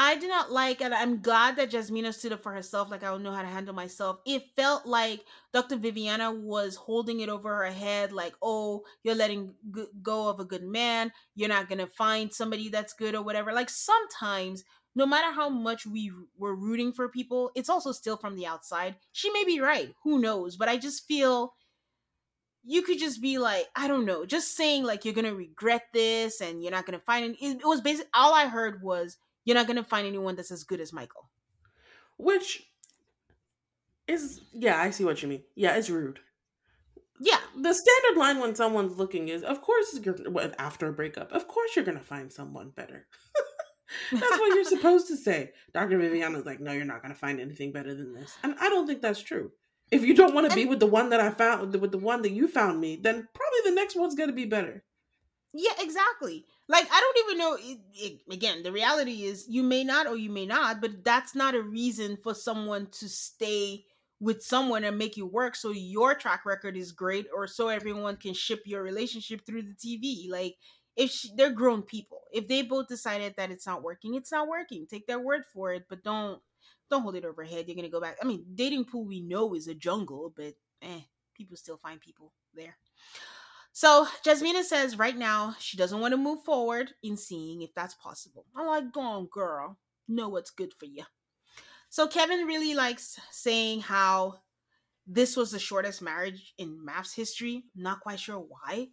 I 0.00 0.14
did 0.14 0.28
not 0.28 0.52
like, 0.52 0.80
and 0.80 0.94
I'm 0.94 1.20
glad 1.22 1.56
that 1.56 1.72
Jasmina 1.72 2.14
stood 2.14 2.32
up 2.32 2.40
for 2.40 2.52
herself. 2.52 2.88
Like 2.88 3.02
I 3.02 3.06
don't 3.10 3.24
know 3.24 3.32
how 3.32 3.42
to 3.42 3.48
handle 3.48 3.74
myself. 3.74 4.20
It 4.24 4.44
felt 4.54 4.86
like 4.86 5.24
Dr. 5.52 5.74
Viviana 5.76 6.30
was 6.32 6.76
holding 6.76 7.18
it 7.18 7.28
over 7.28 7.52
her 7.56 7.72
head, 7.72 8.12
like, 8.12 8.34
"Oh, 8.40 8.84
you're 9.02 9.16
letting 9.16 9.54
go 10.00 10.28
of 10.28 10.38
a 10.38 10.44
good 10.44 10.62
man. 10.62 11.12
You're 11.34 11.48
not 11.48 11.68
gonna 11.68 11.88
find 11.88 12.32
somebody 12.32 12.68
that's 12.68 12.92
good 12.92 13.16
or 13.16 13.22
whatever." 13.22 13.52
Like 13.52 13.68
sometimes, 13.70 14.62
no 14.94 15.04
matter 15.04 15.32
how 15.32 15.48
much 15.48 15.84
we 15.84 16.12
were 16.36 16.54
rooting 16.54 16.92
for 16.92 17.08
people, 17.08 17.50
it's 17.56 17.68
also 17.68 17.90
still 17.90 18.16
from 18.16 18.36
the 18.36 18.46
outside. 18.46 18.94
She 19.10 19.30
may 19.32 19.44
be 19.44 19.58
right. 19.58 19.92
Who 20.04 20.20
knows? 20.20 20.56
But 20.56 20.68
I 20.68 20.76
just 20.76 21.08
feel 21.08 21.54
you 22.62 22.82
could 22.82 23.00
just 23.00 23.20
be 23.20 23.38
like, 23.38 23.66
I 23.74 23.88
don't 23.88 24.04
know, 24.06 24.24
just 24.26 24.54
saying 24.56 24.84
like 24.84 25.04
you're 25.04 25.14
gonna 25.14 25.34
regret 25.34 25.86
this 25.92 26.40
and 26.40 26.62
you're 26.62 26.70
not 26.70 26.86
gonna 26.86 27.00
find. 27.00 27.34
It, 27.40 27.58
it 27.62 27.66
was 27.66 27.80
basically 27.80 28.10
all 28.14 28.32
I 28.32 28.46
heard 28.46 28.80
was 28.80 29.16
you're 29.48 29.54
not 29.54 29.66
gonna 29.66 29.82
find 29.82 30.06
anyone 30.06 30.36
that's 30.36 30.50
as 30.50 30.62
good 30.62 30.78
as 30.78 30.92
Michael. 30.92 31.30
Which 32.18 32.68
is, 34.06 34.42
yeah, 34.52 34.78
I 34.78 34.90
see 34.90 35.04
what 35.04 35.22
you 35.22 35.28
mean. 35.28 35.42
Yeah, 35.54 35.76
it's 35.76 35.88
rude. 35.88 36.20
Yeah, 37.18 37.38
The 37.56 37.72
standard 37.72 38.20
line 38.20 38.40
when 38.40 38.54
someone's 38.54 38.98
looking 38.98 39.28
is, 39.28 39.42
of 39.42 39.62
course, 39.62 39.98
you're 40.04 40.18
after 40.58 40.88
a 40.88 40.92
breakup. 40.92 41.32
Of 41.32 41.48
course, 41.48 41.74
you're 41.74 41.84
gonna 41.84 41.98
find 42.00 42.30
someone 42.30 42.70
better. 42.76 43.06
That's 44.12 44.38
what 44.38 44.54
you're 44.54 44.64
supposed 44.64 45.08
to 45.08 45.16
say. 45.16 45.52
Dr. 45.72 45.96
Viviana's 45.96 46.44
like, 46.44 46.60
no, 46.60 46.72
you're 46.72 46.84
not 46.84 47.00
going 47.00 47.14
to 47.14 47.18
find 47.18 47.40
anything 47.40 47.72
better 47.72 47.94
than 47.94 48.12
this. 48.12 48.36
And 48.42 48.54
I 48.60 48.68
don't 48.68 48.86
think 48.86 49.00
that's 49.00 49.22
true. 49.22 49.50
If 49.90 50.04
you 50.04 50.12
don't 50.12 50.34
want 50.34 50.50
to 50.50 50.54
be 50.54 50.66
with 50.66 50.78
the 50.78 50.86
one 50.86 51.08
that 51.08 51.20
I 51.20 51.30
found, 51.30 51.74
with 51.74 51.92
the 51.92 51.96
one 51.96 52.20
that 52.20 52.32
you 52.32 52.48
found 52.48 52.82
me, 52.82 52.96
then 52.96 53.26
probably 53.32 53.58
the 53.64 53.74
next 53.74 53.96
one's 53.96 54.14
going 54.14 54.28
to 54.28 54.34
be 54.34 54.44
better. 54.44 54.84
Yeah, 55.54 55.72
exactly. 55.80 56.44
Like 56.68 56.86
I 56.92 57.00
don't 57.00 57.26
even 57.26 57.38
know. 57.38 57.56
It, 57.58 57.78
it, 57.94 58.20
again, 58.32 58.62
the 58.62 58.72
reality 58.72 59.24
is 59.24 59.46
you 59.48 59.62
may 59.62 59.84
not 59.84 60.06
or 60.06 60.16
you 60.16 60.30
may 60.30 60.46
not, 60.46 60.80
but 60.80 61.02
that's 61.02 61.34
not 61.34 61.54
a 61.54 61.62
reason 61.62 62.18
for 62.22 62.34
someone 62.34 62.88
to 62.92 63.08
stay 63.08 63.84
with 64.20 64.42
someone 64.42 64.84
and 64.84 64.98
make 64.98 65.16
you 65.16 65.26
work 65.26 65.54
so 65.54 65.70
your 65.70 66.14
track 66.14 66.44
record 66.44 66.76
is 66.76 66.90
great 66.92 67.26
or 67.34 67.46
so 67.46 67.68
everyone 67.68 68.16
can 68.16 68.34
ship 68.34 68.62
your 68.66 68.82
relationship 68.82 69.46
through 69.46 69.62
the 69.62 69.74
TV. 69.74 70.28
Like 70.30 70.56
if 70.96 71.10
she, 71.10 71.30
they're 71.36 71.50
grown 71.52 71.82
people, 71.82 72.18
if 72.32 72.48
they 72.48 72.62
both 72.62 72.88
decided 72.88 73.34
that 73.36 73.50
it's 73.50 73.66
not 73.66 73.82
working, 73.82 74.14
it's 74.14 74.32
not 74.32 74.48
working. 74.48 74.86
Take 74.86 75.06
their 75.06 75.20
word 75.20 75.44
for 75.52 75.72
it, 75.72 75.84
but 75.88 76.02
don't 76.02 76.40
don't 76.90 77.02
hold 77.02 77.16
it 77.16 77.24
over 77.24 77.44
head. 77.44 77.66
You're 77.66 77.76
gonna 77.76 77.88
go 77.88 78.00
back. 78.00 78.16
I 78.22 78.26
mean, 78.26 78.44
dating 78.54 78.84
pool 78.86 79.04
we 79.06 79.20
know 79.20 79.54
is 79.54 79.68
a 79.68 79.74
jungle, 79.74 80.32
but 80.36 80.54
eh, 80.82 81.00
people 81.34 81.56
still 81.56 81.78
find 81.78 82.00
people 82.00 82.32
there. 82.54 82.76
So 83.78 84.08
Jasmina 84.26 84.64
says 84.64 84.98
right 84.98 85.16
now 85.16 85.54
she 85.60 85.76
doesn't 85.76 86.00
want 86.00 86.10
to 86.10 86.18
move 86.18 86.42
forward 86.42 86.90
in 87.04 87.16
seeing 87.16 87.62
if 87.62 87.72
that's 87.76 87.94
possible. 87.94 88.44
I'm 88.56 88.66
like, 88.66 88.92
go 88.92 89.00
on, 89.00 89.26
girl. 89.26 89.78
Know 90.08 90.28
what's 90.28 90.50
good 90.50 90.74
for 90.74 90.86
you. 90.86 91.04
So 91.88 92.08
Kevin 92.08 92.44
really 92.44 92.74
likes 92.74 93.20
saying 93.30 93.82
how 93.82 94.40
this 95.06 95.36
was 95.36 95.52
the 95.52 95.60
shortest 95.60 96.02
marriage 96.02 96.54
in 96.58 96.84
MAFS 96.84 97.14
history. 97.14 97.66
Not 97.76 98.00
quite 98.00 98.18
sure 98.18 98.40
why, 98.40 98.88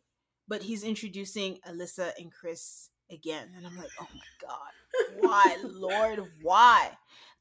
but 0.47 0.61
he's 0.61 0.83
introducing 0.83 1.57
Alyssa 1.67 2.11
and 2.19 2.31
Chris 2.31 2.91
again. 3.09 3.47
And 3.57 3.65
I'm 3.65 3.75
like, 3.75 3.89
oh 3.99 4.07
my 4.13 4.47
God, 4.47 5.17
why, 5.19 5.57
Lord, 5.63 6.31
why? 6.43 6.91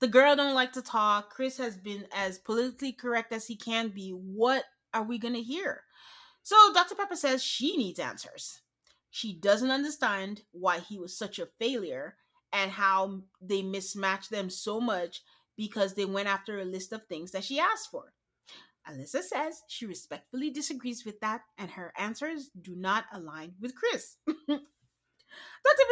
The 0.00 0.08
girl 0.08 0.34
don't 0.34 0.54
like 0.54 0.72
to 0.72 0.82
talk. 0.82 1.28
Chris 1.28 1.58
has 1.58 1.76
been 1.76 2.06
as 2.14 2.38
politically 2.38 2.92
correct 2.92 3.34
as 3.34 3.46
he 3.46 3.56
can 3.56 3.88
be. 3.88 4.12
What 4.12 4.64
are 4.94 5.02
we 5.02 5.18
to 5.34 5.42
hear? 5.42 5.82
So 6.44 6.56
Dr. 6.74 6.94
Pepper 6.94 7.16
says 7.16 7.42
she 7.42 7.76
needs 7.76 7.98
answers. 7.98 8.60
She 9.10 9.32
doesn't 9.32 9.70
understand 9.70 10.42
why 10.52 10.78
he 10.78 10.98
was 10.98 11.16
such 11.16 11.38
a 11.38 11.48
failure 11.58 12.16
and 12.52 12.70
how 12.70 13.22
they 13.40 13.62
mismatched 13.62 14.30
them 14.30 14.50
so 14.50 14.78
much 14.78 15.22
because 15.56 15.94
they 15.94 16.04
went 16.04 16.28
after 16.28 16.60
a 16.60 16.64
list 16.64 16.92
of 16.92 17.06
things 17.06 17.32
that 17.32 17.44
she 17.44 17.58
asked 17.58 17.90
for. 17.90 18.12
Alyssa 18.86 19.22
says 19.22 19.62
she 19.68 19.86
respectfully 19.86 20.50
disagrees 20.50 21.06
with 21.06 21.18
that 21.20 21.40
and 21.56 21.70
her 21.70 21.94
answers 21.96 22.50
do 22.60 22.76
not 22.76 23.06
align 23.14 23.54
with 23.58 23.74
Chris. 23.74 24.16
Dr. 24.26 24.58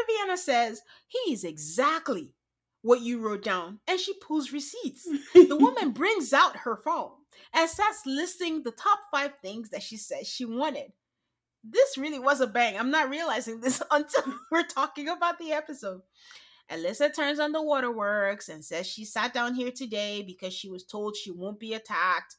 Viviana 0.06 0.36
says 0.36 0.82
he's 1.08 1.44
exactly 1.44 2.34
what 2.82 3.00
you 3.00 3.20
wrote 3.20 3.42
down 3.42 3.80
and 3.88 3.98
she 3.98 4.12
pulls 4.18 4.52
receipts. 4.52 5.08
the 5.32 5.56
woman 5.56 5.90
brings 5.92 6.34
out 6.34 6.56
her 6.56 6.76
phone 6.76 7.12
and 7.54 7.68
starts 7.68 8.02
listing 8.06 8.62
the 8.62 8.72
top 8.72 8.98
five 9.10 9.32
things 9.42 9.70
that 9.70 9.82
she 9.82 9.96
says 9.96 10.28
she 10.28 10.44
wanted. 10.44 10.92
This 11.64 11.96
really 11.96 12.18
was 12.18 12.40
a 12.40 12.46
bang. 12.46 12.78
I'm 12.78 12.90
not 12.90 13.10
realizing 13.10 13.60
this 13.60 13.82
until 13.90 14.34
we're 14.50 14.66
talking 14.66 15.08
about 15.08 15.38
the 15.38 15.52
episode. 15.52 16.02
Alyssa 16.70 17.14
turns 17.14 17.38
on 17.38 17.52
the 17.52 17.62
waterworks 17.62 18.48
and 18.48 18.64
says 18.64 18.86
she 18.86 19.04
sat 19.04 19.34
down 19.34 19.54
here 19.54 19.70
today 19.70 20.22
because 20.22 20.54
she 20.54 20.68
was 20.68 20.84
told 20.84 21.16
she 21.16 21.30
won't 21.30 21.60
be 21.60 21.74
attacked. 21.74 22.36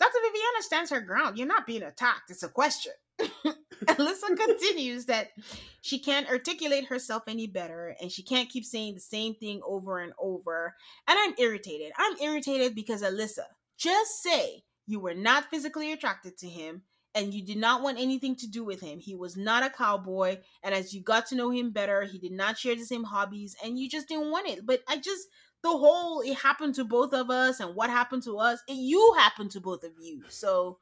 Dr. 0.00 0.18
Viviana 0.22 0.62
stands 0.62 0.90
her 0.90 1.00
ground. 1.00 1.38
You're 1.38 1.46
not 1.46 1.66
being 1.66 1.82
attacked, 1.82 2.30
it's 2.30 2.42
a 2.42 2.48
question. 2.48 2.92
Alyssa 3.86 4.36
continues 4.36 5.06
that 5.06 5.28
she 5.80 5.98
can't 5.98 6.28
articulate 6.28 6.86
herself 6.86 7.24
any 7.26 7.46
better 7.46 7.94
and 8.00 8.10
she 8.10 8.22
can't 8.22 8.48
keep 8.48 8.64
saying 8.64 8.94
the 8.94 9.00
same 9.00 9.34
thing 9.34 9.60
over 9.66 9.98
and 9.98 10.12
over. 10.20 10.74
And 11.06 11.18
I'm 11.18 11.34
irritated. 11.38 11.92
I'm 11.96 12.16
irritated 12.20 12.74
because 12.74 13.02
Alyssa, 13.02 13.44
just 13.78 14.22
say 14.22 14.64
you 14.86 15.00
were 15.00 15.14
not 15.14 15.50
physically 15.50 15.92
attracted 15.92 16.36
to 16.38 16.48
him 16.48 16.82
and 17.14 17.32
you 17.32 17.44
did 17.44 17.58
not 17.58 17.82
want 17.82 17.98
anything 17.98 18.36
to 18.36 18.46
do 18.46 18.64
with 18.64 18.80
him. 18.80 18.98
He 18.98 19.14
was 19.14 19.36
not 19.36 19.64
a 19.64 19.70
cowboy. 19.70 20.38
And 20.62 20.74
as 20.74 20.94
you 20.94 21.02
got 21.02 21.26
to 21.26 21.34
know 21.34 21.50
him 21.50 21.70
better, 21.70 22.04
he 22.04 22.18
did 22.18 22.32
not 22.32 22.58
share 22.58 22.74
the 22.74 22.84
same 22.84 23.04
hobbies 23.04 23.56
and 23.62 23.78
you 23.78 23.88
just 23.88 24.08
didn't 24.08 24.30
want 24.30 24.48
it. 24.48 24.66
But 24.66 24.82
I 24.88 24.96
just, 24.96 25.26
the 25.62 25.70
whole, 25.70 26.20
it 26.20 26.34
happened 26.34 26.74
to 26.76 26.84
both 26.84 27.12
of 27.12 27.30
us 27.30 27.60
and 27.60 27.74
what 27.74 27.90
happened 27.90 28.22
to 28.24 28.38
us, 28.38 28.60
it, 28.68 28.74
you 28.74 29.14
happened 29.18 29.50
to 29.52 29.60
both 29.60 29.84
of 29.84 29.92
you. 30.00 30.22
So 30.28 30.78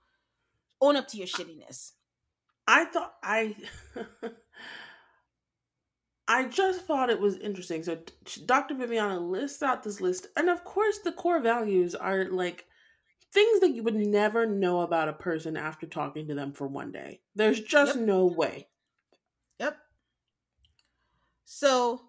own 0.81 0.97
up 0.97 1.09
to 1.09 1.17
your 1.17 1.27
shittiness. 1.27 1.93
I 2.67 2.85
thought 2.87 3.15
I 3.23 3.55
I 6.29 6.45
just 6.47 6.83
thought 6.83 7.11
it 7.11 7.21
was 7.21 7.37
interesting. 7.37 7.85
So 7.85 7.99
Dr. 8.45 8.75
Viviana 8.75 9.21
lists 9.21 9.63
out 9.63 9.85
this 9.85 10.01
list 10.01 10.27
and 10.37 10.49
of 10.49 10.65
course 10.65 10.99
the 10.99 11.13
core 11.13 11.41
values 11.41 11.95
are 11.95 12.25
like 12.25 12.67
things 13.33 13.61
that 13.61 13.75
you 13.75 13.83
would 13.83 13.95
never 13.95 14.47
know 14.47 14.81
about 14.81 15.09
a 15.09 15.13
person 15.13 15.57
after 15.57 15.87
talking 15.87 16.29
to 16.29 16.35
them 16.35 16.53
for 16.53 16.67
one 16.67 16.93
day. 16.93 17.21
There's 17.35 17.61
just 17.61 17.97
yep. 17.97 18.05
no 18.05 18.27
way. 18.27 18.69
Yep. 19.61 19.77
So 21.45 22.01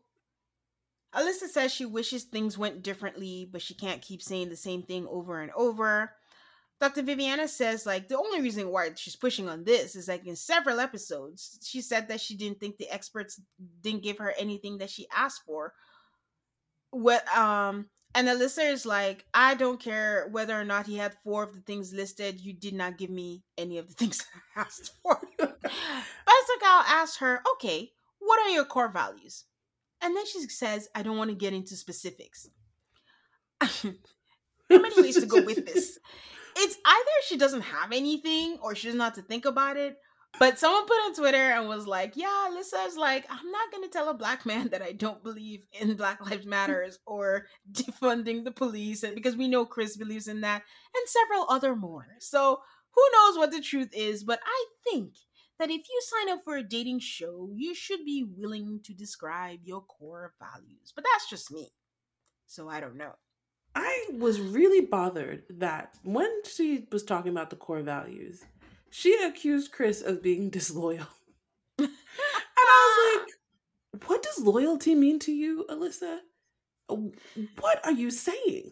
Alyssa 1.14 1.48
says 1.48 1.74
she 1.74 1.86
wishes 1.86 2.24
things 2.24 2.58
went 2.58 2.84
differently, 2.84 3.50
but 3.52 3.62
she 3.62 3.74
can't 3.74 4.02
keep 4.02 4.22
saying 4.22 4.50
the 4.50 4.56
same 4.56 4.84
thing 4.84 5.08
over 5.10 5.42
and 5.42 5.52
over. 5.56 6.12
Dr. 6.80 7.02
Viviana 7.02 7.48
says 7.48 7.86
like 7.86 8.08
the 8.08 8.18
only 8.18 8.42
reason 8.42 8.70
why 8.70 8.92
she's 8.96 9.16
pushing 9.16 9.50
on 9.50 9.64
this 9.64 9.96
is 9.96 10.08
like 10.08 10.28
in 10.28 10.36
several 10.36 10.80
episodes 10.80 11.58
she 11.64 11.82
said 11.82 12.08
that 12.08 12.22
she 12.22 12.36
didn't 12.38 12.60
think 12.60 12.78
the 12.78 12.90
experts 12.92 13.42
didn't 13.82 14.04
give 14.04 14.20
her 14.20 14.34
anything 14.38 14.78
that 14.78 14.92
she 14.92 15.08
asked 15.16 15.42
for. 15.46 15.74
What 16.92 17.28
um 17.36 17.88
and 18.18 18.28
the 18.28 18.32
Alyssa 18.32 18.72
is 18.72 18.86
like, 18.86 19.26
I 19.34 19.54
don't 19.54 19.80
care 19.80 20.28
whether 20.32 20.60
or 20.60 20.66
not 20.66 20.88
he 20.88 20.98
had 20.98 21.16
four 21.24 21.44
of 21.44 21.54
the 21.54 21.62
things 21.62 21.94
listed. 21.94 22.42
You 22.42 22.52
did 22.52 22.74
not 22.74 22.98
give 22.98 23.10
me 23.10 23.44
any 23.58 23.78
of 23.78 23.88
the 23.88 23.94
things 24.02 24.26
I 24.56 24.62
asked 24.62 24.92
for. 25.04 25.22
Gal 25.40 26.84
asks 26.88 27.18
her, 27.18 27.42
okay, 27.54 27.92
what 28.18 28.40
are 28.40 28.50
your 28.50 28.66
core 28.66 28.92
values? 28.92 29.46
And 30.02 30.16
then 30.16 30.26
she 30.26 30.42
says, 30.50 30.90
I 30.96 31.04
don't 31.04 31.18
want 31.18 31.30
to 31.30 31.36
get 31.36 31.54
into 31.54 31.76
specifics. 31.76 32.50
How 33.62 33.94
many 34.70 35.02
ways 35.02 35.20
to 35.20 35.28
go 35.28 35.44
with 35.44 35.66
this 35.66 36.00
it's 36.60 36.76
either 36.84 37.12
she 37.28 37.38
doesn't 37.38 37.62
have 37.62 37.92
anything 37.92 38.58
or 38.62 38.74
she 38.74 38.88
doesn't 38.88 39.00
have 39.00 39.14
to 39.14 39.22
think 39.22 39.46
about 39.46 39.78
it. 39.78 39.98
But 40.40 40.60
someone 40.60 40.86
put 40.86 41.04
on 41.06 41.16
Twitter 41.16 41.52
and 41.52 41.68
was 41.68 41.88
like, 41.88 42.16
"Yeah, 42.16 42.50
Alyssa's 42.50 42.96
like, 42.96 43.26
I'm 43.30 43.52
not 43.52 43.72
gonna 43.72 43.88
tell 43.88 44.10
a 44.10 44.14
black 44.14 44.46
man 44.46 44.70
that 44.70 44.84
I 44.84 44.92
don't 44.92 45.24
believe 45.24 45.66
in 45.80 45.96
Black 45.96 46.24
Lives 46.24 46.46
Matters 46.46 47.00
or 47.06 47.48
defunding 47.72 48.44
the 48.44 48.52
police, 48.52 49.04
and 49.04 49.16
because 49.16 49.36
we 49.36 49.48
know 49.48 49.66
Chris 49.66 49.98
believes 49.98 50.28
in 50.28 50.42
that, 50.42 50.64
and 50.96 51.08
several 51.08 51.48
other 51.50 51.76
more. 51.76 52.08
So 52.20 52.62
who 52.94 53.02
knows 53.14 53.38
what 53.38 53.52
the 53.52 53.62
truth 53.62 53.90
is? 53.94 54.24
But 54.24 54.40
I 54.46 54.66
think 54.84 55.14
that 55.60 55.72
if 55.72 55.82
you 55.90 56.02
sign 56.02 56.34
up 56.34 56.44
for 56.44 56.58
a 56.58 56.64
dating 56.64 57.00
show, 57.00 57.50
you 57.54 57.74
should 57.74 58.06
be 58.06 58.24
willing 58.24 58.80
to 58.84 58.94
describe 58.94 59.60
your 59.64 59.82
core 59.82 60.34
values. 60.40 60.94
But 60.96 61.06
that's 61.12 61.30
just 61.30 61.52
me, 61.52 61.70
so 62.46 62.70
I 62.70 62.80
don't 62.80 62.98
know. 62.98 63.14
I 63.76 64.06
was 64.14 64.40
really 64.40 64.86
bothered 64.86 65.44
that 65.50 65.96
when 66.04 66.30
she 66.46 66.88
was 66.92 67.04
talking 67.04 67.32
about 67.32 67.50
the 67.50 67.56
core 67.56 67.82
values, 67.82 68.44
she 68.90 69.16
accused 69.24 69.72
Chris 69.72 70.02
of 70.02 70.24
being 70.24 70.50
disloyal. 70.50 71.08
and 71.80 71.90
I 72.58 73.18
was 73.18 73.22
like, 73.22 74.08
what 74.08 74.24
does 74.24 74.40
loyalty 74.40 74.96
mean 74.96 75.20
to 75.20 75.32
you, 75.32 75.66
Alyssa? 75.70 76.20
What 77.60 77.86
are 77.86 77.92
you 77.92 78.12
saying? 78.12 78.72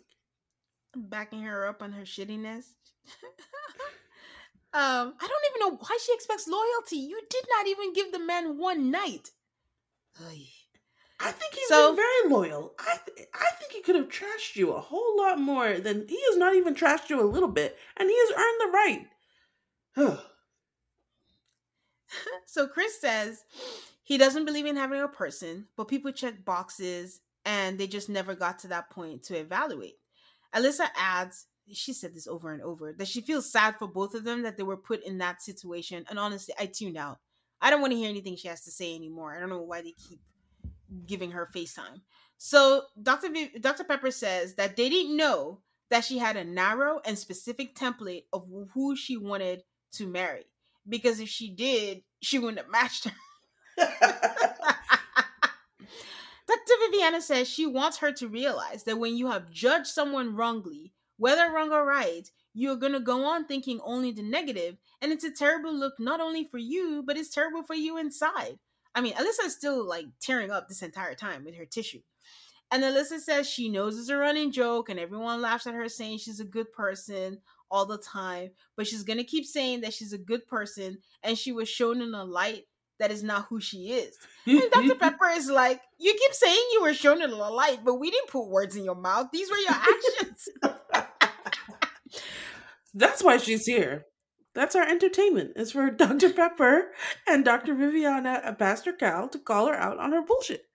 Backing 0.96 1.42
her 1.44 1.68
up 1.68 1.82
on 1.82 1.92
her 1.92 2.04
shittiness. 2.04 2.66
um, 4.74 5.14
I 5.20 5.28
don't 5.28 5.46
even 5.50 5.60
know 5.60 5.78
why 5.78 5.98
she 6.02 6.14
expects 6.14 6.48
loyalty. 6.48 6.98
You 6.98 7.22
did 7.30 7.46
not 7.50 7.68
even 7.68 7.94
give 7.94 8.12
the 8.12 8.20
man 8.20 8.58
one 8.58 8.90
night. 8.92 9.32
I 11.20 11.32
think 11.32 11.54
he's 11.54 11.68
so, 11.68 11.96
very 11.96 12.30
loyal. 12.30 12.74
I 12.80 12.98
th- 13.06 13.28
I 13.34 13.50
think 13.60 13.72
he 13.72 13.82
could 13.82 13.96
have 13.96 14.10
trashed 14.10 14.56
you 14.56 14.74
a 14.74 14.80
whole 14.80 15.18
lot 15.18 15.40
more 15.40 15.78
than 15.80 16.08
he 16.08 16.20
has 16.30 16.38
not 16.38 16.56
even 16.56 16.76
trashed 16.76 17.10
you 17.10 17.22
a 17.22 17.24
little 17.24 17.50
bit, 17.50 17.78
and 17.98 18.10
he 18.10 18.16
has 18.18 18.32
earned 18.32 18.62
the 18.62 18.74
right. 18.74 19.08
so 22.45 22.67
Chris 22.67 22.99
says 22.99 23.43
he 24.03 24.17
doesn't 24.17 24.45
believe 24.45 24.65
in 24.65 24.76
having 24.76 25.01
a 25.01 25.07
person, 25.07 25.67
but 25.76 25.88
people 25.88 26.11
check 26.11 26.43
boxes 26.45 27.22
and 27.45 27.77
they 27.77 27.88
just 27.88 28.09
never 28.09 28.35
got 28.35 28.59
to 28.59 28.67
that 28.67 28.89
point 28.89 29.23
to 29.23 29.38
evaluate. 29.38 29.95
Alyssa 30.53 30.88
adds, 30.97 31.47
she 31.72 31.93
said 31.93 32.13
this 32.13 32.27
over 32.27 32.51
and 32.53 32.61
over, 32.61 32.93
that 32.93 33.07
she 33.07 33.22
feels 33.22 33.51
sad 33.51 33.76
for 33.77 33.88
both 33.88 34.13
of 34.15 34.23
them 34.23 34.43
that 34.43 34.57
they 34.57 34.63
were 34.63 34.77
put 34.77 35.03
in 35.03 35.17
that 35.19 35.41
situation. 35.41 36.05
And 36.09 36.19
honestly, 36.19 36.53
I 36.59 36.67
tuned 36.67 36.97
out. 36.97 37.19
I 37.61 37.69
don't 37.69 37.81
want 37.81 37.93
to 37.93 37.97
hear 37.97 38.09
anything 38.09 38.35
she 38.35 38.47
has 38.47 38.63
to 38.65 38.72
say 38.72 38.95
anymore. 38.95 39.35
I 39.35 39.39
don't 39.39 39.49
know 39.49 39.61
why 39.61 39.81
they 39.81 39.93
keep 40.07 40.19
giving 41.05 41.31
her 41.31 41.49
FaceTime. 41.53 42.01
So 42.38 42.84
Dr. 43.01 43.30
V- 43.30 43.59
Dr. 43.59 43.84
Pepper 43.84 44.11
says 44.11 44.55
that 44.55 44.76
they 44.76 44.89
didn't 44.89 45.17
know 45.17 45.61
that 45.89 46.03
she 46.03 46.17
had 46.17 46.35
a 46.35 46.43
narrow 46.43 46.99
and 47.05 47.17
specific 47.17 47.76
template 47.76 48.26
of 48.34 48.47
who 48.73 48.95
she 48.95 49.17
wanted 49.17 49.63
to 49.95 50.07
marry. 50.07 50.45
Because 50.88 51.19
if 51.19 51.30
she 51.30 51.49
did, 51.49 52.03
she 52.22 52.39
wouldn't 52.39 52.59
have 52.59 52.69
matched 52.69 53.05
her. 53.05 53.11
Dr. 56.47 56.73
Viviana 56.80 57.22
says 57.22 57.47
she 57.47 57.65
wants 57.65 57.97
her 57.97 58.11
to 58.13 58.27
realize 58.27 58.84
that 58.84 58.99
when 58.99 59.17
you 59.17 59.27
have 59.31 59.49
judged 59.49 59.88
someone 59.88 60.35
wrongly, 60.35 60.93
whether 61.17 61.51
wrong 61.51 61.72
or 61.72 61.85
right, 61.85 62.30
you're 62.53 62.76
going 62.76 62.93
to 62.93 62.99
go 62.99 63.26
on 63.26 63.45
thinking 63.45 63.80
only 63.84 64.11
the 64.11 64.22
negative, 64.22 64.77
and 65.01 65.11
it's 65.11 65.23
a 65.23 65.31
terrible 65.31 65.73
look 65.73 65.93
not 65.99 66.22
only 66.22 66.45
for 66.45 66.57
you, 66.57 67.03
but 67.05 67.17
it's 67.17 67.30
terrible 67.34 67.63
for 67.63 67.76
you 67.76 67.97
inside. 67.97 68.59
I 68.93 69.01
mean, 69.01 69.13
Alyssa 69.13 69.47
is 69.47 69.53
still 69.53 69.85
like 69.85 70.05
tearing 70.22 70.51
up 70.51 70.67
this 70.67 70.81
entire 70.81 71.15
time 71.15 71.43
with 71.43 71.55
her 71.55 71.65
tissue. 71.65 72.01
And 72.72 72.84
Alyssa 72.84 73.19
says 73.19 73.47
she 73.49 73.69
knows 73.69 73.99
it's 73.99 74.09
a 74.09 74.17
running 74.17 74.51
joke, 74.51 74.89
and 74.89 74.99
everyone 74.99 75.41
laughs 75.41 75.67
at 75.67 75.73
her 75.73 75.89
saying 75.89 76.19
she's 76.19 76.39
a 76.39 76.45
good 76.45 76.72
person 76.72 77.39
all 77.72 77.86
the 77.86 77.98
time, 77.98 78.52
but 78.76 78.88
she's 78.88 79.04
gonna 79.04 79.24
keep 79.24 79.46
saying 79.46 79.82
that 79.82 79.94
she's 79.94 80.14
a 80.14 80.18
good 80.18 80.48
person, 80.48 80.98
and 81.24 81.38
she 81.38 81.52
was 81.52 81.70
shown 81.70 82.02
in 82.02 82.14
a 82.14 82.24
light 82.24 82.66
that 83.00 83.12
is 83.12 83.24
not 83.24 83.46
who 83.50 83.60
she 83.60 83.92
is. 83.92 84.18
And 84.46 84.64
Dr. 84.72 84.96
Pepper 85.00 85.28
is 85.34 85.50
like, 85.50 85.82
You 86.00 86.14
keep 86.14 86.34
saying 86.34 86.70
you 86.74 86.82
were 86.82 86.94
shown 86.94 87.22
in 87.22 87.30
a 87.30 87.36
light, 87.36 87.80
but 87.84 87.96
we 87.96 88.12
didn't 88.12 88.30
put 88.30 88.48
words 88.48 88.76
in 88.76 88.86
your 88.86 88.96
mouth. 88.96 89.28
These 89.32 89.50
were 89.50 89.58
your 89.58 89.72
actions. 89.72 90.50
That's 92.94 93.24
why 93.24 93.38
she's 93.38 93.66
here. 93.66 94.06
That's 94.54 94.76
our 94.76 94.88
entertainment. 94.88 95.54
It's 95.58 95.72
for 95.72 95.90
Dr. 95.92 96.30
Pepper 96.30 96.92
and 97.28 97.44
Dr. 97.44 97.76
Viviana 97.76 98.56
Pastor 98.58 98.94
Cal 98.94 99.28
to 99.30 99.40
call 99.40 99.68
her 99.68 99.76
out 99.76 99.98
on 100.00 100.14
her 100.14 100.22
bullshit. 100.22 100.66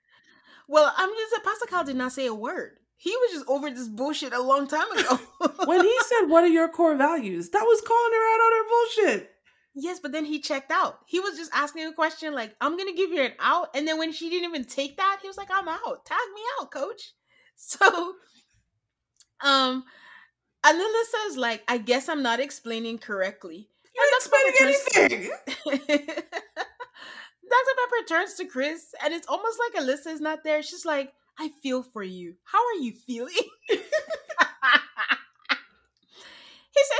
well, 0.69 0.93
I'm 0.97 1.09
just 1.09 1.43
Pastor 1.43 1.67
Cal 1.67 1.85
did 1.85 1.97
not 1.97 2.12
say 2.12 2.27
a 2.27 2.35
word. 2.35 2.79
He 3.02 3.16
was 3.16 3.32
just 3.32 3.48
over 3.48 3.70
this 3.70 3.89
bullshit 3.89 4.35
a 4.35 4.43
long 4.43 4.68
time 4.68 4.90
ago. 4.93 5.18
When 5.64 5.82
he 5.82 5.97
said, 6.06 6.28
What 6.28 6.44
are 6.44 6.48
your 6.48 6.68
core 6.68 6.97
values? 6.97 7.48
That 7.48 7.62
was 7.62 7.81
calling 7.81 8.12
her 8.12 8.35
out 8.35 8.40
on 8.47 8.52
her 8.52 8.68
bullshit. 8.68 9.31
Yes, 9.74 10.01
but 10.01 10.12
then 10.12 10.27
he 10.27 10.39
checked 10.39 10.70
out. 10.70 10.98
He 11.06 11.18
was 11.18 11.39
just 11.39 11.51
asking 11.55 11.86
a 11.86 11.94
question 11.94 12.35
like, 12.35 12.55
I'm 12.60 12.77
gonna 12.77 12.93
give 12.93 13.10
you 13.10 13.22
an 13.22 13.32
out. 13.40 13.68
And 13.74 13.89
then 13.89 13.97
when 13.97 14.12
she 14.12 14.28
didn't 14.28 14.51
even 14.51 14.64
take 14.66 14.98
that, 14.98 15.20
he 15.22 15.28
was 15.28 15.39
like, 15.39 15.48
I'm 15.51 15.66
out. 15.66 16.05
Tag 16.05 16.18
me 16.35 16.43
out, 16.60 16.70
coach. 16.70 17.14
So 17.56 18.14
um 19.43 19.85
and 20.62 20.78
then 20.81 20.89
says, 21.27 21.39
like, 21.39 21.62
I 21.68 21.78
guess 21.78 22.09
I'm 22.10 22.22
not 22.22 22.39
explaining 22.40 22.98
correctly. 22.98 23.68
You're 23.94 24.05
And 24.05 24.12
explaining 24.18 24.55
Dr. 24.59 25.14
anything. 25.14 25.31
Pepper 27.51 27.74
Pepper 27.81 28.06
turns 28.09 28.35
to 28.35 28.44
Chris, 28.44 28.94
and 29.02 29.12
it's 29.14 29.27
almost 29.27 29.59
like 29.59 29.82
Alyssa 29.82 30.09
is 30.12 30.20
not 30.20 30.44
there. 30.44 30.62
She's 30.62 30.85
like, 30.85 31.12
I 31.41 31.49
feel 31.62 31.83
for 31.83 32.03
you. 32.03 32.35
How 32.45 32.59
are 32.59 32.83
you 32.83 32.93
feeling? 32.93 33.33
he 33.71 33.79
says 33.79 33.87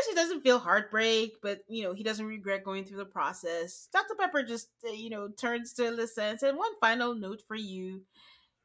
he 0.09 0.15
doesn't 0.15 0.41
feel 0.41 0.59
heartbreak, 0.59 1.35
but 1.43 1.61
you 1.69 1.85
know 1.85 1.93
he 1.93 2.03
doesn't 2.03 2.25
regret 2.25 2.65
going 2.65 2.87
through 2.87 2.97
the 2.97 3.05
process. 3.05 3.89
Dr. 3.93 4.15
Pepper 4.19 4.43
just 4.43 4.69
uh, 4.89 4.93
you 4.93 5.11
know 5.11 5.29
turns 5.29 5.75
to 5.75 5.83
Alyssa 5.83 6.43
and 6.43 6.57
"One 6.57 6.73
final 6.81 7.15
note 7.15 7.43
for 7.47 7.55
you. 7.55 8.01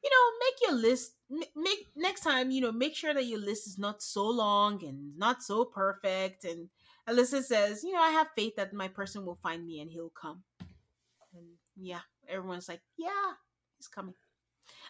You 0.03 0.09
know, 0.11 0.31
make 0.39 0.55
your 0.61 0.71
list. 0.79 1.15
Make 1.57 1.87
next 1.97 2.21
time. 2.21 2.51
You 2.51 2.61
know, 2.61 2.71
make 2.71 2.95
sure 2.95 3.13
that 3.13 3.25
your 3.25 3.39
list 3.39 3.67
is 3.67 3.77
not 3.77 4.01
so 4.01 4.25
long 4.25 4.81
and 4.85 5.17
not 5.17 5.43
so 5.43 5.65
perfect." 5.65 6.45
And 6.45 6.69
Alyssa 7.09 7.43
says, 7.43 7.83
"You 7.83 7.91
know, 7.91 8.01
I 8.01 8.11
have 8.11 8.27
faith 8.33 8.55
that 8.55 8.71
my 8.71 8.87
person 8.87 9.25
will 9.25 9.35
find 9.43 9.67
me 9.67 9.81
and 9.81 9.91
he'll 9.91 10.13
come." 10.15 10.41
And 11.33 11.47
yeah, 11.75 11.99
everyone's 12.29 12.69
like, 12.69 12.81
"Yeah, 12.97 13.33
he's 13.77 13.89
coming." 13.89 14.15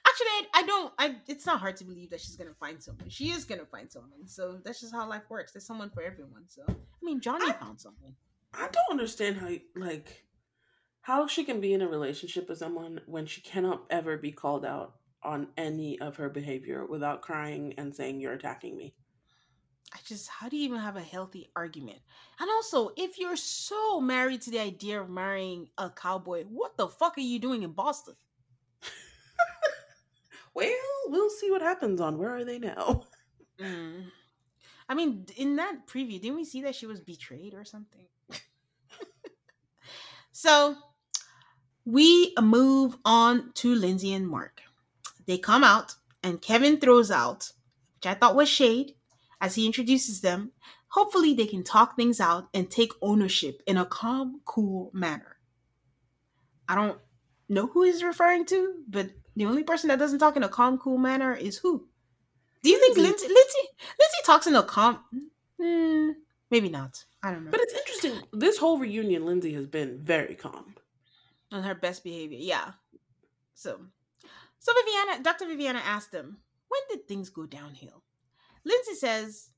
Actually, 0.08 0.50
I, 0.54 0.64
don't. 0.64 0.94
I 0.98 1.16
it's 1.28 1.46
not 1.46 1.60
hard 1.60 1.78
to 1.78 1.84
believe 1.84 2.10
that 2.12 2.22
she's 2.22 2.36
gonna 2.36 2.54
find 2.60 2.82
someone. 2.82 3.10
She 3.10 3.30
is 3.30 3.46
gonna 3.46 3.66
find 3.66 3.92
someone. 3.92 4.28
So 4.28 4.60
that's 4.64 4.82
just 4.82 4.94
how 4.94 5.08
life 5.08 5.24
works. 5.30 5.52
There's 5.52 5.66
someone 5.66 5.90
for 5.90 6.02
everyone. 6.02 6.44
So 6.48 6.64
I 6.68 6.74
mean, 7.02 7.20
Johnny 7.20 7.50
I- 7.50 7.54
found 7.54 7.80
someone. 7.80 8.16
I 8.58 8.70
don't 8.70 8.92
understand 8.92 9.38
how, 9.38 9.50
like, 9.76 10.24
how 11.02 11.28
she 11.28 11.44
can 11.44 11.60
be 11.60 11.74
in 11.74 11.82
a 11.82 11.88
relationship 11.88 12.48
with 12.48 12.58
someone 12.58 13.02
when 13.06 13.26
she 13.26 13.42
cannot 13.42 13.84
ever 13.90 14.18
be 14.18 14.32
called 14.32 14.66
out 14.66 14.96
on 15.24 15.48
any 15.58 16.00
of 16.00 16.16
her 16.16 16.30
behavior 16.30 16.86
without 16.86 17.22
crying 17.22 17.74
and 17.78 17.94
saying, 17.94 18.22
You're 18.22 18.34
attacking 18.34 18.78
me. 18.78 18.96
I 19.94 20.00
just, 20.06 20.28
how 20.28 20.50
do 20.50 20.58
you 20.58 20.66
even 20.66 20.80
have 20.80 20.96
a 20.96 21.02
healthy 21.02 21.50
argument? 21.56 22.00
And 22.40 22.50
also, 22.50 22.92
if 22.98 23.18
you're 23.18 23.36
so 23.36 24.02
married 24.02 24.42
to 24.42 24.52
the 24.52 24.60
idea 24.60 25.00
of 25.02 25.10
marrying 25.10 25.70
a 25.78 25.90
cowboy, 25.90 26.44
what 26.44 26.76
the 26.76 26.88
fuck 26.88 27.18
are 27.18 27.22
you 27.22 27.40
doing 27.40 27.64
in 27.64 27.72
Boston? 27.72 28.16
Well, 30.56 30.72
we'll 31.08 31.30
see 31.30 31.52
what 31.52 31.62
happens 31.62 32.00
on 32.02 32.18
Where 32.18 32.36
Are 32.36 32.46
They 32.46 32.60
Now? 32.60 33.04
Mm. 33.58 34.08
I 34.90 34.96
mean, 34.96 35.28
in 35.38 35.56
that 35.56 35.88
preview, 35.88 36.20
didn't 36.20 36.36
we 36.36 36.44
see 36.44 36.62
that 36.64 36.76
she 36.76 36.86
was 36.86 37.00
betrayed 37.00 37.54
or 37.54 37.64
something? 37.64 38.06
so 40.34 40.76
we 41.86 42.34
move 42.38 42.98
on 43.06 43.54
to 43.54 43.74
Lindsay 43.74 44.12
and 44.12 44.28
Mark. 44.28 44.60
They 45.26 45.38
come 45.38 45.64
out, 45.64 45.96
and 46.22 46.42
Kevin 46.42 46.82
throws 46.82 47.12
out, 47.12 47.54
which 47.96 48.08
I 48.08 48.14
thought 48.14 48.36
was 48.36 48.50
shade, 48.50 48.96
as 49.40 49.56
he 49.56 49.66
introduces 49.66 50.20
them. 50.20 50.52
Hopefully, 50.90 51.34
they 51.34 51.48
can 51.48 51.64
talk 51.64 51.96
things 51.96 52.20
out 52.20 52.50
and 52.54 52.70
take 52.70 52.92
ownership 53.02 53.64
in 53.66 53.78
a 53.78 53.86
calm, 53.86 54.42
cool 54.44 54.92
manner. 54.94 55.38
I 56.68 56.76
don't 56.76 57.00
know 57.48 57.68
who 57.68 57.84
he's 57.84 58.04
referring 58.04 58.44
to, 58.48 58.84
but 58.90 59.12
the 59.36 59.46
only 59.46 59.64
person 59.64 59.88
that 59.90 60.00
doesn't 60.00 60.20
talk 60.20 60.36
in 60.36 60.44
a 60.44 60.50
calm, 60.50 60.78
cool 60.78 60.98
manner 60.98 61.34
is 61.34 61.58
who? 61.58 61.88
Do 62.64 62.70
you 62.70 62.80
think 62.80 62.98
Lindsay. 62.98 63.28
Lindsay 63.28 63.34
Lindsay 63.34 63.70
Lindsay 64.00 64.22
talks 64.26 64.48
in 64.48 64.56
a 64.56 64.64
calm? 64.64 65.00
Hmm, 65.62 66.12
maybe 66.50 66.70
not. 66.70 67.04
I 67.22 67.32
don't 67.32 67.46
know. 67.46 67.52
But 67.52 67.62
it's 67.62 67.74
interesting. 67.74 68.22
This 68.34 68.58
whole 68.58 68.78
reunion, 68.80 69.26
Lindsay 69.26 69.54
has 69.54 69.68
been 69.68 70.00
very 70.00 70.36
calm. 70.36 70.76
on 71.52 71.64
her 71.64 71.76
best 71.76 72.04
behavior, 72.04 72.40
yeah. 72.42 72.72
So, 73.54 73.80
so 74.60 74.74
Viviana, 74.74 75.24
Dr. 75.24 75.46
Viviana 75.46 75.80
asked 75.80 76.14
him, 76.14 76.40
"When 76.68 76.82
did 76.90 77.08
things 77.08 77.30
go 77.30 77.46
downhill?" 77.46 78.04
Lindsay 78.66 78.96
says, 78.96 79.52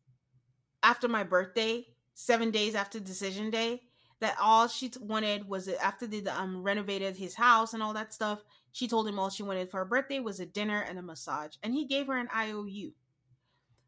"After 0.84 1.08
my 1.08 1.24
birthday, 1.24 1.88
seven 2.14 2.52
days 2.52 2.76
after 2.76 3.00
decision 3.00 3.50
day, 3.50 3.84
that 4.20 4.38
all 4.42 4.68
she 4.68 4.92
wanted 5.00 5.48
was 5.48 5.66
that 5.66 5.84
after 5.84 6.08
they 6.08 6.24
um 6.26 6.64
renovated 6.64 7.18
his 7.18 7.36
house 7.36 7.74
and 7.74 7.84
all 7.84 7.94
that 7.94 8.14
stuff. 8.14 8.44
She 8.72 8.88
told 8.88 9.08
him 9.08 9.18
all 9.18 9.30
she 9.30 9.44
wanted 9.44 9.72
for 9.72 9.78
her 9.78 9.86
birthday 9.86 10.20
was 10.20 10.40
a 10.40 10.46
dinner 10.46 10.82
and 10.82 11.00
a 11.00 11.02
massage, 11.02 11.56
and 11.64 11.74
he 11.74 11.86
gave 11.86 12.08
her 12.08 12.18
an 12.18 12.30
IOU." 12.36 12.94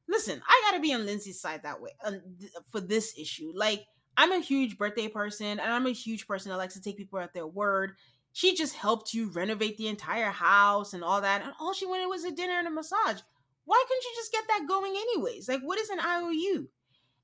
listen, 0.09 0.41
I 0.45 0.61
gotta 0.65 0.81
be 0.81 0.93
on 0.93 1.05
Lindsay's 1.05 1.39
side 1.39 1.63
that 1.63 1.79
way 1.79 1.91
um, 2.03 2.21
th- 2.39 2.51
for 2.71 2.81
this 2.81 3.17
issue. 3.17 3.53
Like, 3.55 3.85
I'm 4.17 4.31
a 4.33 4.39
huge 4.39 4.77
birthday 4.77 5.07
person, 5.07 5.59
and 5.59 5.61
I'm 5.61 5.85
a 5.85 5.91
huge 5.91 6.27
person 6.27 6.49
that 6.49 6.57
likes 6.57 6.73
to 6.73 6.81
take 6.81 6.97
people 6.97 7.19
at 7.19 7.33
their 7.33 7.47
word. 7.47 7.93
She 8.33 8.55
just 8.55 8.75
helped 8.75 9.13
you 9.13 9.29
renovate 9.29 9.77
the 9.77 9.87
entire 9.87 10.31
house 10.31 10.93
and 10.93 11.03
all 11.03 11.21
that, 11.21 11.41
and 11.43 11.53
all 11.59 11.73
she 11.73 11.85
wanted 11.85 12.07
was 12.07 12.25
a 12.25 12.31
dinner 12.31 12.53
and 12.53 12.67
a 12.67 12.71
massage. 12.71 13.21
Why 13.65 13.83
couldn't 13.87 14.03
you 14.03 14.11
just 14.15 14.31
get 14.31 14.43
that 14.47 14.67
going 14.67 14.91
anyways? 14.91 15.47
Like, 15.47 15.61
what 15.61 15.79
is 15.79 15.89
an 15.89 15.99
IOU? 15.99 16.67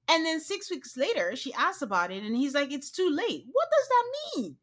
And 0.07 0.25
then 0.25 0.39
six 0.39 0.69
weeks 0.69 0.95
later, 0.95 1.35
she 1.35 1.53
asks 1.53 1.81
about 1.81 2.11
it, 2.11 2.23
and 2.23 2.35
he's 2.35 2.53
like, 2.53 2.71
"It's 2.71 2.91
too 2.91 3.09
late." 3.09 3.45
What 3.51 3.67
does 3.71 3.87
that 3.87 4.05
mean? 4.35 4.57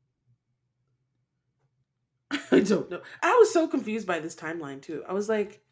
I 2.53 2.61
don't 2.61 2.91
know. 2.91 3.03
I 3.23 3.35
was 3.35 3.53
so 3.53 3.67
confused 3.67 4.07
by 4.07 4.21
this 4.21 4.37
timeline, 4.37 4.81
too. 4.81 5.03
I 5.09 5.13
was 5.13 5.29
like, 5.29 5.63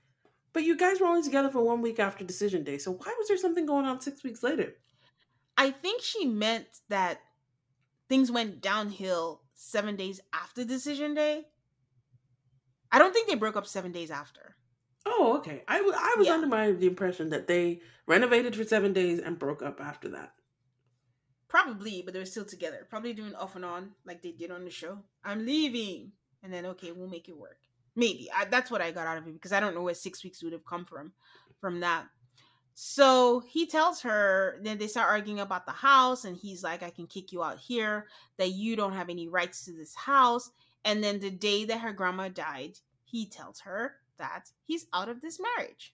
but 0.52 0.64
you 0.64 0.76
guys 0.76 1.00
were 1.00 1.06
only 1.06 1.22
together 1.22 1.50
for 1.50 1.62
one 1.62 1.80
week 1.80 1.98
after 1.98 2.24
decision 2.24 2.64
day. 2.64 2.78
So 2.78 2.92
why 2.92 3.14
was 3.18 3.28
there 3.28 3.36
something 3.36 3.66
going 3.66 3.86
on 3.86 4.00
six 4.00 4.24
weeks 4.24 4.42
later? 4.42 4.74
I 5.56 5.70
think 5.70 6.02
she 6.02 6.26
meant 6.26 6.66
that 6.88 7.20
things 8.08 8.30
went 8.30 8.60
downhill 8.60 9.42
seven 9.54 9.96
days 9.96 10.20
after 10.32 10.64
decision 10.64 11.14
day. 11.14 11.44
I 12.90 12.98
don't 12.98 13.12
think 13.12 13.28
they 13.28 13.36
broke 13.36 13.56
up 13.56 13.66
seven 13.66 13.92
days 13.92 14.10
after. 14.10 14.56
Oh, 15.06 15.36
okay. 15.38 15.62
I, 15.66 15.78
w- 15.78 15.94
I 15.96 16.14
was 16.18 16.26
Yeah. 16.26 16.34
under 16.34 16.46
my 16.46 16.72
the 16.72 16.86
impression 16.86 17.30
that 17.30 17.46
they 17.46 17.80
renovated 18.06 18.54
for 18.54 18.64
seven 18.64 18.92
days 18.92 19.18
and 19.18 19.38
broke 19.38 19.62
up 19.62 19.80
after 19.80 20.08
that. 20.10 20.34
Probably, 21.48 22.02
but 22.02 22.12
they 22.14 22.20
were 22.20 22.26
still 22.26 22.44
together. 22.44 22.86
Probably 22.88 23.12
doing 23.12 23.34
off 23.34 23.56
and 23.56 23.64
on 23.64 23.92
like 24.04 24.22
they 24.22 24.32
did 24.32 24.50
on 24.50 24.64
the 24.64 24.70
show. 24.70 24.98
I'm 25.24 25.44
leaving. 25.44 26.12
And 26.42 26.52
then, 26.52 26.64
okay, 26.66 26.92
we'll 26.92 27.08
make 27.08 27.28
it 27.28 27.36
work. 27.36 27.58
Maybe. 27.96 28.30
I, 28.34 28.44
that's 28.44 28.70
what 28.70 28.80
I 28.80 28.92
got 28.92 29.06
out 29.06 29.18
of 29.18 29.26
it 29.26 29.34
because 29.34 29.52
I 29.52 29.60
don't 29.60 29.74
know 29.74 29.82
where 29.82 29.94
six 29.94 30.22
weeks 30.22 30.42
would 30.42 30.52
have 30.52 30.64
come 30.64 30.84
from 30.84 31.12
from 31.60 31.80
that. 31.80 32.06
So 32.74 33.40
he 33.40 33.66
tells 33.66 34.00
her, 34.02 34.58
then 34.62 34.78
they 34.78 34.86
start 34.86 35.10
arguing 35.10 35.40
about 35.40 35.66
the 35.66 35.72
house, 35.72 36.24
and 36.24 36.34
he's 36.34 36.62
like, 36.62 36.82
I 36.82 36.88
can 36.88 37.06
kick 37.06 37.30
you 37.30 37.42
out 37.42 37.58
here, 37.58 38.06
that 38.38 38.52
you 38.52 38.74
don't 38.74 38.94
have 38.94 39.10
any 39.10 39.28
rights 39.28 39.64
to 39.66 39.72
this 39.72 39.94
house. 39.94 40.50
And 40.86 41.04
then 41.04 41.20
the 41.20 41.30
day 41.30 41.66
that 41.66 41.80
her 41.80 41.92
grandma 41.92 42.28
died, 42.28 42.78
he 43.04 43.26
tells 43.28 43.60
her 43.60 43.96
that 44.20 44.50
he's 44.66 44.86
out 44.94 45.08
of 45.08 45.20
this 45.20 45.40
marriage. 45.40 45.92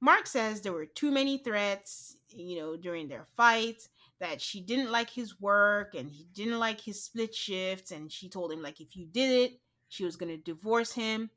Mark 0.00 0.26
says 0.26 0.60
there 0.60 0.72
were 0.72 0.86
too 0.86 1.10
many 1.10 1.38
threats, 1.38 2.16
you 2.30 2.58
know, 2.58 2.76
during 2.76 3.08
their 3.08 3.26
fight, 3.36 3.88
that 4.20 4.40
she 4.40 4.60
didn't 4.60 4.90
like 4.90 5.10
his 5.10 5.40
work 5.40 5.94
and 5.94 6.08
he 6.10 6.26
didn't 6.32 6.58
like 6.58 6.80
his 6.80 7.02
split 7.02 7.34
shifts. 7.34 7.90
And 7.90 8.10
she 8.10 8.28
told 8.28 8.52
him, 8.52 8.62
like, 8.62 8.80
if 8.80 8.96
you 8.96 9.06
did 9.06 9.30
it, 9.30 9.60
she 9.88 10.04
was 10.04 10.16
going 10.16 10.30
to 10.30 10.42
divorce 10.42 10.92
him. 10.92 11.30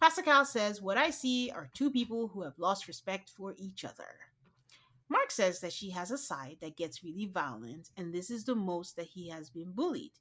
Pascal 0.00 0.44
says, 0.44 0.82
What 0.82 0.98
I 0.98 1.10
see 1.10 1.50
are 1.50 1.70
two 1.74 1.90
people 1.90 2.28
who 2.28 2.42
have 2.42 2.58
lost 2.58 2.88
respect 2.88 3.30
for 3.30 3.54
each 3.58 3.84
other. 3.84 4.08
Mark 5.08 5.30
says 5.30 5.60
that 5.60 5.72
she 5.72 5.90
has 5.90 6.10
a 6.10 6.18
side 6.18 6.56
that 6.60 6.76
gets 6.76 7.04
really 7.04 7.26
violent, 7.26 7.90
and 7.96 8.12
this 8.12 8.30
is 8.30 8.44
the 8.44 8.54
most 8.54 8.96
that 8.96 9.06
he 9.06 9.28
has 9.28 9.48
been 9.48 9.72
bullied. 9.72 10.12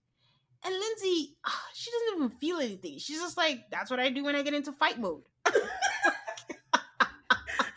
And 0.66 0.74
Lindsay, 0.74 1.36
ah, 1.46 1.64
she 1.74 1.92
doesn't 1.92 2.18
even 2.18 2.38
feel 2.40 2.58
anything. 2.58 2.98
She's 2.98 3.20
just 3.20 3.38
like, 3.38 3.60
that's 3.72 3.92
what 3.92 4.00
I 4.00 4.10
do 4.10 4.24
when 4.24 4.36
I 4.36 4.42
get 4.42 4.56
into 4.56 4.72
fight 4.72 5.00
mode. 5.00 5.22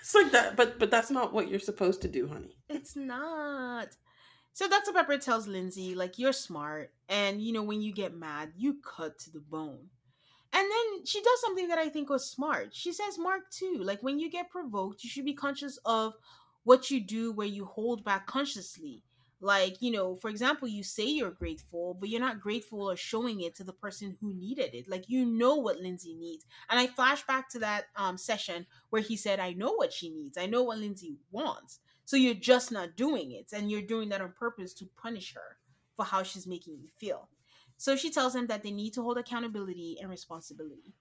It's 0.00 0.14
like 0.14 0.32
that, 0.32 0.56
but 0.56 0.78
but 0.78 0.90
that's 0.90 1.10
not 1.10 1.34
what 1.34 1.50
you're 1.50 1.58
supposed 1.58 2.00
to 2.00 2.08
do, 2.08 2.28
honey. 2.28 2.56
It's 2.70 2.96
not. 2.96 3.88
So 4.54 4.66
Dr. 4.66 4.92
Pepper 4.92 5.18
tells 5.18 5.46
Lindsay, 5.46 5.94
like, 5.94 6.18
you're 6.18 6.32
smart. 6.32 6.92
And, 7.10 7.42
you 7.42 7.52
know, 7.52 7.62
when 7.62 7.82
you 7.82 7.92
get 7.92 8.16
mad, 8.16 8.52
you 8.56 8.78
cut 8.82 9.18
to 9.18 9.30
the 9.30 9.38
bone. 9.38 9.90
And 10.52 10.64
then 10.64 11.04
she 11.04 11.20
does 11.20 11.40
something 11.42 11.68
that 11.68 11.78
I 11.78 11.90
think 11.90 12.08
was 12.08 12.28
smart. 12.28 12.74
She 12.74 12.92
says, 12.92 13.18
Mark, 13.18 13.50
too, 13.50 13.80
like, 13.82 14.02
when 14.02 14.18
you 14.18 14.30
get 14.30 14.50
provoked, 14.50 15.04
you 15.04 15.10
should 15.10 15.26
be 15.26 15.34
conscious 15.34 15.78
of 15.84 16.14
what 16.64 16.90
you 16.90 17.00
do 17.00 17.30
where 17.30 17.46
you 17.46 17.66
hold 17.66 18.02
back 18.02 18.26
consciously. 18.26 19.04
Like, 19.40 19.80
you 19.80 19.92
know, 19.92 20.16
for 20.16 20.30
example, 20.30 20.66
you 20.66 20.82
say 20.82 21.04
you're 21.04 21.30
grateful, 21.30 21.96
but 21.98 22.08
you're 22.08 22.20
not 22.20 22.40
grateful 22.40 22.90
or 22.90 22.96
showing 22.96 23.40
it 23.42 23.54
to 23.56 23.64
the 23.64 23.72
person 23.72 24.16
who 24.20 24.34
needed 24.34 24.74
it. 24.74 24.88
Like, 24.88 25.08
you 25.08 25.24
know 25.24 25.54
what 25.54 25.78
Lindsay 25.78 26.14
needs. 26.14 26.44
And 26.68 26.80
I 26.80 26.88
flash 26.88 27.24
back 27.24 27.48
to 27.50 27.60
that 27.60 27.86
um, 27.96 28.18
session 28.18 28.66
where 28.90 29.02
he 29.02 29.16
said, 29.16 29.38
I 29.38 29.52
know 29.52 29.72
what 29.72 29.92
she 29.92 30.10
needs. 30.10 30.36
I 30.36 30.46
know 30.46 30.64
what 30.64 30.78
Lindsay 30.78 31.18
wants. 31.30 31.78
So 32.04 32.16
you're 32.16 32.34
just 32.34 32.72
not 32.72 32.96
doing 32.96 33.32
it. 33.32 33.52
And 33.52 33.70
you're 33.70 33.82
doing 33.82 34.08
that 34.08 34.20
on 34.20 34.32
purpose 34.32 34.72
to 34.74 34.88
punish 35.00 35.34
her 35.34 35.56
for 35.94 36.04
how 36.04 36.24
she's 36.24 36.46
making 36.46 36.78
you 36.80 36.88
feel. 36.96 37.28
So 37.76 37.94
she 37.94 38.10
tells 38.10 38.34
him 38.34 38.48
that 38.48 38.64
they 38.64 38.72
need 38.72 38.92
to 38.94 39.02
hold 39.02 39.18
accountability 39.18 39.98
and 40.00 40.10
responsibility. 40.10 40.94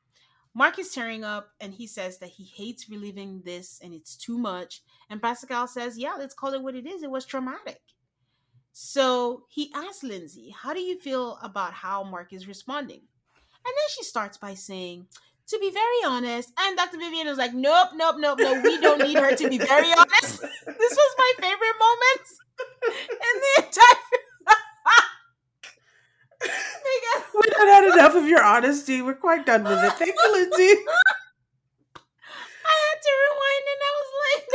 Mark 0.53 0.79
is 0.79 0.91
tearing 0.91 1.23
up 1.23 1.49
and 1.59 1.73
he 1.73 1.87
says 1.87 2.19
that 2.19 2.29
he 2.29 2.43
hates 2.43 2.89
reliving 2.89 3.41
this 3.43 3.79
and 3.83 3.93
it's 3.93 4.15
too 4.15 4.37
much. 4.37 4.81
And 5.09 5.21
Pascal 5.21 5.67
says, 5.67 5.97
Yeah, 5.97 6.15
let's 6.17 6.33
call 6.33 6.53
it 6.53 6.61
what 6.61 6.75
it 6.75 6.87
is. 6.87 7.03
It 7.03 7.11
was 7.11 7.25
traumatic. 7.25 7.81
So 8.79 9.45
he 9.49 9.71
asks 9.73 10.03
Lindsay, 10.03 10.53
How 10.55 10.71
do 10.71 10.79
you 10.79 10.99
feel 10.99 11.39
about 11.41 11.73
how 11.73 12.03
Mark 12.03 12.31
is 12.31 12.47
responding? 12.47 12.99
And 12.99 13.65
then 13.65 13.89
she 13.89 14.03
starts 14.03 14.37
by 14.37 14.53
saying, 14.53 15.07
To 15.47 15.57
be 15.57 15.71
very 15.71 16.03
honest, 16.05 16.53
and 16.59 16.77
Dr. 16.77 16.99
Vivian 16.99 17.25
is 17.25 17.39
like, 17.39 17.55
Nope, 17.55 17.89
nope, 17.95 18.17
nope, 18.19 18.37
no, 18.39 18.61
we 18.61 18.79
don't 18.79 19.01
need 19.01 19.17
her 19.17 19.35
to 19.35 19.49
be 19.49 19.57
very 19.57 19.91
honest. 19.97 20.41
This 20.41 20.93
was 20.93 21.15
my 21.17 21.33
favorite 21.39 21.77
moment 21.81 22.25
in 22.93 23.41
the 23.41 23.65
entire. 23.65 24.03
We 27.33 27.49
have 27.57 27.67
had 27.67 27.93
enough 27.93 28.13
of 28.15 28.27
your 28.27 28.43
honesty. 28.43 29.01
We're 29.01 29.15
quite 29.15 29.47
done 29.47 29.63
with 29.63 29.83
it. 29.83 29.93
Thank 29.93 30.13
you, 30.13 30.31
Lindsay. 30.31 30.85
I 32.67 32.75
had 32.77 32.99
to 33.01 33.11
rewind 33.25 33.65
and 33.73 33.81
I 33.81 33.91
was 33.97 34.11
like, 34.21 34.45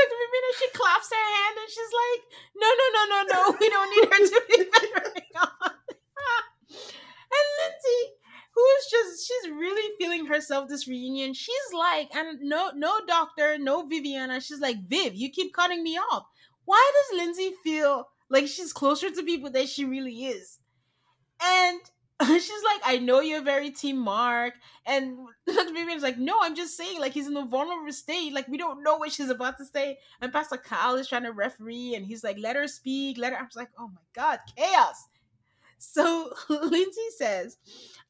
Vivian, 0.53 0.59
she 0.59 0.79
claps 0.79 1.11
her 1.11 1.17
hand 1.17 1.57
and 1.59 1.71
she's 1.71 1.93
like, 1.93 2.21
no, 2.57 2.69
no, 2.69 2.87
no, 2.95 3.03
no, 3.09 3.51
no, 3.51 3.57
we 3.61 3.69
don't 3.69 3.91
need 3.91 4.09
her 4.13 4.27
to 4.27 4.43
be 4.49 4.57
very 4.71 5.27
honest. 5.37 5.83
and 7.33 7.47
Lindsay, 7.61 8.03
who's 8.55 8.87
just, 8.91 9.27
she's 9.27 9.51
really 9.53 9.95
feeling 9.99 10.27
herself 10.27 10.69
this 10.69 10.89
reunion. 10.89 11.35
She's 11.35 11.73
like, 11.73 12.15
and 12.15 12.41
no, 12.41 12.71
no 12.75 13.01
doctor, 13.07 13.57
no 13.59 13.87
Viviana. 13.87 14.41
She's 14.41 14.61
like, 14.61 14.89
Viv, 14.89 15.15
you 15.15 15.31
keep 15.31 15.55
cutting 15.55 15.83
me 15.83 15.97
off. 15.97 16.25
Why 16.65 16.93
does 16.95 17.19
Lindsay 17.19 17.53
feel 17.65 18.09
like 18.31 18.47
she's 18.47 18.73
closer 18.73 19.11
to 19.11 19.23
people 19.23 19.51
than 19.51 19.67
she 19.67 19.85
really 19.85 20.27
is? 20.27 20.59
And 21.43 21.81
she's 22.27 22.65
like, 22.65 22.81
I 22.85 22.99
know 22.99 23.21
you're 23.21 23.43
very 23.43 23.71
team 23.71 23.99
Mark. 23.99 24.55
And. 24.87 25.19
Vivian's 25.49 26.03
like, 26.03 26.19
no, 26.19 26.39
I'm 26.43 26.55
just 26.55 26.77
saying, 26.77 27.01
like, 27.01 27.13
he's 27.13 27.27
in 27.27 27.37
a 27.37 27.45
vulnerable 27.45 27.93
state. 27.93 28.33
Like, 28.33 28.47
we 28.49 28.59
don't 28.59 28.83
know 28.83 28.97
what 28.97 29.11
she's 29.13 29.31
about 29.31 29.59
to 29.59 29.65
say. 29.65 29.99
And 30.21 30.33
Pastor 30.33 30.57
Cal 30.57 30.97
is 30.97 31.09
trying 31.09 31.25
to 31.25 31.33
referee, 31.33 31.95
and 31.95 32.05
he's 32.07 32.23
like, 32.23 32.39
let 32.39 32.57
her 32.57 32.69
speak. 32.69 33.19
Let 33.19 33.33
her. 33.33 33.39
I 33.39 33.43
was 33.43 33.57
like, 33.57 33.71
oh 33.79 33.89
my 33.89 34.01
God, 34.15 34.39
chaos. 34.57 35.09
So 35.79 36.33
Lindsay 36.49 37.09
says, 37.17 37.57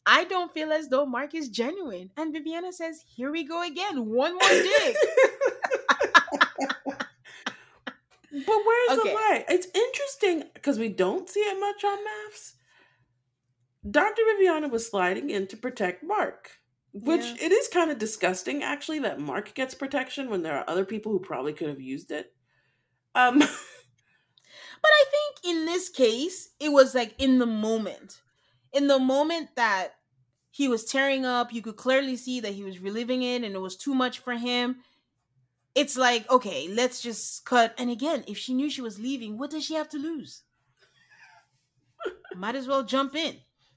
I 0.05 0.25
don't 0.25 0.53
feel 0.53 0.73
as 0.73 0.89
though 0.89 1.07
Mark 1.07 1.35
is 1.35 1.49
genuine. 1.49 2.11
And 2.17 2.33
Viviana 2.33 2.73
says, 2.73 3.03
here 3.07 3.31
we 3.33 3.45
go 3.45 3.63
again. 3.67 4.07
One 4.07 4.35
more 4.35 4.49
dig. 4.49 4.97
But 8.33 8.57
where's 8.67 8.99
Okay. 8.99 9.11
the 9.11 9.15
lie? 9.15 9.45
It's 9.49 9.67
interesting 9.75 10.45
because 10.55 10.79
we 10.79 10.89
don't 10.89 11.29
see 11.29 11.41
it 11.41 11.61
much 11.61 11.85
on 11.85 11.99
MAFS. 11.99 12.53
Dr. 13.91 14.23
Viviana 14.25 14.69
was 14.69 14.89
sliding 14.89 15.31
in 15.31 15.47
to 15.49 15.57
protect 15.57 16.03
Mark, 16.05 16.51
which 16.93 17.25
Yeah. 17.25 17.47
it 17.47 17.53
is 17.53 17.69
kind 17.69 17.91
of 17.91 17.99
disgusting 17.99 18.63
actually 18.63 19.01
that 19.01 19.21
Mark 19.21 19.55
gets 19.55 19.75
protection 19.75 20.31
when 20.31 20.43
there 20.43 20.57
are 20.57 20.69
other 20.69 20.85
people 20.85 21.11
who 21.13 21.19
probably 21.21 21.53
could 21.53 21.69
have 21.69 21.81
used 21.81 22.11
it. 22.13 22.35
Um, 23.15 23.43
But 24.83 24.91
I 24.91 25.05
think 25.11 25.57
in 25.57 25.65
this 25.65 25.89
case, 25.89 26.51
it 26.59 26.71
was 26.71 26.95
like 26.95 27.15
in 27.19 27.39
the 27.39 27.47
moment. 27.47 28.21
In 28.73 28.89
the 28.89 28.99
moment 28.99 29.51
that 29.55 29.95
he 30.51 30.67
was 30.69 30.85
tearing 30.85 31.25
up, 31.25 31.53
you 31.53 31.63
could 31.63 31.77
clearly 31.77 32.17
see 32.17 32.41
that 32.41 32.53
he 32.55 32.65
was 32.65 32.81
reliving 32.81 33.23
it 33.23 33.45
and 33.45 33.55
it 33.55 33.61
was 33.61 33.77
too 33.77 33.95
much 33.95 34.19
for 34.19 34.33
him. 34.33 34.77
It's 35.77 35.97
like, 35.97 36.29
okay, 36.31 36.69
let's 36.69 37.01
just 37.01 37.45
cut. 37.45 37.75
And 37.79 37.91
again, 37.91 38.25
if 38.27 38.37
she 38.37 38.55
knew 38.55 38.69
she 38.69 38.83
was 38.83 38.99
leaving, 38.99 39.39
what 39.39 39.51
does 39.51 39.65
she 39.65 39.75
have 39.75 39.89
to 39.91 39.99
lose? 39.99 40.43
Might 42.37 42.57
as 42.57 42.67
well 42.67 42.83
jump 42.83 43.15
in. 43.15 43.37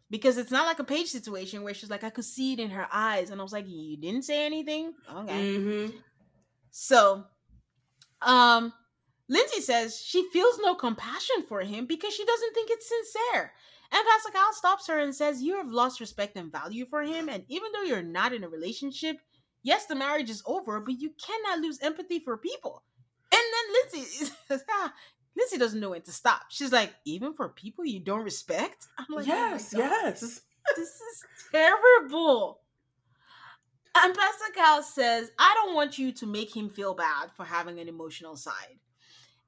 Because 0.10 0.38
it's 0.38 0.52
not 0.52 0.68
like 0.68 0.80
a 0.80 0.84
page 0.84 1.08
situation 1.08 1.64
where 1.64 1.74
she's 1.74 1.90
like, 1.90 2.04
I 2.04 2.12
could 2.12 2.26
see 2.26 2.54
it 2.54 2.60
in 2.60 2.70
her 2.70 2.88
eyes. 2.92 3.32
And 3.32 3.40
I 3.40 3.44
was 3.44 3.54
like, 3.54 3.66
You 3.68 3.98
didn't 3.98 4.24
say 4.24 4.46
anything? 4.46 4.94
Okay. 5.12 5.58
mhm. 5.58 5.94
So, 6.72 7.26
um, 8.22 8.74
Lindsay 9.28 9.62
says 9.62 10.00
she 10.00 10.30
feels 10.32 10.60
no 10.62 10.76
compassion 10.76 11.44
for 11.48 11.62
him 11.62 11.86
because 11.86 12.14
she 12.14 12.26
doesn't 12.26 12.54
think 12.54 12.70
it's 12.72 12.88
sincere. 12.90 13.52
And 13.92 14.06
Pascal 14.08 14.54
stops 14.54 14.88
her 14.88 15.00
and 15.00 15.16
says, 15.16 15.42
You 15.42 15.58
have 15.58 15.70
lost 15.70 16.00
respect 16.00 16.36
and 16.38 16.52
value 16.52 16.86
for 16.86 17.02
him. 17.02 17.30
And 17.30 17.44
even 17.48 17.72
though 17.72 17.84
you're 17.84 18.04
not 18.04 18.34
in 18.34 18.44
a 18.44 18.50
relationship, 18.50 19.18
yes, 19.64 19.86
the 19.86 19.96
marriage 19.96 20.30
is 20.30 20.44
over, 20.46 20.80
but 20.80 21.00
you 21.00 21.12
cannot 21.24 21.60
lose 21.60 21.80
empathy 21.82 22.20
for 22.20 22.38
people. 22.38 22.84
And 23.32 23.42
then 23.42 24.02
Lindsay 24.04 24.32
says, 24.48 24.64
ah, 24.70 24.94
Lindsay 25.38 25.58
doesn't 25.58 25.80
know 25.80 25.90
when 25.90 26.02
to 26.04 26.12
stop. 26.12 26.44
She's 26.50 26.72
like, 26.72 26.94
Even 27.06 27.34
for 27.34 27.50
people 27.50 27.86
you 27.86 28.00
don't 28.00 28.24
respect? 28.24 28.88
I'm 28.98 29.06
like, 29.10 29.26
oh 29.26 29.28
yes, 29.28 29.74
oh 29.76 29.80
yes. 29.80 30.42
this 30.76 30.88
is 30.88 31.24
terrible. 31.52 32.60
And 33.98 34.14
Pascal 34.14 34.84
says, 34.84 35.32
I 35.40 35.54
don't 35.56 35.74
want 35.74 35.98
you 35.98 36.12
to 36.14 36.26
make 36.26 36.56
him 36.56 36.70
feel 36.70 36.94
bad 36.94 37.32
for 37.36 37.46
having 37.46 37.80
an 37.80 37.88
emotional 37.88 38.36
side. 38.36 38.78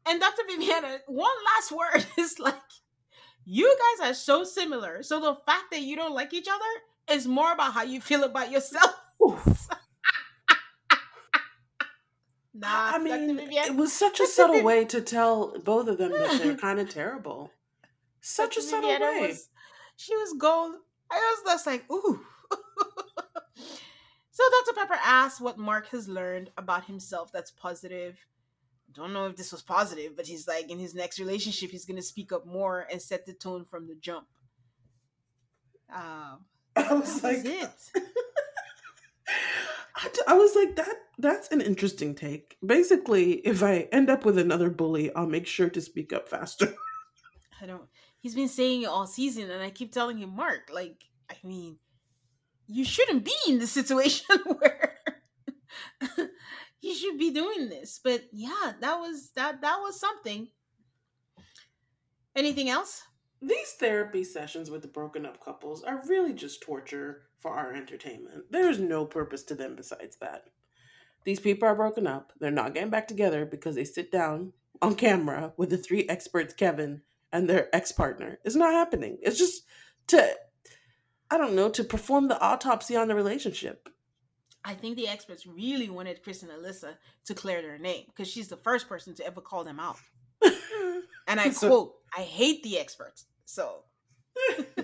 And 0.08 0.22
Dr. 0.22 0.44
Viviana, 0.48 1.00
one 1.08 1.30
last 1.56 1.72
word 1.72 2.06
is 2.18 2.40
like, 2.40 2.56
you 3.44 3.78
guys 4.00 4.10
are 4.10 4.14
so 4.14 4.44
similar. 4.44 5.04
So 5.04 5.20
the 5.20 5.36
fact 5.46 5.72
that 5.72 5.82
you 5.82 5.96
don't 5.98 6.14
like 6.14 6.34
each 6.34 6.48
other 6.48 7.18
is 7.18 7.28
more 7.28 7.52
about 7.52 7.74
how 7.74 7.84
you 7.84 8.00
feel 8.00 8.24
about 8.24 8.52
yourself. 8.52 8.96
Nah, 12.60 12.68
I 12.96 12.98
mean, 12.98 13.40
it 13.40 13.76
was 13.76 13.94
such 13.94 14.20
a 14.20 14.26
subtle 14.26 14.64
way 14.64 14.84
to 14.86 15.00
tell 15.02 15.58
both 15.60 15.88
of 15.88 15.98
them 16.00 16.12
that 16.12 16.42
they're 16.42 16.56
kind 16.68 16.80
of 16.80 16.90
terrible. 16.90 17.52
Such 18.20 18.58
a 18.58 18.62
subtle 18.62 18.90
Viviana 18.90 19.22
way. 19.22 19.28
was- 19.28 19.50
she 19.96 20.16
was 20.16 20.34
gold. 20.38 20.76
I 21.12 21.16
was 21.16 21.54
just 21.54 21.66
like, 21.68 21.90
ooh. 21.92 22.20
so 24.32 24.44
Dr. 24.66 24.76
Pepper 24.76 25.00
asks 25.04 25.40
what 25.42 25.58
Mark 25.58 25.88
has 25.90 26.08
learned 26.08 26.52
about 26.58 26.86
himself 26.86 27.32
that's 27.32 27.52
positive. 27.52 28.18
Don't 28.94 29.14
know 29.14 29.28
if 29.28 29.36
this 29.36 29.52
was 29.52 29.62
positive, 29.62 30.16
but 30.16 30.26
he's 30.28 30.48
like, 30.48 30.70
in 30.72 30.80
his 30.80 30.96
next 30.96 31.20
relationship, 31.20 31.70
he's 31.72 31.86
going 31.86 31.98
to 31.98 32.04
speak 32.04 32.32
up 32.32 32.46
more 32.46 32.88
and 32.92 33.02
set 33.02 33.26
the 33.26 33.34
tone 33.34 33.66
from 33.66 33.88
the 33.88 33.96
jump. 33.96 34.28
Um, 35.90 36.44
I 36.76 36.94
was 36.94 37.22
that 37.22 37.34
was 37.38 37.46
like, 37.46 37.46
it. 37.46 37.70
I, 39.98 40.10
I 40.28 40.34
was 40.36 40.56
like 40.56 40.76
that. 40.76 40.96
That's 41.18 41.48
an 41.50 41.62
interesting 41.62 42.14
take. 42.14 42.58
Basically, 42.64 43.34
if 43.34 43.64
I 43.64 43.88
end 43.92 44.10
up 44.10 44.26
with 44.26 44.38
another 44.38 44.70
bully, 44.70 45.14
I'll 45.16 45.28
make 45.28 45.48
sure 45.48 45.70
to 45.70 45.82
speak 45.82 46.14
up 46.14 46.30
faster. 46.30 46.76
I 47.62 47.66
don't. 47.66 47.84
He's 48.20 48.36
been 48.36 48.48
saying 48.48 48.84
it 48.84 48.88
all 48.88 49.08
season, 49.08 49.50
and 49.50 49.64
I 49.64 49.72
keep 49.72 49.92
telling 49.92 50.20
him, 50.20 50.36
Mark, 50.36 50.70
like, 50.72 51.06
I 51.30 51.36
mean, 51.44 51.78
you 52.68 52.86
shouldn't 52.86 53.26
be 53.26 53.34
in 53.48 53.58
the 53.58 53.68
situation 53.80 54.38
where 54.46 54.98
you 56.82 56.94
should 56.94 57.18
be 57.18 57.32
doing 57.32 57.70
this. 57.70 58.00
But 58.04 58.26
yeah, 58.32 58.74
that 58.80 59.00
was 59.00 59.32
that. 59.36 59.62
That 59.62 59.80
was 59.82 60.00
something. 60.00 60.50
Anything 62.36 62.70
else? 62.70 63.02
These 63.42 63.74
therapy 63.80 64.24
sessions 64.24 64.72
with 64.72 64.82
the 64.82 64.88
broken 64.88 65.26
up 65.26 65.44
couples 65.44 65.84
are 65.84 66.04
really 66.08 66.34
just 66.34 66.62
torture 66.62 67.24
for 67.38 67.52
our 67.52 67.74
entertainment. 67.74 68.46
There's 68.50 68.80
no 68.80 69.06
purpose 69.06 69.44
to 69.44 69.56
them 69.56 69.76
besides 69.76 70.18
that. 70.18 70.50
These 71.24 71.40
people 71.40 71.68
are 71.68 71.76
broken 71.76 72.08
up. 72.08 72.34
They're 72.40 72.52
not 72.52 72.74
getting 72.74 72.90
back 72.90 73.08
together 73.08 73.46
because 73.46 73.76
they 73.76 73.84
sit 73.84 74.12
down 74.12 74.54
on 74.82 74.96
camera 74.96 75.54
with 75.58 75.70
the 75.70 75.78
three 75.78 76.08
experts, 76.08 76.54
Kevin 76.54 77.02
and 77.32 77.50
their 77.50 77.74
ex 77.76 77.92
partner. 77.92 78.40
It's 78.44 78.56
not 78.56 78.74
happening. 78.74 79.18
It's 79.22 79.38
just 79.38 79.64
to, 80.08 80.36
I 81.30 81.38
don't 81.38 81.56
know, 81.56 81.70
to 81.70 81.84
perform 81.84 82.28
the 82.28 82.40
autopsy 82.40 82.96
on 82.96 83.08
the 83.08 83.16
relationship. 83.16 83.90
I 84.64 84.74
think 84.74 84.98
the 84.98 85.08
experts 85.08 85.46
really 85.46 85.90
wanted 85.90 86.24
Chris 86.24 86.44
and 86.44 86.52
Alyssa 86.52 86.96
to 87.26 87.34
clear 87.34 87.62
their 87.62 87.78
name 87.78 88.06
because 88.08 88.28
she's 88.28 88.48
the 88.48 88.58
first 88.58 88.90
person 88.90 89.14
to 89.16 89.26
ever 89.26 89.42
call 89.42 89.64
them 89.64 89.80
out. 89.80 89.98
And 91.28 91.40
I 91.40 91.50
quote, 91.54 91.96
"I 92.16 92.22
hate 92.22 92.64
the 92.64 92.80
experts." 92.80 93.26
So 93.46 93.84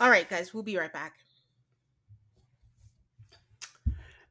All 0.00 0.08
right, 0.08 0.28
guys, 0.28 0.54
we'll 0.54 0.62
be 0.62 0.76
right 0.78 0.92
back. 0.92 1.14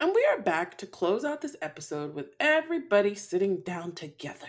And 0.02 0.16
we 0.16 0.26
are 0.32 0.42
back 0.42 0.78
to 0.80 0.88
close 0.88 1.26
out 1.26 1.42
this 1.42 1.58
episode 1.62 2.16
with 2.16 2.28
everybody 2.40 3.14
sitting 3.16 3.62
down 3.62 3.92
together. 3.92 4.48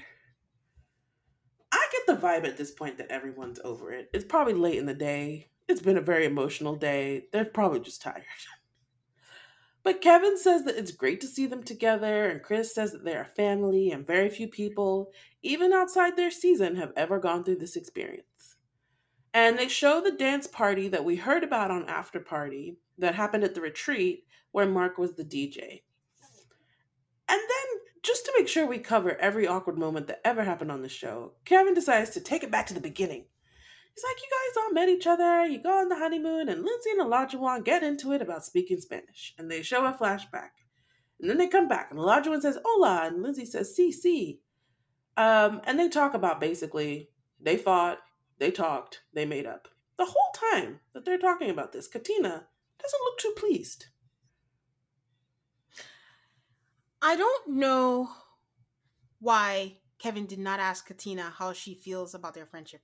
I 1.72 1.86
get 1.92 2.06
the 2.06 2.26
vibe 2.26 2.46
at 2.46 2.56
this 2.56 2.70
point 2.70 2.98
that 2.98 3.10
everyone's 3.10 3.58
over 3.64 3.92
it. 3.92 4.08
It's 4.14 4.24
probably 4.24 4.54
late 4.54 4.78
in 4.78 4.86
the 4.86 4.94
day. 4.94 5.48
It's 5.68 5.82
been 5.82 5.98
a 5.98 6.02
very 6.02 6.24
emotional 6.24 6.76
day. 6.76 7.26
They're 7.32 7.44
probably 7.44 7.80
just 7.80 8.00
tired. 8.02 8.24
But 9.82 10.02
Kevin 10.02 10.36
says 10.36 10.64
that 10.64 10.76
it's 10.76 10.92
great 10.92 11.20
to 11.22 11.26
see 11.26 11.46
them 11.46 11.62
together, 11.62 12.28
and 12.28 12.42
Chris 12.42 12.74
says 12.74 12.92
that 12.92 13.04
they're 13.04 13.22
a 13.22 13.24
family, 13.24 13.90
and 13.90 14.06
very 14.06 14.28
few 14.28 14.46
people, 14.46 15.10
even 15.42 15.72
outside 15.72 16.16
their 16.16 16.30
season, 16.30 16.76
have 16.76 16.92
ever 16.96 17.18
gone 17.18 17.44
through 17.44 17.56
this 17.56 17.76
experience. 17.76 18.56
And 19.32 19.58
they 19.58 19.68
show 19.68 20.00
the 20.00 20.10
dance 20.12 20.46
party 20.46 20.88
that 20.88 21.04
we 21.04 21.16
heard 21.16 21.44
about 21.44 21.70
on 21.70 21.88
After 21.88 22.20
Party 22.20 22.76
that 22.98 23.14
happened 23.14 23.44
at 23.44 23.54
the 23.54 23.60
retreat 23.60 24.26
where 24.52 24.66
Mark 24.66 24.98
was 24.98 25.14
the 25.14 25.24
DJ. 25.24 25.82
And 27.28 27.40
then, 27.40 27.80
just 28.02 28.26
to 28.26 28.32
make 28.36 28.48
sure 28.48 28.66
we 28.66 28.78
cover 28.78 29.16
every 29.16 29.46
awkward 29.46 29.78
moment 29.78 30.08
that 30.08 30.20
ever 30.24 30.42
happened 30.42 30.72
on 30.72 30.82
the 30.82 30.88
show, 30.88 31.32
Kevin 31.44 31.74
decides 31.74 32.10
to 32.10 32.20
take 32.20 32.42
it 32.42 32.50
back 32.50 32.66
to 32.66 32.74
the 32.74 32.80
beginning. 32.80 33.26
He's 33.94 34.04
like, 34.04 34.22
You 34.22 34.28
guys 34.30 34.62
all 34.62 34.72
met 34.72 34.88
each 34.88 35.06
other, 35.06 35.44
you 35.46 35.62
go 35.62 35.78
on 35.78 35.88
the 35.88 35.96
honeymoon, 35.96 36.48
and 36.48 36.64
Lindsay 36.64 36.90
and 36.90 37.00
Olajuwon 37.00 37.64
get 37.64 37.82
into 37.82 38.12
it 38.12 38.22
about 38.22 38.44
speaking 38.44 38.80
Spanish. 38.80 39.34
And 39.38 39.50
they 39.50 39.62
show 39.62 39.84
a 39.84 39.92
flashback. 39.92 40.50
And 41.20 41.28
then 41.28 41.38
they 41.38 41.48
come 41.48 41.68
back, 41.68 41.90
and 41.90 42.00
Olajuwon 42.00 42.40
says, 42.40 42.58
Hola, 42.64 43.06
and 43.06 43.22
Lindsay 43.22 43.44
says, 43.44 43.74
Si, 43.74 43.92
si. 43.92 44.40
Um, 45.16 45.60
and 45.64 45.78
they 45.78 45.88
talk 45.88 46.14
about 46.14 46.40
basically, 46.40 47.10
they 47.40 47.56
fought, 47.56 47.98
they 48.38 48.50
talked, 48.50 49.02
they 49.12 49.26
made 49.26 49.46
up. 49.46 49.68
The 49.98 50.06
whole 50.06 50.52
time 50.52 50.80
that 50.94 51.04
they're 51.04 51.18
talking 51.18 51.50
about 51.50 51.72
this, 51.72 51.86
Katina 51.86 52.46
doesn't 52.80 53.00
look 53.04 53.18
too 53.18 53.34
pleased. 53.36 53.86
I 57.02 57.16
don't 57.16 57.48
know 57.48 58.10
why 59.20 59.76
Kevin 59.98 60.26
did 60.26 60.38
not 60.38 60.60
ask 60.60 60.86
Katina 60.86 61.34
how 61.36 61.52
she 61.52 61.74
feels 61.74 62.14
about 62.14 62.34
their 62.34 62.46
friendship. 62.46 62.80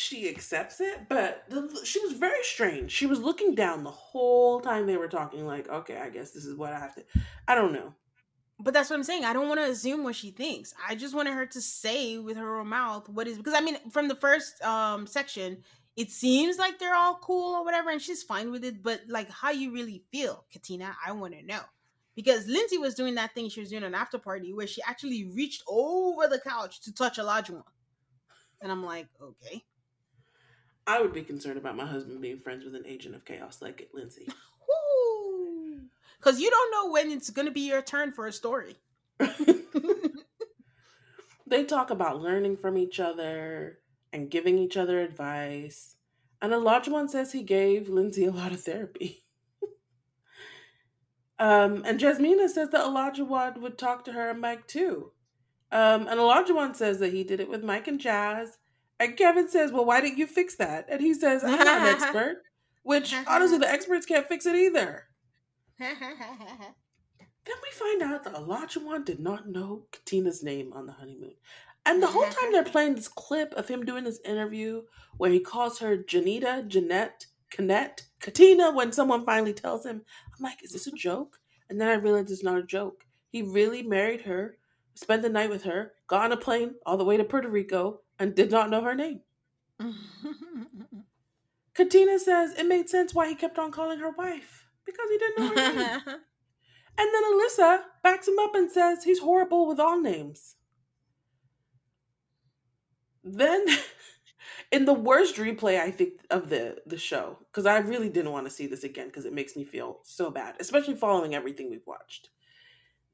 She 0.00 0.28
accepts 0.28 0.80
it, 0.80 1.08
but 1.08 1.44
the, 1.50 1.78
she 1.84 2.00
was 2.00 2.12
very 2.12 2.42
strange. 2.42 2.90
She 2.90 3.06
was 3.06 3.20
looking 3.20 3.54
down 3.54 3.84
the 3.84 3.90
whole 3.90 4.60
time 4.60 4.86
they 4.86 4.96
were 4.96 5.08
talking, 5.08 5.46
like, 5.46 5.68
okay, 5.68 5.98
I 5.98 6.08
guess 6.08 6.30
this 6.30 6.46
is 6.46 6.56
what 6.56 6.72
I 6.72 6.78
have 6.78 6.94
to. 6.94 7.04
I 7.46 7.54
don't 7.54 7.72
know. 7.72 7.94
But 8.58 8.74
that's 8.74 8.90
what 8.90 8.96
I'm 8.96 9.04
saying. 9.04 9.24
I 9.24 9.32
don't 9.32 9.48
want 9.48 9.60
to 9.60 9.70
assume 9.70 10.02
what 10.02 10.16
she 10.16 10.30
thinks. 10.30 10.74
I 10.86 10.94
just 10.94 11.14
wanted 11.14 11.34
her 11.34 11.46
to 11.46 11.60
say 11.60 12.18
with 12.18 12.36
her 12.36 12.58
own 12.58 12.68
mouth 12.68 13.08
what 13.08 13.26
is 13.26 13.36
because 13.38 13.54
I 13.54 13.60
mean, 13.60 13.76
from 13.90 14.08
the 14.08 14.14
first 14.14 14.62
um 14.62 15.06
section, 15.06 15.62
it 15.96 16.10
seems 16.10 16.58
like 16.58 16.78
they're 16.78 16.94
all 16.94 17.18
cool 17.22 17.54
or 17.54 17.64
whatever, 17.64 17.90
and 17.90 18.00
she's 18.00 18.22
fine 18.22 18.50
with 18.50 18.64
it. 18.64 18.82
But 18.82 19.02
like, 19.08 19.30
how 19.30 19.50
you 19.50 19.72
really 19.72 20.02
feel, 20.12 20.44
Katina? 20.52 20.96
I 21.06 21.12
want 21.12 21.34
to 21.34 21.42
know 21.42 21.60
because 22.14 22.46
Lindsay 22.46 22.78
was 22.78 22.94
doing 22.94 23.14
that 23.14 23.34
thing 23.34 23.48
she 23.48 23.60
was 23.60 23.70
doing 23.70 23.82
an 23.82 23.94
after 23.94 24.18
party 24.18 24.52
where 24.52 24.66
she 24.66 24.82
actually 24.82 25.30
reached 25.34 25.62
over 25.68 26.26
the 26.26 26.40
couch 26.40 26.80
to 26.82 26.92
touch 26.92 27.18
Olajuwon. 27.18 27.62
And 28.60 28.70
I'm 28.70 28.84
like, 28.84 29.08
okay. 29.22 29.64
I 30.90 31.00
would 31.00 31.12
be 31.12 31.22
concerned 31.22 31.56
about 31.56 31.76
my 31.76 31.86
husband 31.86 32.20
being 32.20 32.40
friends 32.40 32.64
with 32.64 32.74
an 32.74 32.82
agent 32.84 33.14
of 33.14 33.24
chaos 33.24 33.62
like 33.62 33.88
Lindsay. 33.94 34.26
Because 36.18 36.40
you 36.40 36.50
don't 36.50 36.72
know 36.72 36.90
when 36.90 37.12
it's 37.12 37.30
going 37.30 37.46
to 37.46 37.52
be 37.52 37.68
your 37.68 37.80
turn 37.80 38.10
for 38.10 38.26
a 38.26 38.32
story. 38.32 38.74
they 41.46 41.62
talk 41.64 41.90
about 41.90 42.20
learning 42.20 42.56
from 42.56 42.76
each 42.76 42.98
other 42.98 43.78
and 44.12 44.32
giving 44.32 44.58
each 44.58 44.76
other 44.76 45.00
advice. 45.00 45.94
And 46.42 46.52
Olajuwon 46.52 47.08
says 47.08 47.30
he 47.30 47.44
gave 47.44 47.88
Lindsay 47.88 48.24
a 48.24 48.32
lot 48.32 48.50
of 48.50 48.60
therapy. 48.60 49.22
um, 51.38 51.84
and 51.86 52.00
Jasmina 52.00 52.48
says 52.48 52.70
that 52.70 52.84
Olajuwon 52.84 53.58
would 53.60 53.78
talk 53.78 54.04
to 54.06 54.12
her 54.12 54.30
and 54.30 54.40
Mike 54.40 54.66
too. 54.66 55.12
Um, 55.70 56.08
and 56.08 56.18
Olajuwon 56.18 56.74
says 56.74 56.98
that 56.98 57.12
he 57.12 57.22
did 57.22 57.38
it 57.38 57.48
with 57.48 57.62
Mike 57.62 57.86
and 57.86 58.00
Jazz. 58.00 58.58
And 59.00 59.16
Kevin 59.16 59.48
says, 59.48 59.72
Well, 59.72 59.86
why 59.86 60.00
didn't 60.00 60.18
you 60.18 60.28
fix 60.28 60.56
that? 60.56 60.86
And 60.90 61.00
he 61.00 61.14
says, 61.14 61.42
I'm 61.44 61.58
not 61.58 61.66
an 61.82 61.86
expert. 62.04 62.42
Which, 62.84 63.12
honestly, 63.26 63.58
the 63.58 63.70
experts 63.70 64.06
can't 64.06 64.28
fix 64.28 64.46
it 64.46 64.56
either. 64.56 65.06
Then 67.46 67.56
we 67.62 67.70
find 67.72 68.02
out 68.02 68.24
that 68.24 68.34
Olajuwon 68.34 69.04
did 69.06 69.18
not 69.20 69.48
know 69.48 69.86
Katina's 69.92 70.42
name 70.42 70.72
on 70.74 70.86
the 70.86 70.92
honeymoon. 70.92 71.34
And 71.86 72.02
the 72.02 72.06
whole 72.08 72.24
time 72.24 72.52
they're 72.52 72.62
playing 72.64 72.94
this 72.94 73.08
clip 73.08 73.54
of 73.54 73.68
him 73.68 73.84
doing 73.84 74.04
this 74.04 74.20
interview 74.24 74.82
where 75.16 75.30
he 75.30 75.40
calls 75.40 75.78
her 75.78 75.96
Janita, 75.96 76.68
Jeanette, 76.68 77.26
Canette, 77.50 78.02
Katina 78.20 78.70
when 78.72 78.92
someone 78.92 79.24
finally 79.24 79.54
tells 79.54 79.86
him, 79.86 80.02
I'm 80.36 80.42
like, 80.44 80.62
is 80.62 80.72
this 80.72 80.86
a 80.86 80.92
joke? 80.92 81.38
And 81.70 81.80
then 81.80 81.88
I 81.88 81.94
realized 81.94 82.30
it's 82.30 82.44
not 82.44 82.58
a 82.58 82.62
joke. 82.62 83.04
He 83.30 83.42
really 83.42 83.82
married 83.82 84.22
her, 84.22 84.58
spent 84.94 85.22
the 85.22 85.30
night 85.30 85.50
with 85.50 85.64
her, 85.64 85.92
got 86.08 86.26
on 86.26 86.32
a 86.32 86.36
plane 86.36 86.74
all 86.84 86.98
the 86.98 87.04
way 87.04 87.16
to 87.16 87.24
Puerto 87.24 87.48
Rico, 87.48 88.00
and 88.20 88.34
did 88.36 88.52
not 88.52 88.70
know 88.70 88.82
her 88.82 88.94
name. 88.94 89.22
Katina 91.74 92.18
says 92.18 92.52
it 92.56 92.66
made 92.66 92.88
sense 92.90 93.14
why 93.14 93.28
he 93.28 93.34
kept 93.34 93.58
on 93.58 93.72
calling 93.72 93.98
her 93.98 94.10
wife 94.10 94.66
because 94.84 95.08
he 95.10 95.18
didn't 95.18 95.38
know 95.38 95.62
her 95.62 95.72
name. 95.74 96.00
And 96.98 97.08
then 97.14 97.22
Alyssa 97.24 97.82
backs 98.02 98.28
him 98.28 98.38
up 98.38 98.54
and 98.54 98.70
says 98.70 99.04
he's 99.04 99.20
horrible 99.20 99.66
with 99.66 99.80
all 99.80 99.98
names. 99.98 100.56
Then, 103.24 103.64
in 104.72 104.84
the 104.84 104.92
worst 104.92 105.36
replay, 105.36 105.80
I 105.80 105.92
think 105.92 106.14
of 106.30 106.50
the 106.50 106.82
the 106.84 106.98
show, 106.98 107.38
because 107.46 107.64
I 107.64 107.78
really 107.78 108.10
didn't 108.10 108.32
want 108.32 108.46
to 108.46 108.52
see 108.52 108.66
this 108.66 108.84
again 108.84 109.06
because 109.06 109.24
it 109.24 109.32
makes 109.32 109.56
me 109.56 109.64
feel 109.64 110.00
so 110.02 110.30
bad, 110.30 110.56
especially 110.60 110.94
following 110.94 111.34
everything 111.34 111.70
we've 111.70 111.86
watched. 111.86 112.28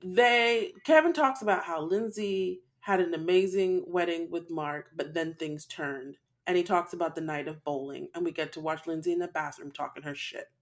They 0.02 0.72
Kevin 0.84 1.12
talks 1.12 1.42
about 1.42 1.62
how 1.62 1.80
Lindsay 1.80 2.62
had 2.86 3.00
an 3.00 3.14
amazing 3.14 3.82
wedding 3.88 4.30
with 4.30 4.48
Mark, 4.48 4.90
but 4.94 5.12
then 5.12 5.34
things 5.34 5.64
turned, 5.66 6.18
and 6.46 6.56
he 6.56 6.62
talks 6.62 6.92
about 6.92 7.16
the 7.16 7.20
night 7.20 7.48
of 7.48 7.64
bowling, 7.64 8.06
and 8.14 8.24
we 8.24 8.30
get 8.30 8.52
to 8.52 8.60
watch 8.60 8.86
Lindsay 8.86 9.12
in 9.12 9.18
the 9.18 9.26
bathroom 9.26 9.72
talking 9.72 10.04
her 10.04 10.14
shit. 10.14 10.52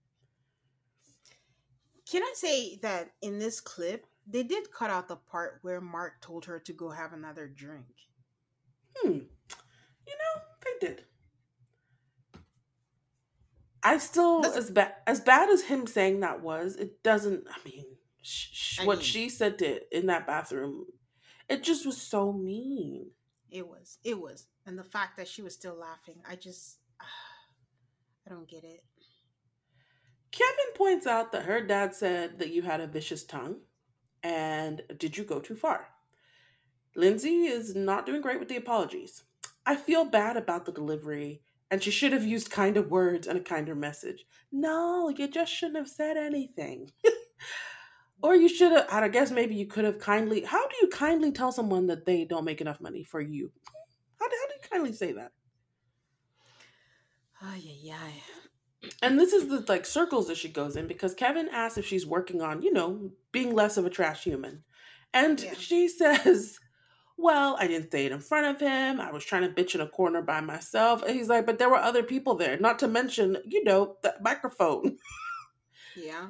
Can 2.09 2.23
I 2.23 2.33
say 2.35 2.79
that 2.81 3.11
in 3.21 3.37
this 3.37 3.61
clip, 3.61 4.07
they 4.25 4.41
did 4.41 4.71
cut 4.71 4.89
out 4.89 5.07
the 5.07 5.17
part 5.17 5.59
where 5.61 5.79
Mark 5.79 6.13
told 6.19 6.45
her 6.45 6.57
to 6.61 6.73
go 6.73 6.89
have 6.89 7.13
another 7.13 7.47
drink? 7.47 7.85
Hmm. 8.97 9.11
You 10.07 10.15
know, 10.17 10.41
they 10.63 10.87
did. 10.87 11.03
I 13.83 13.99
still 13.99 14.41
That's- 14.41 14.57
as 14.65 14.71
bad 14.71 14.95
as 15.05 15.19
bad 15.21 15.49
as 15.51 15.61
him 15.61 15.85
saying 15.85 16.21
that 16.21 16.41
was. 16.41 16.75
It 16.75 17.03
doesn't. 17.03 17.45
I 17.47 17.57
mean, 17.69 17.85
sh- 18.23 18.47
sh- 18.51 18.79
I 18.79 18.85
what 18.85 18.97
mean- 18.97 19.05
she 19.05 19.29
said 19.29 19.59
to 19.59 19.95
in 19.95 20.07
that 20.07 20.25
bathroom, 20.25 20.85
it 21.49 21.63
just 21.63 21.85
was 21.85 22.01
so 22.01 22.33
mean. 22.33 23.11
It 23.49 23.67
was. 23.67 23.99
It 24.03 24.19
was. 24.19 24.47
And 24.65 24.77
the 24.77 24.83
fact 24.83 25.17
that 25.17 25.27
she 25.27 25.41
was 25.41 25.53
still 25.53 25.75
laughing, 25.75 26.21
I 26.27 26.35
just. 26.35 26.77
I 28.27 28.29
don't 28.29 28.49
get 28.49 28.63
it. 28.63 28.83
Kevin 30.31 30.73
points 30.75 31.07
out 31.07 31.31
that 31.31 31.45
her 31.45 31.61
dad 31.61 31.95
said 31.95 32.39
that 32.39 32.51
you 32.51 32.63
had 32.63 32.81
a 32.81 32.87
vicious 32.87 33.23
tongue, 33.23 33.57
and 34.21 34.81
did 34.97 35.17
you 35.17 35.23
go 35.23 35.39
too 35.39 35.55
far? 35.55 35.87
Lindsay 36.95 37.45
is 37.45 37.75
not 37.75 38.05
doing 38.05 38.21
great 38.21 38.39
with 38.39 38.49
the 38.49 38.57
apologies. 38.57 39.23
I 39.65 39.75
feel 39.75 40.03
bad 40.03 40.35
about 40.35 40.65
the 40.65 40.73
delivery, 40.73 41.41
and 41.71 41.81
she 41.81 41.91
should 41.91 42.11
have 42.11 42.25
used 42.25 42.51
kinder 42.51 42.81
words 42.81 43.27
and 43.27 43.39
a 43.39 43.43
kinder 43.43 43.75
message. 43.75 44.25
No, 44.51 45.07
you 45.09 45.27
just 45.27 45.53
shouldn't 45.53 45.77
have 45.77 45.87
said 45.87 46.17
anything. 46.17 46.91
or 48.21 48.35
you 48.35 48.49
should 48.49 48.71
have, 48.71 48.87
I 48.91 49.07
guess 49.09 49.31
maybe 49.31 49.55
you 49.55 49.67
could 49.67 49.85
have 49.85 49.99
kindly, 49.99 50.41
how 50.41 50.67
do 50.67 50.75
you 50.81 50.87
kindly 50.89 51.31
tell 51.31 51.51
someone 51.51 51.87
that 51.87 52.05
they 52.05 52.25
don't 52.25 52.45
make 52.45 52.61
enough 52.61 52.81
money 52.81 53.03
for 53.03 53.21
you? 53.21 53.51
How 54.19 54.27
do, 54.27 54.35
how 54.41 54.47
do 54.47 54.53
you 54.55 54.69
kindly 54.71 54.93
say 54.93 55.13
that? 55.13 55.31
Ay, 57.41 57.61
yeah 57.63 58.07
yeah 58.07 58.91
And 59.01 59.19
this 59.19 59.33
is 59.33 59.47
the 59.47 59.63
like 59.67 59.85
circles 59.85 60.27
that 60.27 60.37
she 60.37 60.49
goes 60.49 60.75
in 60.75 60.87
because 60.87 61.13
Kevin 61.13 61.49
asks 61.49 61.77
if 61.77 61.85
she's 61.85 62.05
working 62.05 62.41
on, 62.41 62.61
you 62.61 62.71
know, 62.73 63.11
being 63.31 63.53
less 63.53 63.77
of 63.77 63.85
a 63.85 63.89
trash 63.89 64.23
human. 64.23 64.63
And 65.13 65.39
Yeah. 65.41 65.53
she 65.53 65.87
says, 66.01 66.59
Well, 67.17 67.57
I 67.59 67.67
didn't 67.67 67.91
say 67.91 68.05
it 68.05 68.11
in 68.11 68.19
front 68.21 68.47
of 68.47 68.59
him. 68.61 69.01
I 69.01 69.11
was 69.11 69.25
trying 69.25 69.43
to 69.43 69.49
bitch 69.63 69.75
in 69.75 69.81
a 69.81 69.87
corner 69.89 70.21
by 70.21 70.41
myself. 70.41 71.03
And 71.03 71.15
he's 71.15 71.29
like, 71.29 71.45
But 71.45 71.59
there 71.59 71.69
were 71.69 71.77
other 71.77 72.03
people 72.03 72.35
there, 72.35 72.57
not 72.59 72.79
to 72.79 72.87
mention, 72.87 73.37
you 73.45 73.63
know, 73.63 73.97
the 74.03 74.15
microphone. 74.21 74.97
Yeah. 75.95 76.27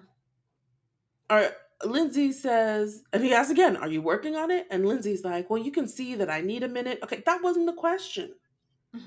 Or 1.29 1.51
Lindsay 1.83 2.31
says, 2.31 3.03
and 3.11 3.23
he 3.23 3.33
asks 3.33 3.51
again, 3.51 3.75
Are 3.75 3.87
you 3.87 4.01
working 4.01 4.35
on 4.35 4.51
it? 4.51 4.67
And 4.71 4.85
Lindsay's 4.85 5.23
like, 5.23 5.49
Well, 5.49 5.61
you 5.61 5.71
can 5.71 5.87
see 5.87 6.15
that 6.15 6.29
I 6.29 6.41
need 6.41 6.63
a 6.63 6.69
minute. 6.69 6.99
Okay, 7.03 7.21
that 7.25 7.43
wasn't 7.43 7.65
the 7.65 7.73
question. 7.73 8.33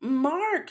Mark 0.00 0.70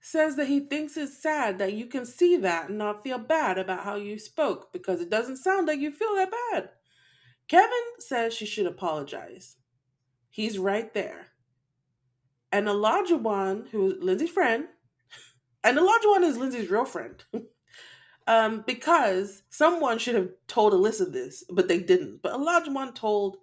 says 0.00 0.36
that 0.36 0.48
he 0.48 0.60
thinks 0.60 0.96
it's 0.96 1.20
sad 1.22 1.58
that 1.58 1.72
you 1.72 1.86
can 1.86 2.04
see 2.04 2.36
that 2.36 2.68
and 2.68 2.78
not 2.78 3.02
feel 3.02 3.18
bad 3.18 3.58
about 3.58 3.84
how 3.84 3.96
you 3.96 4.18
spoke 4.18 4.72
because 4.72 5.00
it 5.00 5.10
doesn't 5.10 5.38
sound 5.38 5.66
like 5.66 5.80
you 5.80 5.90
feel 5.90 6.14
that 6.14 6.32
bad. 6.52 6.70
Kevin 7.48 7.70
says 7.98 8.34
she 8.34 8.46
should 8.46 8.66
apologize. 8.66 9.56
He's 10.30 10.58
right 10.58 10.92
there. 10.94 11.28
And 12.52 12.66
Olajuwon, 12.66 13.68
who's 13.70 14.02
Lindsay's 14.02 14.30
friend, 14.30 14.66
and 15.62 15.78
Olajuwon 15.78 16.22
is 16.22 16.36
Lindsay's 16.36 16.70
real 16.70 16.84
friend. 16.84 17.22
um, 18.26 18.64
because 18.66 19.42
someone 19.50 19.98
should 19.98 20.14
have 20.14 20.30
told 20.46 20.72
Alyssa 20.72 21.12
this, 21.12 21.44
but 21.50 21.68
they 21.68 21.78
didn't. 21.78 22.22
But 22.22 22.40
one 22.40 22.92
told 22.94 23.36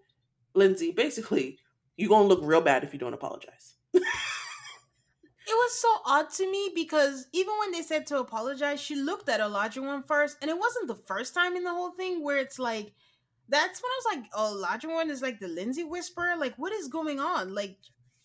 Lindsay 0.53 0.91
basically, 0.91 1.59
you're 1.97 2.09
gonna 2.09 2.27
look 2.27 2.41
real 2.43 2.61
bad 2.61 2.83
if 2.83 2.93
you 2.93 2.99
don't 2.99 3.13
apologize. 3.13 3.75
It 5.47 5.55
was 5.55 5.73
so 5.73 5.89
odd 6.05 6.29
to 6.35 6.49
me 6.49 6.71
because 6.73 7.27
even 7.33 7.53
when 7.59 7.71
they 7.71 7.81
said 7.81 8.07
to 8.07 8.19
apologize, 8.19 8.79
she 8.79 8.95
looked 8.95 9.27
at 9.27 9.41
Olajuwon 9.41 10.07
first, 10.07 10.37
and 10.41 10.49
it 10.49 10.57
wasn't 10.57 10.87
the 10.87 10.95
first 10.95 11.33
time 11.33 11.57
in 11.57 11.63
the 11.63 11.71
whole 11.73 11.91
thing 11.91 12.23
where 12.23 12.37
it's 12.37 12.57
like, 12.57 12.93
that's 13.49 13.81
when 13.81 13.89
I 13.89 13.99
was 13.99 14.15
like, 14.15 14.29
oh, 14.33 14.89
one 14.93 15.09
is 15.09 15.21
like 15.21 15.39
the 15.39 15.49
Lindsay 15.49 15.83
whisperer. 15.83 16.37
Like, 16.37 16.55
what 16.55 16.71
is 16.71 16.87
going 16.87 17.19
on? 17.19 17.53
Like, 17.53 17.77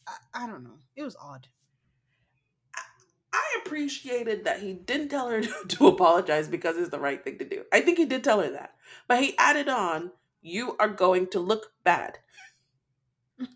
I, 0.07 0.45
I 0.45 0.47
don't 0.47 0.63
know. 0.63 0.79
It 0.95 1.03
was 1.03 1.17
odd. 1.21 1.49
I 3.37 3.61
appreciated 3.65 4.45
that 4.45 4.61
he 4.61 4.73
didn't 4.73 5.11
tell 5.11 5.29
her 5.29 5.43
to 5.69 5.87
apologize 5.87 6.49
because 6.49 6.77
it's 6.77 6.91
the 6.91 6.99
right 6.99 7.23
thing 7.23 7.39
to 7.39 7.45
do. 7.45 7.65
I 7.73 7.81
think 7.81 7.99
he 7.99 8.07
did 8.07 8.25
tell 8.25 8.41
her 8.41 8.51
that. 8.51 8.75
But 9.09 9.23
he 9.23 9.37
added 9.39 9.69
on, 9.69 10.13
you 10.43 10.77
are 10.79 10.89
going 10.89 11.29
to 11.29 11.41
look 11.41 11.73
bad. 11.85 12.19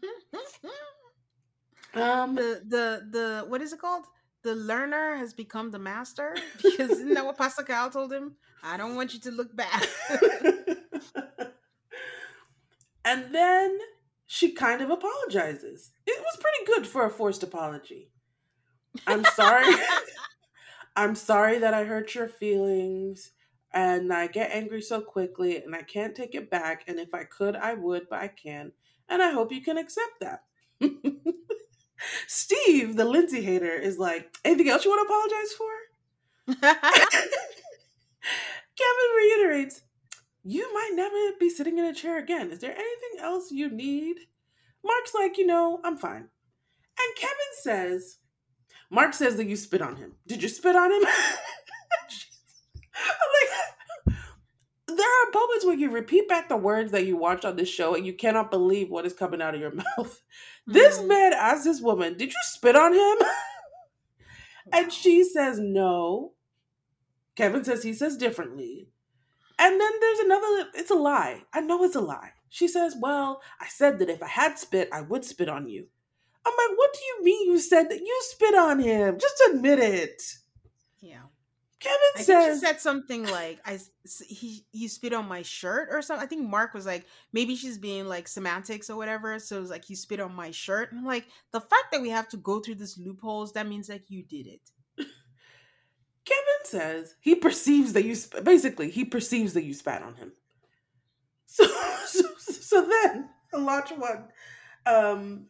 Um 1.92 2.36
the 2.36 2.62
the 2.68 3.04
the 3.10 3.44
what 3.48 3.60
is 3.60 3.72
it 3.72 3.80
called? 3.80 4.04
The 4.42 4.54
learner 4.54 5.16
has 5.16 5.34
become 5.34 5.72
the 5.72 5.78
master 5.80 6.36
because 6.62 6.90
isn't 6.90 7.14
that 7.14 7.26
what 7.26 7.36
Pastor 7.36 7.64
Cal 7.64 7.90
told 7.90 8.12
him? 8.12 8.36
I 8.62 8.76
don't 8.76 8.94
want 8.94 9.12
you 9.12 9.18
to 9.20 9.32
look 9.32 9.54
bad. 9.56 9.88
and 13.04 13.34
then 13.34 13.76
she 14.24 14.52
kind 14.52 14.80
of 14.82 14.90
apologizes. 14.90 15.90
It 16.06 16.20
was 16.20 16.38
pretty 16.40 16.64
good 16.64 16.86
for 16.86 17.04
a 17.04 17.10
forced 17.10 17.42
apology. 17.42 18.12
I'm 19.06 19.24
sorry. 19.24 19.74
I'm 20.96 21.14
sorry 21.14 21.58
that 21.58 21.74
I 21.74 21.84
hurt 21.84 22.14
your 22.14 22.28
feelings 22.28 23.32
and 23.72 24.12
I 24.12 24.26
get 24.26 24.50
angry 24.52 24.82
so 24.82 25.00
quickly 25.00 25.56
and 25.56 25.74
I 25.74 25.82
can't 25.82 26.14
take 26.14 26.34
it 26.34 26.50
back. 26.50 26.84
And 26.88 26.98
if 26.98 27.14
I 27.14 27.24
could, 27.24 27.56
I 27.56 27.74
would, 27.74 28.08
but 28.08 28.20
I 28.20 28.28
can't. 28.28 28.72
And 29.08 29.22
I 29.22 29.30
hope 29.30 29.52
you 29.52 29.62
can 29.62 29.78
accept 29.78 30.20
that. 30.20 30.44
Steve, 32.26 32.96
the 32.96 33.04
Lindsay 33.04 33.42
hater, 33.42 33.72
is 33.72 33.98
like, 33.98 34.34
anything 34.44 34.68
else 34.68 34.84
you 34.84 34.90
want 34.90 35.08
to 35.08 35.14
apologize 35.14 35.52
for? 35.52 35.70
Kevin 38.76 39.16
reiterates, 39.16 39.82
you 40.42 40.72
might 40.72 40.92
never 40.94 41.36
be 41.38 41.50
sitting 41.50 41.78
in 41.78 41.84
a 41.84 41.94
chair 41.94 42.18
again. 42.18 42.50
Is 42.50 42.60
there 42.60 42.72
anything 42.72 43.20
else 43.20 43.50
you 43.50 43.68
need? 43.70 44.16
Mark's 44.84 45.14
like, 45.14 45.36
you 45.36 45.46
know, 45.46 45.80
I'm 45.84 45.96
fine. 45.96 46.28
And 46.98 47.16
Kevin 47.16 47.52
says, 47.60 48.18
Mark 48.90 49.14
says 49.14 49.36
that 49.36 49.46
you 49.46 49.56
spit 49.56 49.80
on 49.82 49.96
him. 49.96 50.12
Did 50.26 50.42
you 50.42 50.48
spit 50.48 50.74
on 50.76 50.90
him? 50.92 51.02
like, 54.06 54.16
there 54.88 55.06
are 55.06 55.30
moments 55.32 55.64
where 55.64 55.76
you 55.76 55.90
repeat 55.90 56.28
back 56.28 56.48
the 56.48 56.56
words 56.56 56.90
that 56.92 57.06
you 57.06 57.16
watch 57.16 57.44
on 57.44 57.56
this 57.56 57.68
show 57.68 57.94
and 57.94 58.04
you 58.04 58.12
cannot 58.12 58.50
believe 58.50 58.90
what 58.90 59.06
is 59.06 59.12
coming 59.12 59.40
out 59.40 59.54
of 59.54 59.60
your 59.60 59.72
mouth. 59.98 60.20
This 60.66 60.98
Mhm. 60.98 61.08
man 61.08 61.32
asks 61.32 61.64
this 61.64 61.80
woman, 61.80 62.16
Did 62.16 62.30
you 62.30 62.38
spit 62.42 62.74
on 62.76 62.92
him? 62.94 63.16
and 64.72 64.92
she 64.92 65.22
says 65.24 65.58
no. 65.60 66.32
Kevin 67.36 67.64
says 67.64 67.82
he 67.84 67.92
says 67.94 68.16
differently. 68.16 68.88
And 69.58 69.80
then 69.80 69.90
there's 70.00 70.18
another, 70.20 70.68
it's 70.74 70.90
a 70.90 70.94
lie. 70.94 71.42
I 71.52 71.60
know 71.60 71.84
it's 71.84 71.94
a 71.96 72.00
lie. 72.00 72.30
She 72.48 72.66
says, 72.66 72.96
Well, 72.98 73.40
I 73.60 73.68
said 73.68 73.98
that 74.00 74.10
if 74.10 74.22
I 74.22 74.28
had 74.28 74.58
spit, 74.58 74.88
I 74.92 75.02
would 75.02 75.24
spit 75.24 75.48
on 75.48 75.68
you. 75.68 75.86
I'm 76.46 76.52
like, 76.52 76.78
What 76.78 76.92
do 76.94 77.00
you 77.00 77.24
mean 77.24 77.50
you 77.52 77.58
said 77.58 77.90
that 77.90 78.00
you 78.00 78.20
spit 78.24 78.54
on 78.54 78.78
him? 78.80 79.18
Just 79.18 79.42
admit 79.52 79.78
it. 79.78 80.22
yeah. 81.00 81.22
Kevin 81.78 81.98
I 82.18 82.22
says, 82.22 82.60
she 82.60 82.66
said 82.66 82.78
something 82.78 83.24
like, 83.26 83.58
"I 83.64 83.78
he 84.28 84.66
you 84.70 84.86
spit 84.86 85.14
on 85.14 85.26
my 85.26 85.40
shirt" 85.40 85.88
or 85.90 86.02
something. 86.02 86.22
I 86.22 86.28
think 86.28 86.46
Mark 86.46 86.74
was 86.74 86.84
like, 86.84 87.06
maybe 87.32 87.56
she's 87.56 87.78
being 87.78 88.06
like 88.06 88.28
semantics 88.28 88.90
or 88.90 88.96
whatever. 88.98 89.38
So 89.38 89.56
it 89.56 89.60
was 89.60 89.70
like, 89.70 89.88
"You 89.88 89.96
spit 89.96 90.20
on 90.20 90.34
my 90.34 90.50
shirt." 90.50 90.90
And 90.92 91.00
I'm 91.00 91.06
like, 91.06 91.26
the 91.52 91.60
fact 91.60 91.86
that 91.92 92.02
we 92.02 92.10
have 92.10 92.28
to 92.30 92.36
go 92.36 92.60
through 92.60 92.74
these 92.74 92.98
loopholes, 92.98 93.54
that 93.54 93.66
means 93.66 93.88
like 93.88 94.10
you 94.10 94.22
did 94.22 94.46
it. 94.46 94.60
Kevin 96.26 96.64
says 96.64 97.14
he 97.20 97.34
perceives 97.34 97.94
that 97.94 98.04
you 98.04 98.14
sp- 98.14 98.44
basically 98.44 98.90
he 98.90 99.06
perceives 99.06 99.54
that 99.54 99.64
you 99.64 99.72
spat 99.72 100.02
on 100.02 100.14
him. 100.16 100.32
So 101.46 101.66
so, 102.06 102.22
so 102.38 102.86
then 102.88 103.28
Olajuwon, 103.54 104.26
um, 104.86 105.46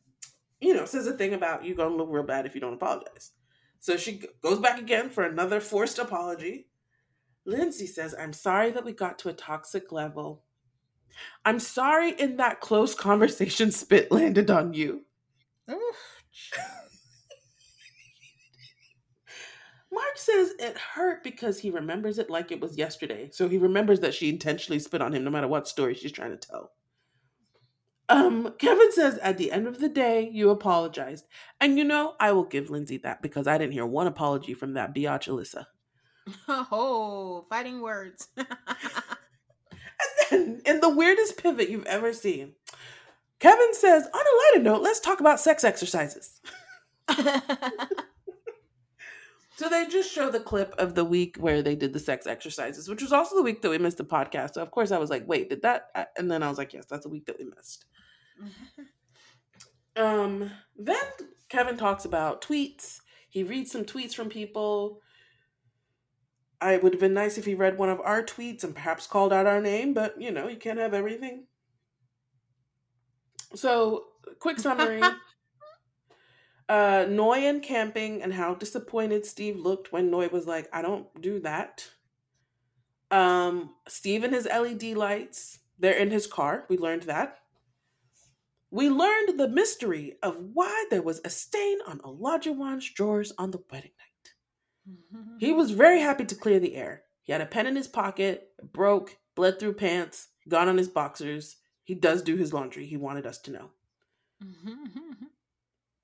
you 0.61 0.75
know, 0.75 0.85
says 0.85 1.07
a 1.07 1.13
thing 1.13 1.35
about 1.35 1.65
you're 1.65 1.77
gonna 1.77 1.95
look 1.95 2.09
real 2.11 2.23
bad 2.23 2.47
if 2.47 2.55
you 2.55 2.61
don't 2.61 2.75
apologize. 2.75 3.33
So 3.79 3.97
she 3.97 4.23
goes 4.43 4.59
back 4.59 4.79
again 4.79 5.09
for 5.11 5.25
another 5.25 5.61
forced 5.61 5.99
apology. 5.99 6.69
Lindsay 7.47 7.87
says, 7.87 8.15
"I'm 8.19 8.33
sorry 8.33 8.71
that 8.73 8.85
we 8.85 8.93
got 8.93 9.19
to 9.21 9.31
a 9.31 9.35
toxic 9.35 9.91
level. 9.91 10.45
I'm 11.45 11.59
sorry 11.59 12.13
in 12.13 12.37
that 12.37 12.61
close 12.61 12.95
conversation 12.95 13.71
spit 13.71 14.13
landed 14.13 14.51
on 14.51 14.75
you." 14.75 15.07
Mark 19.93 20.17
says 20.17 20.53
it 20.59 20.79
hurt 20.79 21.25
because 21.25 21.59
he 21.59 21.71
remembers 21.71 22.19
it 22.19 22.31
like 22.31 22.53
it 22.53 22.61
was 22.61 22.79
yesterday. 22.79 23.29
So 23.33 23.49
he 23.49 23.59
remembers 23.59 24.01
that 24.01 24.15
she 24.15 24.29
intentionally 24.29 24.79
spit 24.79 25.03
on 25.03 25.13
him 25.13 25.25
no 25.25 25.31
matter 25.31 25.49
what 25.49 25.67
story 25.67 25.95
she's 25.95 26.13
trying 26.13 26.31
to 26.31 26.37
tell. 26.37 26.73
Um, 28.11 28.55
Kevin 28.59 28.93
says 28.93 29.19
at 29.19 29.39
the 29.39 29.53
end 29.53 29.69
of 29.69 29.79
the 29.81 29.89
day, 29.89 30.29
you 30.33 30.51
apologized. 30.51 31.27
And 31.61 31.79
you 31.79 31.85
know, 31.85 32.15
I 32.21 32.33
will 32.33 32.45
give 32.45 32.69
Lindsay 32.69 32.99
that 32.99 33.23
because 33.23 33.47
I 33.47 33.57
didn't 33.57 33.73
hear 33.73 33.87
one 33.87 34.09
apology 34.09 34.53
from 34.53 34.75
that 34.75 34.95
biatch 34.95 35.29
Alyssa. 35.29 35.67
Oh, 36.73 37.47
fighting 37.49 37.81
words. 37.81 38.29
And 40.33 40.59
then, 40.59 40.63
in 40.67 40.81
the 40.81 40.89
weirdest 40.89 41.37
pivot 41.43 41.69
you've 41.71 41.87
ever 41.87 42.13
seen, 42.13 42.55
Kevin 43.39 43.75
says, 43.75 44.05
on 44.05 44.21
a 44.21 44.59
lighter 44.59 44.65
note, 44.65 44.83
let's 44.83 45.01
talk 45.01 45.21
about 45.21 45.41
sex 45.41 45.65
exercises. 45.65 46.41
So 49.57 49.69
they 49.69 49.87
just 49.89 50.11
show 50.11 50.31
the 50.31 50.41
clip 50.41 50.75
of 50.79 50.95
the 50.95 51.05
week 51.05 51.37
where 51.39 51.61
they 51.63 51.75
did 51.75 51.93
the 51.93 51.99
sex 51.99 52.27
exercises, 52.27 52.89
which 52.89 53.03
was 53.03 53.13
also 53.13 53.37
the 53.37 53.43
week 53.43 53.61
that 53.61 53.69
we 53.69 53.77
missed 53.77 53.99
the 53.99 54.05
podcast. 54.05 54.55
So 54.55 54.63
of 54.63 54.71
course 54.71 54.91
I 54.91 54.97
was 54.97 55.11
like, 55.11 55.29
wait, 55.29 55.51
did 55.51 55.61
that? 55.61 55.89
uh, 55.95 56.05
And 56.17 56.31
then 56.31 56.43
I 56.43 56.49
was 56.49 56.57
like, 56.57 56.73
yes, 56.73 56.87
that's 56.87 57.03
the 57.03 57.11
week 57.11 57.27
that 57.27 57.39
we 57.39 57.45
missed. 57.45 57.85
Um, 59.97 60.51
then 60.77 60.97
Kevin 61.49 61.77
talks 61.77 62.05
about 62.05 62.43
tweets. 62.43 63.01
He 63.29 63.43
reads 63.43 63.71
some 63.71 63.85
tweets 63.85 64.15
from 64.15 64.29
people. 64.29 65.01
I 66.61 66.77
would 66.77 66.93
have 66.93 67.01
been 67.01 67.15
nice 67.15 67.39
if 67.39 67.45
he 67.45 67.55
read 67.55 67.79
one 67.79 67.89
of 67.89 68.01
our 68.01 68.23
tweets 68.23 68.65
and 68.65 68.75
perhaps 68.75 69.07
called 69.07 69.33
out 69.33 69.47
our 69.47 69.61
name, 69.61 69.95
but 69.95 70.21
you 70.21 70.31
know, 70.31 70.49
you 70.49 70.57
can't 70.57 70.79
have 70.79 70.95
everything. 70.95 71.47
So, 73.55 74.05
quick 74.39 74.59
summary. 74.61 75.03
uh 76.69 77.07
Noi 77.09 77.39
and 77.39 77.63
camping 77.63 78.23
and 78.23 78.33
how 78.33 78.55
disappointed 78.55 79.25
Steve 79.27 79.59
looked 79.59 79.93
when 79.93 80.11
Noi 80.11 80.29
was 80.29 80.47
like, 80.47 80.69
I 80.73 80.83
don't 80.83 81.09
do 81.21 81.41
that. 81.41 81.89
Um, 83.11 83.75
Steve 83.89 84.23
and 84.23 84.33
his 84.33 84.47
LED 84.47 84.97
lights, 84.97 85.59
they're 85.79 85.95
in 85.95 86.11
his 86.11 86.27
car. 86.27 86.67
We 86.69 86.79
learned 86.79 87.03
that. 87.05 87.40
We 88.71 88.89
learned 88.89 89.39
the 89.39 89.49
mystery 89.49 90.17
of 90.23 90.37
why 90.53 90.87
there 90.91 91.03
was 91.03 91.21
a 91.25 91.31
stain 91.31 91.79
on 91.87 91.99
Olajuwon's 92.01 92.89
drawers 92.91 93.33
on 93.37 93.51
the 93.51 93.63
wedding 93.71 93.93
night. 93.99 94.97
He 95.39 95.53
was 95.53 95.71
very 95.85 96.01
happy 96.01 96.25
to 96.25 96.35
clear 96.35 96.61
the 96.61 96.77
air. 96.77 97.03
He 97.23 97.33
had 97.33 97.41
a 97.41 97.47
pen 97.47 97.67
in 97.67 97.77
his 97.77 97.89
pocket, 97.89 98.49
broke, 98.73 99.17
bled 99.35 99.59
through 99.59 99.75
pants, 99.75 100.29
got 100.49 100.69
on 100.69 100.79
his 100.79 100.89
boxers. 100.89 101.57
He 101.83 101.95
does 101.95 102.23
do 102.23 102.37
his 102.37 102.53
laundry. 102.53 102.87
He 102.87 102.97
wanted 102.97 103.27
us 103.27 103.39
to 103.39 103.51
know. 103.51 103.71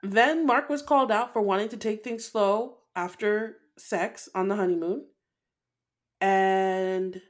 Then 0.03 0.47
Mark 0.47 0.69
was 0.69 0.83
called 0.83 1.11
out 1.11 1.33
for 1.33 1.43
wanting 1.43 1.69
to 1.71 1.77
take 1.77 2.05
things 2.05 2.25
slow 2.25 2.79
after 2.95 3.57
sex 3.77 4.29
on 4.35 4.49
the 4.49 4.57
honeymoon. 4.57 5.07
And 6.21 7.21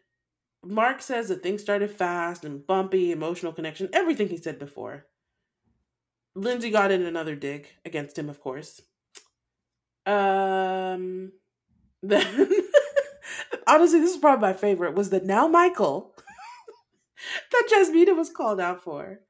Mark 0.63 1.01
says 1.01 1.29
that 1.29 1.43
things 1.43 1.63
started 1.63 1.91
fast 1.91 2.45
and 2.45 2.67
bumpy, 2.67 3.13
emotional 3.13 3.53
connection, 3.53 3.89
everything 3.93 4.29
he 4.29 4.37
said 4.37 4.59
before. 4.59 5.07
Lindsay 6.37 6.71
got 6.71 6.91
in 6.91 7.03
another 7.03 7.35
dig 7.35 7.69
against 7.85 8.19
him, 8.19 8.29
of 8.29 8.41
course. 8.41 8.83
Um, 10.05 11.33
then, 12.03 12.51
honestly, 13.67 14.01
this 14.01 14.13
is 14.15 14.19
probably 14.19 14.43
my 14.43 14.53
favorite, 14.53 14.95
was 14.95 15.11
the 15.11 15.21
now 15.21 15.49
Michael 15.49 16.15
that 17.53 17.69
Jasmina 17.73 18.15
was 18.15 18.31
called 18.31 18.61
out 18.61 18.85
for. 18.85 19.21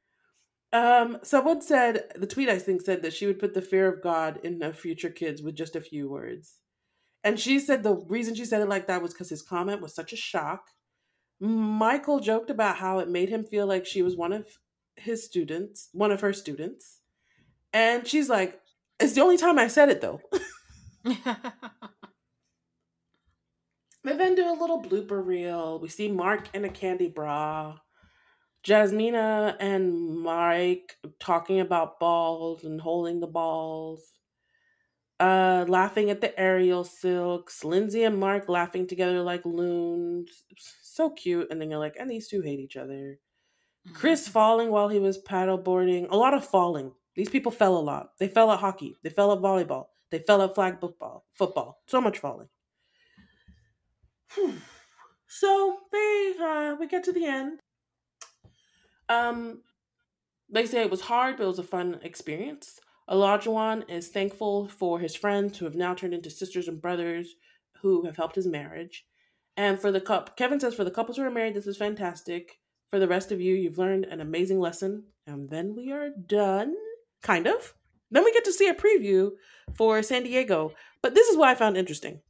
Um, 0.72 1.18
someone 1.22 1.62
said 1.62 2.10
the 2.16 2.26
tweet 2.26 2.48
I 2.48 2.58
think 2.58 2.82
said 2.82 3.02
that 3.02 3.14
she 3.14 3.26
would 3.26 3.38
put 3.38 3.54
the 3.54 3.62
fear 3.62 3.90
of 3.90 4.02
God 4.02 4.40
in 4.42 4.60
her 4.60 4.72
future 4.72 5.08
kids 5.08 5.40
with 5.40 5.54
just 5.54 5.76
a 5.76 5.80
few 5.80 6.10
words. 6.10 6.56
And 7.22 7.38
she 7.40 7.60
said 7.60 7.82
the 7.82 7.94
reason 7.94 8.34
she 8.34 8.44
said 8.44 8.60
it 8.60 8.68
like 8.68 8.88
that 8.88 9.00
was 9.00 9.12
because 9.12 9.30
his 9.30 9.42
comment 9.42 9.80
was 9.80 9.94
such 9.94 10.12
a 10.12 10.16
shock. 10.16 10.66
Michael 11.40 12.18
joked 12.20 12.50
about 12.50 12.76
how 12.76 12.98
it 12.98 13.08
made 13.08 13.28
him 13.28 13.44
feel 13.44 13.66
like 13.66 13.86
she 13.86 14.02
was 14.02 14.16
one 14.16 14.32
of 14.32 14.58
his 14.96 15.24
students, 15.24 15.88
one 15.92 16.10
of 16.10 16.20
her 16.20 16.32
students. 16.32 17.00
And 17.72 18.06
she's 18.06 18.28
like, 18.28 18.60
It's 18.98 19.14
the 19.14 19.22
only 19.22 19.36
time 19.36 19.58
I 19.58 19.68
said 19.68 19.88
it 19.88 20.00
though. 20.00 20.20
They 24.06 24.16
then 24.16 24.36
do 24.36 24.48
a 24.48 24.54
little 24.54 24.80
blooper 24.80 25.20
reel. 25.26 25.80
We 25.80 25.88
see 25.88 26.08
Mark 26.08 26.48
in 26.54 26.64
a 26.64 26.68
candy 26.68 27.08
bra. 27.08 27.78
Jasmina 28.64 29.56
and 29.58 30.20
Mike 30.20 30.96
talking 31.18 31.58
about 31.58 31.98
balls 31.98 32.62
and 32.62 32.80
holding 32.80 33.18
the 33.18 33.26
balls. 33.26 34.12
Uh, 35.18 35.64
laughing 35.66 36.08
at 36.08 36.20
the 36.20 36.38
aerial 36.38 36.84
silks. 36.84 37.64
Lindsay 37.64 38.04
and 38.04 38.16
Mark 38.16 38.48
laughing 38.48 38.86
together 38.86 39.22
like 39.22 39.44
loons. 39.44 40.44
So 40.82 41.10
cute. 41.10 41.48
And 41.50 41.60
then 41.60 41.68
you're 41.68 41.80
like, 41.80 41.96
and 41.98 42.08
these 42.08 42.28
two 42.28 42.42
hate 42.42 42.60
each 42.60 42.76
other. 42.76 43.18
Chris 43.92 44.28
falling 44.28 44.70
while 44.70 44.88
he 44.88 44.98
was 44.98 45.22
paddleboarding. 45.22 46.08
A 46.10 46.16
lot 46.16 46.34
of 46.34 46.44
falling. 46.44 46.92
These 47.14 47.30
people 47.30 47.52
fell 47.52 47.76
a 47.76 47.80
lot. 47.80 48.10
They 48.18 48.28
fell 48.28 48.50
at 48.52 48.60
hockey. 48.60 48.96
They 49.02 49.10
fell 49.10 49.32
at 49.32 49.38
volleyball. 49.38 49.86
They 50.10 50.18
fell 50.18 50.42
at 50.42 50.54
flag 50.54 50.80
football. 50.80 51.24
Football. 51.34 51.82
So 51.86 52.00
much 52.00 52.18
falling. 52.18 52.48
so 55.26 55.78
they 55.92 56.34
uh, 56.40 56.76
we 56.78 56.86
get 56.86 57.04
to 57.04 57.12
the 57.12 57.26
end. 57.26 57.60
Um, 59.08 59.62
they 60.50 60.66
say 60.66 60.82
it 60.82 60.90
was 60.90 61.00
hard, 61.00 61.36
but 61.36 61.44
it 61.44 61.48
was 61.48 61.58
a 61.58 61.64
fun 61.64 62.00
experience. 62.02 62.80
Olajuwon 63.08 63.88
is 63.88 64.08
thankful 64.08 64.68
for 64.68 64.98
his 64.98 65.14
friends 65.14 65.58
who 65.58 65.64
have 65.64 65.76
now 65.76 65.94
turned 65.94 66.14
into 66.14 66.30
sisters 66.30 66.68
and 66.68 66.82
brothers 66.82 67.36
who 67.80 68.04
have 68.04 68.16
helped 68.16 68.34
his 68.34 68.46
marriage. 68.46 69.06
And 69.56 69.78
for 69.78 69.92
the 69.92 70.00
cup, 70.00 70.36
Kevin 70.36 70.60
says, 70.60 70.74
for 70.74 70.84
the 70.84 70.90
couples 70.90 71.16
who 71.16 71.22
are 71.22 71.30
married, 71.30 71.54
this 71.54 71.66
is 71.66 71.76
fantastic. 71.76 72.58
For 72.90 72.98
the 72.98 73.08
rest 73.08 73.32
of 73.32 73.40
you, 73.40 73.54
you've 73.54 73.78
learned 73.78 74.04
an 74.04 74.20
amazing 74.20 74.60
lesson. 74.60 75.04
And 75.26 75.50
then 75.50 75.74
we 75.74 75.92
are 75.92 76.10
done, 76.10 76.74
kind 77.22 77.46
of. 77.46 77.74
Then 78.10 78.24
we 78.24 78.32
get 78.32 78.44
to 78.44 78.52
see 78.52 78.68
a 78.68 78.74
preview 78.74 79.30
for 79.74 80.02
San 80.02 80.22
Diego. 80.22 80.72
But 81.02 81.14
this 81.14 81.28
is 81.28 81.36
what 81.36 81.48
I 81.48 81.54
found 81.54 81.76
interesting. 81.76 82.20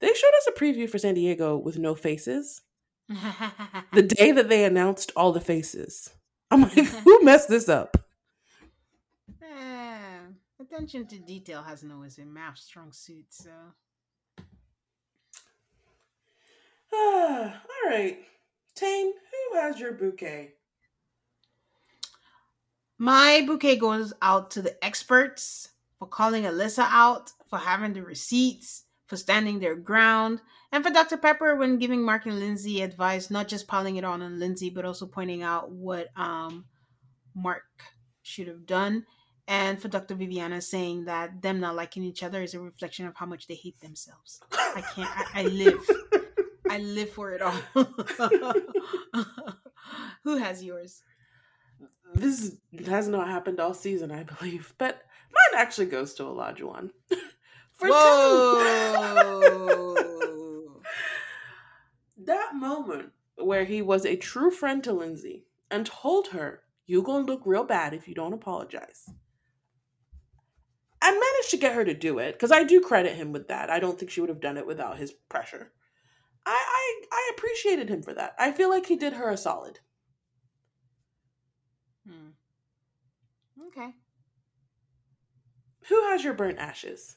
They 0.00 0.08
showed 0.08 0.34
us 0.38 0.48
a 0.48 0.58
preview 0.58 0.88
for 0.88 0.98
San 0.98 1.14
Diego 1.14 1.56
with 1.56 1.78
no 1.78 1.94
faces. 1.94 2.62
The 3.92 4.02
day 4.02 4.30
that 4.32 4.48
they 4.48 4.64
announced 4.64 5.10
all 5.16 5.32
the 5.32 5.40
faces. 5.40 6.10
I'm 6.50 6.62
like, 6.62 6.72
who 7.04 7.22
messed 7.22 7.48
this 7.48 7.68
up? 7.68 7.96
Eh, 9.42 10.18
attention 10.60 11.06
to 11.08 11.18
detail 11.18 11.62
hasn't 11.62 11.92
always 11.92 12.16
been 12.16 12.32
MAFS's 12.32 12.64
strong 12.64 12.92
suit, 12.92 13.26
so. 13.30 13.50
all 16.92 17.52
right. 17.86 18.18
Tane, 18.80 19.12
who 19.12 19.58
has 19.58 19.78
your 19.78 19.92
bouquet? 19.92 20.54
My 22.96 23.44
bouquet 23.46 23.76
goes 23.76 24.14
out 24.22 24.50
to 24.52 24.62
the 24.62 24.82
experts 24.82 25.68
for 25.98 26.08
calling 26.08 26.44
Alyssa 26.44 26.86
out, 26.88 27.30
for 27.50 27.58
having 27.58 27.92
the 27.92 28.02
receipts, 28.02 28.84
for 29.06 29.18
standing 29.18 29.58
their 29.58 29.76
ground, 29.76 30.40
and 30.72 30.82
for 30.82 30.90
Dr. 30.90 31.18
Pepper 31.18 31.56
when 31.56 31.78
giving 31.78 32.02
Mark 32.02 32.24
and 32.24 32.40
Lindsay 32.40 32.80
advice, 32.80 33.30
not 33.30 33.48
just 33.48 33.68
piling 33.68 33.96
it 33.96 34.04
on 34.04 34.22
on 34.22 34.38
Lindsay, 34.38 34.70
but 34.70 34.86
also 34.86 35.04
pointing 35.04 35.42
out 35.42 35.70
what 35.70 36.08
um, 36.16 36.64
Mark 37.34 37.64
should 38.22 38.48
have 38.48 38.64
done. 38.64 39.04
And 39.46 39.82
for 39.82 39.88
Dr. 39.88 40.14
Viviana 40.14 40.62
saying 40.62 41.04
that 41.04 41.42
them 41.42 41.60
not 41.60 41.76
liking 41.76 42.04
each 42.04 42.22
other 42.22 42.42
is 42.42 42.54
a 42.54 42.60
reflection 42.60 43.06
of 43.06 43.16
how 43.16 43.26
much 43.26 43.46
they 43.46 43.56
hate 43.56 43.78
themselves. 43.80 44.40
I 44.52 44.82
can't, 44.94 45.10
I, 45.34 45.42
I 45.42 45.42
live. 45.48 45.86
I 46.70 46.78
live 46.78 47.10
for 47.10 47.32
it 47.32 47.42
all. 47.42 47.52
Who 50.22 50.36
has 50.36 50.62
yours? 50.62 51.02
This 52.14 52.58
has 52.86 53.08
not 53.08 53.26
happened 53.26 53.58
all 53.58 53.74
season, 53.74 54.12
I 54.12 54.22
believe, 54.22 54.72
but 54.78 55.02
mine 55.32 55.60
actually 55.60 55.86
goes 55.86 56.14
to 56.14 56.22
Olajuwon. 56.22 56.90
For 57.72 57.88
two. 57.88 57.92
Whoa. 57.92 59.16
that 62.24 62.54
moment 62.54 63.10
where 63.36 63.64
he 63.64 63.82
was 63.82 64.06
a 64.06 64.14
true 64.14 64.52
friend 64.52 64.84
to 64.84 64.92
Lindsay 64.92 65.46
and 65.72 65.84
told 65.86 66.28
her, 66.28 66.62
"You 66.86 67.02
gonna 67.02 67.24
look 67.24 67.42
real 67.44 67.64
bad 67.64 67.94
if 67.94 68.06
you 68.06 68.14
don't 68.14 68.32
apologize." 68.32 69.08
And 71.02 71.14
managed 71.14 71.50
to 71.50 71.56
get 71.56 71.74
her 71.74 71.84
to 71.84 71.94
do 71.94 72.18
it 72.20 72.34
because 72.34 72.52
I 72.52 72.62
do 72.62 72.80
credit 72.80 73.16
him 73.16 73.32
with 73.32 73.48
that. 73.48 73.70
I 73.70 73.80
don't 73.80 73.98
think 73.98 74.12
she 74.12 74.20
would 74.20 74.30
have 74.30 74.40
done 74.40 74.56
it 74.56 74.66
without 74.68 74.98
his 74.98 75.10
pressure. 75.10 75.72
I, 76.46 76.50
I 76.52 77.06
I 77.12 77.32
appreciated 77.34 77.88
him 77.88 78.02
for 78.02 78.14
that. 78.14 78.34
I 78.38 78.52
feel 78.52 78.70
like 78.70 78.86
he 78.86 78.96
did 78.96 79.14
her 79.14 79.30
a 79.30 79.36
solid. 79.36 79.80
Hmm. 82.08 82.30
Okay. 83.68 83.94
Who 85.88 86.02
has 86.10 86.24
your 86.24 86.34
burnt 86.34 86.58
ashes? 86.58 87.16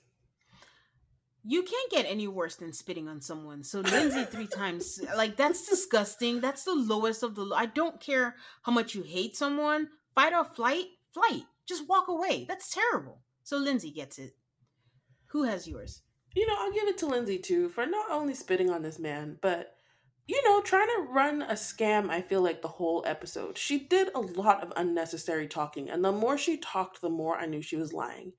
You 1.46 1.64
can't 1.64 1.92
get 1.92 2.06
any 2.06 2.28
worse 2.28 2.56
than 2.56 2.72
spitting 2.72 3.10
on 3.10 3.22
someone. 3.22 3.64
So 3.64 3.82
Lindsay 3.82 4.24
three 4.32 4.48
times, 4.48 5.02
like 5.16 5.36
that's 5.36 5.68
disgusting. 5.70 6.40
That's 6.40 6.64
the 6.64 6.76
lowest 6.76 7.24
of 7.24 7.36
the. 7.36 7.44
Low. 7.44 7.56
I 7.56 7.66
don't 7.66 8.00
care 8.00 8.36
how 8.64 8.72
much 8.72 8.96
you 8.96 9.04
hate 9.04 9.36
someone. 9.36 9.90
Fight 10.16 10.34
or 10.34 10.46
flight, 10.46 10.86
flight. 11.12 11.44
Just 11.66 11.88
walk 11.88 12.08
away. 12.08 12.46
That's 12.48 12.74
terrible. 12.74 13.22
So 13.44 13.58
Lindsay 13.58 13.92
gets 13.92 14.20
it. 14.20 14.36
Who 15.28 15.44
has 15.44 15.68
yours? 15.68 16.02
You 16.36 16.48
know, 16.48 16.56
I'll 16.58 16.74
give 16.74 16.88
it 16.88 16.98
to 17.00 17.06
Lindsay 17.08 17.38
too 17.38 17.70
for 17.70 17.86
not 17.86 18.10
only 18.12 18.34
spitting 18.34 18.70
on 18.70 18.82
this 18.82 19.00
man, 19.00 19.38
but 19.42 19.76
you 20.26 20.42
know, 20.46 20.62
trying 20.62 20.88
to 20.88 21.08
run 21.10 21.42
a 21.42 21.54
scam, 21.54 22.10
I 22.10 22.22
feel 22.22 22.42
like 22.42 22.62
the 22.62 22.68
whole 22.70 23.04
episode. 23.06 23.58
She 23.58 23.80
did 23.80 24.10
a 24.16 24.22
lot 24.22 24.64
of 24.64 24.72
unnecessary 24.78 25.48
talking, 25.48 25.90
and 25.90 26.04
the 26.04 26.14
more 26.14 26.38
she 26.38 26.56
talked, 26.58 27.02
the 27.02 27.10
more 27.10 27.38
I 27.38 27.46
knew 27.46 27.62
she 27.62 27.76
was 27.76 27.92
lying. 27.92 28.32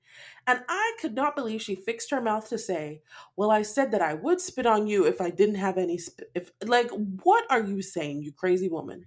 And 0.47 0.63
I 0.67 0.93
could 0.99 1.13
not 1.13 1.35
believe 1.35 1.61
she 1.61 1.75
fixed 1.75 2.09
her 2.09 2.21
mouth 2.21 2.49
to 2.49 2.57
say, 2.57 3.03
Well, 3.35 3.51
I 3.51 3.61
said 3.61 3.91
that 3.91 4.01
I 4.01 4.15
would 4.15 4.41
spit 4.41 4.65
on 4.65 4.87
you 4.87 5.05
if 5.05 5.21
I 5.21 5.29
didn't 5.29 5.55
have 5.55 5.77
any 5.77 5.99
spit. 5.99 6.31
If, 6.33 6.51
like, 6.65 6.89
what 6.89 7.45
are 7.51 7.61
you 7.61 7.83
saying, 7.83 8.23
you 8.23 8.31
crazy 8.31 8.67
woman? 8.67 9.05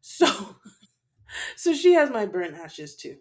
So, 0.00 0.56
so 1.56 1.72
she 1.72 1.92
has 1.92 2.10
my 2.10 2.26
burnt 2.26 2.56
ashes 2.56 2.96
too. 2.96 3.18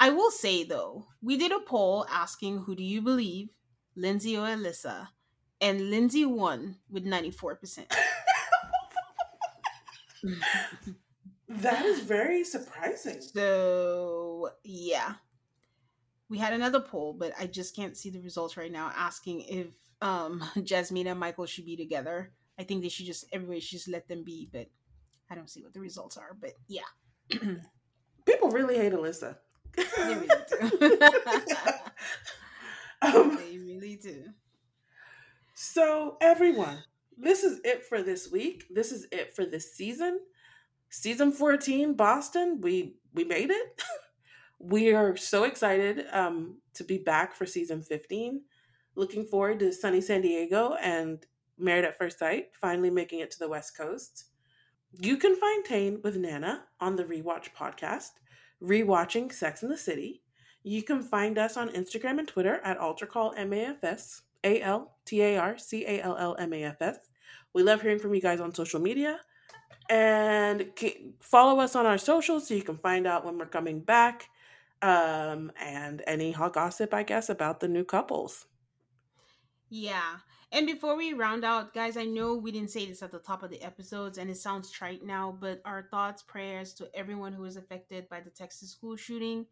I 0.00 0.10
will 0.10 0.30
say 0.30 0.64
though, 0.64 1.06
we 1.20 1.36
did 1.36 1.52
a 1.52 1.60
poll 1.60 2.06
asking 2.10 2.60
who 2.60 2.74
do 2.74 2.82
you 2.82 3.02
believe, 3.02 3.50
Lindsay 3.94 4.36
or 4.36 4.46
Alyssa, 4.46 5.08
and 5.60 5.90
Lindsay 5.90 6.24
won 6.24 6.76
with 6.90 7.04
ninety 7.04 7.30
four 7.30 7.54
percent. 7.54 7.94
That 11.48 11.84
is 11.84 12.00
very 12.00 12.44
surprising. 12.44 13.20
So 13.20 14.50
yeah, 14.62 15.14
we 16.28 16.38
had 16.38 16.52
another 16.52 16.78
poll, 16.78 17.12
but 17.12 17.32
I 17.38 17.46
just 17.46 17.74
can't 17.74 17.96
see 17.96 18.08
the 18.08 18.20
results 18.20 18.56
right 18.56 18.70
now. 18.70 18.92
Asking 18.96 19.40
if 19.42 19.66
um 20.00 20.44
Jasmine 20.62 21.08
and 21.08 21.18
Michael 21.18 21.46
should 21.46 21.66
be 21.66 21.76
together. 21.76 22.32
I 22.58 22.62
think 22.62 22.82
they 22.82 22.88
should 22.88 23.06
just 23.06 23.24
everybody 23.32 23.58
should 23.60 23.78
just 23.78 23.88
let 23.88 24.06
them 24.08 24.22
be, 24.22 24.48
but 24.52 24.68
I 25.28 25.34
don't 25.34 25.50
see 25.50 25.62
what 25.62 25.74
the 25.74 25.80
results 25.80 26.16
are. 26.16 26.36
But 26.40 26.52
yeah, 26.68 26.86
People 28.26 28.50
really 28.50 28.76
hate 28.76 28.92
Alyssa. 28.92 29.36
They 29.76 29.84
really 29.98 30.28
do. 30.48 30.98
um, 33.02 33.36
they 33.36 33.58
really 33.58 33.96
do. 33.96 34.24
So, 35.54 36.16
everyone, 36.20 36.82
this 37.16 37.44
is 37.44 37.60
it 37.64 37.84
for 37.84 38.02
this 38.02 38.30
week. 38.30 38.64
This 38.70 38.92
is 38.92 39.06
it 39.12 39.34
for 39.34 39.44
this 39.44 39.74
season. 39.74 40.20
Season 40.88 41.32
14, 41.32 41.94
Boston, 41.94 42.60
we 42.60 42.96
we 43.14 43.24
made 43.24 43.50
it. 43.50 43.82
we 44.58 44.92
are 44.92 45.16
so 45.16 45.44
excited 45.44 46.06
um, 46.12 46.58
to 46.74 46.84
be 46.84 46.98
back 46.98 47.34
for 47.34 47.46
season 47.46 47.82
15. 47.82 48.42
Looking 48.96 49.24
forward 49.24 49.60
to 49.60 49.72
sunny 49.72 50.00
San 50.00 50.22
Diego 50.22 50.74
and 50.80 51.24
Married 51.58 51.84
at 51.84 51.98
First 51.98 52.18
Sight 52.18 52.48
finally 52.60 52.90
making 52.90 53.20
it 53.20 53.30
to 53.32 53.38
the 53.38 53.48
West 53.48 53.76
Coast. 53.76 54.24
You 54.98 55.16
can 55.16 55.36
find 55.36 55.64
Tane 55.64 56.00
with 56.02 56.16
Nana 56.16 56.64
on 56.80 56.96
the 56.96 57.04
Rewatch 57.04 57.50
podcast, 57.56 58.10
rewatching 58.62 59.32
Sex 59.32 59.62
in 59.62 59.68
the 59.68 59.78
City. 59.78 60.22
You 60.62 60.82
can 60.82 61.02
find 61.02 61.38
us 61.38 61.56
on 61.56 61.70
Instagram 61.70 62.18
and 62.18 62.28
Twitter 62.28 62.60
at 62.64 62.78
AltarCallMAFS, 62.78 64.22
A 64.44 64.60
L 64.60 64.96
T 65.04 65.22
A 65.22 65.38
R 65.38 65.58
C 65.58 65.84
A 65.86 66.02
L 66.02 66.16
L 66.18 66.36
M 66.38 66.52
A 66.52 66.64
F 66.64 66.82
S. 66.82 66.98
We 67.52 67.62
love 67.62 67.82
hearing 67.82 67.98
from 67.98 68.14
you 68.14 68.20
guys 68.20 68.40
on 68.40 68.54
social 68.54 68.80
media. 68.80 69.20
And 69.88 70.70
follow 71.20 71.58
us 71.60 71.74
on 71.74 71.84
our 71.84 71.98
socials 71.98 72.46
so 72.46 72.54
you 72.54 72.62
can 72.62 72.76
find 72.76 73.06
out 73.06 73.24
when 73.24 73.38
we're 73.38 73.46
coming 73.46 73.80
back 73.80 74.28
um, 74.82 75.50
and 75.60 76.02
any 76.06 76.30
hot 76.30 76.52
gossip, 76.52 76.94
I 76.94 77.02
guess, 77.02 77.28
about 77.28 77.58
the 77.58 77.66
new 77.66 77.84
couples. 77.84 78.46
Yeah. 79.68 80.16
And 80.52 80.66
before 80.66 80.96
we 80.96 81.12
round 81.12 81.44
out, 81.44 81.72
guys, 81.72 81.96
I 81.96 82.04
know 82.04 82.34
we 82.34 82.50
didn't 82.50 82.70
say 82.70 82.84
this 82.84 83.02
at 83.02 83.12
the 83.12 83.20
top 83.20 83.44
of 83.44 83.50
the 83.50 83.62
episodes 83.62 84.18
and 84.18 84.28
it 84.28 84.36
sounds 84.36 84.70
trite 84.70 85.04
now, 85.04 85.36
but 85.40 85.60
our 85.64 85.86
thoughts, 85.90 86.22
prayers 86.22 86.74
to 86.74 86.90
everyone 86.92 87.32
who 87.32 87.42
was 87.42 87.56
affected 87.56 88.08
by 88.08 88.20
the 88.20 88.30
Texas 88.30 88.70
school 88.70 88.96
shooting. 88.96 89.46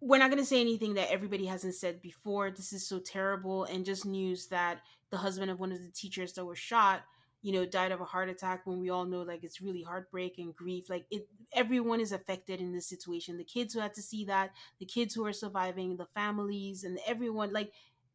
We're 0.00 0.18
not 0.18 0.30
going 0.30 0.42
to 0.42 0.48
say 0.48 0.60
anything 0.60 0.94
that 0.94 1.12
everybody 1.12 1.46
hasn't 1.46 1.76
said 1.76 2.02
before. 2.02 2.50
This 2.50 2.72
is 2.72 2.86
so 2.86 2.98
terrible 2.98 3.64
and 3.64 3.84
just 3.84 4.04
news 4.04 4.48
that 4.48 4.80
the 5.10 5.18
husband 5.18 5.52
of 5.52 5.60
one 5.60 5.70
of 5.70 5.78
the 5.78 5.92
teachers 5.92 6.32
that 6.32 6.44
was 6.44 6.58
shot, 6.58 7.02
you 7.44 7.52
know 7.52 7.66
died 7.66 7.92
of 7.92 8.00
a 8.00 8.06
heart 8.06 8.30
attack 8.30 8.62
when 8.64 8.80
we 8.80 8.88
all 8.88 9.04
know 9.04 9.20
like 9.20 9.44
it's 9.44 9.60
really 9.60 9.82
heartbreak 9.82 10.38
and 10.38 10.56
grief 10.56 10.88
like 10.88 11.04
it 11.10 11.28
everyone 11.52 12.00
is 12.00 12.10
affected 12.10 12.58
in 12.58 12.72
this 12.72 12.88
situation 12.88 13.36
the 13.36 13.44
kids 13.44 13.74
who 13.74 13.80
had 13.80 13.92
to 13.92 14.00
see 14.00 14.24
that 14.24 14.50
the 14.80 14.86
kids 14.86 15.14
who 15.14 15.26
are 15.26 15.32
surviving 15.32 15.94
the 15.96 16.06
families 16.14 16.84
and 16.84 16.98
everyone 17.06 17.52
like 17.52 17.70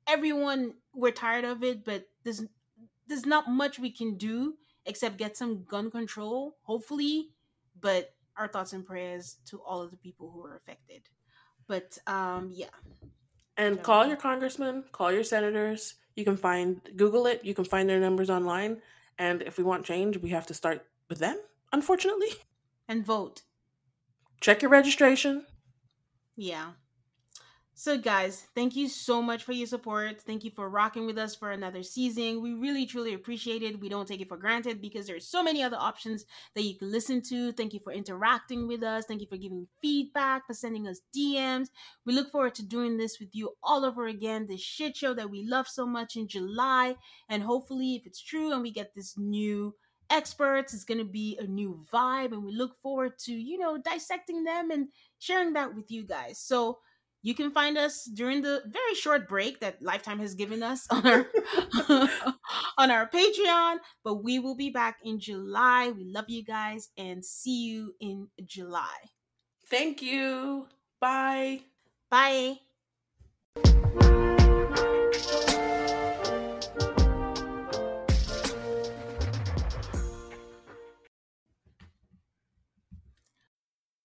everyone 0.09 0.73
we're 0.93 1.11
tired 1.11 1.45
of 1.45 1.63
it 1.63 1.85
but 1.85 2.05
there's 2.23 2.43
there's 3.07 3.25
not 3.25 3.49
much 3.49 3.79
we 3.79 3.91
can 3.91 4.17
do 4.17 4.55
except 4.85 5.17
get 5.17 5.37
some 5.37 5.63
gun 5.65 5.91
control 5.91 6.57
hopefully 6.63 7.29
but 7.79 8.13
our 8.37 8.47
thoughts 8.47 8.73
and 8.73 8.85
prayers 8.85 9.37
to 9.45 9.61
all 9.61 9.81
of 9.81 9.91
the 9.91 9.97
people 9.97 10.31
who 10.31 10.43
are 10.45 10.55
affected 10.55 11.03
but 11.67 11.97
um 12.07 12.51
yeah 12.53 12.67
And 13.57 13.75
Yeah. 13.77 13.83
call 13.83 14.07
your 14.07 14.17
congressman, 14.17 14.85
call 14.91 15.11
your 15.11 15.23
senators. 15.23 15.95
You 16.15 16.23
can 16.25 16.37
find, 16.37 16.79
Google 16.95 17.25
it, 17.27 17.43
you 17.43 17.53
can 17.53 17.65
find 17.65 17.89
their 17.89 17.99
numbers 17.99 18.29
online. 18.29 18.81
And 19.17 19.41
if 19.43 19.57
we 19.57 19.63
want 19.63 19.85
change, 19.85 20.17
we 20.17 20.29
have 20.29 20.45
to 20.47 20.53
start 20.53 20.87
with 21.09 21.19
them, 21.19 21.37
unfortunately. 21.73 22.29
and 22.87 23.05
vote 23.05 23.43
Check 24.41 24.61
your 24.61 24.71
registration. 24.71 25.45
Yeah. 26.35 26.71
So, 27.81 27.97
guys, 27.97 28.45
thank 28.55 28.75
you 28.75 28.89
so 28.89 29.21
much 29.21 29.45
for 29.45 29.53
your 29.53 29.65
support. 29.65 30.19
Thank 30.19 30.43
you 30.43 30.51
for 30.51 30.69
rocking 30.69 31.05
with 31.05 31.17
us 31.17 31.33
for 31.33 31.51
another 31.51 31.81
season. 31.81 32.41
We 32.41 32.51
really, 32.51 32.85
truly 32.85 33.13
appreciate 33.13 33.63
it. 33.63 33.79
We 33.79 33.87
don't 33.87 34.05
take 34.05 34.19
it 34.19 34.27
for 34.27 34.35
granted 34.35 34.81
because 34.81 35.07
there's 35.07 35.25
so 35.25 35.41
many 35.41 35.63
other 35.63 35.77
options 35.79 36.25
that 36.55 36.63
you 36.63 36.75
can 36.77 36.91
listen 36.91 37.21
to. 37.29 37.53
Thank 37.53 37.73
you 37.73 37.79
for 37.81 37.93
interacting 37.93 38.67
with 38.67 38.83
us. 38.83 39.05
Thank 39.05 39.21
you 39.21 39.27
for 39.27 39.37
giving 39.37 39.65
feedback, 39.81 40.45
for 40.45 40.53
sending 40.53 40.89
us 40.89 40.99
DMs. 41.15 41.69
We 42.05 42.11
look 42.11 42.29
forward 42.33 42.55
to 42.55 42.65
doing 42.65 42.97
this 42.97 43.17
with 43.17 43.29
you 43.31 43.51
all 43.63 43.85
over 43.85 44.07
again. 44.07 44.45
This 44.45 44.59
shit 44.59 44.97
show 44.97 45.13
that 45.13 45.29
we 45.29 45.47
love 45.47 45.69
so 45.69 45.87
much 45.87 46.17
in 46.17 46.27
July. 46.27 46.97
And 47.29 47.41
hopefully, 47.41 47.95
if 47.95 48.05
it's 48.05 48.21
true 48.21 48.51
and 48.51 48.61
we 48.61 48.71
get 48.71 48.93
this 48.93 49.17
new 49.17 49.73
experts, 50.09 50.73
it's 50.73 50.83
going 50.83 50.97
to 50.97 51.05
be 51.05 51.37
a 51.39 51.47
new 51.47 51.79
vibe. 51.93 52.33
And 52.33 52.43
we 52.43 52.51
look 52.51 52.75
forward 52.81 53.17
to, 53.19 53.31
you 53.31 53.57
know, 53.57 53.77
dissecting 53.77 54.43
them 54.43 54.69
and 54.69 54.89
sharing 55.19 55.53
that 55.53 55.73
with 55.73 55.89
you 55.89 56.03
guys. 56.03 56.39
So 56.39 56.79
you 57.21 57.35
can 57.35 57.51
find 57.51 57.77
us 57.77 58.05
during 58.05 58.41
the 58.41 58.61
very 58.67 58.95
short 58.95 59.27
break 59.27 59.59
that 59.59 59.81
Lifetime 59.81 60.19
has 60.19 60.35
given 60.35 60.63
us 60.63 60.87
on 60.89 61.05
our 61.05 61.27
on 62.77 62.91
our 62.91 63.09
Patreon, 63.09 63.77
but 64.03 64.23
we 64.23 64.39
will 64.39 64.55
be 64.55 64.69
back 64.69 64.99
in 65.03 65.19
July. 65.19 65.91
We 65.95 66.05
love 66.05 66.29
you 66.29 66.43
guys 66.43 66.89
and 66.97 67.23
see 67.23 67.65
you 67.65 67.93
in 67.99 68.27
July. 68.45 68.97
Thank 69.69 70.01
you. 70.01 70.67
Bye. 70.99 71.61
Bye. 72.09 72.59